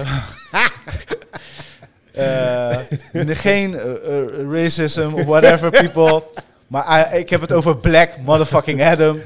eh, 0.51 0.65
geen 3.35 3.75
eh, 3.75 3.91
eh, 4.17 4.51
racism 4.51 5.09
of 5.13 5.23
whatever 5.25 5.69
people. 5.81 6.23
Maar 6.67 6.85
eh, 7.05 7.19
ik 7.19 7.29
heb 7.29 7.41
het 7.41 7.51
over 7.51 7.77
Black 7.77 8.09
motherfucking 8.25 8.83
Adam. 8.83 9.19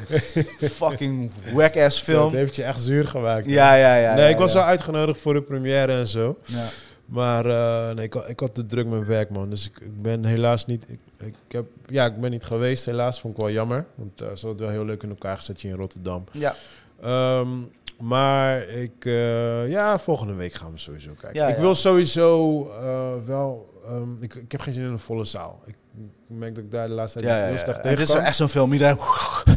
fucking 0.72 1.32
whack 1.54 1.78
ass 1.78 1.96
Dat 2.06 2.16
film. 2.16 2.34
heeft 2.34 2.56
je 2.56 2.64
echt 2.64 2.82
zuur 2.82 3.08
gemaakt. 3.08 3.46
Ja, 3.46 3.76
ja, 3.76 3.96
ja. 3.96 4.14
nee, 4.14 4.24
ja, 4.24 4.30
ik 4.30 4.38
was 4.38 4.52
ja. 4.52 4.58
wel 4.58 4.68
uitgenodigd 4.68 5.22
voor 5.22 5.34
de 5.34 5.42
première 5.42 5.92
en 5.94 6.08
zo. 6.08 6.38
Ja. 6.46 6.66
Maar 7.06 7.46
eh, 7.46 7.96
nee, 7.96 8.06
ik, 8.06 8.14
had- 8.14 8.30
ik 8.30 8.40
had 8.40 8.56
te 8.56 8.66
druk 8.66 8.86
met 8.88 9.06
werk, 9.06 9.30
man. 9.30 9.50
Dus 9.50 9.66
ik, 9.66 9.80
ik 9.80 10.02
ben 10.02 10.26
helaas 10.26 10.66
niet... 10.66 10.84
Ik, 10.90 11.00
ik, 11.26 11.34
heb, 11.48 11.66
ja, 11.88 12.06
ik 12.06 12.20
ben 12.22 12.32
niet 12.32 12.44
geweest, 12.44 12.86
helaas. 12.86 13.20
Vond 13.20 13.34
ik 13.36 13.40
wel 13.42 13.52
jammer. 13.52 13.86
Want 13.96 14.22
eh, 14.22 14.26
ze 14.28 14.32
hadden 14.32 14.50
het 14.50 14.60
wel 14.60 14.70
heel 14.70 14.86
leuk 14.86 15.04
in 15.04 15.10
elkaar 15.10 15.36
gezet 15.38 15.62
hier 15.62 15.72
in 15.72 15.78
Rotterdam. 15.78 16.24
Ja. 16.32 16.56
Ehm, 17.04 17.48
maar 18.00 18.68
ik... 18.68 19.06
eh, 19.06 19.70
ja, 19.70 20.00
volgende 20.00 20.34
week 20.34 20.54
gaan 20.54 20.72
we 20.72 20.78
sowieso 20.80 21.10
kijken. 21.20 21.40
Ja, 21.42 21.48
ik 21.48 21.56
ja. 21.56 21.62
wil 21.62 21.76
sowieso 21.76 22.62
eh, 22.82 23.12
wel... 23.26 23.70
ehm, 23.86 24.24
ik, 24.24 24.36
ik 24.36 24.52
heb 24.52 24.62
geen 24.62 24.74
zin 24.74 24.84
in 24.84 24.90
een 24.92 25.00
volle 25.00 25.24
zaal. 25.24 25.62
Ik, 25.66 25.76
merk 26.28 26.56
dat 26.56 26.64
ik 26.64 26.72
daar 26.72 26.88
de 26.88 26.94
laatste 26.94 27.20
tijd 27.20 27.32
Ja, 27.32 27.44
heel 27.44 27.54
ja. 27.54 27.60
slecht 27.60 27.78
En 27.78 27.82
tegen 27.84 27.98
Dit 27.98 28.08
is 28.10 28.14
echt 28.22 28.36
zo'n 28.36 28.50
film. 28.50 28.74
Iedereen, 28.74 28.98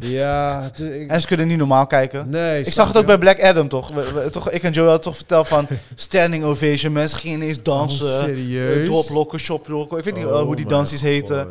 Ja, 0.01 0.63
het 0.63 0.79
is- 0.79 0.89
ik, 0.89 1.11
en 1.11 1.21
ze 1.21 1.27
kunnen 1.27 1.47
niet 1.49 1.59
normaal 1.59 1.87
kijken. 1.87 2.29
nee. 2.31 2.61
Ik 2.63 2.73
zag 2.73 2.89
het 2.89 2.97
ook 2.97 3.07
bij 3.07 3.19
Black 3.19 3.43
Adam, 3.43 3.69
toch? 3.69 3.89
We, 3.91 4.13
we- 4.13 4.31
toch 4.31 4.51
ik 4.51 4.63
en 4.63 4.73
Joe 4.73 4.85
hadden 4.85 5.03
toch 5.05 5.17
verteld 5.17 5.49
van 5.49 5.67
standing 5.95 6.45
ovation. 6.45 6.93
Mensen 6.93 7.19
gingen 7.19 7.41
ineens 7.43 7.63
dansen. 7.63 8.07
Oh, 8.07 8.19
serieus? 8.19 8.87
droplokken, 8.89 9.39
shoplokken. 9.41 9.99
Ik 9.99 10.05
weet 10.05 10.15
niet 10.15 10.25
Oh 10.27 10.39
eh, 10.39 10.41
hoe 10.43 10.57
die 10.57 10.67
dansjes 10.67 11.01
heten. 11.01 11.49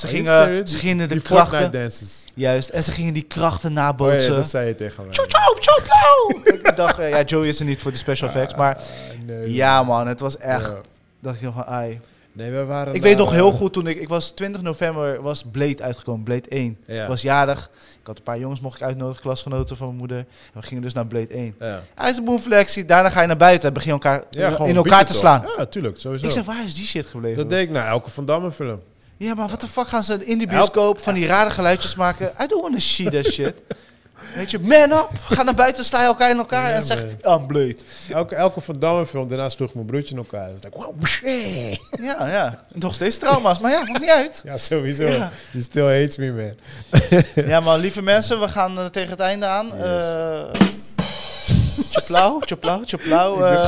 Ze 0.00 0.06
gingen, 0.06 0.68
ze 0.68 0.76
gingen 0.76 1.08
de 1.08 1.14
Die 1.14 1.22
krachten... 1.22 1.72
Dances. 1.72 2.24
Juist, 2.34 2.68
en 2.68 2.82
ze 2.82 2.92
gingen 2.92 3.14
die 3.14 3.22
krachten 3.22 3.70
Oh 3.70 3.76
ja, 3.76 3.82
nabootsen. 3.82 4.34
dat 4.34 4.46
zei 4.50 4.66
je 4.66 4.74
tegen 4.74 5.04
mij. 5.06 5.14
Chop, 5.14 5.26
chop. 5.60 6.46
ik 6.54 6.76
dacht, 6.76 6.98
eh, 6.98 7.10
ja, 7.10 7.22
Joey 7.22 7.48
is 7.48 7.58
er 7.60 7.64
niet 7.66 7.80
voor 7.82 7.90
de 7.90 7.96
special 7.98 8.28
effects. 8.28 8.54
Maar 8.54 8.76
Ah, 8.76 8.82
nee, 9.26 9.52
ja, 9.52 9.82
man, 9.82 10.06
het 10.06 10.20
was 10.20 10.36
echt... 10.36 10.70
Ja. 10.70 10.80
dacht 11.20 11.40
je 11.40 11.50
van, 11.52 11.64
ai. 11.66 12.00
Nee, 12.32 12.50
we 12.50 12.64
waren 12.64 12.94
Ik 12.94 13.02
weet 13.02 13.16
nog 13.16 13.30
heel 13.30 13.48
eh, 13.50 13.54
goed 13.56 13.72
toen 13.72 13.86
ik... 13.86 14.00
Ik 14.00 14.08
was 14.08 14.30
20 14.30 14.62
november, 14.62 15.22
was 15.22 15.44
Blade 15.52 15.82
uitgekomen. 15.82 16.22
Blade 16.24 16.48
1. 16.48 16.78
Ja. 16.86 17.02
Ik 17.02 17.08
was 17.08 17.22
jarig. 17.22 17.70
Ik 18.00 18.06
had 18.06 18.16
een 18.16 18.22
paar 18.22 18.38
jongens 18.38 18.60
mocht 18.60 18.76
ik 18.76 18.82
uitnodigen, 18.82 19.22
klasgenoten 19.22 19.76
van 19.76 19.86
mijn 19.86 19.98
moeder. 19.98 20.18
En 20.18 20.26
we 20.60 20.62
gingen 20.62 20.82
dus 20.82 20.92
naar 20.92 21.06
Blade 21.06 21.34
1. 21.34 21.54
Ja. 21.58 21.82
Hij 21.94 22.10
is 22.10 22.16
een 22.16 22.24
boeflectie. 22.24 22.84
Daarna 22.84 23.10
ga 23.10 23.20
je 23.20 23.26
naar 23.26 23.36
buiten 23.36 23.68
en 23.68 23.74
begin 23.74 23.88
je 23.88 23.92
elkaar 23.92 24.24
Ja, 24.30 24.64
in 24.64 24.76
elkaar 24.76 25.04
te 25.04 25.12
toch? 25.12 25.20
slaan. 25.20 25.44
Ja, 25.56 25.66
tuurlijk, 25.66 25.98
sowieso. 25.98 26.26
Ik 26.26 26.32
zeg, 26.32 26.44
waar 26.44 26.64
is 26.64 26.74
die 26.74 26.86
shit 26.86 27.06
gebleven? 27.06 27.36
dat 27.38 27.48
deed 27.50 27.62
ik 27.62 27.70
naar 27.70 27.88
elke 27.88 28.10
Van 28.10 28.24
Damme 28.24 28.52
film. 28.52 28.80
Ja, 29.20 29.34
maar 29.34 29.48
wat 29.48 29.60
de 29.60 29.66
fuck 29.66 29.88
gaan 29.88 30.04
ze 30.04 30.26
in 30.26 30.38
die 30.38 30.46
bioscoop 30.46 31.00
van 31.00 31.14
die 31.14 31.26
rare 31.26 31.50
geluidjes 31.50 31.94
maken? 31.94 32.32
I 32.42 32.46
don't 32.46 32.62
want 32.62 32.74
to 32.74 32.80
see 32.80 33.10
that 33.10 33.24
shit. 33.24 33.54
Weet 34.34 34.50
je, 34.50 34.58
man 34.58 34.92
up, 34.92 35.08
ga 35.24 35.42
naar 35.42 35.54
buiten, 35.54 35.84
sla 35.84 36.00
je 36.00 36.06
elkaar 36.06 36.30
in 36.30 36.36
elkaar 36.36 36.70
Ja, 36.70 36.76
en 36.76 36.82
zeg. 36.82 37.04
I'm 37.22 37.46
Blade. 37.46 37.76
Elke, 38.10 38.34
elke 38.34 38.60
Van 38.60 38.78
Damme 38.78 39.06
film, 39.06 39.28
daarna 39.28 39.48
sloeg 39.48 39.74
mijn 39.74 39.86
broertje 39.86 40.14
in 40.14 40.20
elkaar. 40.20 40.50
Dus 40.50 40.60
ik, 40.60 40.74
wow, 40.74 40.94
eh. 41.22 41.72
Ja, 41.90 42.26
ja. 42.26 42.64
Nog 42.74 42.94
steeds 42.94 43.18
trauma's, 43.18 43.58
maar 43.58 43.70
ja, 43.70 43.82
maakt 43.82 44.00
niet 44.00 44.10
uit. 44.10 44.40
Ja, 44.44 44.58
sowieso. 44.58 45.06
Ja. 45.06 45.30
You 45.50 45.64
still 45.64 46.00
hates 46.00 46.16
me, 46.16 46.32
man. 46.32 46.54
Ja, 47.46 47.60
maar 47.60 47.78
lieve 47.78 48.02
mensen, 48.02 48.40
we 48.40 48.48
gaan 48.48 48.78
eh, 48.78 48.84
tegen 48.84 49.10
het 49.10 49.20
einde 49.20 49.46
aan. 49.46 49.70
Uh, 49.74 50.69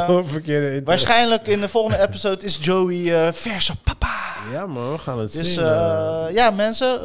Gewoon 0.04 0.26
verkeerde 0.28 0.66
intro. 0.70 0.84
waarschijnlijk 0.84 1.46
in 1.46 1.60
de 1.60 1.68
volgende 1.68 2.00
episode 2.02 2.44
is 2.44 2.58
Joey 2.60 3.14
eh 3.26 3.32
verse 3.32 3.72
papa. 3.76 4.08
Ja, 4.52 4.66
man, 4.66 4.92
we 4.92 4.98
gaan 4.98 5.18
het 5.18 5.32
Dus 5.32 5.54
zien. 5.54 5.64
eh, 5.64 6.26
eh. 6.28 6.34
ja, 6.34 6.50
mensen, 6.50 7.00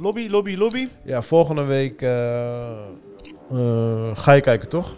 lobby, 0.00 0.28
lobby, 0.30 0.56
lobby. 0.56 0.88
ja, 1.04 1.22
volgende 1.22 1.62
week 1.62 2.00
ga 4.14 4.32
je 4.32 4.40
kijken, 4.40 4.68
toch? 4.68 4.94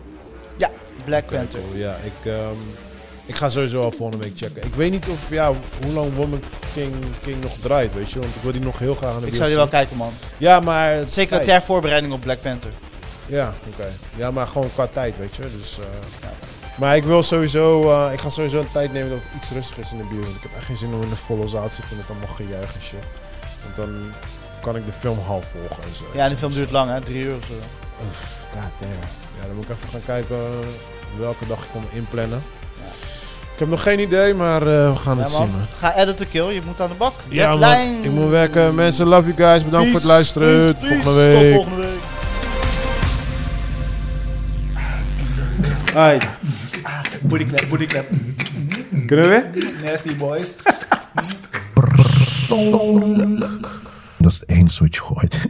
Ja, 0.57 0.70
Black 1.04 1.26
Panther. 1.26 1.61
Cool, 1.61 1.76
Ja, 1.80 1.96
ik, 2.04 2.32
ehm, 2.32 2.57
ik 3.26 3.34
ga 3.34 3.48
sowieso 3.48 3.80
al 3.80 3.92
volgende 3.92 4.24
week 4.24 4.36
checken. 4.36 4.62
Ik 4.64 4.74
weet 4.74 4.90
niet 4.90 5.07
of, 5.09 5.18
ja, 5.30 5.52
hoe 5.84 5.92
lang 5.92 6.14
Woman 6.14 6.42
King, 6.74 6.94
King 7.22 7.42
nog 7.42 7.52
draait, 7.62 7.94
weet 7.94 8.11
je. 8.11 8.18
Want 8.18 8.34
ik 8.34 8.42
wil 8.42 8.52
die 8.52 8.61
nog 8.61 8.78
heel 8.78 8.94
graag 8.94 9.14
aan 9.14 9.20
de 9.20 9.26
Ik 9.26 9.34
zou 9.34 9.48
die 9.48 9.57
wel 9.57 9.68
kijken, 9.68 9.96
man. 9.96 10.11
Ja, 10.38 10.61
maar... 10.61 11.02
Zeker 11.07 11.44
ter 11.44 11.62
voorbereiding 11.62 12.12
op 12.12 12.20
Black 12.20 12.42
Panther. 12.42 12.70
Ja, 13.26 13.54
oké. 13.74 13.88
Ja, 14.14 14.30
maar 14.30 14.46
gewoon 14.46 14.70
qua 14.74 14.86
tijd, 14.92 15.18
weet 15.18 15.36
je. 15.36 15.42
Dus, 15.42 15.78
eh, 15.80 16.28
Maar 16.76 16.96
ik 16.96 17.04
wil 17.04 17.22
sowieso... 17.22 17.90
eh, 18.06 18.12
ik 18.12 18.20
ga 18.20 18.30
sowieso 18.30 18.58
een 18.58 18.70
tijd 18.72 18.92
nemen 18.92 19.10
dat 19.10 19.18
het 19.18 19.28
iets 19.42 19.50
rustig 19.50 19.78
is 19.78 19.92
in 19.92 19.98
de. 19.98 20.04
Want 20.04 20.36
ik 20.36 20.42
heb 20.42 20.50
echt 20.56 20.64
geen 20.64 20.76
zin 20.76 20.94
om 20.94 21.02
in 21.02 21.08
de 21.08 21.16
volle 21.16 21.48
zaal 21.48 21.68
te 21.68 21.74
zitten 21.74 21.96
met 21.96 22.10
allemaal 22.10 22.34
gejuich 22.36 22.74
en 22.74 22.82
shit. 22.82 23.04
Want 23.64 23.76
dan 23.76 24.12
kan 24.60 24.76
ik 24.76 24.86
de 24.86 24.92
film 25.00 25.18
half 25.26 25.44
volgen 25.52 25.82
en 25.82 25.94
zo. 25.98 26.04
Ja, 26.14 26.28
die 26.28 26.36
film 26.36 26.52
duurt 26.52 26.70
lang, 26.70 26.90
hè? 26.90 27.00
Drie 27.00 27.24
uur 27.24 27.34
of 27.36 27.44
zo. 27.46 27.52
Uff, 28.08 28.20
god 28.52 28.70
damn. 28.80 28.92
Ja, 29.40 29.46
dan 29.46 29.54
moet 29.56 29.64
ik 29.64 29.70
even 29.76 29.88
gaan 29.90 30.04
kijken 30.06 30.36
eh, 30.36 31.18
welke 31.18 31.46
dag 31.46 31.58
ik 31.58 31.68
kom 31.72 31.84
inplannen. 31.92 32.42
Ja. 32.80 32.84
Ik 33.52 33.58
heb 33.62 33.68
nog 33.68 33.82
geen 33.82 34.00
idee, 34.00 34.34
maar 34.34 34.64
we 34.64 34.92
gaan 34.96 35.16
Ja, 35.16 35.22
het 35.22 35.32
zien, 35.32 35.38
man. 35.50 35.66
Ga 35.76 35.94
edit 35.96 36.16
to 36.16 36.24
kill, 36.30 36.46
je 36.54 36.60
moet 36.66 36.80
aan 36.80 36.88
de 36.88 36.94
bak. 36.94 37.12
Ja, 37.28 37.56
man. 37.56 38.02
Ik 38.02 38.10
moet 38.10 38.28
werken. 38.30 38.74
Mensen, 38.74 39.06
love 39.06 39.34
you 39.34 39.36
guys. 39.36 39.64
Bedankt 39.64 39.86
voor 39.86 39.96
het 39.96 40.04
luisteren. 40.08 40.74
peace, 40.74 40.86
volgende 40.94 41.14
week. 41.14 41.54
Tot 41.54 41.64
volgende 41.64 41.86
week. 41.88 42.00
Alright, 45.97 46.28
Booty 47.22 47.47
clap, 47.47 47.68
booty 47.68 47.86
clap. 47.86 48.07
kunnen 49.07 49.28
we? 49.28 49.74
Nasty 49.82 50.16
boys. 50.16 50.57
Dat 54.18 54.32
is 54.32 54.42
wat 54.78 54.94
je 54.94 55.01
gooit. 55.01 55.40